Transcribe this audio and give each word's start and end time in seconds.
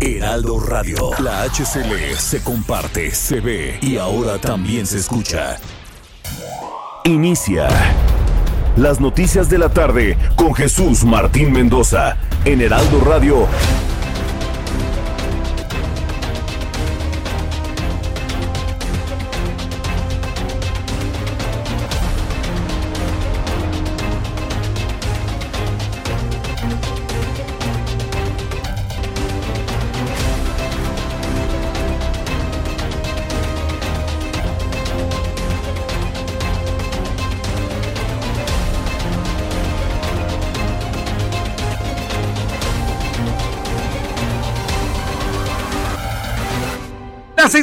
Heraldo 0.00 0.60
Radio. 0.60 1.10
La 1.22 1.44
HCL 1.44 2.16
se 2.18 2.42
comparte, 2.42 3.10
se 3.12 3.40
ve 3.40 3.78
y 3.80 3.96
ahora 3.96 4.38
también 4.38 4.86
se 4.86 4.98
escucha. 4.98 5.56
Inicia 7.04 7.68
las 8.76 9.00
noticias 9.00 9.48
de 9.48 9.58
la 9.58 9.70
tarde 9.70 10.18
con 10.36 10.54
Jesús 10.54 11.04
Martín 11.04 11.52
Mendoza 11.52 12.18
en 12.44 12.60
Heraldo 12.60 13.00
Radio 13.00 13.48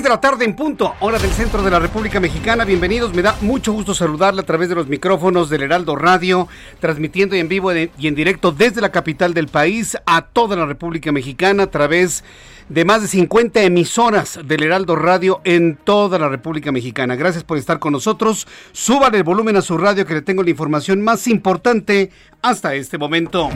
de 0.03 0.09
la 0.09 0.19
tarde 0.19 0.43
en 0.43 0.53
punto, 0.53 0.95
hora 0.99 1.17
del 1.17 1.31
centro 1.31 1.63
de 1.63 1.71
la 1.71 1.79
República 1.79 2.19
Mexicana. 2.19 2.65
Bienvenidos, 2.65 3.13
me 3.13 3.21
da 3.21 3.37
mucho 3.39 3.71
gusto 3.71 3.95
saludarle 3.95 4.41
a 4.41 4.45
través 4.45 4.67
de 4.67 4.75
los 4.75 4.87
micrófonos 4.87 5.49
del 5.49 5.63
Heraldo 5.63 5.95
Radio, 5.95 6.49
transmitiendo 6.81 7.35
en 7.35 7.47
vivo 7.47 7.73
y 7.73 7.89
en 8.07 8.13
directo 8.13 8.51
desde 8.51 8.81
la 8.81 8.91
capital 8.91 9.33
del 9.33 9.47
país 9.47 9.97
a 10.05 10.23
toda 10.23 10.57
la 10.57 10.65
República 10.65 11.13
Mexicana 11.13 11.63
a 11.63 11.67
través 11.67 12.25
de 12.67 12.83
más 12.83 13.01
de 13.01 13.07
50 13.07 13.63
emisoras 13.63 14.39
del 14.43 14.63
Heraldo 14.63 14.97
Radio 14.97 15.39
en 15.45 15.77
toda 15.77 16.19
la 16.19 16.27
República 16.27 16.73
Mexicana. 16.73 17.15
Gracias 17.15 17.45
por 17.45 17.57
estar 17.57 17.79
con 17.79 17.93
nosotros. 17.93 18.45
Suban 18.73 19.15
el 19.15 19.23
volumen 19.23 19.55
a 19.55 19.61
su 19.61 19.77
radio 19.77 20.05
que 20.05 20.15
le 20.15 20.21
tengo 20.21 20.43
la 20.43 20.49
información 20.49 21.01
más 21.01 21.27
importante 21.27 22.11
hasta 22.41 22.75
este 22.75 22.97
momento. 22.97 23.49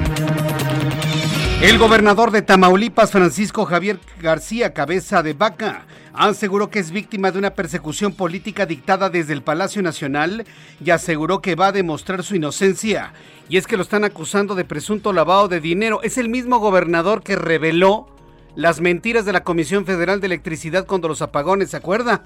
El 1.59 1.79
gobernador 1.79 2.29
de 2.29 2.43
Tamaulipas, 2.43 3.09
Francisco 3.09 3.65
Javier 3.65 3.99
García 4.21 4.75
Cabeza 4.75 5.23
de 5.23 5.33
Vaca, 5.33 5.87
aseguró 6.13 6.69
que 6.69 6.77
es 6.77 6.91
víctima 6.91 7.31
de 7.31 7.39
una 7.39 7.55
persecución 7.55 8.13
política 8.13 8.67
dictada 8.67 9.09
desde 9.09 9.33
el 9.33 9.41
Palacio 9.41 9.81
Nacional 9.81 10.45
y 10.85 10.91
aseguró 10.91 11.41
que 11.41 11.55
va 11.55 11.67
a 11.67 11.71
demostrar 11.71 12.23
su 12.23 12.35
inocencia. 12.35 13.11
Y 13.49 13.57
es 13.57 13.65
que 13.65 13.75
lo 13.75 13.81
están 13.81 14.03
acusando 14.03 14.53
de 14.53 14.65
presunto 14.65 15.13
lavado 15.13 15.47
de 15.47 15.59
dinero. 15.59 16.03
Es 16.03 16.19
el 16.19 16.29
mismo 16.29 16.59
gobernador 16.59 17.23
que 17.23 17.35
reveló 17.35 18.07
las 18.55 18.79
mentiras 18.79 19.25
de 19.25 19.33
la 19.33 19.43
Comisión 19.43 19.87
Federal 19.87 20.21
de 20.21 20.27
Electricidad 20.27 20.85
cuando 20.85 21.07
los 21.07 21.23
apagones, 21.23 21.71
¿se 21.71 21.77
acuerda? 21.77 22.23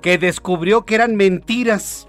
Que 0.00 0.16
descubrió 0.16 0.84
que 0.84 0.94
eran 0.94 1.16
mentiras 1.16 2.06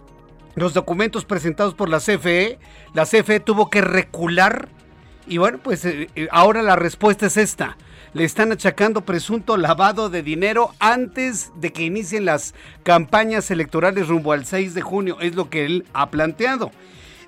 los 0.54 0.76
documentos 0.76 1.26
presentados 1.26 1.74
por 1.74 1.90
la 1.90 1.98
CFE. 1.98 2.60
La 2.94 3.08
CFE 3.08 3.40
tuvo 3.40 3.72
que 3.72 3.82
recular 3.82 4.70
y 5.32 5.38
bueno, 5.38 5.60
pues 5.64 5.86
eh, 5.86 6.10
eh, 6.14 6.28
ahora 6.30 6.62
la 6.62 6.76
respuesta 6.76 7.28
es 7.28 7.38
esta. 7.38 7.78
Le 8.12 8.26
están 8.26 8.52
achacando 8.52 9.06
presunto 9.06 9.56
lavado 9.56 10.10
de 10.10 10.24
dinero 10.24 10.72
antes 10.78 11.54
de 11.56 11.72
que 11.72 11.84
inicien 11.84 12.26
las 12.26 12.54
campañas 12.84 13.50
electorales 13.50 14.10
rumbo 14.10 14.34
al 14.34 14.46
6 14.46 14.74
de 14.74 14.82
junio. 14.82 15.22
Es 15.22 15.36
lo 15.36 15.50
que 15.50 15.66
él 15.66 15.86
ha 15.94 16.10
planteado. 16.12 16.72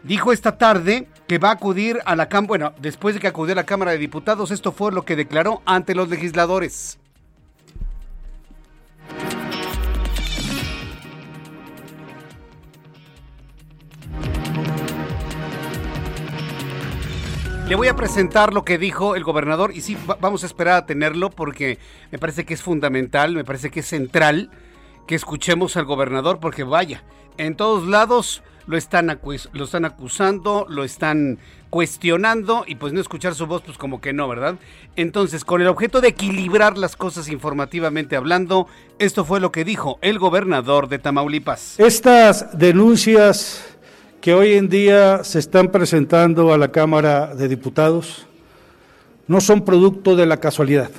Dijo 0.03 0.33
esta 0.33 0.57
tarde 0.57 1.07
que 1.29 1.37
va 1.37 1.51
a 1.51 1.53
acudir 1.53 2.01
a 2.03 2.17
la 2.17 2.27
Cámara, 2.27 2.47
bueno, 2.49 2.73
después 2.81 3.15
de 3.15 3.21
que 3.21 3.27
acudió 3.27 3.53
a 3.53 3.55
la 3.55 3.65
Cámara 3.65 3.91
de 3.91 3.99
Diputados, 3.99 4.51
esto 4.51 4.73
fue 4.73 4.91
lo 4.91 5.05
que 5.05 5.15
declaró 5.15 5.61
ante 5.65 5.95
los 5.95 6.09
legisladores. 6.09 6.99
Le 17.67 17.75
voy 17.75 17.87
a 17.87 17.95
presentar 17.95 18.53
lo 18.53 18.65
que 18.65 18.77
dijo 18.77 19.15
el 19.15 19.23
gobernador 19.23 19.71
y 19.73 19.81
sí, 19.81 19.97
vamos 20.19 20.43
a 20.43 20.45
esperar 20.45 20.75
a 20.75 20.85
tenerlo 20.85 21.29
porque 21.29 21.79
me 22.11 22.19
parece 22.19 22.45
que 22.45 22.53
es 22.53 22.61
fundamental, 22.61 23.33
me 23.33 23.45
parece 23.45 23.71
que 23.71 23.79
es 23.79 23.87
central 23.87 24.51
que 25.07 25.15
escuchemos 25.15 25.77
al 25.77 25.85
gobernador 25.85 26.39
porque 26.39 26.63
vaya, 26.63 27.03
en 27.37 27.55
todos 27.55 27.87
lados 27.87 28.43
lo 28.67 28.77
están, 28.77 29.19
lo 29.53 29.63
están 29.63 29.85
acusando, 29.85 30.65
lo 30.69 30.83
están 30.83 31.39
cuestionando 31.69 32.65
y 32.67 32.75
pues 32.75 32.93
no 32.93 33.01
escuchar 33.01 33.33
su 33.33 33.47
voz 33.47 33.61
pues 33.63 33.77
como 33.77 34.01
que 34.01 34.13
no, 34.13 34.27
¿verdad? 34.27 34.55
Entonces, 34.95 35.43
con 35.43 35.61
el 35.61 35.67
objeto 35.67 36.01
de 36.01 36.09
equilibrar 36.09 36.77
las 36.77 36.95
cosas 36.95 37.29
informativamente 37.29 38.15
hablando, 38.15 38.67
esto 38.99 39.25
fue 39.25 39.39
lo 39.39 39.51
que 39.51 39.63
dijo 39.63 39.99
el 40.01 40.19
gobernador 40.19 40.87
de 40.89 40.99
Tamaulipas. 40.99 41.79
Estas 41.79 42.57
denuncias 42.57 43.72
que 44.23 44.33
hoy 44.33 44.53
en 44.53 44.69
día 44.69 45.25
se 45.25 45.37
están 45.37 45.67
presentando 45.67 46.53
a 46.53 46.57
la 46.57 46.69
Cámara 46.69 47.35
de 47.35 47.49
Diputados 47.49 48.25
no 49.27 49.41
son 49.41 49.65
producto 49.65 50.15
de 50.15 50.25
la 50.25 50.37
casualidad, 50.37 50.89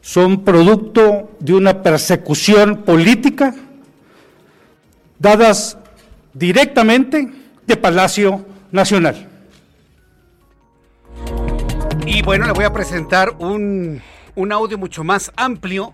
son 0.00 0.42
producto 0.42 1.28
de 1.38 1.52
una 1.52 1.82
persecución 1.82 2.78
política 2.84 3.54
dadas 5.18 5.76
directamente 6.32 7.28
de 7.66 7.76
Palacio 7.76 8.42
Nacional. 8.72 9.28
Y 12.06 12.22
bueno, 12.22 12.46
le 12.46 12.52
voy 12.52 12.64
a 12.64 12.72
presentar 12.72 13.34
un, 13.38 14.00
un 14.34 14.52
audio 14.52 14.78
mucho 14.78 15.04
más 15.04 15.30
amplio 15.36 15.92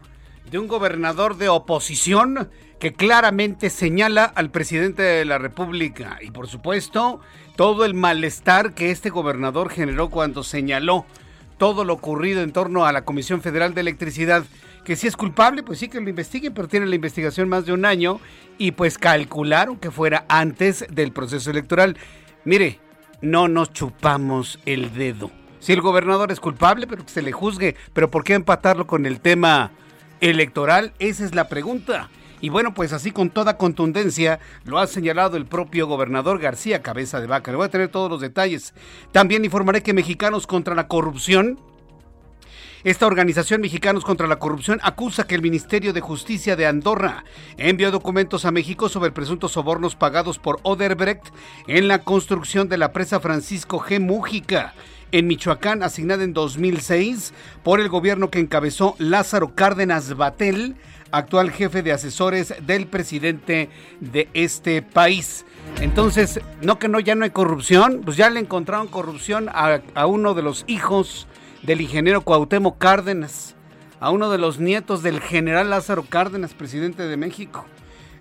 de 0.48 0.60
un 0.60 0.68
gobernador 0.68 1.36
de 1.38 1.48
oposición 1.48 2.50
que 2.84 2.92
claramente 2.92 3.70
señala 3.70 4.26
al 4.26 4.50
presidente 4.50 5.00
de 5.00 5.24
la 5.24 5.38
República 5.38 6.18
y 6.20 6.30
por 6.30 6.48
supuesto 6.48 7.18
todo 7.56 7.86
el 7.86 7.94
malestar 7.94 8.74
que 8.74 8.90
este 8.90 9.08
gobernador 9.08 9.70
generó 9.70 10.10
cuando 10.10 10.42
señaló 10.42 11.06
todo 11.56 11.86
lo 11.86 11.94
ocurrido 11.94 12.42
en 12.42 12.52
torno 12.52 12.84
a 12.84 12.92
la 12.92 13.06
Comisión 13.06 13.40
Federal 13.40 13.72
de 13.72 13.80
Electricidad, 13.80 14.44
que 14.84 14.96
si 14.96 15.06
es 15.06 15.16
culpable, 15.16 15.62
pues 15.62 15.78
sí 15.78 15.88
que 15.88 15.98
lo 15.98 16.10
investiguen, 16.10 16.52
pero 16.52 16.68
tiene 16.68 16.84
la 16.84 16.94
investigación 16.94 17.48
más 17.48 17.64
de 17.64 17.72
un 17.72 17.86
año 17.86 18.20
y 18.58 18.72
pues 18.72 18.98
calcularon 18.98 19.78
que 19.78 19.90
fuera 19.90 20.26
antes 20.28 20.84
del 20.90 21.10
proceso 21.10 21.50
electoral. 21.50 21.96
Mire, 22.44 22.80
no 23.22 23.48
nos 23.48 23.72
chupamos 23.72 24.60
el 24.66 24.92
dedo. 24.92 25.30
Si 25.58 25.72
el 25.72 25.80
gobernador 25.80 26.30
es 26.30 26.38
culpable, 26.38 26.86
pero 26.86 27.02
que 27.02 27.10
se 27.10 27.22
le 27.22 27.32
juzgue, 27.32 27.76
pero 27.94 28.10
¿por 28.10 28.24
qué 28.24 28.34
empatarlo 28.34 28.86
con 28.86 29.06
el 29.06 29.20
tema 29.20 29.70
electoral? 30.20 30.92
Esa 30.98 31.24
es 31.24 31.34
la 31.34 31.48
pregunta. 31.48 32.10
Y 32.44 32.50
bueno, 32.50 32.74
pues 32.74 32.92
así 32.92 33.10
con 33.10 33.30
toda 33.30 33.56
contundencia 33.56 34.38
lo 34.66 34.78
ha 34.78 34.86
señalado 34.86 35.38
el 35.38 35.46
propio 35.46 35.86
gobernador 35.86 36.38
García 36.38 36.82
Cabeza 36.82 37.18
de 37.18 37.26
Vaca. 37.26 37.50
Le 37.50 37.56
voy 37.56 37.64
a 37.64 37.70
tener 37.70 37.88
todos 37.88 38.10
los 38.10 38.20
detalles. 38.20 38.74
También 39.12 39.46
informaré 39.46 39.82
que 39.82 39.94
Mexicanos 39.94 40.46
contra 40.46 40.74
la 40.74 40.86
Corrupción 40.86 41.58
esta 42.82 43.06
organización 43.06 43.62
Mexicanos 43.62 44.04
contra 44.04 44.26
la 44.26 44.38
Corrupción 44.38 44.78
acusa 44.82 45.26
que 45.26 45.34
el 45.34 45.40
Ministerio 45.40 45.94
de 45.94 46.02
Justicia 46.02 46.54
de 46.54 46.66
Andorra 46.66 47.24
envió 47.56 47.90
documentos 47.90 48.44
a 48.44 48.50
México 48.50 48.90
sobre 48.90 49.10
presuntos 49.10 49.52
sobornos 49.52 49.96
pagados 49.96 50.38
por 50.38 50.60
Oderbrecht 50.64 51.24
en 51.66 51.88
la 51.88 52.00
construcción 52.00 52.68
de 52.68 52.76
la 52.76 52.92
presa 52.92 53.20
Francisco 53.20 53.80
G. 53.80 54.00
Mújica 54.00 54.74
en 55.12 55.28
Michoacán, 55.28 55.82
asignada 55.82 56.24
en 56.24 56.34
2006 56.34 57.32
por 57.62 57.80
el 57.80 57.88
gobierno 57.88 58.30
que 58.30 58.40
encabezó 58.40 58.96
Lázaro 58.98 59.54
Cárdenas 59.54 60.14
Batel 60.14 60.76
actual 61.16 61.50
jefe 61.50 61.82
de 61.82 61.92
asesores 61.92 62.54
del 62.66 62.86
presidente 62.86 63.70
de 64.00 64.28
este 64.34 64.82
país. 64.82 65.44
Entonces, 65.80 66.40
no 66.62 66.78
que 66.78 66.88
no, 66.88 67.00
ya 67.00 67.14
no 67.14 67.24
hay 67.24 67.30
corrupción, 67.30 68.02
pues 68.04 68.16
ya 68.16 68.30
le 68.30 68.40
encontraron 68.40 68.88
corrupción 68.88 69.48
a, 69.48 69.80
a 69.94 70.06
uno 70.06 70.34
de 70.34 70.42
los 70.42 70.64
hijos 70.66 71.26
del 71.62 71.80
ingeniero 71.80 72.22
Cuauhtémoc 72.22 72.78
Cárdenas, 72.78 73.54
a 74.00 74.10
uno 74.10 74.30
de 74.30 74.38
los 74.38 74.58
nietos 74.58 75.02
del 75.02 75.20
general 75.20 75.70
Lázaro 75.70 76.04
Cárdenas, 76.08 76.54
presidente 76.54 77.04
de 77.04 77.16
México. 77.16 77.64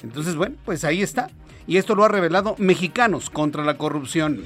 Entonces, 0.01 0.35
bueno, 0.35 0.55
pues 0.65 0.83
ahí 0.83 1.01
está. 1.01 1.29
Y 1.67 1.77
esto 1.77 1.95
lo 1.95 2.03
ha 2.03 2.09
revelado 2.09 2.55
Mexicanos 2.57 3.29
contra 3.29 3.63
la 3.63 3.77
Corrupción. 3.77 4.45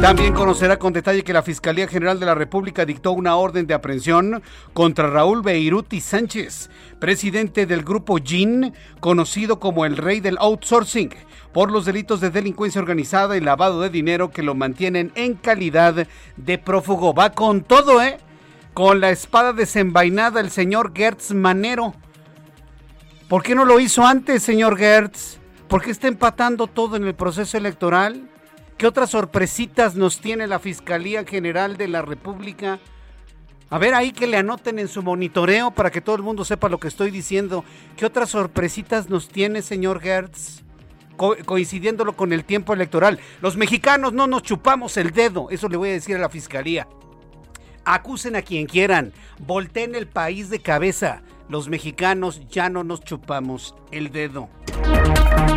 También 0.00 0.34
conocerá 0.34 0.78
con 0.78 0.92
detalle 0.92 1.24
que 1.24 1.32
la 1.32 1.42
Fiscalía 1.42 1.88
General 1.88 2.20
de 2.20 2.26
la 2.26 2.34
República 2.34 2.84
dictó 2.84 3.12
una 3.12 3.36
orden 3.36 3.66
de 3.66 3.74
aprehensión 3.74 4.42
contra 4.72 5.08
Raúl 5.08 5.42
Beiruti 5.42 6.00
Sánchez, 6.00 6.70
presidente 6.98 7.66
del 7.66 7.82
grupo 7.82 8.18
GIN, 8.22 8.74
conocido 9.00 9.58
como 9.58 9.86
el 9.86 9.96
rey 9.96 10.20
del 10.20 10.36
outsourcing, 10.38 11.14
por 11.52 11.72
los 11.72 11.86
delitos 11.86 12.20
de 12.20 12.30
delincuencia 12.30 12.80
organizada 12.80 13.36
y 13.36 13.40
lavado 13.40 13.80
de 13.80 13.88
dinero 13.88 14.30
que 14.30 14.42
lo 14.42 14.54
mantienen 14.54 15.12
en 15.14 15.34
calidad 15.34 16.06
de 16.36 16.58
prófugo. 16.58 17.14
Va 17.14 17.32
con 17.32 17.62
todo, 17.62 18.02
¿eh? 18.02 18.18
Con 18.74 19.00
la 19.00 19.08
espada 19.08 19.54
desenvainada 19.54 20.40
el 20.40 20.50
señor 20.50 20.92
Gertz 20.94 21.32
Manero. 21.32 21.94
¿Por 23.28 23.42
qué 23.42 23.54
no 23.54 23.64
lo 23.64 23.80
hizo 23.80 24.06
antes, 24.06 24.42
señor 24.42 24.76
Gertz? 24.76 25.38
¿Por 25.68 25.82
qué 25.82 25.90
está 25.90 26.06
empatando 26.08 26.68
todo 26.68 26.96
en 26.96 27.04
el 27.04 27.14
proceso 27.14 27.56
electoral? 27.56 28.28
¿Qué 28.78 28.86
otras 28.86 29.10
sorpresitas 29.10 29.96
nos 29.96 30.20
tiene 30.20 30.46
la 30.46 30.58
Fiscalía 30.58 31.24
General 31.24 31.76
de 31.76 31.88
la 31.88 32.02
República? 32.02 32.78
A 33.68 33.78
ver 33.78 33.94
ahí 33.94 34.12
que 34.12 34.28
le 34.28 34.36
anoten 34.36 34.78
en 34.78 34.86
su 34.86 35.02
monitoreo 35.02 35.72
para 35.72 35.90
que 35.90 36.00
todo 36.00 36.14
el 36.14 36.22
mundo 36.22 36.44
sepa 36.44 36.68
lo 36.68 36.78
que 36.78 36.86
estoy 36.86 37.10
diciendo. 37.10 37.64
¿Qué 37.96 38.06
otras 38.06 38.30
sorpresitas 38.30 39.08
nos 39.08 39.28
tiene, 39.28 39.62
señor 39.62 40.00
Gertz? 40.00 40.62
coincidiéndolo 41.46 42.14
con 42.14 42.34
el 42.34 42.44
tiempo 42.44 42.74
electoral. 42.74 43.18
Los 43.40 43.56
mexicanos 43.56 44.12
no 44.12 44.26
nos 44.26 44.42
chupamos 44.42 44.98
el 44.98 45.12
dedo, 45.12 45.48
eso 45.48 45.66
le 45.66 45.78
voy 45.78 45.88
a 45.88 45.92
decir 45.92 46.14
a 46.16 46.18
la 46.18 46.28
fiscalía. 46.28 46.86
Acusen 47.86 48.36
a 48.36 48.42
quien 48.42 48.66
quieran, 48.66 49.14
volteen 49.38 49.94
el 49.94 50.06
país 50.08 50.50
de 50.50 50.60
cabeza 50.60 51.22
los 51.48 51.68
mexicanos 51.68 52.40
ya 52.48 52.68
no 52.68 52.82
nos 52.82 53.02
chupamos 53.02 53.74
el 53.92 54.10
dedo. 54.10 54.48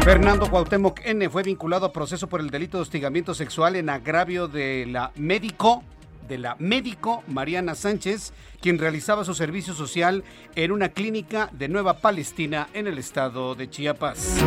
Fernando 0.03 0.49
Cuauhtémoc 0.49 1.01
N. 1.05 1.29
fue 1.29 1.43
vinculado 1.43 1.85
a 1.85 1.91
proceso 1.91 2.27
por 2.27 2.39
el 2.39 2.49
delito 2.49 2.77
de 2.77 2.81
hostigamiento 2.81 3.33
sexual 3.33 3.75
en 3.75 3.89
agravio 3.89 4.47
de 4.47 4.85
la 4.87 5.11
médico 5.15 5.83
de 6.29 6.37
la 6.37 6.55
médico 6.59 7.23
Mariana 7.27 7.75
Sánchez, 7.75 8.31
quien 8.61 8.77
realizaba 8.77 9.25
su 9.25 9.33
servicio 9.33 9.73
social 9.73 10.23
en 10.55 10.71
una 10.71 10.89
clínica 10.89 11.49
de 11.53 11.67
Nueva 11.67 11.97
Palestina 11.97 12.69
en 12.73 12.87
el 12.87 12.97
estado 12.97 13.55
de 13.55 13.69
Chiapas. 13.69 14.37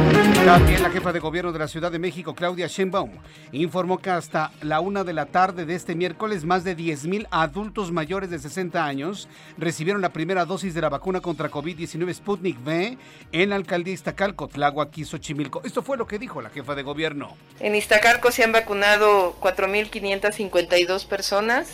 También 0.44 0.82
la 0.82 0.90
jefa 0.90 1.12
de 1.12 1.18
gobierno 1.18 1.52
de 1.52 1.58
la 1.58 1.68
Ciudad 1.68 1.90
de 1.90 1.98
México, 1.98 2.34
Claudia 2.34 2.66
Sheinbaum, 2.66 3.10
informó 3.52 3.98
que 3.98 4.10
hasta 4.10 4.52
la 4.62 4.80
una 4.80 5.02
de 5.02 5.12
la 5.12 5.26
tarde 5.26 5.66
de 5.66 5.74
este 5.74 5.94
miércoles 5.94 6.44
más 6.44 6.62
de 6.62 6.74
10 6.74 7.06
mil 7.06 7.26
adultos 7.30 7.90
mayores 7.90 8.30
de 8.30 8.38
60 8.38 8.84
años 8.84 9.28
recibieron 9.58 10.02
la 10.02 10.12
primera 10.12 10.44
dosis 10.44 10.74
de 10.74 10.80
la 10.80 10.88
vacuna 10.88 11.20
contra 11.20 11.50
COVID-19 11.50 12.14
Sputnik 12.14 12.64
V 12.64 12.96
en 13.32 13.50
la 13.50 13.56
alcaldía 13.56 13.94
Iztacalco, 13.94 14.46
Tláhuac 14.46 14.96
y 14.98 15.04
Xochimilco. 15.04 15.62
Esto 15.64 15.82
fue 15.82 15.96
lo 15.96 16.06
que 16.06 16.18
dijo 16.18 16.40
la 16.40 16.50
jefa 16.50 16.74
de 16.74 16.82
gobierno. 16.82 17.36
En 17.60 17.74
Iztacalco 17.74 18.30
se 18.30 18.44
han 18.44 18.52
vacunado 18.52 19.34
4.552 19.40 21.06
personas 21.06 21.71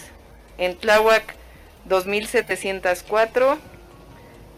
en 0.58 0.76
Tláhuac 0.76 1.34
2.704, 1.88 3.56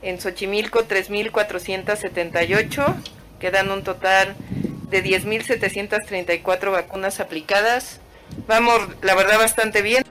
en 0.03 0.21
Xochimilco 0.21 0.89
3.478, 0.89 2.97
quedan 3.39 3.71
un 3.71 3.85
total 3.85 4.35
de 4.89 5.05
10.734 5.05 6.73
vacunas 6.73 7.21
aplicadas. 7.21 8.01
Vamos, 8.47 8.81
la 9.03 9.15
verdad, 9.15 9.39
bastante 9.39 9.83
bien. 9.83 10.05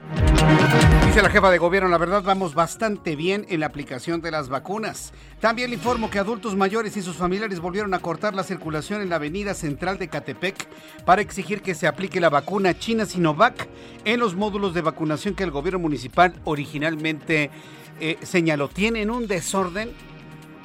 Dice 1.10 1.22
la 1.22 1.30
jefa 1.30 1.50
de 1.50 1.58
gobierno, 1.58 1.88
la 1.88 1.98
verdad 1.98 2.22
vamos 2.22 2.54
bastante 2.54 3.16
bien 3.16 3.44
en 3.48 3.58
la 3.58 3.66
aplicación 3.66 4.20
de 4.20 4.30
las 4.30 4.48
vacunas. 4.48 5.12
También 5.40 5.70
le 5.70 5.74
informo 5.74 6.08
que 6.08 6.20
adultos 6.20 6.54
mayores 6.54 6.96
y 6.96 7.02
sus 7.02 7.16
familiares 7.16 7.58
volvieron 7.58 7.94
a 7.94 7.98
cortar 7.98 8.32
la 8.32 8.44
circulación 8.44 9.02
en 9.02 9.08
la 9.08 9.16
avenida 9.16 9.54
central 9.54 9.98
de 9.98 10.06
Catepec 10.06 10.68
para 11.04 11.20
exigir 11.20 11.62
que 11.62 11.74
se 11.74 11.88
aplique 11.88 12.20
la 12.20 12.30
vacuna 12.30 12.78
china 12.78 13.06
Sinovac 13.06 13.68
en 14.04 14.20
los 14.20 14.36
módulos 14.36 14.72
de 14.72 14.82
vacunación 14.82 15.34
que 15.34 15.42
el 15.42 15.50
gobierno 15.50 15.80
municipal 15.80 16.32
originalmente 16.44 17.50
eh, 17.98 18.16
señaló. 18.22 18.68
Tienen 18.68 19.10
un 19.10 19.26
desorden 19.26 19.90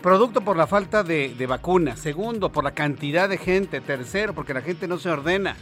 Producto 0.03 0.41
por 0.41 0.55
la 0.55 0.67
falta 0.67 1.01
de, 1.01 1.33
de 1.33 1.47
vacunas. 1.47 1.99
Segundo, 1.99 2.51
por 2.51 2.63
la 2.63 2.75
cantidad 2.75 3.27
de 3.27 3.39
gente. 3.39 3.81
Tercero, 3.81 4.35
porque 4.35 4.53
la 4.53 4.61
gente 4.61 4.87
no 4.87 4.99
se 4.99 5.09
ordena. 5.09 5.55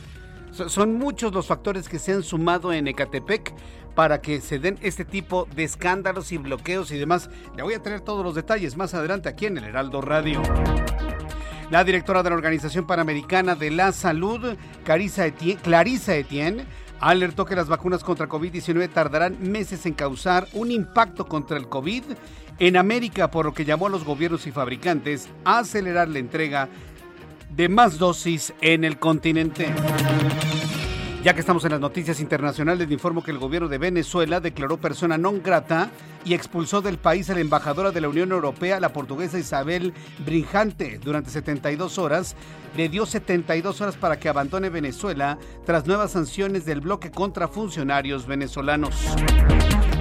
Son 0.51 1.00
muchos 1.00 1.33
los 1.33 1.47
factores 1.47 1.89
que 1.89 1.97
se 1.97 2.12
han 2.12 2.21
sumado 2.21 2.71
en 2.74 2.88
Ecatepec 2.88 3.56
para 3.95 4.22
que 4.22 4.42
se 4.42 4.60
den 4.60 4.78
este 4.81 5.06
tipo 5.06 5.48
de 5.56 5.63
escándalos 5.63 6.31
y 6.31 6.38
bloqueos 6.38 6.92
y 6.92 6.98
demás. 6.98 7.30
Le 7.56 7.63
voy 7.63 7.74
a 7.74 7.81
traer 7.81 8.01
todos 8.01 8.24
los 8.24 8.36
detalles 8.36 8.78
más 8.78 8.94
adelante 8.94 9.30
aquí 9.30 9.45
en 9.45 9.57
el 9.57 9.66
Heraldo 9.66 10.01
Radio. 10.01 10.42
La 11.69 11.84
directora 11.84 12.22
de 12.22 12.30
la 12.30 12.36
Organización 12.36 12.86
Panamericana 12.86 13.56
de 13.56 13.72
la 13.72 13.92
Salud, 13.92 14.56
Clarisa 14.84 15.25
Etienne, 15.25 16.66
alertó 17.00 17.45
que 17.45 17.56
las 17.56 17.68
vacunas 17.68 18.04
contra 18.04 18.30
COVID-19 18.30 18.90
tardarán 18.90 19.38
meses 19.40 19.86
en 19.86 19.94
causar 19.94 20.48
un 20.54 20.72
impacto 20.72 21.25
contra 21.25 21.57
el 21.57 21.68
COVID 21.68 22.04
en 22.60 22.78
América, 22.78 23.31
por 23.31 23.45
lo 23.45 23.54
que 23.54 23.66
llamó 23.66 23.88
a 23.88 23.90
los 23.90 24.06
gobiernos 24.06 24.45
y 24.48 24.51
fabricantes 24.51 25.28
a 25.44 25.60
acelerar 25.60 26.07
la 26.07 26.19
entrega 26.19 26.69
de 27.50 27.69
más 27.69 27.98
dosis 27.98 28.54
en 28.62 28.84
el 28.84 29.00
continente. 29.00 29.74
Ya 31.24 31.34
que 31.34 31.40
estamos 31.40 31.64
en 31.64 31.72
las 31.72 31.80
noticias 31.80 32.20
internacionales, 32.20 32.86
le 32.86 32.94
informo 32.94 33.24
que 33.24 33.31
el 33.31 33.38
gobierno 33.38 33.70
de 33.70 33.78
Venezuela 33.78 34.42
declaró 34.42 34.75
persona 34.75 35.18
non 35.18 35.40
grata 35.42 35.88
y 36.25 36.34
expulsó 36.34 36.81
del 36.81 36.98
país 36.98 37.30
a 37.30 37.34
la 37.34 37.40
embajadora 37.40 37.92
de 37.92 38.02
la 38.02 38.10
Unión 38.10 38.34
Europea, 38.34 38.81
la 38.81 38.92
portuguesa 38.92 39.40
Isabel 39.40 39.94
Brinjante, 40.25 41.00
durante 41.00 41.30
72 41.30 41.98
horas. 41.98 42.36
Le 42.75 42.90
dio 42.90 43.06
72 43.06 43.80
horas 43.80 43.96
para 43.96 44.20
que 44.20 44.28
abandone 44.28 44.68
Venezuela 44.68 45.38
tras 45.66 45.88
nuevas 45.88 46.12
sanciones 46.12 46.66
del 46.66 46.81
bloque 46.81 47.10
contra 47.10 47.48
funcionarios 47.48 48.28
venezolanos. 48.28 48.94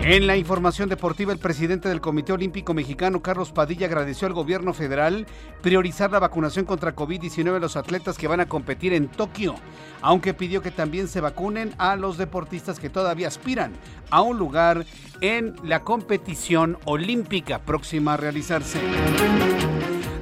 En 0.05 0.27
la 0.27 0.37
información 0.37 0.89
deportiva, 0.89 1.33
el 1.33 1.39
presidente 1.39 1.89
del 1.89 2.01
Comité 2.01 2.33
Olímpico 2.33 2.75
Mexicano, 2.75 3.23
Carlos 3.23 3.53
Padilla, 3.53 3.87
agradeció 3.87 4.27
al 4.27 4.35
gobierno 4.35 4.75
federal 4.75 5.29
priorizar 5.63 6.11
la 6.11 6.19
vacunación 6.19 6.65
contra 6.65 6.97
COVID-19 6.97 7.55
a 7.55 7.61
los 7.61 7.77
atletas 7.77 8.19
que 8.19 8.27
van 8.27 8.41
a 8.41 8.49
competir 8.49 8.95
en 8.95 9.07
Tokio, 9.07 9.55
aunque 10.01 10.35
pidió 10.35 10.61
que 10.61 10.73
también 10.73 11.07
se 11.07 11.21
vacunen 11.21 11.73
a 11.79 11.95
los 11.95 12.19
deportistas 12.19 12.81
que 12.81 12.91
todavía 12.91 13.29
aspiran 13.29 13.75
a 14.11 14.23
un 14.23 14.39
lugar 14.39 14.87
en 15.21 15.55
la 15.63 15.85
competición 15.85 16.79
olímpica 16.85 17.61
próxima 17.61 18.15
a 18.15 18.17
realizarse. 18.17 18.81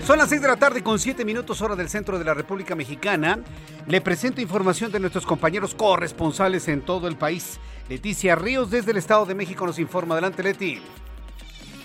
Son 0.05 0.19
las 0.19 0.31
6 0.31 0.43
de 0.43 0.49
la 0.49 0.57
tarde 0.57 0.83
con 0.83 0.99
7 0.99 1.25
minutos 1.25 1.61
hora 1.63 1.77
del 1.77 1.89
centro 1.89 2.19
de 2.19 2.25
la 2.25 2.35
República 2.35 2.75
Mexicana. 2.75 3.39
Le 3.87 4.01
presento 4.01 4.41
información 4.41 4.91
de 4.91 4.99
nuestros 4.99 5.27
compañeros 5.27 5.75
corresponsales 5.75 6.69
en 6.69 6.81
todo 6.81 7.07
el 7.07 7.17
país. 7.17 7.61
Leticia 7.89 8.35
Ríos 8.35 8.71
desde 8.71 8.93
el 8.93 8.97
Estado 8.97 9.27
de 9.27 9.35
México 9.35 9.67
nos 9.67 9.79
informa. 9.79 10.15
Adelante, 10.15 10.43
Leti. 10.43 10.81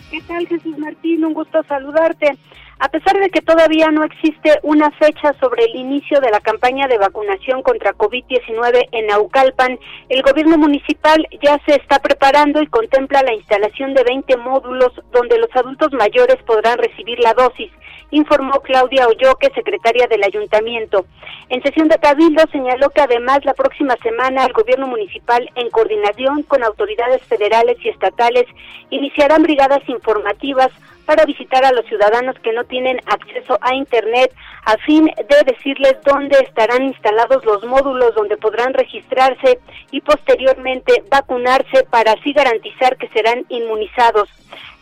¿Qué 0.10 0.22
tal, 0.22 0.48
Jesús 0.48 0.78
Martín? 0.78 1.26
Un 1.26 1.34
gusto 1.34 1.62
saludarte. 1.68 2.38
A 2.80 2.90
pesar 2.90 3.18
de 3.20 3.30
que 3.30 3.42
todavía 3.42 3.90
no 3.90 4.04
existe 4.04 4.60
una 4.64 4.92
fecha 4.92 5.34
sobre 5.40 5.64
el 5.64 5.76
inicio 5.76 6.20
de 6.20 6.30
la 6.30 6.42
campaña 6.42 6.88
de 6.88 6.98
vacunación 6.98 7.62
contra 7.64 7.94
COVID-19 7.94 8.90
en 8.92 9.08
Naucalpan, 9.08 9.80
el 10.10 10.22
gobierno 10.22 10.58
municipal 10.58 11.26
ya 11.42 11.58
se 11.66 11.76
está 11.76 12.00
preparando 12.00 12.62
y 12.62 12.68
contempla 12.68 13.24
la 13.24 13.34
instalación 13.34 13.94
de 13.94 14.04
20 14.04 14.38
módulos 14.38 14.92
donde 15.14 15.40
los 15.40 15.50
adultos 15.56 15.94
mayores 15.94 16.36
podrán 16.46 16.78
recibir 16.78 17.18
la 17.20 17.34
dosis, 17.34 17.72
informó 18.12 18.62
Claudia 18.62 19.08
Oyoque, 19.08 19.52
secretaria 19.54 20.08
del 20.08 20.24
ayuntamiento. 20.24 21.06
En 21.50 21.62
sesión 21.62 21.88
de 21.88 21.98
cabildo 21.98 22.44
señaló 22.52 22.90
que 22.90 23.02
además 23.02 23.46
la 23.46 23.54
próxima 23.54 23.96
semana 24.04 24.46
el 24.46 24.54
gobierno 24.54 24.88
municipal, 24.88 25.50
en 25.56 25.70
coordinación 25.70 26.44
con 26.44 26.64
autoridades 26.64 27.22
federales 27.24 27.78
y 27.84 27.90
estatales, 27.90 28.46
iniciarán 28.90 29.44
brigadas 29.44 29.88
informativas 29.88 30.72
para 31.06 31.26
visitar 31.26 31.64
a 31.64 31.72
los 31.72 31.86
ciudadanos 31.86 32.36
que 32.40 32.52
no 32.52 32.64
tienen 32.64 33.00
acceso 33.06 33.58
a 33.62 33.76
Internet 33.76 34.34
a 34.66 34.78
fin 34.78 35.06
de 35.06 35.54
decirles 35.54 35.96
dónde 36.04 36.40
estarán 36.40 36.84
instalados 36.84 37.46
los 37.46 37.64
módulos 37.66 38.16
donde 38.16 38.38
podrán 38.38 38.74
registrarse 38.74 39.60
y 39.92 40.02
posteriormente 40.02 41.04
vacunarse 41.10 41.84
para 41.90 42.14
así 42.14 42.34
garantizar 42.34 42.98
que 42.98 43.08
serán 43.10 43.46
inmunizados. 43.50 44.28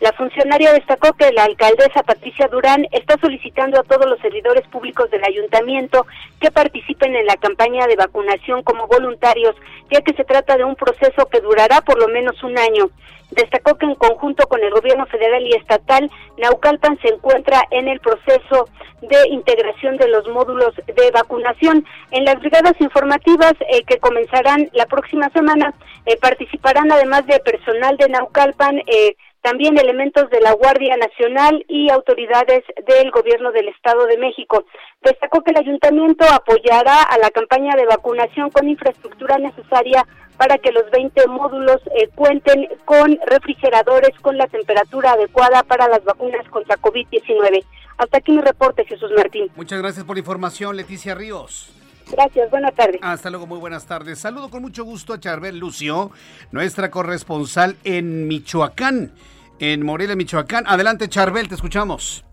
La 0.00 0.12
funcionaria 0.12 0.72
destacó 0.72 1.12
que 1.14 1.32
la 1.32 1.44
alcaldesa 1.44 2.02
Patricia 2.02 2.48
Durán 2.48 2.86
está 2.90 3.16
solicitando 3.18 3.78
a 3.78 3.84
todos 3.84 4.06
los 4.06 4.20
servidores 4.20 4.66
públicos 4.68 5.10
del 5.10 5.24
ayuntamiento 5.24 6.06
que 6.40 6.50
participen 6.50 7.16
en 7.16 7.26
la 7.26 7.36
campaña 7.36 7.86
de 7.86 7.96
vacunación 7.96 8.62
como 8.62 8.86
voluntarios, 8.86 9.54
ya 9.90 10.02
que 10.02 10.12
se 10.14 10.24
trata 10.24 10.56
de 10.56 10.64
un 10.64 10.76
proceso 10.76 11.26
que 11.30 11.40
durará 11.40 11.80
por 11.80 11.98
lo 11.98 12.08
menos 12.08 12.42
un 12.42 12.58
año. 12.58 12.90
Destacó 13.30 13.76
que 13.76 13.86
en 13.86 13.94
conjunto 13.94 14.46
con 14.46 14.62
el 14.62 14.70
gobierno 14.70 15.06
federal 15.06 15.42
y 15.46 15.54
estatal, 15.54 16.10
Naucalpan 16.38 16.98
se 17.00 17.08
encuentra 17.08 17.62
en 17.70 17.88
el 17.88 18.00
proceso 18.00 18.68
de 19.00 19.28
integración 19.30 19.96
de 19.96 20.08
los 20.08 20.28
módulos 20.28 20.74
de 20.86 21.10
vacunación. 21.10 21.84
En 22.10 22.24
las 22.24 22.38
brigadas 22.40 22.74
informativas 22.80 23.54
eh, 23.70 23.82
que 23.84 23.98
comenzarán 23.98 24.68
la 24.72 24.86
próxima 24.86 25.30
semana, 25.30 25.74
eh, 26.06 26.16
participarán 26.18 26.92
además 26.92 27.26
de 27.26 27.40
personal 27.40 27.96
de 27.96 28.08
Naucalpan, 28.08 28.78
eh, 28.86 29.16
también 29.44 29.78
elementos 29.78 30.30
de 30.30 30.40
la 30.40 30.52
Guardia 30.54 30.96
Nacional 30.96 31.66
y 31.68 31.90
autoridades 31.90 32.64
del 32.86 33.10
Gobierno 33.10 33.52
del 33.52 33.68
Estado 33.68 34.06
de 34.06 34.16
México. 34.16 34.64
Destacó 35.02 35.42
que 35.42 35.50
el 35.50 35.58
ayuntamiento 35.58 36.24
apoyará 36.32 37.02
a 37.02 37.18
la 37.18 37.28
campaña 37.28 37.76
de 37.76 37.84
vacunación 37.84 38.48
con 38.48 38.70
infraestructura 38.70 39.36
necesaria 39.36 40.06
para 40.38 40.56
que 40.56 40.72
los 40.72 40.90
20 40.90 41.28
módulos 41.28 41.76
eh, 41.94 42.08
cuenten 42.14 42.68
con 42.86 43.18
refrigeradores 43.26 44.18
con 44.22 44.38
la 44.38 44.46
temperatura 44.46 45.12
adecuada 45.12 45.62
para 45.62 45.88
las 45.88 46.02
vacunas 46.04 46.48
contra 46.48 46.76
COVID-19. 46.76 47.62
Hasta 47.98 48.18
aquí 48.18 48.32
mi 48.32 48.40
reporte, 48.40 48.86
Jesús 48.86 49.10
Martín. 49.14 49.50
Muchas 49.56 49.78
gracias 49.78 50.06
por 50.06 50.16
la 50.16 50.20
información, 50.20 50.74
Leticia 50.74 51.14
Ríos. 51.14 51.83
Gracias, 52.10 52.50
buenas 52.50 52.74
tardes. 52.74 53.00
Hasta 53.02 53.30
luego, 53.30 53.46
muy 53.46 53.58
buenas 53.58 53.86
tardes. 53.86 54.18
Saludo 54.18 54.50
con 54.50 54.62
mucho 54.62 54.84
gusto 54.84 55.14
a 55.14 55.20
Charbel 55.20 55.58
Lucio, 55.58 56.10
nuestra 56.52 56.90
corresponsal 56.90 57.76
en 57.84 58.28
Michoacán, 58.28 59.12
en 59.58 59.84
Morelia, 59.84 60.16
Michoacán. 60.16 60.64
Adelante, 60.66 61.08
Charbel, 61.08 61.48
te 61.48 61.54
escuchamos. 61.54 62.24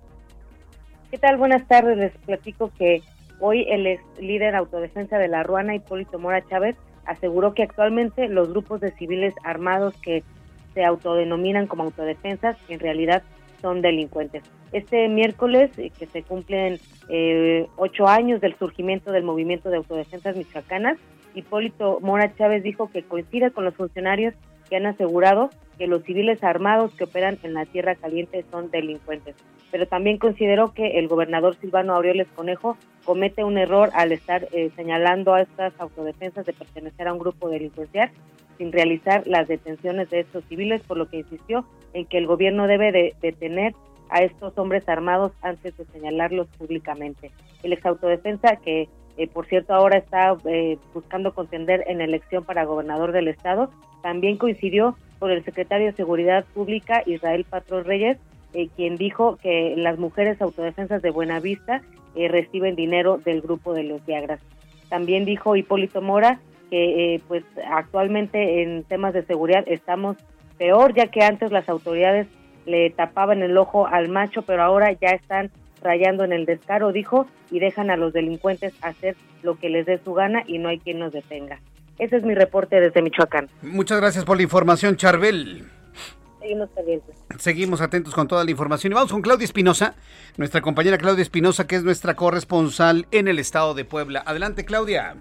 ¿Qué 1.10 1.18
tal? 1.18 1.38
Buenas 1.38 1.68
tardes. 1.68 1.98
Les 1.98 2.12
platico 2.26 2.72
que 2.78 3.02
hoy 3.40 3.66
el 3.70 4.00
líder 4.20 4.56
autodefensa 4.56 5.18
de 5.18 5.28
la 5.28 5.44
Ruana, 5.44 5.76
Hipólito 5.76 6.20
Mora 6.20 6.46
Chávez, 6.48 6.76
aseguró 7.06 7.54
que 7.54 7.64
actualmente 7.64 8.28
los 8.28 8.50
grupos 8.50 8.82
de 8.82 8.92
civiles 8.92 9.34
armados 9.44 9.94
que 10.02 10.24
se 10.74 10.86
autodenominan 10.86 11.68
como 11.68 11.84
autodefensas 11.84 12.56
en 12.70 12.80
realidad 12.80 13.24
son 13.62 13.82
delincuentes. 13.82 14.44
Este 14.72 15.08
miércoles, 15.08 15.72
eh, 15.78 15.92
que 15.98 16.08
se 16.08 16.24
cumplen 16.24 16.80
eh, 17.10 17.68
ocho 17.78 18.08
años 18.08 18.42
del 18.42 18.56
surgimiento 18.56 19.12
del 19.12 19.24
movimiento 19.24 19.70
de 19.70 19.78
autodefensas 19.78 20.36
michoacanas, 20.36 20.98
Hipólito 21.34 22.00
Mora 22.02 22.34
Chávez 22.36 22.64
dijo 22.64 22.90
que 22.92 23.04
coincide 23.04 23.52
con 23.52 23.64
los 23.64 23.76
funcionarios 23.76 24.34
que 24.72 24.78
han 24.78 24.86
asegurado 24.86 25.50
que 25.78 25.86
los 25.86 26.02
civiles 26.04 26.42
armados 26.46 26.94
que 26.96 27.04
operan 27.04 27.38
en 27.44 27.54
la 27.54 27.66
Tierra 27.66 27.96
Caliente 27.96 28.46
son 28.50 28.72
delincuentes. 28.72 29.36
Pero 29.70 29.86
también 29.86 30.18
consideró 30.18 30.74
que 30.74 30.98
el 30.98 31.10
gobernador 31.10 31.58
Silvano 31.58 31.94
Aureoles 31.94 32.30
Conejo 32.36 32.78
comete 33.04 33.44
un 33.44 33.58
error 33.58 33.90
al 33.94 34.14
estar 34.14 34.48
eh, 34.54 34.72
señalando 34.78 35.34
a 35.34 35.42
estas 35.42 35.74
autodefensas 35.78 36.46
de 36.46 36.54
pertenecer 36.54 37.10
a 37.10 37.14
un 37.14 37.20
grupo 37.20 37.50
delincuencial 37.50 38.12
sin 38.58 38.72
realizar 38.72 39.28
las 39.28 39.50
detenciones 39.50 40.10
de 40.10 40.22
estos 40.22 40.46
civiles, 40.46 40.82
por 40.84 40.96
lo 40.96 41.10
que 41.10 41.18
insistió 41.18 41.66
en 41.94 42.06
que 42.06 42.18
el 42.18 42.28
gobierno 42.28 42.68
debe 42.68 42.94
de 42.94 43.14
detener 43.22 43.74
a 44.10 44.24
estos 44.24 44.58
hombres 44.58 44.88
armados 44.88 45.34
antes 45.42 45.76
de 45.76 45.84
señalarlos 45.86 46.48
públicamente. 46.58 47.32
El 47.64 47.74
ex 47.74 47.86
autodefensa, 47.86 48.56
que 48.58 48.88
eh, 49.22 49.28
por 49.28 49.46
cierto 49.46 49.76
ahora 49.76 50.00
está 50.00 50.36
eh, 50.46 50.80
buscando 50.96 51.36
contender 51.36 51.84
en 51.86 52.02
elección 52.02 52.44
para 52.44 52.66
gobernador 52.66 53.12
del 53.12 53.28
estado, 53.28 53.70
también 54.02 54.38
coincidió 54.38 54.98
con 55.20 55.30
el 55.30 55.46
secretario 55.46 55.86
de 55.86 55.94
Seguridad 55.94 56.44
Pública, 56.56 57.04
Israel 57.06 57.46
Patrón 57.48 57.86
Reyes, 57.86 58.18
eh, 58.56 58.70
quien 58.76 58.96
dijo 58.96 59.38
que 59.38 59.76
las 59.78 60.00
mujeres 60.00 60.42
autodefensas 60.42 61.04
de 61.04 61.12
Buenavista 61.12 61.84
reciben 62.16 62.76
dinero 62.76 63.20
del 63.20 63.42
grupo 63.42 63.74
de 63.74 63.84
los 63.84 64.04
Viagras. 64.08 64.42
También 64.90 65.24
dijo 65.24 65.56
Hipólito 65.56 66.02
Mora 66.02 66.40
que 66.72 67.22
pues 67.28 67.44
actualmente 67.70 68.64
en 68.64 68.84
temas 68.84 69.14
de 69.14 69.24
seguridad 69.24 69.64
estamos 69.68 70.18
peor, 70.58 70.96
ya 70.96 71.08
que 71.08 71.22
antes 71.22 71.52
las 71.52 71.70
autoridades 71.70 72.28
le 72.66 72.90
tapaban 72.90 73.44
el 73.44 73.56
ojo 73.58 73.88
al 73.88 74.10
macho, 74.10 74.42
pero 74.42 74.64
ahora 74.64 74.92
ya 74.94 75.10
están 75.10 75.52
rayando 75.82 76.24
en 76.24 76.34
el 76.34 76.46
descaro, 76.46 76.92
dijo, 76.92 77.28
y 77.50 77.60
dejan 77.60 77.90
a 77.90 77.98
los 77.98 78.14
delincuentes 78.14 78.74
hacer 78.82 79.16
lo 79.44 79.58
que 79.58 79.70
les 79.70 79.86
dé 79.86 80.00
su 80.04 80.14
gana 80.14 80.44
y 80.46 80.60
no 80.60 80.70
hay 80.70 80.80
quien 80.80 81.00
nos 81.00 81.12
detenga. 81.14 81.60
Ese 81.98 82.18
es 82.18 82.24
mi 82.24 82.34
reporte 82.34 82.80
desde 82.80 83.02
Michoacán. 83.02 83.48
Muchas 83.62 84.00
gracias 84.00 84.26
por 84.26 84.38
la 84.38 84.44
información, 84.44 84.96
Charbel. 84.96 85.66
Seguimos 86.40 86.70
pendientes. 86.72 87.16
Seguimos 87.38 87.82
atentos 87.82 88.16
con 88.16 88.28
toda 88.28 88.44
la 88.44 88.50
información. 88.50 88.92
Y 88.92 88.96
vamos 88.96 89.12
con 89.12 89.22
Claudia 89.22 89.46
Espinosa, 89.46 89.96
nuestra 90.38 90.62
compañera 90.62 90.98
Claudia 90.98 91.22
Espinosa, 91.22 91.68
que 91.68 91.76
es 91.76 91.84
nuestra 91.84 92.16
corresponsal 92.16 93.06
en 93.12 93.28
el 93.28 93.38
estado 93.38 93.76
de 93.76 93.86
Puebla. 93.86 94.24
Adelante, 94.26 94.66
Claudia. 94.66 95.18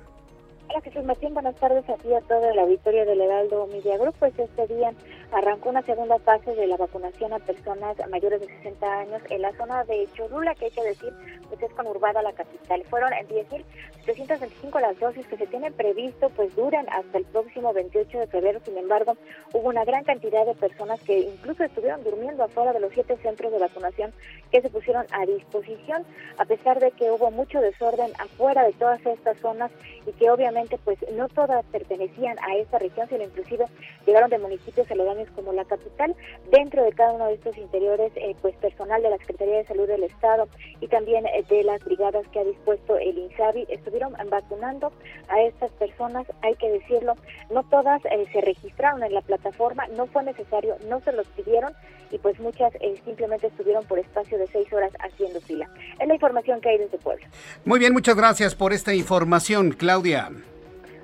Hola 0.70 0.82
Jesús 0.82 1.04
Martín, 1.04 1.34
buenas 1.34 1.56
tardes 1.56 1.88
a 1.88 1.96
ti 1.96 2.14
a 2.14 2.20
toda 2.20 2.54
la 2.54 2.62
auditorio 2.62 3.04
del 3.04 3.20
Heraldo 3.20 3.66
Media 3.66 3.98
Group. 3.98 4.14
Pues 4.20 4.38
este 4.38 4.68
día 4.68 4.92
arrancó 5.32 5.68
una 5.68 5.82
segunda 5.82 6.16
fase 6.20 6.54
de 6.54 6.68
la 6.68 6.76
vacunación 6.76 7.32
a 7.32 7.40
personas 7.40 7.96
mayores 8.08 8.40
de 8.40 8.46
60 8.46 9.00
años 9.00 9.20
en 9.30 9.42
la 9.42 9.52
zona 9.56 9.82
de 9.82 10.08
Cholula, 10.14 10.54
que 10.54 10.66
hay 10.66 10.70
que 10.70 10.84
decir, 10.84 11.12
pues 11.48 11.60
es 11.60 11.72
conurbada 11.72 12.22
la 12.22 12.32
capital. 12.34 12.84
Fueron 12.84 13.10
10.725 13.10 14.80
las 14.80 14.96
dosis 15.00 15.26
que 15.26 15.38
se 15.38 15.48
tienen 15.48 15.72
previsto, 15.72 16.30
pues 16.30 16.54
duran 16.54 16.86
hasta 16.90 17.18
el 17.18 17.24
próximo 17.24 17.72
28 17.72 18.18
de 18.20 18.26
febrero. 18.28 18.60
Sin 18.64 18.78
embargo, 18.78 19.16
hubo 19.52 19.68
una 19.68 19.84
gran 19.84 20.04
cantidad 20.04 20.46
de 20.46 20.54
personas 20.54 21.00
que 21.00 21.18
incluso 21.18 21.64
estuvieron 21.64 22.04
durmiendo 22.04 22.44
afuera 22.44 22.72
de 22.72 22.78
los 22.78 22.92
siete 22.92 23.16
centros 23.16 23.50
de 23.50 23.58
vacunación 23.58 24.12
que 24.52 24.62
se 24.62 24.70
pusieron 24.70 25.04
a 25.10 25.26
disposición, 25.26 26.06
a 26.38 26.44
pesar 26.44 26.78
de 26.78 26.92
que 26.92 27.10
hubo 27.10 27.32
mucho 27.32 27.60
desorden 27.60 28.12
afuera 28.18 28.62
de 28.62 28.72
todas 28.74 29.04
estas 29.04 29.36
zonas 29.40 29.72
y 30.06 30.12
que 30.12 30.30
obviamente 30.30 30.59
pues 30.84 30.98
no 31.12 31.28
todas 31.28 31.64
pertenecían 31.66 32.36
a 32.40 32.56
esta 32.56 32.78
región, 32.78 33.08
sino 33.08 33.24
inclusive 33.24 33.66
llegaron 34.06 34.30
de 34.30 34.38
municipios 34.38 34.90
aledaños 34.90 35.28
como 35.34 35.52
la 35.52 35.64
capital. 35.64 36.14
Dentro 36.50 36.84
de 36.84 36.92
cada 36.92 37.12
uno 37.12 37.26
de 37.26 37.34
estos 37.34 37.56
interiores, 37.56 38.12
eh, 38.16 38.34
pues 38.40 38.54
personal 38.56 39.02
de 39.02 39.10
la 39.10 39.18
Secretaría 39.18 39.58
de 39.58 39.66
Salud 39.66 39.86
del 39.86 40.04
Estado 40.04 40.48
y 40.80 40.88
también 40.88 41.26
eh, 41.26 41.44
de 41.48 41.64
las 41.64 41.84
brigadas 41.84 42.26
que 42.28 42.40
ha 42.40 42.44
dispuesto 42.44 42.98
el 42.98 43.18
INSABI 43.18 43.66
estuvieron 43.68 44.14
vacunando 44.28 44.92
a 45.28 45.40
estas 45.42 45.70
personas, 45.72 46.26
hay 46.42 46.54
que 46.56 46.70
decirlo, 46.70 47.14
no 47.50 47.62
todas 47.64 48.04
eh, 48.06 48.26
se 48.32 48.40
registraron 48.40 49.02
en 49.02 49.14
la 49.14 49.22
plataforma, 49.22 49.86
no 49.96 50.06
fue 50.06 50.22
necesario, 50.24 50.76
no 50.88 51.00
se 51.00 51.12
los 51.12 51.26
pidieron 51.28 51.72
y 52.10 52.18
pues 52.18 52.38
muchas 52.40 52.72
simplemente 53.04 53.46
estuvieron 53.46 53.84
por 53.84 53.98
espacio 53.98 54.36
de 54.36 54.46
seis 54.48 54.72
horas 54.72 54.90
haciendo 54.98 55.40
fila. 55.40 55.68
Es 56.00 56.08
la 56.08 56.14
información 56.14 56.60
que 56.60 56.70
hay 56.70 56.78
desde 56.78 56.98
Puebla. 56.98 57.28
Muy 57.64 57.78
bien, 57.78 57.92
muchas 57.92 58.16
gracias 58.16 58.54
por 58.56 58.72
esta 58.72 58.92
información, 58.94 59.70
Claudia. 59.70 60.30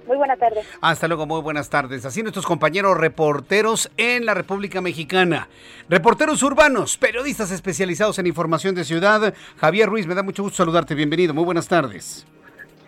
Muy 0.06 0.16
buenas 0.16 0.38
tardes. 0.38 0.64
Hasta 0.80 1.08
luego, 1.08 1.26
muy 1.26 1.40
buenas 1.40 1.68
tardes. 1.68 2.04
Así 2.04 2.22
nuestros 2.22 2.46
compañeros 2.46 2.96
reporteros 2.96 3.90
en 3.96 4.24
la 4.24 4.34
República 4.34 4.80
Mexicana. 4.80 5.48
Reporteros 5.88 6.42
urbanos, 6.42 6.96
periodistas 6.96 7.50
especializados 7.50 8.18
en 8.18 8.26
información 8.26 8.74
de 8.74 8.84
ciudad. 8.84 9.34
Javier 9.56 9.88
Ruiz, 9.88 10.06
me 10.06 10.14
da 10.14 10.22
mucho 10.22 10.42
gusto 10.42 10.58
saludarte. 10.58 10.94
Bienvenido, 10.94 11.34
muy 11.34 11.44
buenas 11.44 11.66
tardes. 11.66 12.24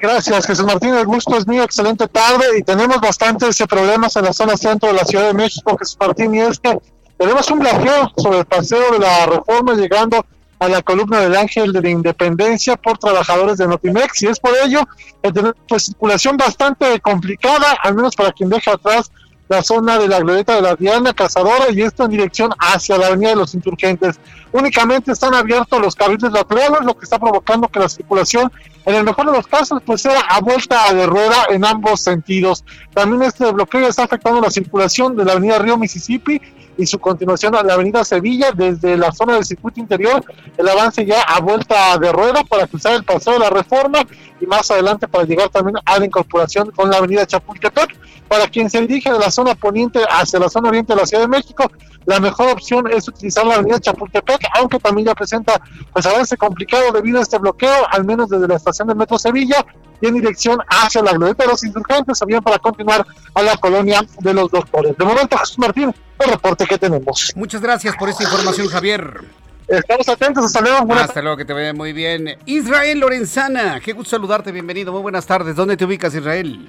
Gracias, 0.01 0.47
Jesús 0.47 0.65
Martín. 0.65 0.95
El 0.95 1.07
gusto 1.07 1.37
es 1.37 1.47
mío. 1.47 1.65
Excelente 1.65 2.07
tarde. 2.07 2.45
Y 2.59 2.63
tenemos 2.63 3.01
bastantes 3.01 3.61
problemas 3.69 4.15
en 4.15 4.25
la 4.25 4.33
zona 4.33 4.57
centro 4.57 4.89
de 4.91 4.95
la 4.95 5.05
Ciudad 5.05 5.27
de 5.27 5.35
México, 5.35 5.77
Jesús 5.77 5.97
Martín. 5.99 6.35
Y 6.35 6.41
es 6.41 6.61
que 6.61 6.79
tenemos 7.17 7.51
un 7.51 7.59
bloqueo 7.59 8.13
sobre 8.17 8.39
el 8.39 8.45
paseo 8.45 8.93
de 8.93 9.01
la 9.01 9.27
reforma 9.27 9.75
llegando 9.75 10.25
a 10.59 10.69
la 10.69 10.83
columna 10.83 11.21
del 11.21 11.37
Ángel 11.37 11.73
de 11.73 11.83
la 11.83 11.91
Independencia 11.91 12.77
por 12.77 12.99
trabajadores 12.99 13.59
de 13.59 13.69
Notimex 13.69 14.23
y 14.23 14.27
es 14.27 14.41
por 14.41 14.53
ello 14.65 14.81
que 15.23 15.33
tenemos 15.33 15.57
pues, 15.69 15.85
circulación 15.85 16.37
bastante 16.37 17.00
complicada, 17.00 17.77
al 17.83 17.95
menos 17.95 18.17
para 18.17 18.33
quien 18.33 18.49
deja 18.49 18.73
atrás 18.73 19.11
la 19.49 19.62
zona 19.62 19.99
de 19.99 20.09
la 20.09 20.21
glorieta 20.21 20.55
de 20.55 20.62
la 20.62 20.77
Diana 20.77 21.15
Cazadora 21.15 21.71
y 21.71 21.81
esto 21.81 22.05
en 22.05 22.11
dirección 22.11 22.50
hacia 22.59 22.99
la 22.99 23.07
Avenida 23.07 23.31
de 23.31 23.37
los 23.37 23.55
Insurgentes. 23.55 24.21
Únicamente 24.53 25.12
están 25.12 25.35
abiertos 25.35 25.81
los 25.81 25.95
carriles 25.95 26.31
laterales, 26.33 26.81
lo 26.83 26.97
que 26.97 27.05
está 27.05 27.19
provocando 27.19 27.69
que 27.69 27.81
la 27.81 27.88
circulación, 27.88 28.53
en 28.85 28.95
el 28.95 29.05
mejor 29.05 29.27
de 29.27 29.33
los 29.33 29.47
casos, 29.47 29.81
pues 29.85 30.03
sea 30.03 30.21
a 30.21 30.41
vuelta 30.41 30.93
de 30.93 31.07
rueda 31.07 31.47
en 31.49 31.65
ambos 31.65 32.03
sentidos. 32.03 32.65
También 32.95 33.23
este 33.23 33.50
bloqueo 33.50 33.88
está 33.88 34.05
afectando 34.05 34.41
la 34.41 34.50
circulación 34.50 35.17
de 35.17 35.25
la 35.25 35.33
Avenida 35.33 35.59
Río 35.59 35.79
Mississippi 35.79 36.41
y 36.79 36.87
su 36.87 36.99
continuación 37.01 37.55
a 37.57 37.63
la 37.63 37.75
avenida 37.75 38.05
Sevilla 38.05 38.53
desde 38.53 38.97
la 38.97 39.13
zona 39.13 39.35
del 39.35 39.45
circuito 39.45 39.81
interior, 39.81 40.25
el 40.57 40.69
avance 40.69 41.05
ya 41.05 41.23
a 41.23 41.41
vuelta 41.41 41.99
de 41.99 42.13
rueda 42.13 42.45
para 42.45 42.69
cruzar 42.69 42.95
el 42.95 43.05
paseo 43.05 43.35
de 43.35 43.41
la 43.41 43.51
reforma 43.51 43.99
y 44.41 44.47
más 44.47 44.71
adelante 44.71 45.09
para 45.09 45.25
llegar 45.25 45.49
también 45.49 45.77
a 45.85 45.99
la 45.99 46.07
incorporación 46.07 46.71
con 46.71 46.89
la 46.89 46.99
avenida 46.99 47.27
Chapultepec. 47.27 47.99
Para 48.29 48.47
quien 48.47 48.69
se 48.71 48.81
dirige 48.83 49.11
de 49.11 49.19
la 49.19 49.31
zona 49.31 49.55
poniente 49.55 50.01
hacia 50.09 50.39
la 50.39 50.49
zona 50.49 50.69
oriente 50.69 50.95
de 50.95 51.01
la 51.01 51.07
Ciudad 51.07 51.23
de 51.25 51.29
México, 51.29 51.71
la 52.05 52.21
mejor 52.21 52.51
opción 52.51 52.87
es 52.91 53.09
utilizar 53.09 53.45
la 53.45 53.55
avenida 53.55 53.81
Chapultepec, 53.81 54.47
aunque 54.55 54.79
también 54.79 55.09
ya 55.09 55.15
presenta 55.15 55.61
pues 55.93 56.07
avance 56.07 56.37
complicado 56.37 56.93
debido 56.93 57.19
a 57.19 57.23
este 57.23 57.39
bloqueo, 57.39 57.89
al 57.91 58.05
menos 58.05 58.29
desde 58.29 58.47
la 58.47 58.57
estación 58.57 58.87
del 58.87 58.97
Metro 58.97 59.19
Sevilla 59.19 59.65
y 60.00 60.07
en 60.07 60.14
dirección 60.14 60.59
hacia 60.69 61.02
la 61.02 61.12
glorieta 61.12 61.45
de 61.45 61.50
los 61.50 61.64
insurgentes, 61.64 62.19
también 62.19 62.43
para 62.43 62.59
continuar 62.59 63.07
a 63.35 63.43
la 63.43 63.57
colonia 63.57 64.05
de 64.21 64.35
los 64.35 64.50
doctores. 64.50 64.97
De 64.97 65.05
momento, 65.05 65.37
Jesús 65.37 65.59
Martín, 65.59 65.95
el 66.19 66.31
reporte 66.31 66.67
que 66.67 66.78
tenemos. 66.78 67.33
Muchas 67.37 67.61
gracias 67.61 67.97
por 67.97 68.09
esta 68.09 68.25
información, 68.25 68.69
Javier. 68.69 69.25
Estamos 69.69 70.09
atentos, 70.09 70.45
hasta 70.45 70.61
luego. 70.62 70.95
Hasta 70.95 71.21
luego, 71.21 71.37
que 71.37 71.45
te 71.45 71.52
vaya 71.52 71.75
muy 71.75 71.93
bien. 71.93 72.38
Israel 72.47 73.00
Lorenzana, 73.00 73.81
qué 73.81 73.93
gusto 73.93 74.11
saludarte, 74.11 74.50
bienvenido, 74.50 74.93
muy 74.93 75.02
buenas 75.02 75.26
tardes. 75.26 75.55
¿Dónde 75.55 75.76
te 75.76 75.85
ubicas, 75.85 76.14
Israel? 76.14 76.69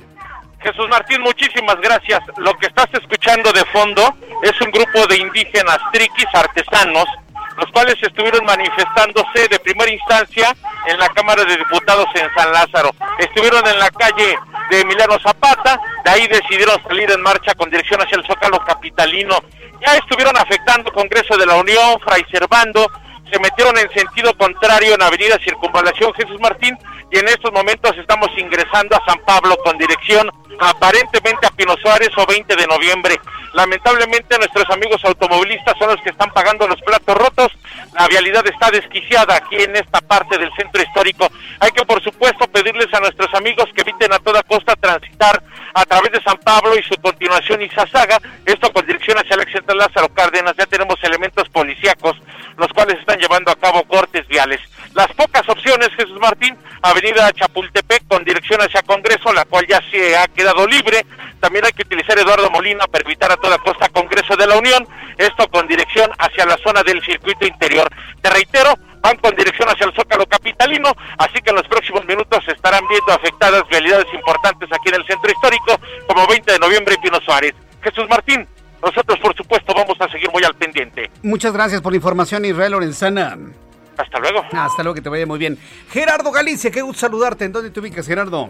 Jesús 0.60 0.86
Martín, 0.90 1.22
muchísimas 1.22 1.78
gracias. 1.82 2.20
Lo 2.38 2.54
que 2.58 2.68
estás 2.68 2.88
escuchando 2.92 3.54
de 3.54 3.64
fondo 3.72 4.02
es 4.44 4.60
un 4.60 4.72
grupo 4.72 5.08
de 5.08 5.18
indígenas 5.18 5.78
triquis 5.94 6.28
artesanos 6.34 7.06
los 7.60 7.72
cuales 7.72 7.96
estuvieron 8.02 8.44
manifestándose 8.46 9.48
de 9.50 9.60
primera 9.60 9.92
instancia 9.92 10.56
en 10.88 10.98
la 10.98 11.10
Cámara 11.10 11.44
de 11.44 11.58
Diputados 11.58 12.08
en 12.16 12.28
San 12.36 12.52
Lázaro. 12.52 12.92
Estuvieron 13.20 13.66
en 13.68 13.80
la 13.80 13.90
calle 13.90 14.38
de 14.70 14.82
Emiliano 14.82 15.20
Zapata, 15.20 15.80
de 16.04 16.12
ahí 16.12 16.28
decidieron 16.28 16.82
salir 16.84 17.12
en 17.12 17.22
marcha 17.22 17.54
con 17.56 17.70
dirección 17.70 18.02
hacia 18.02 18.18
el 18.18 18.26
Zócalo 18.26 18.60
Capitalino. 18.66 19.38
Ya 19.86 19.96
estuvieron 19.96 20.38
afectando 20.38 20.92
Congreso 20.92 21.38
de 21.38 21.46
la 21.46 21.56
Unión, 21.56 22.00
Fray 22.02 22.26
Servando, 22.32 22.90
se 23.32 23.40
metieron 23.40 23.78
en 23.78 23.90
sentido 23.92 24.36
contrario 24.38 24.96
en 24.96 25.02
Avenida 25.02 25.38
Circunvalación 25.44 26.14
Jesús 26.14 26.40
Martín 26.40 26.78
y 27.12 27.20
en 27.20 27.28
estos 27.28 27.52
momentos 27.52 27.96
estamos 27.98 28.30
ingresando 28.38 28.96
a 28.96 29.06
San 29.06 29.20
Pablo 29.26 29.56
con 29.64 29.78
dirección 29.78 30.30
aparentemente 30.60 31.46
a 31.46 31.52
Pino 31.52 31.76
Suárez 31.78 32.10
o 32.18 32.26
20 32.26 32.56
de 32.56 32.68
noviembre. 32.68 33.20
Lamentablemente 33.54 34.38
nuestros 34.38 34.70
amigos 34.70 35.04
automovilistas 35.04 35.78
son 35.78 35.90
los 35.90 36.02
que 36.02 36.10
están 36.10 36.32
pagando 36.32 36.68
los 36.68 36.82
platos 36.82 37.18
rotos. 37.18 37.52
La 37.94 38.08
vialidad 38.08 38.46
está 38.48 38.70
desquiciada 38.72 39.36
aquí 39.36 39.56
en 39.56 39.76
esta 39.76 40.02
parte 40.02 40.38
del 40.38 40.52
centro 40.56 40.82
histórico. 40.82 41.28
Hay 41.60 41.72
que 41.72 41.86
por 41.86 42.02
supuesto 42.04 42.48
pedirles 42.48 42.94
a 42.94 43.00
nuestros 43.00 43.34
amigos 43.34 43.66
que 43.74 43.82
eviten 43.82 44.14
a 44.14 44.20
toda 44.20 44.44
costa 44.44 44.76
transitar 44.76 45.42
a 45.74 45.86
través 45.86 46.12
de 46.12 46.22
San 46.22 46.38
Pablo 46.38 46.78
y 46.78 46.84
su 46.84 46.96
continuación 47.02 47.62
Izazaga, 47.62 48.20
esto 48.46 48.72
con 48.74 48.86
dirección 48.86 49.18
hacia 49.18 49.36
el 49.36 49.52
centro 49.52 49.76
Lázaro 49.76 50.10
Cárdenas. 50.10 50.56
Ya 50.58 50.66
tenemos 50.66 50.98
elementos 51.04 51.48
policíacos 51.50 52.18
los 52.60 52.68
cuales 52.74 53.00
están 53.00 53.18
llevando 53.20 53.52
a 53.52 53.56
cabo 53.56 53.84
cortes 53.84 54.28
viales. 54.28 54.60
Las 54.94 55.08
pocas 55.14 55.48
opciones, 55.48 55.90
Jesús 55.96 56.20
Martín, 56.20 56.58
Avenida 56.82 57.32
Chapultepec 57.34 58.08
con 58.08 58.24
dirección 58.24 58.62
hacia 58.62 58.82
Congreso, 58.82 59.32
la 59.34 59.46
cual 59.46 59.66
ya 59.68 59.82
se 59.92 60.18
ha 60.18 60.28
quedado 60.28 60.66
libre. 60.66 61.06
También 61.40 61.66
hay 61.66 61.72
que 61.72 61.84
utilizar 61.84 62.18
Eduardo 62.18 62.50
Molina 62.50 62.86
para 62.88 63.04
evitar 63.06 63.32
a 63.32 63.38
toda 63.38 63.58
costa 63.60 63.88
Congreso 63.90 64.36
de 64.36 64.48
la 64.48 64.58
Unión, 64.58 64.88
esto 65.18 65.48
con 65.50 65.68
dirección 65.68 66.10
hacia 66.18 66.46
la 66.46 66.58
zona 66.58 66.84
del 66.84 67.02
circuito 67.04 67.46
interior. 67.46 67.88
Te 68.22 68.30
reitero, 68.30 68.74
van 69.02 69.18
con 69.18 69.36
dirección 69.36 69.70
hacia 69.70 69.86
el 69.86 69.94
Zócalo 69.94 70.26
Capitalino, 70.26 70.92
así 71.18 71.40
que 71.42 71.52
en 71.52 71.58
los 71.58 71.68
próximos 71.68 72.06
minutos 72.06 72.44
se 72.46 72.52
estarán 72.52 72.84
viendo 72.90 73.14
afectadas 73.14 73.64
realidades 73.70 74.08
importantes 74.14 74.70
aquí 74.72 74.90
en 74.90 74.96
el 74.96 75.06
centro 75.06 75.32
histórico, 75.32 75.80
como 76.08 76.28
20 76.28 76.52
de 76.52 76.60
noviembre 76.60 76.96
y 76.98 77.02
Pino 77.02 77.20
Suárez. 77.22 77.54
Jesús 77.82 78.06
Martín, 78.10 78.46
nosotros, 78.82 79.20
por 79.20 79.36
supuesto, 79.36 79.74
vamos 79.74 79.96
a 80.02 80.10
seguir 80.10 80.30
muy 80.32 80.44
al 80.44 80.56
pendiente. 80.56 81.10
Muchas 81.24 81.54
gracias 81.54 81.82
por 81.82 81.94
la 81.94 81.98
información, 81.98 82.44
Israel 82.44 82.74
Lorenzana. 82.74 83.38
Hasta 84.00 84.18
luego. 84.20 84.46
Hasta 84.54 84.82
luego, 84.82 84.96
que 84.96 85.02
te 85.02 85.10
vaya 85.10 85.26
muy 85.26 85.38
bien. 85.38 85.58
Gerardo 85.92 86.32
Galicia, 86.32 86.72
qué 86.72 86.82
gusto 86.82 87.02
saludarte. 87.02 87.46
¿En 87.46 87.52
dónde 87.52 87.70
te 87.70 87.80
ubicas, 87.82 88.08
Gerardo? 88.08 88.50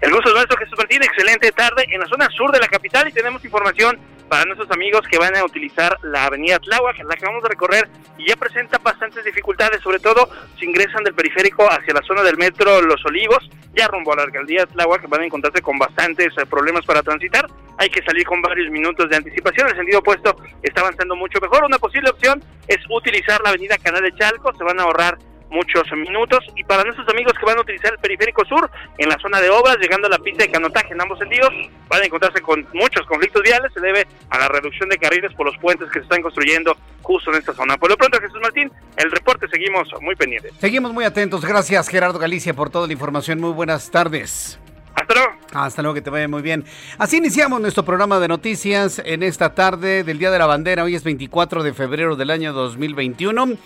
El 0.00 0.12
gusto 0.12 0.28
es 0.28 0.34
nuestro, 0.36 0.56
Jesús 0.56 0.78
Martín. 0.78 1.02
Excelente 1.02 1.50
tarde 1.50 1.84
en 1.90 2.00
la 2.00 2.06
zona 2.06 2.28
sur 2.30 2.52
de 2.52 2.60
la 2.60 2.68
capital 2.68 3.08
y 3.08 3.12
tenemos 3.12 3.44
información 3.44 3.98
para 4.28 4.44
nuestros 4.44 4.70
amigos 4.70 5.02
que 5.10 5.18
van 5.18 5.36
a 5.36 5.44
utilizar 5.44 5.98
la 6.02 6.26
avenida 6.26 6.58
Tláhuac, 6.58 6.98
la 7.04 7.16
que 7.16 7.24
vamos 7.24 7.44
a 7.44 7.48
recorrer 7.48 7.88
y 8.16 8.28
ya 8.28 8.36
presenta 8.36 8.78
bastantes 8.78 9.24
dificultades, 9.24 9.80
sobre 9.80 9.98
todo 9.98 10.28
si 10.58 10.66
ingresan 10.66 11.04
del 11.04 11.14
periférico 11.14 11.68
hacia 11.70 11.94
la 11.94 12.02
zona 12.02 12.22
del 12.22 12.36
metro 12.36 12.82
Los 12.82 13.04
Olivos, 13.06 13.48
ya 13.74 13.88
rumbo 13.88 14.12
a 14.12 14.16
la 14.16 14.22
alcaldía 14.24 14.66
Tláhuac 14.66 15.08
van 15.08 15.22
a 15.22 15.26
encontrarse 15.26 15.62
con 15.62 15.78
bastantes 15.78 16.28
eh, 16.36 16.46
problemas 16.46 16.84
para 16.84 17.02
transitar, 17.02 17.46
hay 17.78 17.88
que 17.88 18.02
salir 18.02 18.24
con 18.24 18.42
varios 18.42 18.70
minutos 18.70 19.08
de 19.08 19.16
anticipación, 19.16 19.68
el 19.68 19.76
sentido 19.76 20.00
opuesto 20.00 20.36
está 20.62 20.80
avanzando 20.80 21.16
mucho 21.16 21.40
mejor, 21.40 21.64
una 21.64 21.78
posible 21.78 22.10
opción 22.10 22.42
es 22.66 22.78
utilizar 22.90 23.40
la 23.42 23.50
avenida 23.50 23.78
Canal 23.78 24.02
de 24.02 24.14
Chalco, 24.14 24.52
se 24.54 24.64
van 24.64 24.80
a 24.80 24.82
ahorrar 24.82 25.18
muchos 25.50 25.90
minutos. 25.92 26.44
Y 26.56 26.64
para 26.64 26.84
nuestros 26.84 27.08
amigos 27.08 27.32
que 27.38 27.44
van 27.44 27.58
a 27.58 27.60
utilizar 27.60 27.92
el 27.92 27.98
periférico 27.98 28.44
sur, 28.44 28.70
en 28.98 29.08
la 29.08 29.18
zona 29.18 29.40
de 29.40 29.50
obras, 29.50 29.76
llegando 29.80 30.06
a 30.06 30.10
la 30.10 30.18
pista 30.18 30.44
de 30.44 30.50
canotaje 30.50 30.92
en 30.92 31.00
ambos 31.00 31.18
sentidos, 31.18 31.50
van 31.88 32.02
a 32.02 32.06
encontrarse 32.06 32.40
con 32.40 32.66
muchos 32.72 33.06
conflictos 33.06 33.42
viales. 33.42 33.72
Se 33.72 33.80
debe 33.80 34.06
a 34.30 34.38
la 34.38 34.48
reducción 34.48 34.88
de 34.88 34.98
carriles 34.98 35.32
por 35.34 35.46
los 35.46 35.56
puentes 35.58 35.88
que 35.88 36.00
se 36.00 36.04
están 36.04 36.22
construyendo 36.22 36.76
justo 37.02 37.30
en 37.32 37.38
esta 37.38 37.52
zona. 37.52 37.76
Por 37.76 37.90
lo 37.90 37.96
pronto, 37.96 38.18
Jesús 38.20 38.40
Martín, 38.42 38.70
el 38.96 39.10
reporte 39.10 39.46
seguimos 39.48 39.88
muy 40.00 40.14
pendientes. 40.16 40.52
Seguimos 40.58 40.92
muy 40.92 41.04
atentos. 41.04 41.44
Gracias, 41.44 41.88
Gerardo 41.88 42.18
Galicia, 42.18 42.54
por 42.54 42.70
toda 42.70 42.86
la 42.86 42.92
información. 42.92 43.40
Muy 43.40 43.52
buenas 43.52 43.90
tardes. 43.90 44.58
Hasta 44.94 45.14
luego. 45.14 45.32
Hasta 45.52 45.82
luego, 45.82 45.94
que 45.94 46.02
te 46.02 46.10
vaya 46.10 46.28
muy 46.28 46.42
bien. 46.42 46.64
Así 46.98 47.18
iniciamos 47.18 47.60
nuestro 47.60 47.84
programa 47.84 48.18
de 48.18 48.28
noticias 48.28 49.00
en 49.04 49.22
esta 49.22 49.54
tarde 49.54 50.02
del 50.02 50.18
Día 50.18 50.30
de 50.30 50.38
la 50.38 50.46
Bandera. 50.46 50.84
Hoy 50.84 50.96
es 50.96 51.04
24 51.04 51.62
de 51.62 51.72
febrero 51.72 52.16
del 52.16 52.30
año 52.30 52.52
2021. 52.52 53.56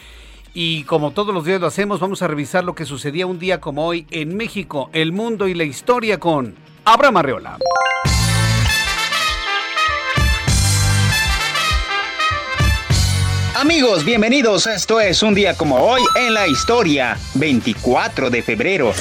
Y 0.54 0.84
como 0.84 1.12
todos 1.12 1.34
los 1.34 1.44
días 1.44 1.60
lo 1.60 1.66
hacemos, 1.66 1.98
vamos 2.00 2.20
a 2.20 2.28
revisar 2.28 2.62
lo 2.62 2.74
que 2.74 2.84
sucedía 2.84 3.26
un 3.26 3.38
día 3.38 3.60
como 3.60 3.86
hoy 3.86 4.06
en 4.10 4.36
México, 4.36 4.90
el 4.92 5.12
mundo 5.12 5.48
y 5.48 5.54
la 5.54 5.64
historia 5.64 6.18
con 6.18 6.54
Abraham 6.84 7.16
Arreola. 7.16 7.58
Amigos, 13.54 14.04
bienvenidos. 14.04 14.66
Esto 14.66 15.00
es 15.00 15.22
un 15.22 15.34
día 15.34 15.54
como 15.54 15.76
hoy 15.76 16.02
en 16.18 16.34
la 16.34 16.46
historia, 16.48 17.16
24 17.34 18.28
de 18.28 18.42
febrero. 18.42 18.92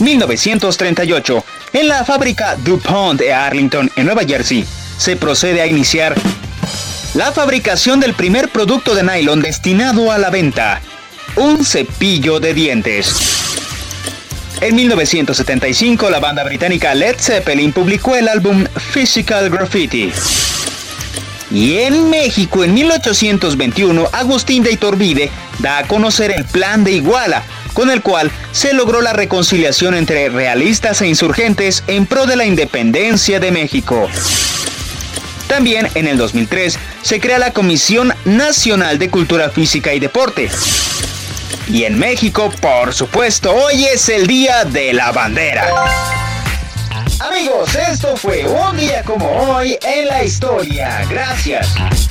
1938. 0.00 1.44
En 1.74 1.86
la 1.86 2.04
fábrica 2.04 2.56
DuPont 2.56 3.20
de 3.20 3.32
Arlington, 3.32 3.90
en 3.94 4.06
Nueva 4.06 4.24
Jersey, 4.24 4.64
se 4.96 5.16
procede 5.16 5.60
a 5.60 5.66
iniciar 5.66 6.14
la 7.20 7.32
fabricación 7.32 8.00
del 8.00 8.14
primer 8.14 8.48
producto 8.48 8.94
de 8.94 9.02
nylon 9.02 9.42
destinado 9.42 10.10
a 10.10 10.16
la 10.16 10.30
venta, 10.30 10.80
un 11.36 11.66
cepillo 11.66 12.40
de 12.40 12.54
dientes. 12.54 13.14
En 14.62 14.74
1975, 14.74 16.08
la 16.08 16.18
banda 16.18 16.42
británica 16.44 16.94
Led 16.94 17.16
Zeppelin 17.18 17.74
publicó 17.74 18.16
el 18.16 18.26
álbum 18.26 18.64
Physical 18.94 19.50
Graffiti. 19.50 20.10
Y 21.50 21.80
en 21.80 22.08
México, 22.08 22.64
en 22.64 22.72
1821, 22.72 24.08
Agustín 24.12 24.62
de 24.62 24.72
Iturbide 24.72 25.30
da 25.58 25.76
a 25.76 25.86
conocer 25.86 26.30
el 26.30 26.46
Plan 26.46 26.84
de 26.84 26.92
Iguala, 26.92 27.42
con 27.74 27.90
el 27.90 28.00
cual 28.00 28.30
se 28.52 28.72
logró 28.72 29.02
la 29.02 29.12
reconciliación 29.12 29.94
entre 29.94 30.30
realistas 30.30 31.02
e 31.02 31.08
insurgentes 31.08 31.84
en 31.86 32.06
pro 32.06 32.24
de 32.24 32.36
la 32.36 32.46
independencia 32.46 33.40
de 33.40 33.52
México. 33.52 34.08
También 35.50 35.88
en 35.96 36.06
el 36.06 36.16
2003 36.16 36.78
se 37.02 37.18
crea 37.18 37.40
la 37.40 37.52
Comisión 37.52 38.14
Nacional 38.24 39.00
de 39.00 39.10
Cultura 39.10 39.50
Física 39.50 39.92
y 39.92 39.98
Deporte. 39.98 40.48
Y 41.68 41.82
en 41.82 41.98
México, 41.98 42.52
por 42.60 42.94
supuesto, 42.94 43.52
hoy 43.52 43.84
es 43.84 44.08
el 44.10 44.28
Día 44.28 44.64
de 44.64 44.92
la 44.92 45.10
Bandera. 45.10 45.66
Amigos, 47.18 47.74
esto 47.74 48.16
fue 48.16 48.46
un 48.48 48.76
día 48.76 49.02
como 49.02 49.28
hoy 49.28 49.76
en 49.82 50.06
la 50.06 50.22
historia. 50.22 51.04
Gracias. 51.10 52.09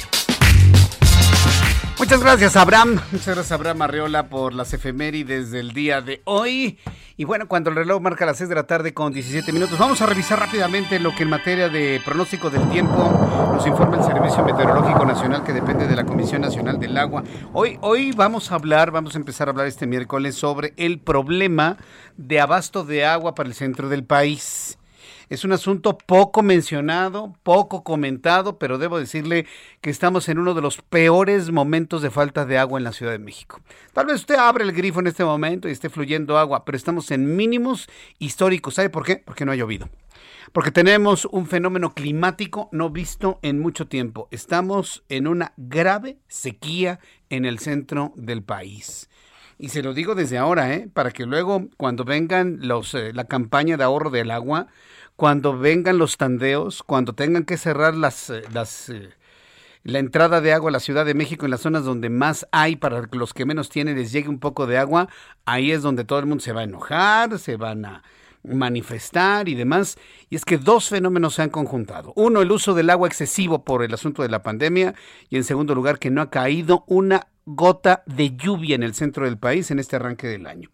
Muchas 1.99 2.21
gracias, 2.21 2.55
Abraham. 2.55 2.97
Muchas 3.11 3.35
gracias, 3.35 3.51
Abraham 3.51 3.81
Arreola, 3.81 4.29
por 4.29 4.53
las 4.53 4.73
efemérides 4.73 5.51
del 5.51 5.73
día 5.73 5.99
de 5.99 6.21
hoy. 6.23 6.79
Y 7.17 7.25
bueno, 7.25 7.49
cuando 7.49 7.69
el 7.69 7.75
reloj 7.75 8.01
marca 8.01 8.25
las 8.25 8.37
6 8.37 8.47
de 8.47 8.55
la 8.55 8.63
tarde 8.63 8.93
con 8.93 9.11
17 9.11 9.51
minutos, 9.51 9.77
vamos 9.77 10.01
a 10.01 10.05
revisar 10.05 10.39
rápidamente 10.39 10.97
lo 10.97 11.13
que 11.13 11.23
en 11.23 11.29
materia 11.29 11.67
de 11.67 12.01
pronóstico 12.05 12.49
del 12.49 12.69
tiempo 12.69 13.51
nos 13.53 13.67
informa 13.67 13.97
el 13.97 14.05
Servicio 14.05 14.45
Meteorológico 14.45 15.05
Nacional 15.05 15.43
que 15.43 15.51
depende 15.51 15.87
de 15.87 15.95
la 15.97 16.05
Comisión 16.05 16.41
Nacional 16.41 16.79
del 16.79 16.97
Agua. 16.97 17.21
Hoy, 17.51 17.77
hoy 17.81 18.13
vamos 18.13 18.49
a 18.53 18.55
hablar, 18.55 18.91
vamos 18.91 19.15
a 19.15 19.17
empezar 19.17 19.49
a 19.49 19.51
hablar 19.51 19.67
este 19.67 19.85
miércoles 19.85 20.35
sobre 20.35 20.73
el 20.77 20.99
problema 20.99 21.75
de 22.15 22.39
abasto 22.39 22.85
de 22.85 23.05
agua 23.05 23.35
para 23.35 23.49
el 23.49 23.55
centro 23.55 23.89
del 23.89 24.05
país. 24.05 24.78
Es 25.29 25.43
un 25.43 25.51
asunto 25.51 25.95
poco 25.95 26.41
mencionado, 26.41 27.35
poco 27.43 27.83
comentado, 27.83 28.57
pero 28.57 28.79
debo 28.79 28.97
decirle 28.97 29.45
que 29.79 29.91
estamos 29.91 30.27
en 30.27 30.39
uno 30.39 30.55
de 30.55 30.61
los 30.61 30.81
peores 30.81 31.51
momentos 31.51 32.01
de 32.01 32.09
falta 32.09 32.47
de 32.47 32.57
agua 32.57 32.79
en 32.79 32.83
la 32.83 32.93
Ciudad 32.93 33.11
de 33.11 33.19
México. 33.19 33.61
Tal 33.93 34.07
vez 34.07 34.15
usted 34.15 34.35
abre 34.35 34.63
el 34.63 34.71
grifo 34.71 35.01
en 35.01 35.07
este 35.07 35.23
momento 35.23 35.69
y 35.69 35.71
esté 35.71 35.91
fluyendo 35.91 36.39
agua, 36.39 36.65
pero 36.65 36.75
estamos 36.75 37.11
en 37.11 37.35
mínimos 37.35 37.87
históricos. 38.17 38.73
¿Sabe 38.73 38.89
por 38.89 39.05
qué? 39.05 39.17
Porque 39.17 39.45
no 39.45 39.51
ha 39.51 39.55
llovido. 39.55 39.87
Porque 40.51 40.71
tenemos 40.71 41.25
un 41.25 41.45
fenómeno 41.45 41.93
climático 41.93 42.67
no 42.71 42.89
visto 42.89 43.37
en 43.43 43.59
mucho 43.59 43.87
tiempo. 43.87 44.29
Estamos 44.31 45.03
en 45.09 45.27
una 45.27 45.53
grave 45.57 46.17
sequía 46.27 46.99
en 47.29 47.45
el 47.45 47.59
centro 47.59 48.13
del 48.15 48.41
país. 48.41 49.09
Y 49.61 49.69
se 49.69 49.83
lo 49.83 49.93
digo 49.93 50.15
desde 50.15 50.37
ahora, 50.37 50.73
¿eh? 50.73 50.89
para 50.91 51.11
que 51.11 51.25
luego 51.25 51.67
cuando 51.75 52.05
vengan 52.05 52.59
los, 52.61 52.95
eh, 52.95 53.11
la 53.13 53.25
campaña 53.25 53.75
de 53.75 53.83
ahorro 53.83 54.09
del 54.09 54.31
agua, 54.31 54.67
cuando 55.19 55.59
vengan 55.59 55.97
los 55.97 56.15
tandeos, 56.15 56.81
cuando 56.81 57.11
tengan 57.11 57.43
que 57.43 57.57
cerrar 57.57 57.93
las, 57.93 58.29
eh, 58.29 58.41
las 58.53 58.87
eh, 58.87 59.09
la 59.83 59.99
entrada 59.99 60.39
de 60.39 60.53
agua 60.53 60.69
a 60.69 60.71
la 60.71 60.79
Ciudad 60.79 61.05
de 61.05 61.13
México 61.13 61.43
en 61.43 61.51
las 61.51 61.59
zonas 61.59 61.83
donde 61.83 62.09
más 62.09 62.47
hay 62.53 62.77
para 62.77 63.05
que 63.05 63.17
los 63.17 63.33
que 63.33 63.43
menos 63.43 63.67
tienen 63.67 63.97
les 63.97 64.13
llegue 64.13 64.29
un 64.29 64.39
poco 64.39 64.65
de 64.65 64.77
agua, 64.77 65.09
ahí 65.43 65.73
es 65.73 65.81
donde 65.81 66.05
todo 66.05 66.19
el 66.19 66.25
mundo 66.25 66.41
se 66.41 66.53
va 66.53 66.61
a 66.61 66.63
enojar, 66.63 67.37
se 67.37 67.57
van 67.57 67.83
a 67.83 68.03
manifestar 68.43 69.49
y 69.49 69.55
demás. 69.55 69.97
Y 70.29 70.37
es 70.37 70.45
que 70.45 70.57
dos 70.57 70.87
fenómenos 70.87 71.33
se 71.33 71.41
han 71.41 71.49
conjuntado. 71.49 72.13
Uno, 72.15 72.41
el 72.41 72.49
uso 72.49 72.73
del 72.73 72.89
agua 72.89 73.09
excesivo 73.09 73.65
por 73.65 73.83
el 73.83 73.93
asunto 73.93 74.21
de 74.21 74.29
la 74.29 74.41
pandemia 74.41 74.95
y 75.29 75.35
en 75.35 75.43
segundo 75.43 75.75
lugar, 75.75 75.99
que 75.99 76.11
no 76.11 76.21
ha 76.21 76.29
caído 76.29 76.85
una 76.87 77.27
gota 77.45 78.03
de 78.05 78.37
lluvia 78.37 78.75
en 78.75 78.83
el 78.83 78.93
centro 78.93 79.25
del 79.25 79.37
país 79.37 79.69
en 79.69 79.79
este 79.79 79.97
arranque 79.97 80.27
del 80.27 80.47
año. 80.47 80.69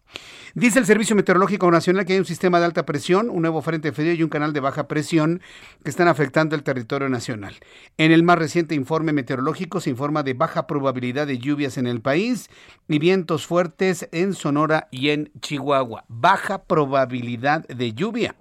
Dice 0.58 0.78
el 0.78 0.86
Servicio 0.86 1.14
Meteorológico 1.14 1.70
Nacional 1.70 2.06
que 2.06 2.14
hay 2.14 2.18
un 2.18 2.24
sistema 2.24 2.58
de 2.58 2.64
alta 2.64 2.86
presión, 2.86 3.28
un 3.28 3.42
nuevo 3.42 3.60
frente 3.60 3.92
frío 3.92 4.14
y 4.14 4.22
un 4.22 4.30
canal 4.30 4.54
de 4.54 4.60
baja 4.60 4.88
presión 4.88 5.42
que 5.84 5.90
están 5.90 6.08
afectando 6.08 6.56
el 6.56 6.62
territorio 6.62 7.10
nacional. 7.10 7.56
En 7.98 8.10
el 8.10 8.22
más 8.22 8.38
reciente 8.38 8.74
informe 8.74 9.12
meteorológico 9.12 9.82
se 9.82 9.90
informa 9.90 10.22
de 10.22 10.32
baja 10.32 10.66
probabilidad 10.66 11.26
de 11.26 11.36
lluvias 11.36 11.76
en 11.76 11.86
el 11.86 12.00
país 12.00 12.48
y 12.88 12.98
vientos 12.98 13.46
fuertes 13.46 14.08
en 14.12 14.32
Sonora 14.32 14.88
y 14.90 15.10
en 15.10 15.30
Chihuahua. 15.42 16.06
Baja 16.08 16.62
probabilidad 16.62 17.68
de 17.68 17.92
lluvia. 17.92 18.34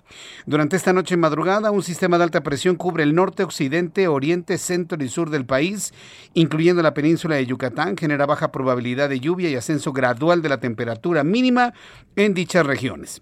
Durante 0.46 0.78
esta 0.78 0.94
noche 0.94 1.18
madrugada, 1.18 1.72
un 1.72 1.84
sistema 1.84 2.18
de 2.18 2.24
alta 2.24 2.44
presión 2.44 2.78
cubre 2.78 3.04
el 3.04 3.14
norte, 3.14 3.44
occidente, 3.44 4.08
oriente, 4.08 4.58
centro 4.58 5.04
y 5.04 5.10
sur 5.10 5.32
del 5.32 5.46
país, 5.46 5.94
incluyendo 6.34 6.82
la 6.82 6.94
península 6.94 7.36
de 7.36 7.46
Yucatán, 7.46 7.98
genera 7.98 8.26
baja 8.26 8.54
probabilidad 8.54 9.10
de 9.10 9.20
lluvia 9.20 9.50
y 9.50 9.56
ascenso 9.56 9.92
gradual 9.92 10.42
de 10.42 10.48
la 10.48 10.62
temperatura 10.62 11.26
mínima 11.26 11.74
en 12.16 12.34
dichas 12.34 12.66
regiones. 12.66 13.22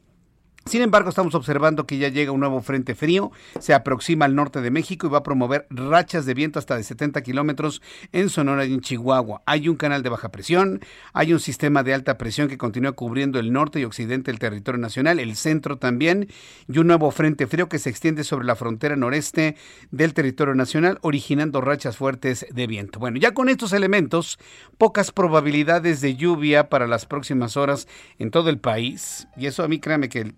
Sin 0.66 0.82
embargo, 0.82 1.10
estamos 1.10 1.36
observando 1.36 1.86
que 1.86 1.98
ya 1.98 2.08
llega 2.08 2.32
un 2.32 2.40
nuevo 2.40 2.62
frente 2.62 2.96
frío, 2.96 3.32
se 3.60 3.74
aproxima 3.74 4.24
al 4.24 4.34
norte 4.34 4.62
de 4.62 4.72
México 4.72 5.06
y 5.06 5.10
va 5.10 5.18
a 5.18 5.24
promover 5.24 5.68
rachas 5.70 6.26
de 6.26 6.34
viento 6.34 6.58
hasta 6.58 6.78
de 6.78 6.84
70 6.84 7.22
kilómetros 7.22 7.82
en 8.14 8.30
Sonora 8.30 8.66
y 8.66 8.74
en 8.74 8.80
Chihuahua. 8.80 9.44
Hay 9.46 9.68
un 9.68 9.76
canal 9.76 10.04
de 10.04 10.10
baja 10.10 10.32
presión, 10.32 10.80
hay 11.12 11.34
un 11.34 11.42
sistema 11.42 11.84
de 11.84 11.94
alta 11.94 12.18
presión 12.18 12.48
que 12.48 12.58
continúa 12.58 12.94
cubriendo 12.94 13.40
el 13.40 13.52
norte 13.52 13.82
y 13.82 13.84
occidente 13.84 14.32
del 14.32 14.40
territorio 14.40 14.80
nacional, 14.80 15.20
el 15.20 15.36
centro 15.36 15.78
también, 15.78 16.30
y 16.70 16.80
un 16.80 16.88
nuevo 16.88 17.12
frente 17.12 17.46
frío 17.46 17.68
que 17.68 17.78
se 17.78 17.90
extiende 17.90 18.24
sobre 18.24 18.46
la 18.46 18.56
frontera 18.56 18.96
noreste 18.96 19.58
del 19.92 20.14
territorio 20.14 20.56
nacional, 20.56 20.98
originando 21.02 21.60
rachas 21.60 21.98
fuertes 21.98 22.46
de 22.50 22.68
viento. 22.68 23.00
Bueno, 23.00 23.20
ya 23.20 23.34
con 23.34 23.50
estos 23.50 23.74
elementos, 23.74 24.40
pocas 24.78 25.12
probabilidades 25.12 26.00
de 26.00 26.16
lluvia 26.16 26.70
para 26.70 26.88
las 26.88 27.06
próximas 27.06 27.58
horas 27.58 27.88
en 28.18 28.32
todo 28.32 28.50
el 28.50 28.60
país, 28.60 29.28
y 29.36 29.48
eso 29.48 29.62
a 29.64 29.68
mí 29.68 29.80
créame 29.80 30.08
que 30.08 30.34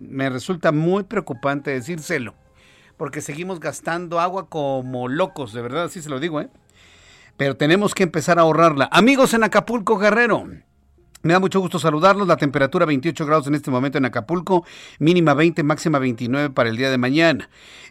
me 0.00 0.30
resulta 0.30 0.72
muy 0.72 1.04
preocupante 1.04 1.70
decírselo, 1.70 2.34
porque 2.96 3.20
seguimos 3.20 3.60
gastando 3.60 4.18
agua 4.18 4.48
como 4.48 5.08
locos, 5.08 5.52
de 5.52 5.62
verdad, 5.62 5.84
así 5.84 6.02
se 6.02 6.10
lo 6.10 6.18
digo, 6.18 6.40
¿eh? 6.40 6.48
Pero 7.36 7.56
tenemos 7.56 7.94
que 7.94 8.02
empezar 8.02 8.38
a 8.38 8.42
ahorrarla. 8.42 8.88
Amigos 8.92 9.32
en 9.34 9.44
Acapulco, 9.44 9.98
Guerrero. 9.98 10.44
Me 11.22 11.34
da 11.34 11.38
mucho 11.38 11.60
gusto 11.60 11.78
saludarlos. 11.78 12.26
La 12.26 12.38
temperatura 12.38 12.86
28 12.86 13.26
grados 13.26 13.46
en 13.46 13.54
este 13.54 13.70
momento 13.70 13.98
en 13.98 14.06
Acapulco, 14.06 14.64
mínima 14.98 15.34
20, 15.34 15.62
máxima 15.62 15.98
29 15.98 16.48
para 16.48 16.70
el 16.70 16.78
día 16.78 16.90
de 16.90 16.96
mañana. 16.96 17.50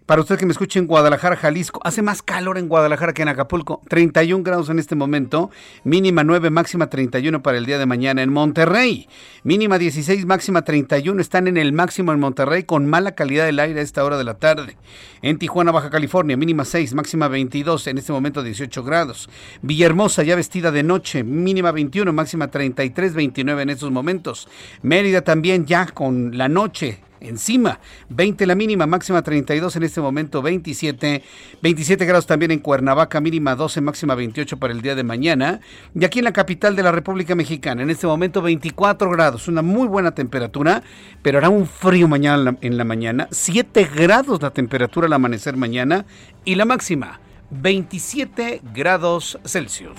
Para 0.09 0.21
usted 0.21 0.39
que 0.39 0.47
me 0.47 0.51
escuche 0.53 0.79
en 0.79 0.87
Guadalajara, 0.87 1.35
Jalisco, 1.35 1.79
hace 1.83 2.01
más 2.01 2.23
calor 2.23 2.57
en 2.57 2.67
Guadalajara 2.67 3.13
que 3.13 3.21
en 3.21 3.27
Acapulco. 3.27 3.79
31 3.89 4.43
grados 4.43 4.69
en 4.69 4.79
este 4.79 4.95
momento, 4.95 5.51
mínima 5.83 6.23
9, 6.23 6.49
máxima 6.49 6.89
31 6.89 7.43
para 7.43 7.59
el 7.59 7.67
día 7.67 7.77
de 7.77 7.85
mañana 7.85 8.23
en 8.23 8.33
Monterrey. 8.33 9.07
Mínima 9.43 9.77
16, 9.77 10.25
máxima 10.25 10.63
31. 10.63 11.21
Están 11.21 11.47
en 11.47 11.57
el 11.57 11.73
máximo 11.73 12.11
en 12.11 12.19
Monterrey 12.19 12.63
con 12.63 12.87
mala 12.87 13.11
calidad 13.11 13.45
del 13.45 13.59
aire 13.59 13.81
a 13.81 13.83
esta 13.83 14.03
hora 14.03 14.17
de 14.17 14.23
la 14.23 14.39
tarde. 14.39 14.77
En 15.21 15.37
Tijuana, 15.37 15.71
Baja 15.71 15.91
California, 15.91 16.35
mínima 16.35 16.65
6, 16.65 16.95
máxima 16.95 17.27
22, 17.27 17.85
en 17.85 17.99
este 17.99 18.11
momento 18.11 18.41
18 18.41 18.83
grados. 18.83 19.29
Villahermosa 19.61 20.23
ya 20.23 20.35
vestida 20.35 20.71
de 20.71 20.81
noche, 20.81 21.23
mínima 21.23 21.71
21, 21.71 22.11
máxima 22.13 22.47
33, 22.47 23.13
29 23.19 23.63
en 23.63 23.69
estos 23.69 23.91
momentos. 23.91 24.47
Mérida 24.81 25.21
también 25.21 25.65
ya 25.65 25.87
con 25.87 26.37
la 26.37 26.47
noche, 26.47 27.01
encima. 27.19 27.81
20 28.07 28.45
la 28.45 28.55
mínima, 28.55 28.87
máxima 28.87 29.21
32 29.21 29.75
en 29.75 29.83
este 29.83 29.99
momento, 29.99 30.41
27. 30.41 31.21
27 31.61 32.05
grados 32.05 32.25
también 32.25 32.51
en 32.51 32.59
Cuernavaca, 32.59 33.19
mínima 33.19 33.55
12, 33.55 33.81
máxima 33.81 34.15
28 34.15 34.57
para 34.57 34.71
el 34.71 34.81
día 34.81 34.95
de 34.95 35.03
mañana. 35.03 35.59
Y 35.93 36.05
aquí 36.05 36.19
en 36.19 36.25
la 36.25 36.31
capital 36.31 36.77
de 36.77 36.83
la 36.83 36.93
República 36.93 37.35
Mexicana, 37.35 37.83
en 37.83 37.89
este 37.89 38.07
momento 38.07 38.41
24 38.41 39.11
grados, 39.11 39.49
una 39.49 39.61
muy 39.61 39.87
buena 39.89 40.11
temperatura, 40.11 40.81
pero 41.21 41.39
hará 41.39 41.49
un 41.49 41.67
frío 41.67 42.07
mañana 42.07 42.55
en 42.61 42.77
la 42.77 42.85
mañana. 42.85 43.27
7 43.31 43.89
grados 43.93 44.41
la 44.41 44.51
temperatura 44.51 45.07
al 45.07 45.13
amanecer 45.13 45.57
mañana 45.57 46.05
y 46.45 46.55
la 46.55 46.63
máxima 46.63 47.19
27 47.51 48.61
grados 48.73 49.39
Celsius. 49.43 49.97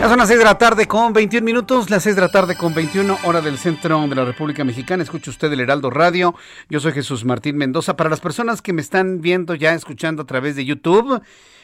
Ya 0.00 0.08
son 0.08 0.18
las 0.18 0.28
6 0.28 0.38
de 0.38 0.44
la 0.44 0.58
tarde 0.58 0.86
con 0.86 1.12
21 1.12 1.44
minutos, 1.44 1.90
las 1.90 2.04
6 2.04 2.14
de 2.14 2.22
la 2.22 2.28
tarde 2.28 2.54
con 2.56 2.72
21, 2.72 3.18
hora 3.24 3.40
del 3.40 3.58
centro 3.58 4.06
de 4.06 4.14
la 4.14 4.24
República 4.24 4.62
Mexicana. 4.62 5.02
Escucha 5.02 5.30
usted 5.30 5.52
el 5.52 5.58
Heraldo 5.58 5.90
Radio. 5.90 6.36
Yo 6.68 6.78
soy 6.78 6.92
Jesús 6.92 7.24
Martín 7.24 7.56
Mendoza. 7.56 7.96
Para 7.96 8.08
las 8.08 8.20
personas 8.20 8.62
que 8.62 8.72
me 8.72 8.80
están 8.80 9.20
viendo 9.20 9.56
ya, 9.56 9.74
escuchando 9.74 10.22
a 10.22 10.26
través 10.26 10.54
de 10.54 10.64
YouTube, 10.64 11.20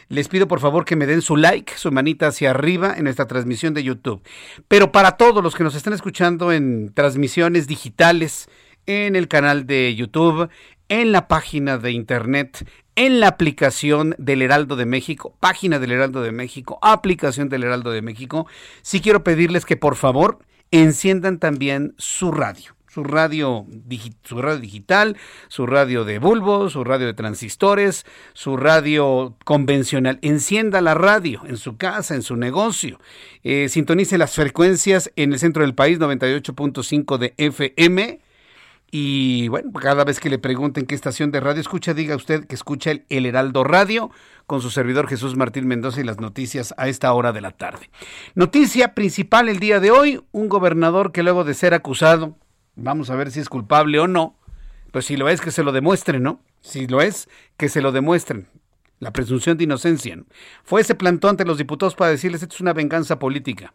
les 0.09 0.29
pido 0.29 0.49
por 0.49 0.59
favor 0.59 0.85
que 0.85 0.97
me 0.97 1.07
den 1.07 1.23
su 1.23 1.37
like, 1.37 1.75
su 1.77 1.93
manita 1.93 2.27
hacia 2.27 2.51
arriba 2.51 2.95
en 2.97 3.07
esta 3.07 3.27
transmisión 3.27 3.73
de 3.73 3.85
YouTube. 3.85 4.21
Pero 4.67 4.91
para 4.91 5.13
todos 5.13 5.43
los 5.43 5.55
que 5.55 5.63
nos 5.63 5.77
están 5.77 5.93
escuchando 5.93 6.51
en 6.51 6.93
transmisiones 6.93 7.69
digitales, 7.69 8.49
en 8.87 9.17
el 9.17 9.29
canal 9.29 9.67
de 9.67 9.95
YouTube, 9.95 10.49
en 10.89 11.13
la 11.13 11.29
página 11.29 11.79
de 11.79 11.93
internet, 11.93 12.69
en 12.97 13.21
la 13.21 13.29
aplicación 13.29 14.15
del 14.19 14.43
Heraldo 14.43 14.77
de 14.77 14.87
México, 14.87 15.37
página 15.41 15.79
del 15.79 15.93
Heraldo 15.93 16.23
de 16.23 16.33
México, 16.33 16.79
aplicación 16.83 17.49
del 17.49 17.65
Heraldo 17.65 17.91
de 17.91 18.03
México, 18.03 18.47
sí 18.83 19.01
quiero 19.01 19.25
pedirles 19.25 19.65
que 19.65 19.77
por 19.77 19.97
favor 19.97 20.39
enciendan 20.71 21.39
también 21.39 21.95
su 21.99 22.33
radio. 22.33 22.75
Su 22.89 23.03
radio, 23.03 23.67
su 24.23 24.41
radio 24.41 24.61
digital, 24.61 25.17
su 25.49 25.67
radio 25.67 26.05
de 26.05 26.21
bulbo, 26.21 26.71
su 26.71 26.85
radio 26.85 27.07
de 27.07 27.15
transistores, 27.15 28.07
su 28.35 28.57
radio 28.57 29.35
convencional. 29.45 30.21
Encienda 30.23 30.81
la 30.81 30.95
radio 30.95 31.43
en 31.49 31.57
su 31.57 31.77
casa, 31.77 32.15
en 32.15 32.23
su 32.23 32.37
negocio. 32.37 33.01
Eh, 33.43 33.69
sintonice 33.69 34.17
las 34.17 34.37
frecuencias 34.37 35.11
en 35.17 35.33
el 35.33 35.41
centro 35.41 35.65
del 35.65 35.75
país, 35.75 35.99
98.5 35.99 37.19
de 37.19 37.35
FM 37.37 38.21
y 38.97 39.49
bueno, 39.49 39.73
cada 39.73 40.05
vez 40.05 40.21
que 40.21 40.31
le 40.31 40.39
pregunten 40.39 40.87
qué 40.87 40.95
estación 40.95 41.33
de 41.33 41.41
radio 41.41 41.61
escucha, 41.61 41.95
diga 41.95 42.15
usted 42.15 42.45
que 42.45 42.55
escucha 42.55 42.93
el, 42.93 43.27
Heraldo 43.27 43.65
Radio 43.65 44.13
con 44.47 44.61
su 44.61 44.71
servidor 44.71 45.09
Jesús 45.09 45.37
Martín 45.37 45.67
Mendoza 45.67 46.01
y 46.01 46.05
las 46.05 46.21
noticias 46.21 46.73
a 46.77 46.87
esta 46.87 47.13
hora 47.13 47.33
de 47.33 47.41
la 47.41 47.51
tarde. 47.51 47.91
Noticia 48.37 48.95
principal 48.95 49.49
el 49.49 49.59
día 49.59 49.81
de 49.81 49.91
hoy, 49.91 50.23
un 50.31 50.49
gobernador 50.49 51.11
que 51.11 51.25
luego 51.25 51.43
de 51.43 51.55
ser 51.55 51.75
acusado, 51.75 52.39
vamos 52.77 53.11
a 53.11 53.17
ver 53.17 53.33
si 53.33 53.41
es 53.41 53.49
culpable 53.49 53.99
o 53.99 54.07
no, 54.07 54.39
pues 54.93 55.07
si 55.07 55.17
lo 55.17 55.29
es, 55.29 55.41
que 55.41 55.51
se 55.51 55.65
lo 55.65 55.73
demuestren, 55.73 56.23
¿no? 56.23 56.41
Si 56.61 56.87
lo 56.87 57.01
es, 57.01 57.29
que 57.57 57.69
se 57.69 57.83
lo 57.83 57.91
demuestren. 57.91 58.47
La 59.01 59.13
presunción 59.13 59.59
de 59.59 59.65
inocencia. 59.65 60.17
Fue 60.63 60.83
ese 60.83 60.95
plantón 60.95 61.31
ante 61.31 61.45
los 61.45 61.59
diputados 61.59 61.97
para 61.97 62.13
decirles, 62.13 62.45
esto 62.45 62.55
es 62.55 62.61
una 62.61 62.73
venganza 62.73 63.19
política. 63.19 63.75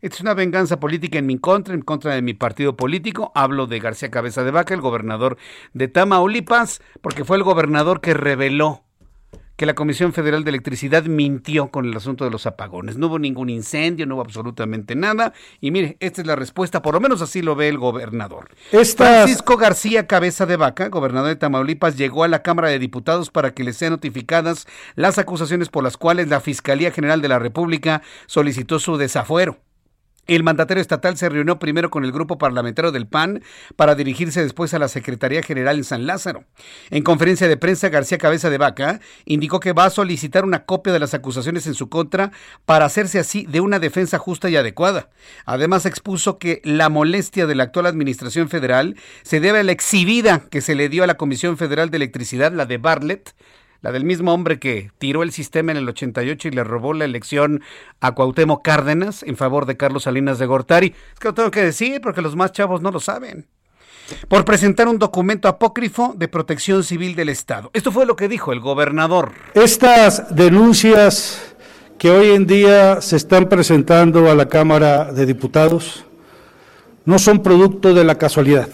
Esta 0.00 0.16
es 0.16 0.20
una 0.20 0.34
venganza 0.34 0.78
política 0.78 1.18
en 1.18 1.26
mi 1.26 1.38
contra, 1.38 1.74
en 1.74 1.82
contra 1.82 2.14
de 2.14 2.22
mi 2.22 2.34
partido 2.34 2.76
político. 2.76 3.32
Hablo 3.34 3.66
de 3.66 3.80
García 3.80 4.10
Cabeza 4.10 4.44
de 4.44 4.52
Vaca, 4.52 4.74
el 4.74 4.80
gobernador 4.80 5.36
de 5.72 5.88
Tamaulipas, 5.88 6.80
porque 7.00 7.24
fue 7.24 7.36
el 7.36 7.42
gobernador 7.42 8.00
que 8.00 8.14
reveló 8.14 8.84
que 9.58 9.66
la 9.66 9.74
Comisión 9.74 10.12
Federal 10.12 10.44
de 10.44 10.50
Electricidad 10.50 11.02
mintió 11.06 11.72
con 11.72 11.84
el 11.84 11.96
asunto 11.96 12.24
de 12.24 12.30
los 12.30 12.46
apagones. 12.46 12.96
No 12.96 13.08
hubo 13.08 13.18
ningún 13.18 13.50
incendio, 13.50 14.06
no 14.06 14.14
hubo 14.14 14.22
absolutamente 14.22 14.94
nada. 14.94 15.32
Y 15.60 15.72
mire, 15.72 15.96
esta 15.98 16.20
es 16.20 16.28
la 16.28 16.36
respuesta, 16.36 16.80
por 16.80 16.94
lo 16.94 17.00
menos 17.00 17.22
así 17.22 17.42
lo 17.42 17.56
ve 17.56 17.66
el 17.66 17.76
gobernador. 17.76 18.50
Francisco 18.70 19.56
García 19.56 20.06
Cabeza 20.06 20.46
de 20.46 20.56
Vaca, 20.56 20.90
gobernador 20.90 21.30
de 21.30 21.36
Tamaulipas, 21.36 21.96
llegó 21.96 22.22
a 22.22 22.28
la 22.28 22.44
Cámara 22.44 22.68
de 22.68 22.78
Diputados 22.78 23.30
para 23.30 23.52
que 23.52 23.64
le 23.64 23.72
sean 23.72 23.90
notificadas 23.90 24.68
las 24.94 25.18
acusaciones 25.18 25.70
por 25.70 25.82
las 25.82 25.96
cuales 25.96 26.28
la 26.28 26.38
Fiscalía 26.38 26.92
General 26.92 27.20
de 27.20 27.28
la 27.28 27.40
República 27.40 28.02
solicitó 28.26 28.78
su 28.78 28.96
desafuero. 28.96 29.58
El 30.28 30.42
mandatario 30.42 30.82
estatal 30.82 31.16
se 31.16 31.30
reunió 31.30 31.58
primero 31.58 31.90
con 31.90 32.04
el 32.04 32.12
grupo 32.12 32.36
parlamentario 32.36 32.92
del 32.92 33.06
PAN 33.06 33.42
para 33.76 33.94
dirigirse 33.94 34.42
después 34.42 34.74
a 34.74 34.78
la 34.78 34.88
Secretaría 34.88 35.42
General 35.42 35.78
en 35.78 35.84
San 35.84 36.06
Lázaro. 36.06 36.44
En 36.90 37.02
conferencia 37.02 37.48
de 37.48 37.56
prensa, 37.56 37.88
García 37.88 38.18
Cabeza 38.18 38.50
de 38.50 38.58
Vaca 38.58 39.00
indicó 39.24 39.58
que 39.58 39.72
va 39.72 39.86
a 39.86 39.90
solicitar 39.90 40.44
una 40.44 40.66
copia 40.66 40.92
de 40.92 40.98
las 40.98 41.14
acusaciones 41.14 41.66
en 41.66 41.72
su 41.72 41.88
contra 41.88 42.30
para 42.66 42.84
hacerse 42.84 43.18
así 43.18 43.46
de 43.46 43.62
una 43.62 43.78
defensa 43.78 44.18
justa 44.18 44.50
y 44.50 44.56
adecuada. 44.56 45.08
Además, 45.46 45.86
expuso 45.86 46.38
que 46.38 46.60
la 46.62 46.90
molestia 46.90 47.46
de 47.46 47.54
la 47.54 47.62
actual 47.62 47.86
administración 47.86 48.50
federal 48.50 48.96
se 49.22 49.40
debe 49.40 49.60
a 49.60 49.62
la 49.62 49.72
exhibida 49.72 50.42
que 50.50 50.60
se 50.60 50.74
le 50.74 50.90
dio 50.90 51.04
a 51.04 51.06
la 51.06 51.16
Comisión 51.16 51.56
Federal 51.56 51.88
de 51.88 51.96
Electricidad, 51.96 52.52
la 52.52 52.66
de 52.66 52.76
Bartlett, 52.76 53.34
la 53.80 53.92
del 53.92 54.04
mismo 54.04 54.32
hombre 54.32 54.58
que 54.58 54.90
tiró 54.98 55.22
el 55.22 55.32
sistema 55.32 55.72
en 55.72 55.78
el 55.78 55.88
88 55.88 56.48
y 56.48 56.50
le 56.50 56.64
robó 56.64 56.92
la 56.94 57.04
elección 57.04 57.62
a 58.00 58.12
Cuauhtémoc 58.12 58.64
Cárdenas 58.64 59.22
en 59.22 59.36
favor 59.36 59.66
de 59.66 59.76
Carlos 59.76 60.04
Salinas 60.04 60.38
de 60.38 60.46
Gortari. 60.46 60.94
Es 61.12 61.20
que 61.20 61.28
lo 61.28 61.34
tengo 61.34 61.50
que 61.50 61.62
decir 61.62 62.00
porque 62.00 62.22
los 62.22 62.34
más 62.34 62.52
chavos 62.52 62.82
no 62.82 62.90
lo 62.90 63.00
saben. 63.00 63.46
Por 64.28 64.44
presentar 64.44 64.88
un 64.88 64.98
documento 64.98 65.48
apócrifo 65.48 66.14
de 66.16 66.28
protección 66.28 66.82
civil 66.82 67.14
del 67.14 67.28
Estado. 67.28 67.70
Esto 67.74 67.92
fue 67.92 68.06
lo 68.06 68.16
que 68.16 68.26
dijo 68.26 68.52
el 68.52 68.60
gobernador. 68.60 69.32
Estas 69.54 70.34
denuncias 70.34 71.54
que 71.98 72.10
hoy 72.10 72.30
en 72.30 72.46
día 72.46 73.00
se 73.00 73.16
están 73.16 73.48
presentando 73.48 74.30
a 74.30 74.34
la 74.34 74.48
Cámara 74.48 75.12
de 75.12 75.26
Diputados 75.26 76.04
no 77.04 77.18
son 77.18 77.42
producto 77.42 77.94
de 77.94 78.04
la 78.04 78.16
casualidad, 78.16 78.68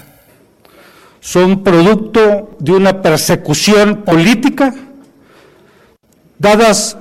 son 1.20 1.62
producto 1.62 2.56
de 2.58 2.72
una 2.72 3.00
persecución 3.00 4.02
política 4.02 4.74
dadas 6.38 6.96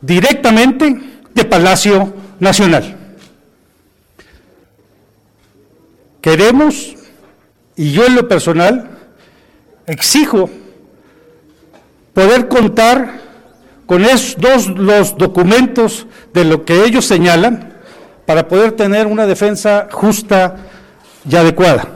directamente 0.00 1.00
de 1.34 1.44
Palacio 1.44 2.12
Nacional. 2.40 2.96
Queremos, 6.20 6.94
y 7.76 7.92
yo 7.92 8.06
en 8.06 8.14
lo 8.14 8.28
personal, 8.28 8.90
exijo 9.86 10.48
poder 12.12 12.48
contar 12.48 13.20
con 13.86 14.04
esos 14.04 14.36
dos 14.38 14.68
los 14.68 15.18
documentos 15.18 16.06
de 16.32 16.44
lo 16.44 16.64
que 16.64 16.84
ellos 16.84 17.04
señalan 17.04 17.72
para 18.26 18.46
poder 18.48 18.72
tener 18.72 19.06
una 19.06 19.26
defensa 19.26 19.88
justa 19.90 20.56
y 21.28 21.34
adecuada. 21.36 21.88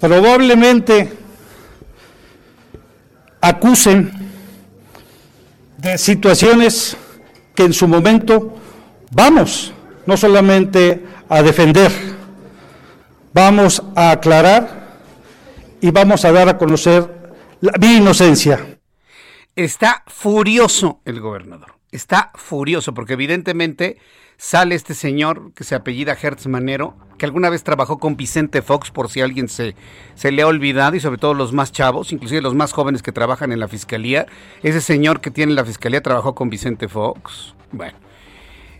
Probablemente 0.00 1.12
acusen 3.40 4.31
de 5.82 5.98
situaciones 5.98 6.96
que 7.56 7.64
en 7.64 7.72
su 7.72 7.88
momento 7.88 8.56
vamos 9.10 9.74
no 10.06 10.16
solamente 10.16 11.04
a 11.28 11.42
defender, 11.42 11.90
vamos 13.32 13.82
a 13.96 14.12
aclarar 14.12 15.00
y 15.80 15.90
vamos 15.90 16.24
a 16.24 16.30
dar 16.30 16.48
a 16.48 16.56
conocer 16.56 17.34
mi 17.80 17.96
inocencia. 17.96 18.78
Está 19.56 20.04
furioso 20.06 21.00
el 21.04 21.20
gobernador, 21.20 21.74
está 21.92 22.32
furioso 22.34 22.94
porque 22.94 23.12
evidentemente 23.12 23.98
sale 24.36 24.74
este 24.74 24.94
señor 24.94 25.52
que 25.54 25.62
se 25.62 25.76
apellida 25.76 26.16
Hertz 26.20 26.48
Manero, 26.48 26.96
que 27.16 27.26
alguna 27.26 27.48
vez 27.48 27.62
trabajó 27.62 27.98
con 27.98 28.16
Vicente 28.16 28.60
Fox, 28.60 28.90
por 28.90 29.08
si 29.08 29.20
alguien 29.20 29.48
se, 29.48 29.76
se 30.16 30.32
le 30.32 30.42
ha 30.42 30.48
olvidado, 30.48 30.96
y 30.96 31.00
sobre 31.00 31.18
todo 31.18 31.34
los 31.34 31.52
más 31.52 31.70
chavos, 31.70 32.12
inclusive 32.12 32.42
los 32.42 32.54
más 32.54 32.72
jóvenes 32.72 33.02
que 33.02 33.12
trabajan 33.12 33.52
en 33.52 33.60
la 33.60 33.68
fiscalía. 33.68 34.26
Ese 34.64 34.80
señor 34.80 35.20
que 35.20 35.30
tiene 35.30 35.52
la 35.52 35.64
fiscalía 35.64 36.02
trabajó 36.02 36.34
con 36.34 36.50
Vicente 36.50 36.88
Fox. 36.88 37.54
Bueno. 37.70 37.96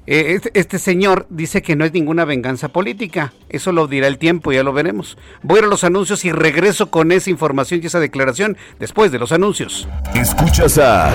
Eh, 0.05 0.35
este, 0.35 0.51
este, 0.59 0.81
señor 0.81 1.27
dice 1.31 1.63
que 1.63 1.77
no 1.77 1.85
es 1.85 1.93
ninguna 1.93 2.25
venganza 2.25 2.71
política. 2.71 3.33
Eso 3.49 3.71
lo 3.71 3.87
dirá 3.87 4.09
el 4.09 4.19
tiempo, 4.19 4.51
ya 4.51 4.65
lo 4.65 4.73
veremos. 4.73 5.17
Voy 5.45 5.61
a 5.61 5.63
a 5.63 5.67
los 5.67 5.85
anuncios 5.85 6.25
y 6.25 6.33
regreso 6.33 6.91
con 6.91 7.13
esa 7.13 7.31
información 7.31 7.79
y 7.81 7.87
esa 7.87 8.01
declaración 8.01 8.57
después 8.81 9.13
de 9.13 9.21
los 9.21 9.31
anuncios. 9.31 9.87
Escuchas 10.17 10.79
a 10.79 11.15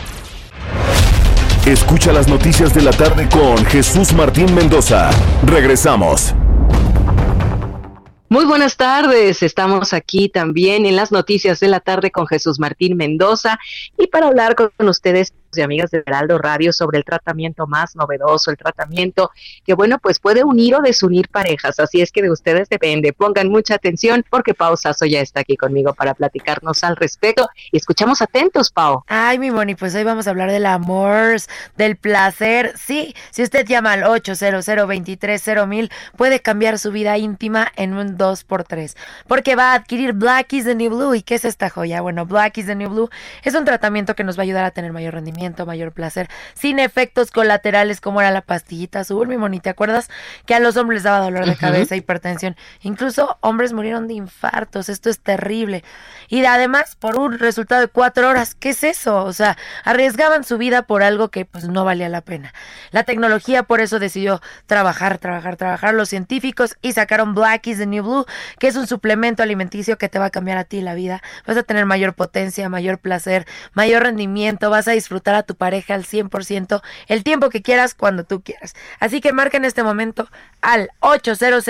Escucha 1.65 2.11
las 2.11 2.27
noticias 2.27 2.73
de 2.73 2.81
la 2.81 2.91
tarde 2.91 3.29
con 3.29 3.55
Jesús 3.65 4.13
Martín 4.13 4.51
Mendoza. 4.55 5.11
Regresamos. 5.45 6.33
Muy 8.29 8.45
buenas 8.45 8.77
tardes, 8.77 9.43
estamos 9.43 9.93
aquí 9.93 10.27
también 10.27 10.87
en 10.87 10.95
las 10.95 11.11
noticias 11.11 11.59
de 11.59 11.67
la 11.67 11.79
tarde 11.79 12.09
con 12.09 12.25
Jesús 12.25 12.59
Martín 12.59 12.97
Mendoza 12.97 13.59
y 13.95 14.07
para 14.07 14.27
hablar 14.27 14.55
con 14.55 14.71
ustedes 14.87 15.33
y 15.57 15.61
amigas 15.61 15.91
de 15.91 16.03
Heraldo 16.05 16.37
Radio 16.37 16.73
sobre 16.73 16.97
el 16.97 17.05
tratamiento 17.05 17.67
más 17.67 17.95
novedoso, 17.95 18.51
el 18.51 18.57
tratamiento 18.57 19.31
que, 19.65 19.73
bueno, 19.73 19.99
pues 19.99 20.19
puede 20.19 20.43
unir 20.43 20.75
o 20.75 20.81
desunir 20.81 21.27
parejas. 21.29 21.79
Así 21.79 22.01
es 22.01 22.11
que 22.11 22.21
de 22.21 22.31
ustedes 22.31 22.69
depende. 22.69 23.13
Pongan 23.13 23.49
mucha 23.49 23.75
atención 23.75 24.25
porque 24.29 24.53
Pau 24.53 24.77
Sasso 24.77 25.05
ya 25.05 25.21
está 25.21 25.41
aquí 25.41 25.57
conmigo 25.57 25.93
para 25.93 26.13
platicarnos 26.13 26.83
al 26.83 26.95
respecto. 26.95 27.49
Y 27.71 27.77
escuchamos 27.77 28.21
atentos, 28.21 28.71
Pau. 28.71 29.03
Ay, 29.07 29.39
mi 29.39 29.51
Moni, 29.51 29.75
pues 29.75 29.93
hoy 29.95 30.03
vamos 30.03 30.27
a 30.27 30.31
hablar 30.31 30.51
del 30.51 30.65
amor, 30.65 31.37
del 31.77 31.97
placer. 31.97 32.73
Sí, 32.77 33.15
si 33.31 33.43
usted 33.43 33.65
llama 33.65 33.93
al 33.93 34.03
800 34.03 34.65
mil 35.67 35.91
puede 36.15 36.39
cambiar 36.39 36.79
su 36.79 36.91
vida 36.91 37.17
íntima 37.17 37.71
en 37.75 37.93
un 37.93 38.17
2x3. 38.17 38.95
Porque 39.27 39.55
va 39.55 39.71
a 39.71 39.75
adquirir 39.75 40.13
Black 40.13 40.53
is 40.53 40.65
the 40.65 40.75
New 40.75 40.89
Blue. 40.89 41.15
¿Y 41.15 41.21
qué 41.21 41.35
es 41.35 41.45
esta 41.45 41.69
joya? 41.69 42.01
Bueno, 42.01 42.25
Black 42.25 42.57
is 42.57 42.65
the 42.65 42.75
New 42.75 42.89
Blue 42.89 43.09
es 43.43 43.55
un 43.55 43.65
tratamiento 43.65 44.15
que 44.15 44.23
nos 44.23 44.37
va 44.37 44.41
a 44.41 44.43
ayudar 44.43 44.65
a 44.65 44.71
tener 44.71 44.91
mayor 44.93 45.13
rendimiento 45.13 45.40
mayor 45.65 45.91
placer, 45.91 46.29
sin 46.53 46.79
efectos 46.79 47.31
colaterales 47.31 48.01
como 48.01 48.21
era 48.21 48.31
la 48.31 48.41
pastillita 48.41 48.99
azul, 49.01 49.27
mi 49.27 49.37
moni, 49.37 49.59
¿te 49.59 49.69
acuerdas? 49.69 50.09
Que 50.45 50.55
a 50.55 50.59
los 50.59 50.77
hombres 50.77 50.97
les 50.97 51.03
daba 51.03 51.19
dolor 51.19 51.45
de 51.45 51.55
cabeza, 51.55 51.95
hipertensión, 51.95 52.55
incluso 52.81 53.37
hombres 53.41 53.73
murieron 53.73 54.07
de 54.07 54.13
infartos, 54.15 54.89
esto 54.89 55.09
es 55.09 55.19
terrible. 55.19 55.83
Y 56.27 56.45
además, 56.45 56.95
por 56.95 57.17
un 57.17 57.39
resultado 57.39 57.81
de 57.81 57.87
cuatro 57.87 58.29
horas, 58.29 58.55
¿qué 58.55 58.69
es 58.69 58.83
eso? 58.83 59.23
O 59.23 59.33
sea, 59.33 59.57
arriesgaban 59.83 60.43
su 60.43 60.57
vida 60.57 60.83
por 60.83 61.03
algo 61.03 61.29
que 61.29 61.45
pues 61.45 61.67
no 61.67 61.85
valía 61.85 62.09
la 62.09 62.21
pena. 62.21 62.53
La 62.91 63.03
tecnología 63.03 63.63
por 63.63 63.81
eso 63.81 63.99
decidió 63.99 64.41
trabajar, 64.65 65.17
trabajar, 65.17 65.57
trabajar 65.57 65.93
los 65.93 66.09
científicos 66.09 66.77
y 66.81 66.93
sacaron 66.93 67.33
Black 67.33 67.67
is 67.67 67.77
the 67.77 67.85
New 67.85 68.03
Blue, 68.03 68.25
que 68.59 68.67
es 68.67 68.75
un 68.75 68.87
suplemento 68.87 69.43
alimenticio 69.43 69.97
que 69.97 70.09
te 70.09 70.19
va 70.19 70.25
a 70.25 70.29
cambiar 70.29 70.57
a 70.57 70.63
ti 70.63 70.81
la 70.81 70.93
vida. 70.93 71.21
Vas 71.45 71.57
a 71.57 71.63
tener 71.63 71.85
mayor 71.85 72.13
potencia, 72.13 72.69
mayor 72.69 72.99
placer, 72.99 73.45
mayor 73.73 74.03
rendimiento, 74.03 74.69
vas 74.69 74.87
a 74.87 74.91
disfrutar 74.91 75.30
a 75.35 75.43
tu 75.43 75.55
pareja 75.55 75.93
al 75.93 76.05
100% 76.05 76.81
el 77.07 77.23
tiempo 77.23 77.49
que 77.49 77.61
quieras 77.61 77.93
cuando 77.93 78.23
tú 78.23 78.41
quieras. 78.41 78.75
Así 78.99 79.21
que 79.21 79.33
marca 79.33 79.57
en 79.57 79.65
este 79.65 79.83
momento 79.83 80.29
al 80.61 80.89
800 80.99 81.65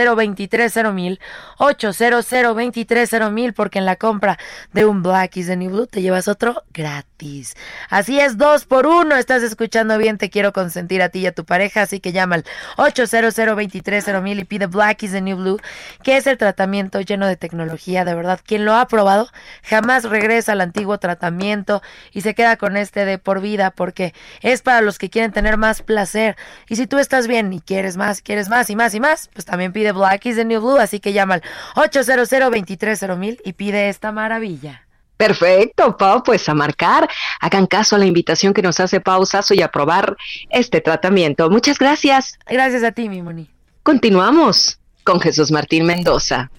mil 0.93 1.19
800 1.57 3.31
mil 3.31 3.53
porque 3.53 3.79
en 3.79 3.85
la 3.85 3.95
compra 3.95 4.37
de 4.73 4.85
un 4.85 5.03
Black 5.03 5.37
is 5.37 5.47
the 5.47 5.55
New 5.55 5.71
Blue 5.71 5.87
te 5.87 6.01
llevas 6.01 6.27
otro 6.27 6.63
gratis. 6.73 7.55
Así 7.89 8.19
es, 8.19 8.37
dos 8.37 8.65
por 8.65 8.87
uno. 8.87 9.15
Estás 9.15 9.43
escuchando 9.43 9.97
bien, 9.97 10.17
te 10.17 10.29
quiero 10.29 10.53
consentir 10.53 11.01
a 11.01 11.09
ti 11.09 11.19
y 11.19 11.27
a 11.27 11.33
tu 11.33 11.45
pareja, 11.45 11.83
así 11.83 11.99
que 11.99 12.11
llama 12.11 12.35
al 12.35 12.45
800 12.77 13.35
mil 14.21 14.39
y 14.39 14.43
pide 14.43 14.67
Black 14.67 15.03
is 15.03 15.11
the 15.11 15.21
New 15.21 15.37
Blue, 15.37 15.59
que 16.03 16.17
es 16.17 16.27
el 16.27 16.37
tratamiento 16.37 16.99
lleno 17.01 17.27
de 17.27 17.37
tecnología, 17.37 18.05
de 18.05 18.15
verdad. 18.15 18.39
Quien 18.45 18.65
lo 18.65 18.75
ha 18.75 18.87
probado 18.87 19.29
jamás 19.63 20.03
regresa 20.03 20.53
al 20.53 20.61
antiguo 20.61 20.97
tratamiento 20.97 21.81
y 22.11 22.21
se 22.21 22.33
queda 22.33 22.57
con 22.57 22.77
este 22.77 23.05
de 23.05 23.17
por 23.17 23.41
vida 23.41 23.50
porque 23.75 24.13
es 24.41 24.61
para 24.61 24.81
los 24.81 24.97
que 24.97 25.09
quieren 25.09 25.33
tener 25.33 25.57
más 25.57 25.81
placer. 25.81 26.37
Y 26.69 26.77
si 26.77 26.87
tú 26.87 26.97
estás 26.97 27.27
bien 27.27 27.51
y 27.51 27.59
quieres 27.59 27.97
más, 27.97 28.21
quieres 28.21 28.47
más 28.47 28.69
y 28.69 28.75
más 28.77 28.95
y 28.95 28.99
más, 29.01 29.29
pues 29.33 29.43
también 29.43 29.73
pide 29.73 29.91
Black 29.91 30.25
is 30.25 30.37
the 30.37 30.45
New 30.45 30.61
Blue, 30.61 30.77
así 30.77 30.99
que 30.99 31.11
llama 31.11 31.35
al 31.35 31.43
800 31.75 32.29
230 32.29 33.41
y 33.43 33.53
pide 33.53 33.89
esta 33.89 34.11
maravilla. 34.11 34.87
Perfecto, 35.17 35.97
Pau, 35.97 36.23
pues 36.23 36.49
a 36.49 36.55
marcar. 36.55 37.07
Hagan 37.41 37.67
caso 37.67 37.95
a 37.95 37.99
la 37.99 38.05
invitación 38.05 38.55
que 38.55 38.63
nos 38.63 38.79
hace 38.79 39.01
Pau 39.01 39.23
Sasso 39.25 39.53
y 39.53 39.61
a 39.61 39.67
probar 39.67 40.17
este 40.49 40.81
tratamiento. 40.81 41.47
Muchas 41.49 41.77
gracias. 41.77 42.39
Gracias 42.47 42.83
a 42.83 42.91
ti, 42.91 43.07
mi 43.07 43.21
Moni. 43.21 43.47
Continuamos 43.83 44.79
con 45.03 45.19
Jesús 45.19 45.51
Martín 45.51 45.85
Mendoza. 45.85 46.49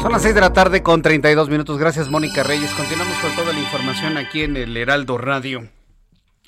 Son 0.00 0.12
las 0.12 0.22
6 0.22 0.36
de 0.36 0.40
la 0.40 0.52
tarde 0.52 0.82
con 0.84 1.02
32 1.02 1.48
minutos. 1.48 1.76
Gracias, 1.76 2.08
Mónica 2.08 2.44
Reyes. 2.44 2.70
Continuamos 2.72 3.18
con 3.18 3.34
toda 3.34 3.52
la 3.52 3.58
información 3.58 4.16
aquí 4.16 4.42
en 4.42 4.56
el 4.56 4.76
Heraldo 4.76 5.18
Radio. 5.18 5.68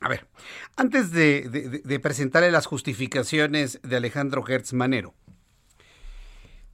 A 0.00 0.08
ver, 0.08 0.28
antes 0.76 1.10
de, 1.10 2.00
presentarle 2.00 2.52
las 2.52 2.66
justificaciones 2.66 3.80
de 3.82 3.96
Alejandro 3.96 4.44
Hertz 4.46 4.72
Manero, 4.72 5.14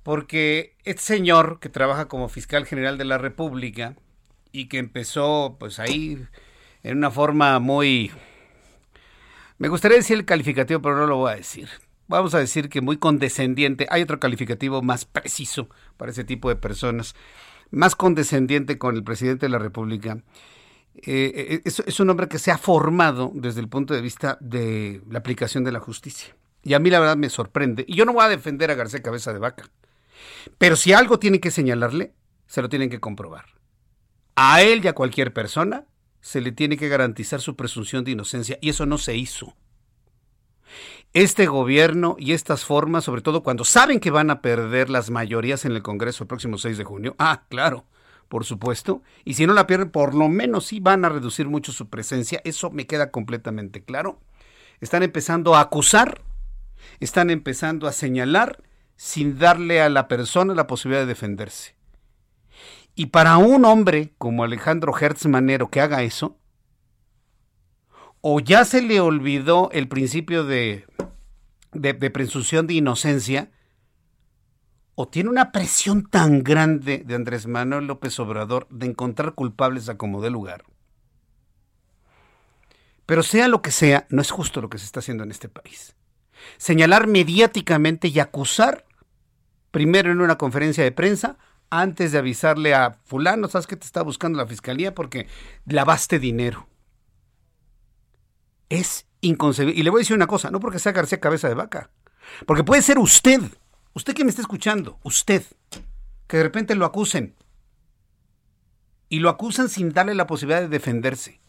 porque 0.03 0.77
este 0.85 1.03
señor 1.03 1.61
que 1.61 1.71
trabaja 1.71 2.09
como 2.09 2.29
fiscal 2.29 2.67
general 2.67 2.99
de 2.99 3.07
la 3.07 3.17
República 3.17 3.97
y 4.53 4.69
que 4.69 4.77
empezó 4.77 5.57
pues 5.59 5.79
ahí 5.79 6.27
en 6.83 6.99
una 6.99 7.11
forma 7.11 7.59
muy... 7.59 8.13
Me 9.57 9.69
gustaría 9.69 9.97
decir 9.97 10.19
el 10.19 10.27
calificativo, 10.27 10.83
pero 10.83 10.97
no 10.97 11.07
lo 11.07 11.17
voy 11.17 11.33
a 11.33 11.37
decir 11.37 11.71
vamos 12.09 12.35
a 12.35 12.39
decir 12.39 12.69
que 12.69 12.81
muy 12.81 12.97
condescendiente. 12.97 13.87
Hay 13.91 14.03
otro 14.03 14.21
calificativo 14.21 14.83
más 14.83 15.05
preciso 15.05 15.69
para 15.97 16.13
ese 16.13 16.25
tipo 16.25 16.49
de 16.49 16.57
personas, 16.57 17.15
más 17.71 17.97
condescendiente 17.97 18.79
con 18.79 18.97
el 18.97 19.05
presidente 19.05 19.47
de 19.47 19.51
la 19.51 19.59
República. 19.59 20.23
Eh, 20.95 21.61
eh, 21.63 21.63
es, 21.65 22.01
un 22.01 22.09
hombre 22.09 22.29
que 22.29 22.39
se 22.39 22.51
ha 22.51 22.59
formado 22.59 23.31
desde 23.35 23.61
el 23.61 23.69
punto 23.69 23.93
de 23.93 24.01
vista 24.01 24.39
de 24.41 25.03
la 25.11 25.19
aplicación 25.19 25.65
de 25.65 25.73
la 25.73 25.81
justicia. 25.81 26.35
Y 26.63 26.75
a 26.75 26.79
mí 26.79 26.91
la 26.91 27.01
verdad 27.01 27.17
me 27.17 27.29
sorprende. 27.29 27.85
Y 27.87 27.95
yo 27.95 28.05
no 28.05 28.13
voy 28.13 28.25
a 28.25 28.29
defender 28.29 28.71
a 28.71 28.75
García 28.75 29.03
Cabeza 29.03 29.33
de 29.33 29.39
Vaca. 29.39 29.69
Pero 30.59 30.75
si 30.77 30.93
algo 30.93 31.19
tiene 31.19 31.41
que 31.41 31.51
señalarle, 31.51 32.15
se 32.47 32.63
lo 32.63 32.69
tienen 32.69 32.91
que 32.91 33.01
comprobar. 33.01 33.45
A 34.35 34.63
él 34.63 34.85
y 34.85 34.89
a 34.89 34.95
cualquier 34.95 35.33
persona 35.33 35.85
se 36.21 36.41
le 36.41 36.51
tiene 36.53 36.77
que 36.77 36.89
garantizar 36.89 37.41
su 37.41 37.57
presunción 37.57 38.05
de 38.05 38.13
inocencia. 38.13 38.59
Y 38.61 38.71
eso 38.71 38.87
no 38.87 38.99
se 38.99 39.17
hizo 39.17 39.55
este 41.17 41.47
gobierno 41.47 42.17
y 42.19 42.33
estas 42.33 42.67
formas, 42.67 43.05
sobre 43.05 43.23
todo 43.23 43.43
cuando 43.43 43.65
saben 43.65 44.01
que 44.01 44.11
van 44.11 44.29
a 44.29 44.43
perder 44.43 44.91
las 44.91 45.09
mayorías 45.09 45.65
en 45.65 45.73
el 45.73 45.83
Congreso 45.83 46.25
el 46.25 46.29
próximo 46.29 46.59
6 46.59 46.77
de 46.77 46.85
junio. 46.85 47.17
Ah, 47.19 47.45
claro, 47.49 47.87
por 48.29 48.45
supuesto, 48.45 49.01
y 49.25 49.33
si 49.33 49.47
no 49.47 49.55
la 49.55 49.67
pierden, 49.67 49.89
por 49.89 50.15
lo 50.15 50.29
menos 50.29 50.67
sí 50.67 50.79
van 50.79 51.07
a 51.07 51.09
reducir 51.09 51.49
mucho 51.49 51.73
su 51.73 51.89
presencia, 51.89 52.43
eso 52.45 52.71
me 52.71 52.87
queda 52.87 53.11
completamente 53.11 53.83
claro. 53.83 54.21
Están 54.83 55.03
empezando 55.03 55.55
a 55.55 55.61
acusar, 55.61 56.21
están 57.01 57.31
empezando 57.31 57.89
a 57.89 57.93
señalar 57.93 58.63
sin 58.97 59.39
darle 59.39 59.81
a 59.81 59.89
la 59.89 60.09
persona 60.09 60.53
la 60.53 60.67
posibilidad 60.67 61.01
de 61.01 61.07
defenderse. 61.07 61.77
Y 62.95 63.07
para 63.07 63.39
un 63.39 63.65
hombre 63.65 64.13
como 64.19 64.45
Alejandro 64.45 64.93
Hertz 64.95 65.25
Manero 65.25 65.71
que 65.71 65.81
haga 65.81 66.03
eso, 66.03 66.37
o 68.21 68.41
ya 68.41 68.65
se 68.65 68.83
le 68.83 69.01
olvidó 69.01 69.71
el 69.73 69.89
principio 69.89 70.45
de, 70.45 70.87
de, 71.73 72.11
presunción 72.11 72.67
de 72.67 72.75
inocencia, 72.75 73.51
o 74.95 75.09
tiene 75.09 75.29
una 75.29 75.53
presión 75.53 76.09
tan 76.09 76.43
grande 76.43 77.03
de 77.05 77.15
Andrés 77.15 77.47
Manuel 77.47 77.87
López 77.87 78.19
Obrador 78.19 78.67
de 78.71 78.87
encontrar 78.87 79.35
culpables 79.35 79.89
a 79.89 79.99
como 79.99 80.23
de 80.23 80.31
lugar. 80.31 80.65
Pero 83.05 83.23
sea 83.23 83.47
lo 83.47 83.63
que 83.63 83.71
sea, 83.71 84.07
no 84.09 84.23
es 84.23 84.31
justo 84.31 84.61
lo 84.61 84.71
que 84.71 84.79
se 84.79 84.87
está 84.87 85.01
haciendo 85.01 85.23
en 85.23 85.31
este 85.31 85.49
país. 85.49 85.95
Señalar 86.57 87.07
mediáticamente 87.07 88.09
y 88.09 88.19
acusar, 88.19 88.87
primero 89.71 90.11
en 90.11 90.21
una 90.21 90.39
conferencia 90.39 90.83
de 90.83 90.93
prensa, 90.93 91.37
antes 91.71 92.13
de 92.13 92.19
avisarle 92.19 92.75
a 92.75 92.99
fulano, 93.05 93.49
¿sabes 93.49 93.67
que 93.67 93.77
te 93.77 93.87
está 93.87 94.03
buscando 94.03 94.39
la 94.39 94.47
fiscalía? 94.47 94.95
Porque 94.95 95.27
lavaste 95.67 96.19
dinero. 96.19 96.69
Es 98.69 99.07
inconcebible. 99.21 99.79
Y 99.79 99.83
le 99.83 99.91
voy 99.91 100.01
a 100.01 100.03
decir 100.03 100.17
una 100.17 100.27
cosa, 100.27 100.51
no 100.51 100.61
porque 100.61 100.79
sea 100.79 100.93
García 100.93 101.21
Cabeza 101.21 101.49
de 101.49 101.55
Vaca, 101.55 101.91
porque 102.47 102.65
puede 102.65 102.83
ser 102.83 102.99
usted 102.99 103.41
Usted 103.97 104.13
que 104.13 104.25
me 104.25 104.29
está 104.29 104.43
escuchando, 104.43 104.99
usted, 105.05 105.43
que 106.27 106.37
de 106.37 106.43
repente 106.43 106.75
lo 106.75 106.85
acusen. 106.85 107.35
Y 109.09 109.21
lo 109.21 109.31
acusan 109.31 109.71
sin 109.71 109.95
darle 109.95 110.15
la 110.15 110.27
posibilidad 110.27 110.61
de 110.61 110.69
defenderse. 110.69 111.41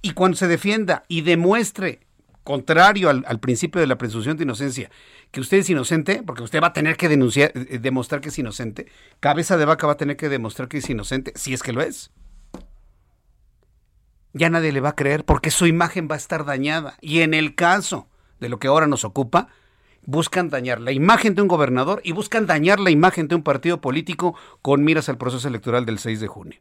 Y 0.00 0.12
cuando 0.12 0.36
se 0.36 0.46
defienda 0.46 1.02
y 1.08 1.22
demuestre, 1.22 2.06
contrario 2.44 3.10
al, 3.10 3.40
principio 3.40 3.80
de 3.80 3.88
la 3.88 3.98
presunción 3.98 4.36
de 4.36 4.44
inocencia, 4.44 4.92
que 5.32 5.40
usted 5.40 5.56
es 5.56 5.70
inocente, 5.70 6.22
porque 6.24 6.44
usted 6.44 6.62
va 6.62 6.68
a 6.68 6.72
tener 6.72 6.96
que 6.96 7.08
denunciar, 7.08 7.50
eh, 7.56 7.80
demostrar 7.80 8.20
que 8.20 8.28
es 8.28 8.38
inocente, 8.38 8.86
cabeza 9.18 9.56
de 9.56 9.64
vaca 9.64 9.88
va 9.88 9.94
a 9.94 9.96
tener 9.96 10.16
que 10.16 10.28
demostrar 10.28 10.68
que 10.68 10.78
es 10.78 10.88
inocente, 10.88 11.32
si 11.34 11.52
es 11.52 11.64
que 11.64 11.72
lo 11.72 11.82
es. 11.82 12.12
Ya 14.38 14.50
nadie 14.50 14.70
le 14.70 14.80
va 14.80 14.90
a 14.90 14.94
creer 14.94 15.24
porque 15.24 15.50
su 15.50 15.66
imagen 15.66 16.06
va 16.08 16.14
a 16.14 16.18
estar 16.18 16.44
dañada. 16.44 16.96
Y 17.00 17.22
en 17.22 17.34
el 17.34 17.56
caso 17.56 18.06
de 18.38 18.48
lo 18.48 18.60
que 18.60 18.68
ahora 18.68 18.86
nos 18.86 19.04
ocupa, 19.04 19.48
buscan 20.04 20.48
dañar 20.48 20.80
la 20.80 20.92
imagen 20.92 21.34
de 21.34 21.42
un 21.42 21.48
gobernador 21.48 22.00
y 22.04 22.12
buscan 22.12 22.46
dañar 22.46 22.78
la 22.78 22.90
imagen 22.90 23.26
de 23.26 23.34
un 23.34 23.42
partido 23.42 23.80
político 23.80 24.36
con 24.62 24.84
miras 24.84 25.08
al 25.08 25.18
proceso 25.18 25.48
electoral 25.48 25.86
del 25.86 25.98
6 25.98 26.20
de 26.20 26.28
junio. 26.28 26.60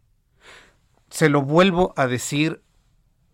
Se 1.12 1.30
lo 1.30 1.44
vuelvo 1.44 1.94
a 1.96 2.08
decir 2.08 2.64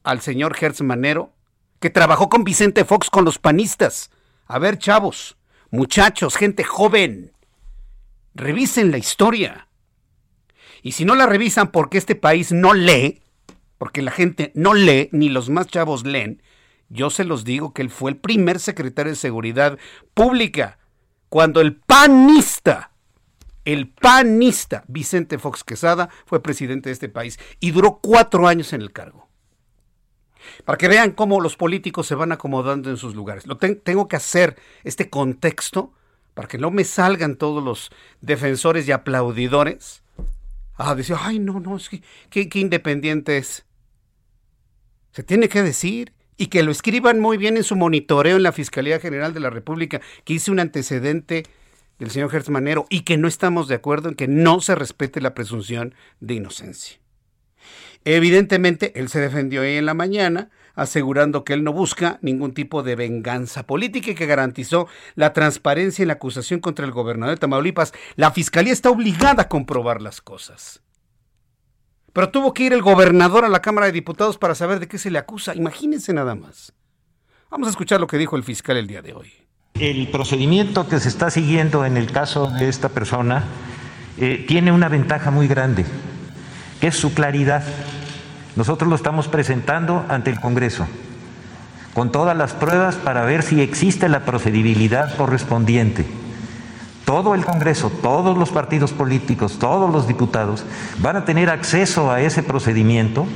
al 0.04 0.20
señor 0.20 0.58
Hertz 0.60 0.82
Manero, 0.82 1.32
que 1.80 1.90
trabajó 1.90 2.28
con 2.28 2.44
Vicente 2.44 2.84
Fox 2.84 3.10
con 3.10 3.24
los 3.24 3.40
panistas. 3.40 4.12
A 4.46 4.60
ver, 4.60 4.78
chavos, 4.78 5.38
muchachos, 5.72 6.36
gente 6.36 6.66
joven, 6.66 7.32
revisen 8.36 8.92
la 8.92 8.98
historia. 8.98 9.70
Y 10.82 10.92
si 10.92 11.06
no 11.06 11.16
la 11.16 11.28
revisan 11.28 11.72
porque 11.72 11.98
este 11.98 12.16
país 12.16 12.52
no 12.52 12.74
lee, 12.74 13.23
porque 13.84 14.02
la 14.02 14.12
gente 14.12 14.54
no 14.56 14.74
lee, 14.74 15.10
ni 15.12 15.28
los 15.28 15.50
más 15.50 15.68
chavos 15.68 16.06
leen, 16.06 16.42
yo 16.88 17.10
se 17.10 17.26
los 17.26 17.44
digo 17.44 17.74
que 17.74 17.82
él 17.82 17.90
fue 17.90 18.12
el 18.12 18.16
primer 18.16 18.62
secretario 18.62 19.12
de 19.12 19.18
Seguridad 19.18 19.78
Pública 20.14 20.80
cuando 21.28 21.60
el 21.60 21.76
panista, 21.76 22.94
el 23.66 23.90
panista 23.90 24.86
Vicente 24.88 25.38
Fox 25.38 25.66
Quesada 25.66 26.08
fue 26.26 26.42
presidente 26.42 26.88
de 26.88 26.94
este 26.94 27.10
país 27.10 27.38
y 27.60 27.72
duró 27.72 28.00
cuatro 28.02 28.48
años 28.48 28.72
en 28.72 28.84
el 28.84 28.94
cargo. 28.94 29.28
Para 30.64 30.78
que 30.78 30.88
vean 30.88 31.12
cómo 31.12 31.42
los 31.42 31.58
políticos 31.58 32.08
se 32.08 32.16
van 32.16 32.32
acomodando 32.32 32.90
en 32.90 32.96
sus 32.96 33.16
lugares. 33.16 33.44
Tengo 33.84 34.08
que 34.08 34.16
hacer 34.16 34.56
este 34.86 35.10
contexto 35.10 35.92
para 36.36 36.48
que 36.48 36.58
no 36.58 36.72
me 36.72 36.86
salgan 36.86 37.36
todos 37.36 37.62
los 37.62 37.92
defensores 38.22 38.88
y 38.88 38.94
aplaudidores 38.94 40.04
a 40.76 40.96
decir, 40.96 41.18
ay, 41.20 41.40
no, 41.40 41.60
no, 41.60 41.76
es 41.76 41.90
que, 41.90 42.02
qué 42.48 42.60
independiente 42.60 43.36
es. 43.36 43.66
Se 45.14 45.22
tiene 45.22 45.48
que 45.48 45.62
decir 45.62 46.12
y 46.38 46.48
que 46.48 46.64
lo 46.64 46.72
escriban 46.72 47.20
muy 47.20 47.38
bien 47.38 47.56
en 47.56 47.64
su 47.64 47.76
monitoreo 47.76 48.38
en 48.38 48.44
la 48.44 48.52
Fiscalía 48.52 49.00
General 49.00 49.32
de 49.32 49.40
la 49.40 49.52
República, 49.52 50.02
que 50.26 50.34
hice 50.34 50.50
un 50.50 50.60
antecedente 50.60 51.44
del 52.00 52.10
señor 52.10 52.32
Gertz 52.32 52.50
Manero 52.50 52.88
y 52.90 53.02
que 53.02 53.18
no 53.18 53.28
estamos 53.28 53.68
de 53.68 53.76
acuerdo 53.76 54.10
en 54.10 54.16
que 54.16 54.28
no 54.28 54.60
se 54.60 54.74
respete 54.74 55.22
la 55.22 55.36
presunción 55.36 55.94
de 56.20 56.34
inocencia. 56.34 57.00
Evidentemente, 58.06 59.00
él 59.00 59.08
se 59.08 59.20
defendió 59.20 59.62
ahí 59.62 59.78
en 59.78 59.86
la 59.86 59.94
mañana, 59.94 60.50
asegurando 60.74 61.44
que 61.44 61.54
él 61.54 61.64
no 61.64 61.74
busca 61.74 62.18
ningún 62.24 62.56
tipo 62.56 62.82
de 62.82 62.96
venganza 62.96 63.68
política 63.68 64.12
y 64.12 64.16
que 64.16 64.26
garantizó 64.26 64.88
la 65.14 65.32
transparencia 65.32 66.02
en 66.02 66.08
la 66.08 66.16
acusación 66.16 66.60
contra 66.60 66.86
el 66.86 66.92
gobernador 66.92 67.36
de 67.36 67.40
Tamaulipas. 67.40 67.94
La 68.16 68.32
fiscalía 68.32 68.74
está 68.74 68.90
obligada 68.90 69.44
a 69.44 69.48
comprobar 69.48 70.02
las 70.02 70.22
cosas. 70.22 70.82
Pero 72.14 72.30
tuvo 72.30 72.54
que 72.54 72.64
ir 72.64 72.74
el 72.74 72.82
gobernador 72.82 73.44
a 73.44 73.50
la 73.50 73.62
Cámara 73.62 73.88
de 73.88 73.92
Diputados 73.92 74.38
para 74.38 74.56
saber 74.56 74.80
de 74.80 74.88
qué 74.88 75.00
se 75.00 75.10
le 75.10 75.18
acusa. 75.18 75.56
Imagínense 75.56 76.14
nada 76.14 76.36
más. 76.36 76.74
Vamos 77.50 77.68
a 77.68 77.72
escuchar 77.72 78.00
lo 78.00 78.08
que 78.08 78.18
dijo 78.18 78.36
el 78.36 78.44
fiscal 78.44 78.78
el 78.78 78.88
día 78.88 79.02
de 79.02 79.14
hoy. 79.14 79.34
El 79.74 80.08
procedimiento 80.10 80.88
que 80.88 81.00
se 81.00 81.10
está 81.10 81.32
siguiendo 81.32 81.86
en 81.86 81.98
el 81.98 82.12
caso 82.12 82.48
de 82.48 82.70
esta 82.70 82.90
persona 82.90 83.44
eh, 84.18 84.46
tiene 84.48 84.72
una 84.72 84.90
ventaja 84.90 85.32
muy 85.32 85.48
grande, 85.48 85.86
que 86.80 86.88
es 86.88 86.96
su 86.96 87.16
claridad. 87.16 87.64
Nosotros 88.56 88.88
lo 88.88 88.96
estamos 88.96 89.28
presentando 89.28 90.06
ante 90.08 90.30
el 90.30 90.40
Congreso 90.40 90.88
con 91.94 92.12
todas 92.12 92.36
las 92.36 92.54
pruebas 92.54 92.96
para 92.96 93.24
ver 93.24 93.44
si 93.44 93.62
existe 93.62 94.10
la 94.10 94.26
procedibilidad 94.26 95.16
correspondiente 95.16 96.06
todo 97.06 97.36
el 97.36 97.46
Congreso, 97.46 97.90
todos 98.02 98.38
los 98.38 98.52
partidos 98.52 98.92
políticos, 98.92 99.60
todos 99.60 99.92
los 99.92 100.08
diputados 100.08 100.66
van 101.00 101.18
a 101.18 101.26
tener 101.26 101.50
acceso 101.50 102.12
a 102.12 102.22
ese 102.22 102.44
procedimiento 102.44 103.28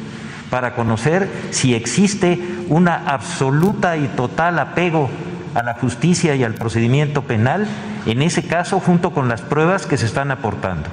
para 0.49 0.75
conocer 0.75 1.29
si 1.51 1.75
existe 1.75 2.39
una 2.69 3.09
absoluta 3.09 3.97
y 3.97 4.07
total 4.07 4.59
apego 4.59 5.09
a 5.53 5.63
la 5.63 5.73
justicia 5.73 6.35
y 6.35 6.43
al 6.43 6.53
procedimiento 6.53 7.23
penal, 7.23 7.67
en 8.05 8.21
ese 8.21 8.47
caso 8.47 8.79
junto 8.79 9.11
con 9.11 9.27
las 9.27 9.41
pruebas 9.41 9.85
que 9.85 9.97
se 9.97 10.05
están 10.05 10.31
aportando. 10.31 10.89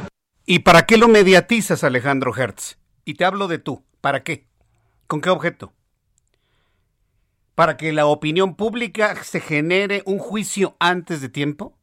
¿Y 0.46 0.60
para 0.60 0.82
qué 0.82 0.96
lo 0.96 1.08
mediatizas, 1.08 1.84
Alejandro 1.84 2.34
Hertz? 2.36 2.78
Y 3.04 3.14
te 3.14 3.24
hablo 3.24 3.48
de 3.48 3.58
tú, 3.58 3.84
¿para 4.00 4.22
qué? 4.22 4.46
¿Con 5.06 5.20
qué 5.20 5.30
objeto? 5.30 5.72
¿Para 7.54 7.76
que 7.76 7.92
la 7.92 8.06
opinión 8.06 8.56
pública 8.56 9.14
se 9.22 9.40
genere 9.40 10.02
un 10.06 10.18
juicio 10.18 10.76
antes 10.80 11.20
de 11.20 11.28
tiempo? 11.28 11.76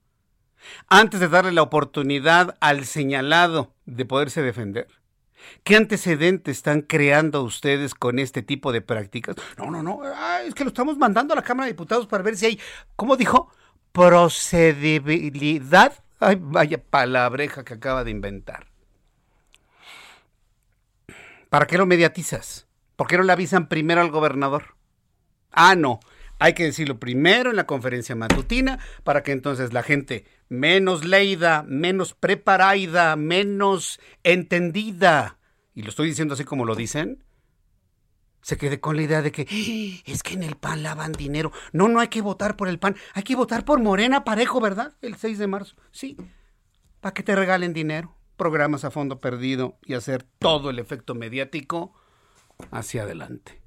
Antes 0.88 1.20
de 1.20 1.28
darle 1.28 1.52
la 1.52 1.62
oportunidad 1.62 2.58
al 2.60 2.86
señalado 2.86 3.74
de 3.86 4.06
poderse 4.06 4.42
defender? 4.42 4.88
¿Qué 5.64 5.76
antecedentes 5.76 6.58
están 6.58 6.82
creando 6.82 7.44
ustedes 7.44 7.96
con 7.96 8.20
este 8.20 8.42
tipo 8.42 8.72
de 8.72 8.82
prácticas? 8.82 9.36
No, 9.58 9.72
no, 9.72 9.84
no, 9.84 10.02
es 10.46 10.54
que 10.54 10.64
lo 10.64 10.70
estamos 10.70 10.98
mandando 10.98 11.34
a 11.34 11.36
la 11.36 11.44
Cámara 11.44 11.66
de 11.66 11.74
Diputados 11.74 12.08
para 12.08 12.24
ver 12.24 12.38
si 12.38 12.46
hay, 12.46 12.60
¿cómo 12.96 13.18
dijo? 13.18 13.52
Procedibilidad. 13.92 15.94
Ay, 16.20 16.38
vaya 16.40 16.82
palabreja 16.84 17.64
que 17.64 17.74
acaba 17.74 18.04
de 18.04 18.12
inventar. 18.12 18.68
¿Para 21.50 21.68
qué 21.68 21.78
lo 21.78 21.86
mediatizas? 21.86 22.68
¿Por 22.96 23.08
qué 23.08 23.18
no 23.18 23.24
le 23.24 23.34
avisan 23.34 23.68
primero 23.68 24.02
al 24.02 24.12
gobernador? 24.12 24.76
Ah, 25.52 25.76
no, 25.76 26.00
hay 26.40 26.54
que 26.54 26.64
decirlo 26.64 27.00
primero 27.00 27.50
en 27.50 27.56
la 27.56 27.66
conferencia 27.66 28.16
matutina 28.16 28.80
para 29.04 29.22
que 29.22 29.32
entonces 29.32 29.74
la 29.74 29.84
gente 29.84 30.26
menos 30.52 31.06
leída, 31.06 31.64
menos 31.64 32.14
preparada, 32.14 33.16
menos 33.16 34.02
entendida, 34.22 35.38
y 35.74 35.82
lo 35.82 35.90
estoy 35.90 36.10
diciendo 36.10 36.34
así 36.34 36.44
como 36.44 36.66
lo 36.66 36.76
dicen, 36.76 37.24
se 38.42 38.58
quede 38.58 38.82
con 38.82 38.98
la 38.98 39.04
idea 39.04 39.22
de 39.22 39.32
que 39.32 39.44
¡Ah! 39.50 40.12
es 40.12 40.24
que 40.24 40.34
en 40.34 40.44
el 40.44 40.56
PAN 40.56 40.84
lavan 40.84 41.14
dinero. 41.14 41.54
No, 41.72 41.88
no 41.88 42.02
hay 42.02 42.10
que 42.10 42.22
votar 42.22 42.58
por 42.58 42.68
el 42.68 42.80
PAN, 42.80 42.98
hay 43.14 43.24
que 43.24 43.38
votar 43.38 43.64
por 43.64 43.80
Morena 43.80 44.26
Parejo, 44.26 44.60
¿verdad? 44.60 44.94
El 45.02 45.16
6 45.16 45.38
de 45.38 45.48
marzo. 45.48 45.76
Sí, 45.92 46.18
para 47.00 47.14
que 47.14 47.24
te 47.24 47.34
regalen 47.34 47.72
dinero, 47.72 48.14
programas 48.36 48.84
a 48.84 48.92
fondo 48.92 49.22
perdido 49.22 49.78
y 49.86 49.94
hacer 49.94 50.24
todo 50.38 50.70
el 50.70 50.80
efecto 50.80 51.16
mediático 51.16 51.94
hacia 52.72 53.04
adelante. 53.04 53.62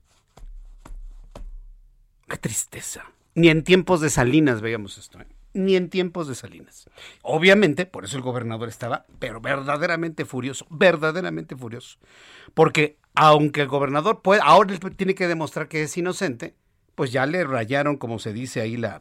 Qué 2.29 2.37
tristeza. 2.37 3.05
Ni 3.35 3.49
en 3.49 3.64
tiempos 3.64 4.03
de 4.03 4.11
Salinas 4.11 4.61
veíamos 4.61 4.99
esto. 4.99 5.20
¿eh? 5.20 5.27
Ni 5.55 5.77
en 5.77 5.88
tiempos 5.88 6.29
de 6.29 6.35
Salinas. 6.35 6.90
Obviamente, 7.23 7.87
por 7.87 8.05
eso 8.05 8.17
el 8.17 8.23
gobernador 8.23 8.69
estaba, 8.69 9.07
pero 9.19 9.40
verdaderamente 9.40 10.25
furioso, 10.25 10.67
verdaderamente 10.69 11.57
furioso. 11.57 11.99
Porque 12.53 12.99
aunque 13.14 13.62
el 13.62 13.69
gobernador 13.69 14.21
puede, 14.21 14.40
ahora 14.45 14.77
tiene 14.97 15.14
que 15.14 15.29
demostrar 15.29 15.69
que 15.69 15.83
es 15.83 15.97
inocente, 15.97 16.55
pues 16.95 17.12
ya 17.12 17.25
le 17.27 17.44
rayaron, 17.44 17.96
como 17.96 18.19
se 18.19 18.33
dice 18.33 18.61
ahí, 18.61 18.77
la, 18.77 19.00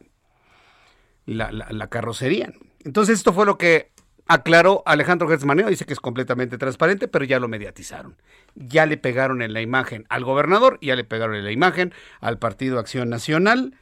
la, 1.26 1.50
la, 1.50 1.86
carrocería. 1.88 2.52
Entonces 2.84 3.18
esto 3.18 3.32
fue 3.32 3.46
lo 3.46 3.58
que 3.58 3.92
aclaró 4.26 4.82
Alejandro 4.86 5.28
Gertz 5.28 5.44
Manero, 5.44 5.68
dice 5.68 5.84
que 5.84 5.92
es 5.92 6.00
completamente 6.00 6.58
transparente, 6.58 7.08
pero 7.08 7.24
ya 7.24 7.40
lo 7.40 7.48
mediatizaron. 7.48 8.16
Ya 8.54 8.86
le 8.86 8.96
pegaron 8.96 9.42
en 9.42 9.52
la 9.52 9.60
imagen 9.60 10.06
al 10.08 10.24
gobernador, 10.24 10.78
ya 10.80 10.96
le 10.96 11.04
pegaron 11.04 11.34
en 11.34 11.44
la 11.44 11.52
imagen 11.52 11.92
al 12.20 12.38
Partido 12.38 12.78
Acción 12.78 13.10
Nacional, 13.10 13.76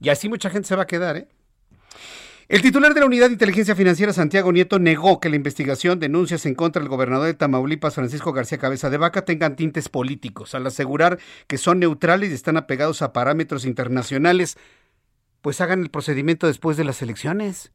y 0.00 0.10
así 0.10 0.28
mucha 0.28 0.50
gente 0.50 0.68
se 0.68 0.76
va 0.76 0.82
a 0.82 0.86
quedar, 0.86 1.16
¿eh? 1.16 1.28
El 2.48 2.62
titular 2.62 2.94
de 2.94 3.00
la 3.00 3.06
Unidad 3.06 3.26
de 3.26 3.34
Inteligencia 3.34 3.76
Financiera, 3.76 4.14
Santiago 4.14 4.50
Nieto, 4.52 4.78
negó 4.78 5.20
que 5.20 5.28
la 5.28 5.36
investigación 5.36 6.00
denuncias 6.00 6.46
en 6.46 6.54
contra 6.54 6.80
del 6.80 6.88
gobernador 6.88 7.26
de 7.26 7.34
Tamaulipas, 7.34 7.94
Francisco 7.94 8.32
García 8.32 8.56
Cabeza 8.56 8.88
de 8.88 8.96
Vaca, 8.96 9.26
tengan 9.26 9.54
tintes 9.54 9.90
políticos, 9.90 10.54
al 10.54 10.66
asegurar 10.66 11.18
que 11.46 11.58
son 11.58 11.78
neutrales 11.78 12.30
y 12.30 12.34
están 12.34 12.56
apegados 12.56 13.02
a 13.02 13.12
parámetros 13.12 13.66
internacionales. 13.66 14.56
Pues 15.42 15.60
hagan 15.60 15.82
el 15.82 15.90
procedimiento 15.90 16.46
después 16.46 16.78
de 16.78 16.84
las 16.84 17.02
elecciones. 17.02 17.72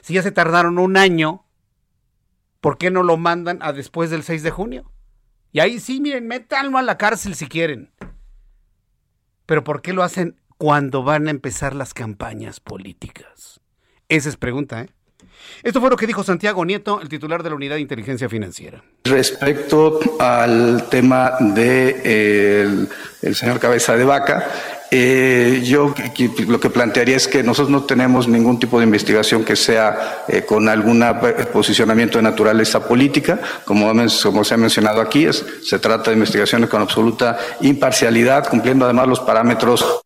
Si 0.00 0.14
ya 0.14 0.22
se 0.22 0.32
tardaron 0.32 0.78
un 0.78 0.96
año, 0.96 1.44
¿por 2.62 2.78
qué 2.78 2.90
no 2.90 3.02
lo 3.02 3.18
mandan 3.18 3.58
a 3.60 3.74
después 3.74 4.08
del 4.08 4.22
6 4.22 4.42
de 4.42 4.50
junio? 4.50 4.90
Y 5.52 5.60
ahí 5.60 5.78
sí, 5.78 6.00
miren, 6.00 6.26
métanlo 6.26 6.78
a 6.78 6.82
la 6.82 6.96
cárcel 6.96 7.34
si 7.34 7.46
quieren. 7.48 7.92
Pero 9.44 9.62
¿por 9.62 9.82
qué 9.82 9.92
lo 9.92 10.02
hacen 10.02 10.40
cuando 10.62 11.02
van 11.02 11.26
a 11.26 11.32
empezar 11.32 11.74
las 11.74 11.92
campañas 11.92 12.60
políticas? 12.60 13.58
Esa 14.08 14.28
es 14.28 14.36
pregunta, 14.36 14.82
¿eh? 14.82 14.90
Esto 15.64 15.80
fue 15.80 15.90
lo 15.90 15.96
que 15.96 16.06
dijo 16.06 16.22
Santiago 16.22 16.64
Nieto, 16.64 17.00
el 17.00 17.08
titular 17.08 17.42
de 17.42 17.50
la 17.50 17.56
Unidad 17.56 17.74
de 17.74 17.80
Inteligencia 17.80 18.28
Financiera. 18.28 18.80
Respecto 19.02 19.98
al 20.20 20.88
tema 20.88 21.32
de 21.40 22.86
señor 23.32 23.58
Cabeza 23.58 23.96
de 23.96 24.04
Vaca, 24.04 24.46
eh, 24.92 25.62
yo 25.64 25.92
lo 26.46 26.60
que 26.60 26.70
plantearía 26.70 27.16
es 27.16 27.26
que 27.26 27.42
nosotros 27.42 27.70
no 27.70 27.82
tenemos 27.82 28.28
ningún 28.28 28.60
tipo 28.60 28.78
de 28.78 28.84
investigación 28.84 29.44
que 29.44 29.56
sea 29.56 30.24
eh, 30.28 30.42
con 30.42 30.68
algún 30.68 31.04
posicionamiento 31.52 32.18
de 32.18 32.22
naturaleza 32.22 32.86
política. 32.86 33.40
Como, 33.64 34.08
se 34.08 34.54
ha 34.54 34.56
mencionado 34.56 35.00
aquí, 35.00 35.26
se 35.32 35.78
trata 35.80 36.10
de 36.10 36.18
investigaciones 36.18 36.70
con 36.70 36.82
absoluta 36.82 37.36
imparcialidad, 37.62 38.48
cumpliendo 38.48 38.84
además 38.84 39.08
los 39.08 39.18
parámetros 39.18 40.01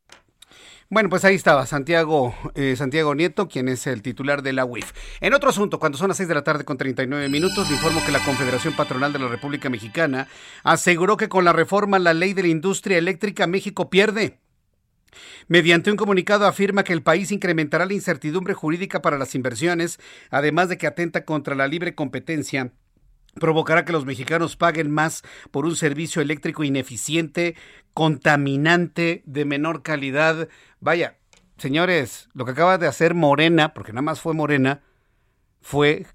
bueno, 0.89 1.09
pues 1.09 1.25
ahí 1.25 1.35
estaba 1.35 1.67
Santiago, 1.67 2.35
eh, 2.55 2.77
Santiago 2.77 3.15
Nieto, 3.15 3.49
quien 3.49 3.69
es 3.69 3.87
el 3.89 4.03
titular 4.03 4.43
de 4.43 4.53
la 4.53 4.65
UIF. 4.65 4.93
En 5.21 5.35
otro 5.35 5.51
asunto, 5.51 5.81
cuando 5.81 5.99
son 5.99 6.09
las 6.09 6.17
6 6.19 6.29
de 6.29 6.35
la 6.35 6.45
tarde 6.45 6.65
con 6.65 6.79
39 6.79 7.29
minutos, 7.29 7.69
le 7.69 7.75
informo 7.75 8.05
que 8.05 8.13
la 8.13 8.25
Confederación 8.25 8.75
Patronal 8.75 9.13
de 9.13 9.19
la 9.19 9.29
República 9.29 9.69
Mexicana 9.69 10.29
aseguró 10.63 11.17
que 11.17 11.29
con 11.29 11.45
la 11.45 11.53
reforma 11.53 11.97
a 11.97 12.01
la 12.01 12.15
ley 12.15 12.35
de 12.35 12.43
la 12.43 12.49
industria 12.49 12.99
eléctrica 12.99 13.47
México 13.47 13.91
pierde. 13.91 14.39
Mediante 15.49 15.91
un 15.91 15.97
comunicado 15.97 16.47
afirma 16.47 16.85
que 16.85 16.93
el 16.93 17.03
país 17.03 17.33
incrementará 17.33 17.87
la 17.87 17.95
incertidumbre 17.95 18.55
jurídica 18.55 19.03
para 19.03 19.19
las 19.19 19.35
inversiones, 19.35 19.99
además 20.31 20.69
de 20.69 20.79
que 20.79 20.87
atenta 20.87 21.25
contra 21.25 21.55
la 21.55 21.67
libre 21.67 21.95
competencia 21.95 22.73
provocará 23.41 23.85
que 23.85 23.93
los 23.93 24.07
mexicanos 24.07 24.57
paguen 24.57 24.91
más 24.91 25.23
por 25.51 25.67
un 25.67 25.77
servicio 25.77 26.23
eléctrico 26.23 26.65
ineficiente, 26.65 27.55
contaminante, 27.93 29.23
de 29.27 29.45
menor 29.45 29.83
calidad. 29.83 30.49
Vaya, 30.87 31.17
señores, 31.59 32.29
lo 32.33 32.45
que 32.45 32.53
acaba 32.53 32.79
de 32.79 32.87
hacer 32.87 33.15
Morena, 33.15 33.75
porque 33.75 33.93
nada 33.93 34.03
más 34.03 34.21
fue 34.21 34.35
Morena, 34.35 34.83
fue 35.61 36.07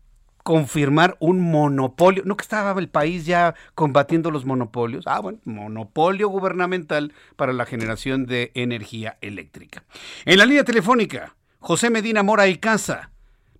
confirmar 0.43 1.17
un 1.19 1.41
monopolio. 1.41 2.23
No 2.25 2.37
que 2.37 2.43
estaba 2.43 2.79
el 2.79 2.87
país 2.87 3.25
ya 3.25 3.53
combatiendo 3.75 4.31
los 4.31 4.45
monopolios. 4.45 5.07
Ah, 5.07 5.19
bueno, 5.19 5.39
monopolio 5.43 6.29
gubernamental 6.29 7.11
para 7.35 7.51
la 7.51 7.65
generación 7.65 8.25
de 8.25 8.53
energía 8.55 9.17
eléctrica. 9.19 9.83
En 10.23 10.37
la 10.37 10.45
línea 10.45 10.63
telefónica, 10.63 11.35
José 11.59 11.89
Medina 11.89 12.23
Mora 12.23 12.47
y 12.47 12.55
Casa 12.55 13.11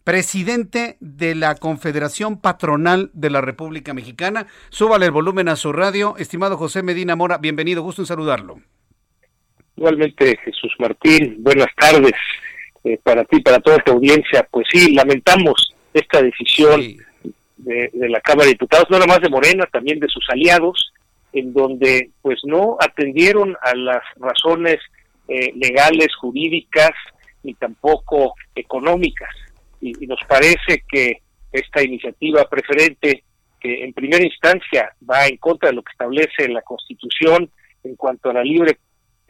presidente 0.05 0.95
de 1.01 1.36
la 1.36 1.55
Confederación 1.55 2.38
Patronal 2.38 3.12
de 3.14 3.32
la 3.32 3.41
República 3.41 3.93
Mexicana. 3.93 4.47
Súbale 4.70 5.07
el 5.07 5.12
volumen 5.12 5.49
a 5.49 5.57
su 5.57 5.74
radio. 5.74 6.16
Estimado 6.16 6.57
José 6.57 6.84
Medina 6.84 7.18
Mora, 7.18 7.38
bienvenido, 7.38 7.84
gusto 7.84 8.01
en 8.01 8.05
saludarlo. 8.05 8.62
Igualmente, 9.82 10.38
Jesús 10.45 10.75
Martín, 10.77 11.38
buenas 11.39 11.69
tardes 11.75 12.13
eh, 12.84 12.99
para 13.01 13.23
ti, 13.23 13.41
para 13.41 13.59
toda 13.59 13.79
tu 13.79 13.93
audiencia. 13.93 14.47
Pues 14.51 14.67
sí, 14.71 14.93
lamentamos 14.93 15.73
esta 15.91 16.21
decisión 16.21 16.97
de, 17.57 17.89
la 17.91 18.21
Cámara 18.21 18.45
de 18.45 18.51
Diputados, 18.51 18.86
no 18.91 18.99
nada 18.99 19.07
más 19.07 19.21
de 19.21 19.29
Morena, 19.29 19.65
también 19.71 19.99
de 19.99 20.07
sus 20.07 20.23
aliados, 20.29 20.93
en 21.34 21.51
donde 21.51 22.11
pues 22.21 22.41
no 22.43 22.77
atendieron 22.79 23.57
a 23.59 23.73
las 23.73 24.03
razones 24.17 24.77
eh, 25.27 25.51
legales, 25.55 26.15
jurídicas, 26.15 26.91
ni 27.41 27.55
tampoco 27.55 28.36
económicas 28.53 29.36
y, 29.82 29.93
nos 30.05 30.19
parece 30.27 30.84
que 30.88 31.23
esta 31.51 31.82
iniciativa 31.82 32.47
preferente, 32.47 33.23
que 33.59 33.84
en 33.84 33.93
primera 33.93 34.23
instancia 34.23 34.93
va 35.09 35.25
en 35.25 35.38
contra 35.38 35.69
de 35.69 35.75
lo 35.75 35.82
que 35.82 35.91
establece 35.91 36.47
la 36.49 36.61
Constitución 36.61 37.49
en 37.84 37.95
cuanto 37.95 38.29
a 38.29 38.34
la 38.34 38.43
libre 38.43 38.77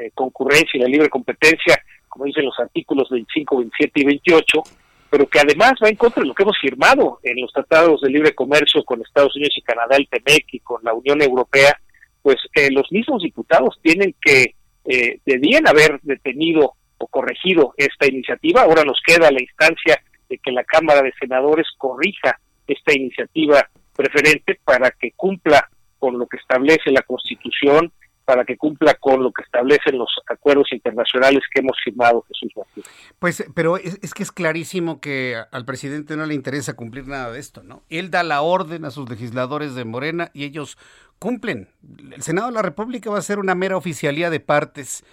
eh, 0.01 0.11
concurrencia 0.13 0.71
y 0.73 0.79
la 0.79 0.87
libre 0.87 1.09
competencia, 1.09 1.81
como 2.09 2.25
dicen 2.25 2.45
los 2.45 2.59
artículos 2.59 3.09
25, 3.09 3.57
27 3.57 4.01
y 4.01 4.05
28, 4.05 4.63
pero 5.09 5.27
que 5.27 5.39
además 5.39 5.73
va 5.83 5.89
en 5.89 5.95
contra 5.95 6.23
de 6.23 6.29
lo 6.29 6.33
que 6.33 6.43
hemos 6.43 6.57
firmado 6.59 7.19
en 7.23 7.41
los 7.41 7.51
tratados 7.51 8.01
de 8.01 8.09
libre 8.09 8.33
comercio 8.33 8.83
con 8.83 9.01
Estados 9.01 9.35
Unidos 9.35 9.53
y 9.57 9.61
Canadá, 9.61 9.97
el 9.97 10.07
TEMEC 10.07 10.45
y 10.53 10.59
con 10.59 10.81
la 10.83 10.93
Unión 10.93 11.21
Europea, 11.21 11.77
pues 12.21 12.37
eh, 12.55 12.71
los 12.71 12.91
mismos 12.91 13.21
diputados 13.21 13.77
tienen 13.81 14.15
que, 14.21 14.55
eh, 14.85 15.19
debían 15.25 15.67
haber 15.67 15.99
detenido 16.01 16.73
o 16.97 17.07
corregido 17.07 17.73
esta 17.77 18.07
iniciativa. 18.07 18.61
Ahora 18.61 18.83
nos 18.83 19.01
queda 19.05 19.31
la 19.31 19.41
instancia 19.41 20.01
de 20.29 20.37
que 20.37 20.51
la 20.51 20.63
Cámara 20.63 21.01
de 21.01 21.13
Senadores 21.19 21.67
corrija 21.77 22.39
esta 22.67 22.93
iniciativa 22.93 23.69
preferente 23.95 24.59
para 24.63 24.91
que 24.91 25.11
cumpla 25.11 25.69
con 25.99 26.17
lo 26.17 26.25
que 26.27 26.37
establece 26.37 26.89
la 26.91 27.01
Constitución, 27.01 27.91
para 28.25 28.45
que 28.45 28.57
cumpla 28.57 28.93
con 28.95 29.23
lo 29.23 29.31
que 29.31 29.43
establecen 29.43 29.97
los 29.97 30.09
acuerdos 30.27 30.71
internacionales 30.71 31.41
que 31.53 31.61
hemos 31.61 31.77
firmado, 31.83 32.23
Jesús 32.27 32.51
Martín. 32.55 32.83
Pues, 33.19 33.45
pero 33.53 33.77
es, 33.77 34.13
que 34.13 34.23
es 34.23 34.31
clarísimo 34.31 34.99
que 34.99 35.37
al 35.51 35.65
presidente 35.65 36.15
no 36.15 36.25
le 36.25 36.33
interesa 36.33 36.75
cumplir 36.75 37.07
nada 37.07 37.31
de 37.31 37.39
esto, 37.39 37.63
¿no? 37.63 37.83
Él 37.89 38.11
da 38.11 38.23
la 38.23 38.41
orden 38.41 38.85
a 38.85 38.91
sus 38.91 39.09
legisladores 39.09 39.75
de 39.75 39.85
Morena 39.85 40.31
y 40.33 40.45
ellos 40.45 40.77
cumplen. 41.19 41.69
El 42.11 42.21
Senado 42.21 42.47
de 42.47 42.53
la 42.53 42.61
República 42.61 43.09
va 43.09 43.19
a 43.19 43.23
ser 43.23 43.39
una 43.39 43.55
mera 43.55 43.77
oficialía 43.77 44.29
de 44.29 44.39
partes. 44.39 45.03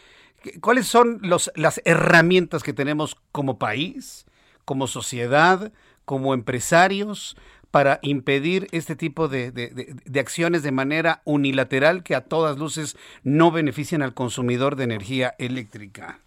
¿Cuáles 0.61 0.87
son 0.87 1.19
los, 1.23 1.51
las 1.57 1.81
herramientas 1.85 2.63
que 2.63 2.73
tenemos 2.73 3.17
como 3.33 3.59
país? 3.59 4.27
como 4.69 4.87
sociedad, 4.87 5.73
como 6.05 6.35
empresarios, 6.35 7.39
para 7.71 7.99
impedir 8.03 8.66
este 8.73 8.97
tipo 8.97 9.29
de, 9.29 9.51
de, 9.53 10.21
acciones 10.21 10.62
de 10.62 10.73
manera 10.73 11.21
unilateral 11.25 12.03
que 12.03 12.14
a 12.14 12.23
todas 12.23 12.59
luces 12.59 12.97
no 13.25 13.51
benefician 13.51 14.03
al 14.03 14.14
consumidor 14.14 14.77
de 14.77 14.85
energía 14.85 15.35
eléctrica. 15.39 16.19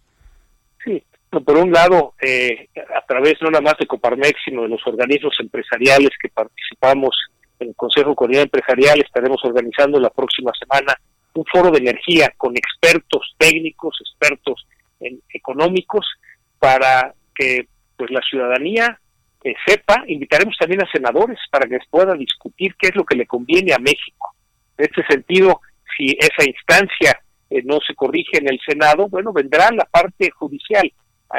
Sí, 0.84 1.02
por 1.30 1.56
un 1.56 1.72
lado, 1.72 2.14
eh, 2.20 2.68
a 2.94 3.04
través 3.06 3.40
no 3.40 3.50
nada 3.50 3.62
más 3.62 3.76
de 3.78 3.86
Coparmex, 3.86 4.38
sino 4.44 4.62
de 4.62 4.68
los 4.68 4.86
organismos 4.86 5.34
empresariales 5.40 6.10
que 6.20 6.28
participamos 6.28 7.16
en 7.58 7.68
el 7.68 7.74
Consejo 7.74 8.14
Comunidad 8.14 8.44
Empresarial, 8.44 9.00
estaremos 9.00 9.44
organizando 9.44 9.98
la 9.98 10.10
próxima 10.10 10.52
semana 10.58 10.94
un 11.34 11.44
foro 11.46 11.70
de 11.70 11.78
energía 11.78 12.32
con 12.36 12.54
expertos 12.56 13.34
técnicos, 13.38 13.96
expertos 14.00 14.66
en, 15.00 15.20
económicos, 15.32 16.06
para 16.58 17.14
que 17.34 17.66
pues 17.96 18.10
la 18.10 18.20
ciudadanía 18.20 19.00
eh, 19.44 19.54
sepa, 19.66 20.04
invitaremos 20.06 20.56
también 20.56 20.82
a 20.82 20.90
senadores 20.90 21.38
para 21.50 21.66
que 21.66 21.78
pueda 21.90 22.14
discutir 22.14 22.74
qué 22.78 22.88
es 22.88 22.96
lo 22.96 23.04
que 23.04 23.16
le 23.16 23.26
conviene 23.26 23.72
a 23.72 23.78
México. 23.78 24.34
En 24.78 24.86
este 24.86 25.04
sentido, 25.06 25.60
si 25.96 26.16
esa 26.18 26.48
instancia 26.48 27.20
eh, 27.50 27.62
no 27.64 27.78
se 27.86 27.94
corrige 27.94 28.38
en 28.38 28.48
el 28.48 28.60
Senado, 28.64 29.08
bueno, 29.08 29.32
vendrá 29.32 29.70
la 29.72 29.84
parte 29.84 30.30
judicial. 30.30 30.84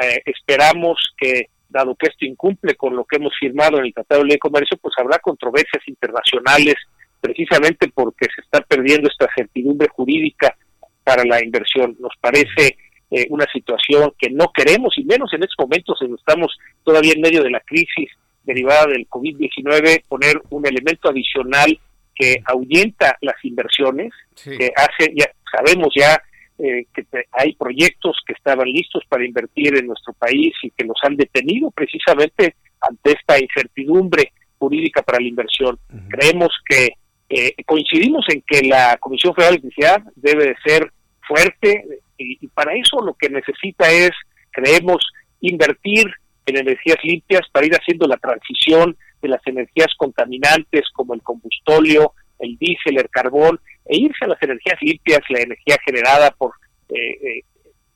Eh, 0.02 0.22
esperamos 0.26 1.14
que, 1.16 1.48
dado 1.68 1.94
que 1.94 2.08
esto 2.08 2.24
incumple 2.24 2.74
con 2.74 2.94
lo 2.94 3.04
que 3.04 3.16
hemos 3.16 3.32
firmado 3.38 3.78
en 3.78 3.86
el 3.86 3.94
Tratado 3.94 4.20
de 4.20 4.28
Ley 4.28 4.34
de 4.36 4.40
Comercio, 4.40 4.76
pues 4.80 4.94
habrá 4.98 5.18
controversias 5.18 5.82
internacionales 5.86 6.74
precisamente 7.20 7.88
porque 7.88 8.26
se 8.34 8.42
está 8.42 8.60
perdiendo 8.60 9.08
esta 9.08 9.26
certidumbre 9.34 9.88
jurídica 9.88 10.54
para 11.02 11.24
la 11.24 11.42
inversión. 11.42 11.96
Nos 11.98 12.12
parece 12.20 12.76
eh, 13.16 13.28
una 13.30 13.46
situación 13.52 14.12
que 14.18 14.28
no 14.28 14.50
queremos, 14.52 14.98
y 14.98 15.04
menos 15.04 15.32
en 15.32 15.44
estos 15.44 15.64
momentos 15.64 15.96
en 16.02 16.14
estamos 16.14 16.58
todavía 16.82 17.12
en 17.12 17.20
medio 17.20 17.44
de 17.44 17.50
la 17.50 17.60
crisis 17.60 18.10
derivada 18.42 18.86
del 18.86 19.08
COVID-19, 19.08 20.02
poner 20.08 20.42
un 20.50 20.66
elemento 20.66 21.10
adicional 21.10 21.78
que 22.12 22.42
ahuyenta 22.44 23.16
las 23.20 23.36
inversiones, 23.44 24.12
que 24.42 24.72
hace, 24.74 25.12
ya 25.14 25.26
sabemos 25.48 25.90
ya 25.94 26.20
eh, 26.58 26.86
que 26.92 27.06
hay 27.30 27.54
proyectos 27.54 28.16
que 28.26 28.32
estaban 28.32 28.66
listos 28.66 29.04
para 29.08 29.24
invertir 29.24 29.76
en 29.76 29.86
nuestro 29.86 30.12
país 30.14 30.52
y 30.64 30.70
que 30.70 30.84
los 30.84 30.96
han 31.04 31.16
detenido 31.16 31.70
precisamente 31.70 32.56
ante 32.80 33.12
esta 33.12 33.40
incertidumbre 33.40 34.32
jurídica 34.58 35.02
para 35.02 35.20
la 35.20 35.28
inversión. 35.28 35.78
Creemos 36.08 36.50
que 36.68 36.94
eh, 37.28 37.54
coincidimos 37.64 38.26
en 38.28 38.42
que 38.44 38.66
la 38.66 38.96
Comisión 38.98 39.36
Federal 39.36 39.54
de 39.54 39.60
Electricidad 39.60 40.02
debe 40.16 40.46
de 40.46 40.56
ser 40.66 40.92
fuerte, 41.26 42.00
y, 42.18 42.46
para 42.48 42.74
eso 42.74 43.00
lo 43.00 43.14
que 43.14 43.28
necesita 43.28 43.90
es, 43.90 44.10
creemos, 44.50 45.04
invertir 45.40 46.06
en 46.46 46.58
energías 46.58 46.98
limpias 47.02 47.42
para 47.52 47.66
ir 47.66 47.74
haciendo 47.74 48.06
la 48.06 48.16
transición 48.16 48.96
de 49.22 49.28
las 49.28 49.40
energías 49.46 49.88
contaminantes 49.96 50.82
como 50.92 51.14
el 51.14 51.22
combustóleo, 51.22 52.12
el 52.38 52.56
diésel, 52.58 52.98
el 52.98 53.08
carbón, 53.08 53.58
e 53.86 53.98
irse 53.98 54.24
a 54.24 54.28
las 54.28 54.42
energías 54.42 54.78
limpias, 54.80 55.20
la 55.28 55.40
energía 55.40 55.76
generada 55.84 56.30
por 56.32 56.52
eh, 56.90 57.42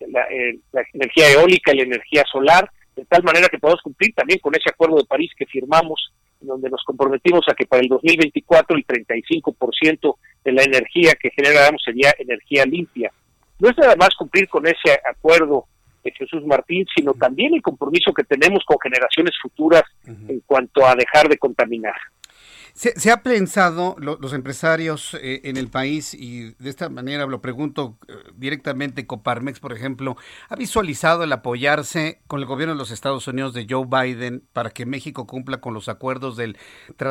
la, 0.01 0.27
la, 0.73 0.83
energía 0.93 1.31
eólica 1.33 1.73
y 1.73 1.79
la 1.79 1.83
energía 1.85 2.25
solar, 2.31 2.71
de 2.97 3.05
tal 3.05 3.23
manera 3.23 3.49
que 3.49 3.59
podamos 3.59 3.83
cumplir 3.83 4.15
también 4.15 4.39
con 4.41 4.55
ese 4.55 4.71
acuerdo 4.71 4.97
de 4.97 5.05
París 5.05 5.31
que 5.37 5.47
firmamos, 5.47 6.13
donde 6.41 6.71
nos 6.71 6.83
comprometimos 6.85 7.45
a 7.49 7.55
que 7.55 7.67
para 7.67 7.83
el 7.83 7.89
2024 7.89 8.77
el 8.77 8.87
35% 8.87 10.17
de 10.45 10.53
la 10.53 10.63
energía 10.63 11.15
que 11.21 11.31
generáramos 11.31 11.83
sería 11.85 12.15
energía 12.19 12.65
limpia. 12.65 13.13
No 13.59 13.69
es 13.69 13.77
nada 13.79 13.97
más 13.97 14.11
cumplir 14.17 14.49
con 14.49 14.67
ese 14.67 15.01
acuerdo 15.09 15.67
de 16.05 16.13
Jesús 16.13 16.45
Martín, 16.47 16.87
sino 16.97 17.13
también 17.15 17.55
el 17.55 17.63
compromiso 17.63 18.13
que 18.13 18.25
tenemos 18.25 18.63
con 18.65 18.79
generaciones 18.81 19.35
futuras 19.43 19.83
en 20.05 20.41
cuanto 20.47 20.87
a 20.87 20.95
dejar 20.95 21.29
de 21.29 21.39
contaminar. 21.39 21.97
¿Se, 22.79 23.11
ha 23.11 23.25
pensado 23.25 23.97
los 23.99 24.33
empresarios 24.33 25.15
eh, 25.15 25.41
en 25.43 25.57
el 25.57 25.67
país, 25.67 26.15
y 26.15 26.53
de 26.61 26.71
esta 26.71 26.89
manera 26.89 27.27
lo 27.27 27.41
pregunto 27.41 27.99
eh, 28.07 28.13
directamente, 28.37 29.05
Coparmex, 29.05 29.59
por 29.59 29.73
ejemplo, 29.73 30.17
ha 30.49 30.55
visualizado 30.55 31.25
el 31.25 31.33
apoyarse 31.33 32.21
con 32.29 32.39
el 32.39 32.47
gobierno 32.47 32.75
de 32.75 32.79
los 32.79 32.93
Estados 32.93 33.27
Unidos 33.27 33.53
de 33.53 33.67
Joe 33.69 33.85
Biden 33.85 34.45
para 34.53 34.71
que 34.71 34.87
México 34.87 35.27
cumpla 35.27 35.61
con 35.61 35.75
los 35.75 35.89
acuerdos 35.89 36.37
del, 36.37 36.57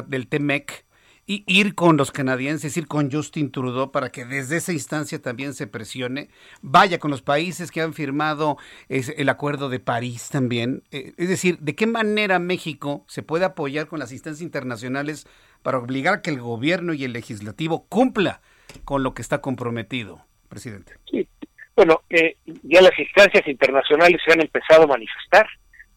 del 0.08 0.28
TEMEC? 0.30 0.87
Y 1.28 1.44
ir 1.46 1.76
con 1.76 1.98
los 1.98 2.12
canadienses, 2.12 2.76
ir 2.78 2.88
con 2.88 3.12
Justin 3.12 3.52
Trudeau 3.52 3.92
para 3.92 4.12
que 4.12 4.26
desde 4.26 4.58
esa 4.58 4.74
instancia 4.74 5.22
también 5.22 5.54
se 5.54 5.68
presione, 5.68 6.30
vaya 6.62 6.98
con 6.98 7.12
los 7.12 7.22
países 7.22 7.70
que 7.70 7.82
han 7.82 7.94
firmado 7.94 8.58
el 8.90 9.30
acuerdo 9.30 9.70
de 9.70 9.80
París 9.80 10.30
también. 10.30 10.84
Eh, 10.92 11.14
es 11.18 11.30
decir, 11.30 11.60
¿de 11.60 11.76
qué 11.76 11.86
manera 11.86 12.40
México 12.40 13.04
se 13.08 13.22
puede 13.22 13.46
apoyar 13.46 13.88
con 13.88 14.00
las 14.00 14.12
instancias 14.12 14.42
internacionales 14.42 15.28
para 15.62 15.78
obligar 15.78 16.14
a 16.16 16.22
que 16.22 16.30
el 16.30 16.40
gobierno 16.40 16.94
y 16.94 17.04
el 17.04 17.14
legislativo 17.14 17.86
cumpla 17.90 18.42
con 18.86 19.04
lo 19.04 19.14
que 19.14 19.22
está 19.22 19.42
comprometido, 19.42 20.22
presidente. 20.50 20.94
Sí. 21.10 21.28
Bueno, 21.76 22.02
eh, 22.10 22.38
ya 22.64 22.82
las 22.82 22.98
instancias 22.98 23.48
internacionales 23.48 24.20
se 24.26 24.34
han 24.34 24.42
empezado 24.42 24.84
a 24.84 24.88
manifestar 24.88 25.48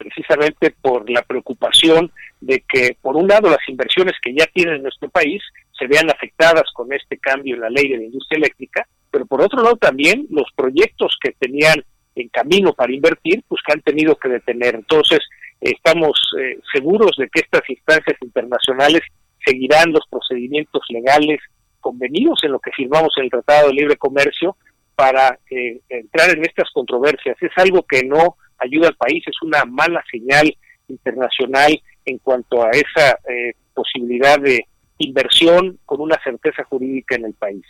precisamente 0.01 0.71
por 0.81 1.11
la 1.11 1.21
preocupación 1.21 2.11
de 2.41 2.65
que, 2.67 2.97
por 3.03 3.17
un 3.17 3.29
lado, 3.29 3.51
las 3.51 3.69
inversiones 3.69 4.15
que 4.23 4.35
ya 4.35 4.47
tienen 4.47 4.77
en 4.77 4.83
nuestro 4.85 5.11
país 5.11 5.43
se 5.79 5.87
vean 5.87 6.09
afectadas 6.09 6.65
con 6.73 6.91
este 6.95 7.19
cambio 7.19 7.55
en 7.55 7.61
la 7.61 7.69
ley 7.69 7.91
de 7.91 7.99
la 7.99 8.05
industria 8.05 8.39
eléctrica, 8.39 8.89
pero 9.11 9.27
por 9.27 9.43
otro 9.43 9.63
lado 9.63 9.77
también 9.77 10.27
los 10.31 10.47
proyectos 10.57 11.19
que 11.23 11.33
tenían 11.33 11.85
en 12.15 12.29
camino 12.29 12.73
para 12.73 12.95
invertir, 12.95 13.45
pues 13.47 13.61
que 13.67 13.75
han 13.75 13.83
tenido 13.83 14.17
que 14.17 14.31
detener. 14.31 14.75
Entonces, 14.75 15.19
estamos 15.61 16.19
eh, 16.41 16.59
seguros 16.73 17.13
de 17.19 17.29
que 17.29 17.41
estas 17.41 17.69
instancias 17.69 18.17
internacionales 18.23 19.03
seguirán 19.45 19.93
los 19.93 20.07
procedimientos 20.09 20.83
legales 20.89 21.41
convenidos 21.81 22.39
en 22.43 22.53
lo 22.53 22.59
que 22.59 22.73
firmamos 22.73 23.13
en 23.19 23.25
el 23.25 23.31
Tratado 23.31 23.69
de 23.69 23.75
Libre 23.75 23.97
Comercio 23.97 24.57
para 24.95 25.39
eh, 25.51 25.81
entrar 25.91 26.31
en 26.31 26.43
estas 26.43 26.71
controversias. 26.73 27.37
Es 27.43 27.53
algo 27.57 27.83
que 27.83 28.03
no 28.03 28.37
ayuda 28.61 28.89
al 28.89 28.97
país, 28.97 29.23
es 29.27 29.37
una 29.43 29.65
mala 29.65 30.03
señal 30.11 30.55
internacional 30.89 31.81
en 32.05 32.19
cuanto 32.19 32.63
a 32.63 32.71
esa 32.71 33.19
eh, 33.29 33.55
posibilidad 33.75 34.39
de 34.41 34.67
inversión 35.01 35.79
con 35.87 36.01
una 36.01 36.19
certeza 36.23 36.63
jurídica 36.65 37.17
en 37.17 37.25
el 37.25 37.33
país. 37.33 37.65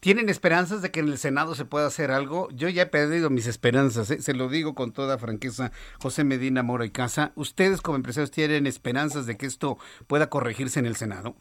¿Tienen 0.00 0.28
esperanzas 0.28 0.80
de 0.80 0.90
que 0.92 1.00
en 1.00 1.08
el 1.08 1.18
Senado 1.18 1.54
se 1.54 1.64
pueda 1.64 1.86
hacer 1.86 2.12
algo? 2.12 2.48
Yo 2.52 2.68
ya 2.68 2.82
he 2.82 2.86
perdido 2.86 3.30
mis 3.30 3.48
esperanzas, 3.48 4.10
¿eh? 4.12 4.22
se 4.22 4.32
lo 4.32 4.48
digo 4.48 4.74
con 4.74 4.92
toda 4.92 5.18
franqueza, 5.18 5.72
José 6.00 6.22
Medina 6.22 6.62
Mora 6.62 6.86
y 6.86 6.90
Casa. 6.90 7.32
¿Ustedes 7.34 7.80
como 7.82 7.96
empresarios 7.96 8.30
tienen 8.30 8.66
esperanzas 8.66 9.26
de 9.26 9.36
que 9.36 9.46
esto 9.46 9.76
pueda 10.06 10.30
corregirse 10.30 10.78
en 10.78 10.86
el 10.86 10.94
Senado? 10.94 11.34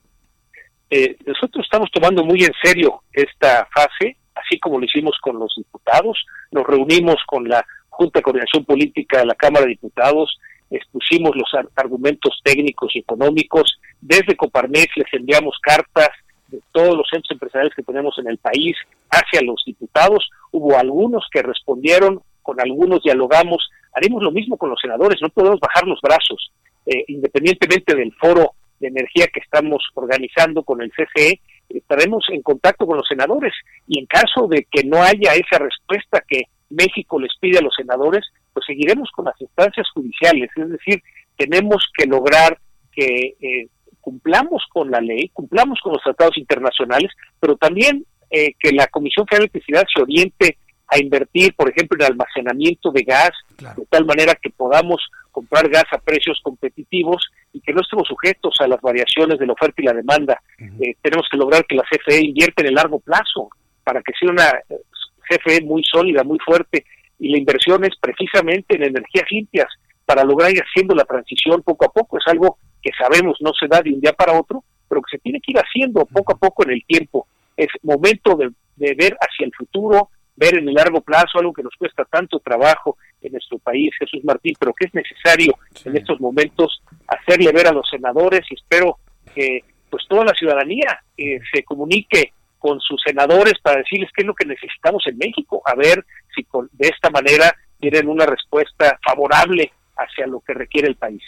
Eh, 0.90 1.16
nosotros 1.26 1.64
estamos 1.64 1.90
tomando 1.92 2.26
muy 2.26 2.44
en 2.44 2.54
serio 2.62 3.04
esta 3.14 3.68
fase, 3.74 4.18
así 4.34 4.60
como 4.60 4.80
lo 4.80 4.86
hicimos 4.86 5.16
con 5.22 5.38
los 5.38 5.54
diputados. 5.56 6.18
Nos 6.52 6.66
reunimos 6.66 7.18
con 7.28 7.48
la 7.48 7.64
Junta 7.92 8.20
de 8.20 8.24
Coordinación 8.24 8.66
Política 8.66 9.20
de 9.20 9.26
la 9.26 9.36
Cámara 9.36 9.66
de 9.66 9.74
Diputados, 9.74 10.40
expusimos 10.72 11.36
los 11.36 11.50
argumentos 11.76 12.40
técnicos 12.44 12.96
y 12.96 13.00
económicos. 13.00 13.78
Desde 14.00 14.36
Coparmex 14.36 14.88
les 14.96 15.14
enviamos 15.14 15.56
cartas 15.62 16.10
de 16.48 16.62
todos 16.72 16.98
los 16.98 17.08
centros 17.10 17.32
empresariales 17.32 17.76
que 17.76 17.84
tenemos 17.84 18.18
en 18.18 18.28
el 18.28 18.38
país 18.38 18.76
hacia 19.10 19.42
los 19.42 19.62
diputados. 19.66 20.30
Hubo 20.52 20.78
algunos 20.78 21.26
que 21.32 21.42
respondieron, 21.42 22.22
con 22.42 22.60
algunos 22.60 23.04
dialogamos. 23.04 23.70
Haremos 23.94 24.24
lo 24.24 24.32
mismo 24.32 24.58
con 24.58 24.70
los 24.70 24.80
senadores, 24.82 25.22
no 25.22 25.30
podemos 25.30 25.60
bajar 25.60 25.86
los 25.86 26.00
brazos. 26.02 26.52
Eh, 26.86 27.04
independientemente 27.10 27.94
del 27.94 28.14
foro 28.14 28.54
de 28.80 28.88
energía 28.88 29.28
que 29.28 29.42
estamos 29.42 29.84
organizando 29.94 30.64
con 30.64 30.82
el 30.82 30.92
CCE, 30.92 31.40
estaremos 31.70 32.26
en 32.30 32.42
contacto 32.42 32.86
con 32.88 32.98
los 32.98 33.08
senadores 33.08 33.54
y 33.88 34.00
en 34.00 34.06
caso 34.06 34.48
de 34.48 34.68
que 34.70 34.84
no 34.84 35.02
haya 35.02 35.34
esa 35.36 35.60
respuesta 35.60 36.24
que 36.28 36.46
México 36.72 37.20
les 37.20 37.32
pide 37.40 37.60
a 37.60 37.62
los 37.62 37.74
senadores, 37.76 38.26
pues 38.54 38.66
seguiremos 38.66 39.10
con 39.12 39.26
las 39.26 39.40
instancias 39.40 39.88
judiciales, 39.94 40.50
es 40.56 40.70
decir, 40.70 41.02
tenemos 41.38 41.90
que 41.98 42.06
lograr 42.06 42.58
que 42.92 43.36
eh, 43.40 43.68
cumplamos 44.00 44.64
con 44.70 44.92
la 44.92 45.00
ley, 45.00 45.30
cumplamos 45.30 45.80
con 45.82 45.94
los 45.94 46.04
tratados 46.04 46.38
internacionales, 46.38 47.12
pero 47.40 47.56
también 47.56 48.06
eh, 48.30 48.54
que 48.60 48.72
la 48.72 48.88
Comisión 48.88 49.26
Federal 49.28 49.48
de 49.48 49.52
Electricidad 49.58 49.84
se 49.94 50.02
oriente 50.02 50.58
a 50.88 51.00
invertir, 51.00 51.56
por 51.56 51.70
ejemplo, 51.70 51.98
en 52.00 52.12
almacenamiento 52.12 52.92
de 52.92 53.04
gas, 53.04 53.32
de 53.58 53.86
tal 53.90 54.06
manera 54.06 54.36
que 54.36 54.50
podamos 54.50 55.02
comprar 55.32 55.70
gas 55.70 55.86
a 55.92 55.98
precios 55.98 56.40
competitivos 56.44 57.30
y 57.54 57.62
que 57.62 57.72
no 57.72 57.80
estemos 57.82 58.08
sujetos 58.08 58.56
a 58.60 58.68
las 58.68 58.82
variaciones 58.82 59.40
de 59.40 59.48
la 59.48 59.54
oferta 59.54 59.82
y 59.82 59.86
la 59.86 59.94
demanda. 59.94 60.42
Eh, 60.60 60.96
tenemos 61.02 61.28
que 61.32 61.38
lograr 61.38 61.66
que 61.66 61.76
la 61.76 61.84
CFE 61.84 62.26
invierta 62.26 62.62
en 62.62 62.68
el 62.68 62.76
largo 62.76 63.00
plazo 63.00 63.50
para 63.84 64.02
que 64.02 64.12
sea 64.20 64.30
una 64.30 64.52
CFE 65.38 65.62
muy 65.62 65.84
sólida, 65.84 66.24
muy 66.24 66.40
fuerte 66.40 66.86
y 67.22 67.30
la 67.30 67.38
inversión 67.38 67.84
es 67.86 67.96
precisamente 68.02 68.76
en 68.76 68.84
energías 68.84 69.26
limpias 69.30 69.68
para 70.06 70.24
lograr 70.24 70.52
ir 70.52 70.62
haciendo 70.62 70.96
la 70.96 71.06
transición 71.06 71.62
poco 71.62 71.86
a 71.86 71.92
poco. 71.92 72.18
Es 72.18 72.28
algo 72.28 72.58
que 72.82 72.90
sabemos 72.98 73.38
no 73.42 73.52
se 73.58 73.68
da 73.68 73.82
de 73.82 73.94
un 73.94 74.02
día 74.02 74.14
para 74.14 74.34
otro, 74.34 74.64
pero 74.90 75.02
que 75.02 75.18
se 75.18 75.22
tiene 75.22 75.40
que 75.40 75.52
ir 75.52 75.58
haciendo 75.60 76.04
poco 76.06 76.34
a 76.34 76.38
poco 76.38 76.64
en 76.66 76.72
el 76.72 76.84
tiempo. 76.86 77.28
Es 77.56 77.68
momento 77.84 78.36
de, 78.36 78.50
ver 78.76 79.16
hacia 79.22 79.46
el 79.46 79.54
futuro, 79.56 80.10
ver 80.36 80.58
en 80.58 80.68
el 80.68 80.74
largo 80.74 81.02
plazo 81.02 81.38
algo 81.38 81.54
que 81.54 81.62
nos 81.62 81.76
cuesta 81.78 82.06
tanto 82.06 82.40
trabajo 82.40 82.98
en 83.22 83.34
nuestro 83.34 83.60
país, 83.60 83.92
Jesús 84.00 84.24
Martín, 84.24 84.56
pero 84.60 84.74
que 84.74 84.88
es 84.88 84.94
necesario 84.96 85.54
en 85.86 85.96
estos 85.96 86.20
momentos 86.20 86.82
hacerle 87.08 87.52
ver 87.52 87.68
a 87.68 87.72
los 87.72 87.88
senadores 87.88 88.42
y 88.50 88.56
espero 88.56 88.98
que 89.36 89.64
pues 89.92 90.04
toda 90.10 90.26
la 90.26 90.34
ciudadanía 90.34 91.04
eh, 91.16 91.40
se 91.54 91.64
comunique 91.64 92.34
con 92.62 92.80
sus 92.80 93.02
senadores 93.04 93.56
para 93.62 93.80
decirles 93.80 94.12
qué 94.16 94.22
es 94.22 94.28
lo 94.28 94.36
que 94.36 94.46
necesitamos 94.46 95.04
en 95.08 95.18
México, 95.18 95.64
a 95.66 95.74
ver 95.76 96.06
si 96.34 96.44
con, 96.44 96.70
de 96.74 96.90
esta 96.90 97.10
manera 97.10 97.54
tienen 97.80 98.08
una 98.08 98.28
respuesta 98.28 99.00
favorable 99.04 99.74
hacia 99.98 100.28
lo 100.28 100.40
que 100.42 100.54
requiere 100.54 100.88
el 100.88 100.96
país. 100.96 101.24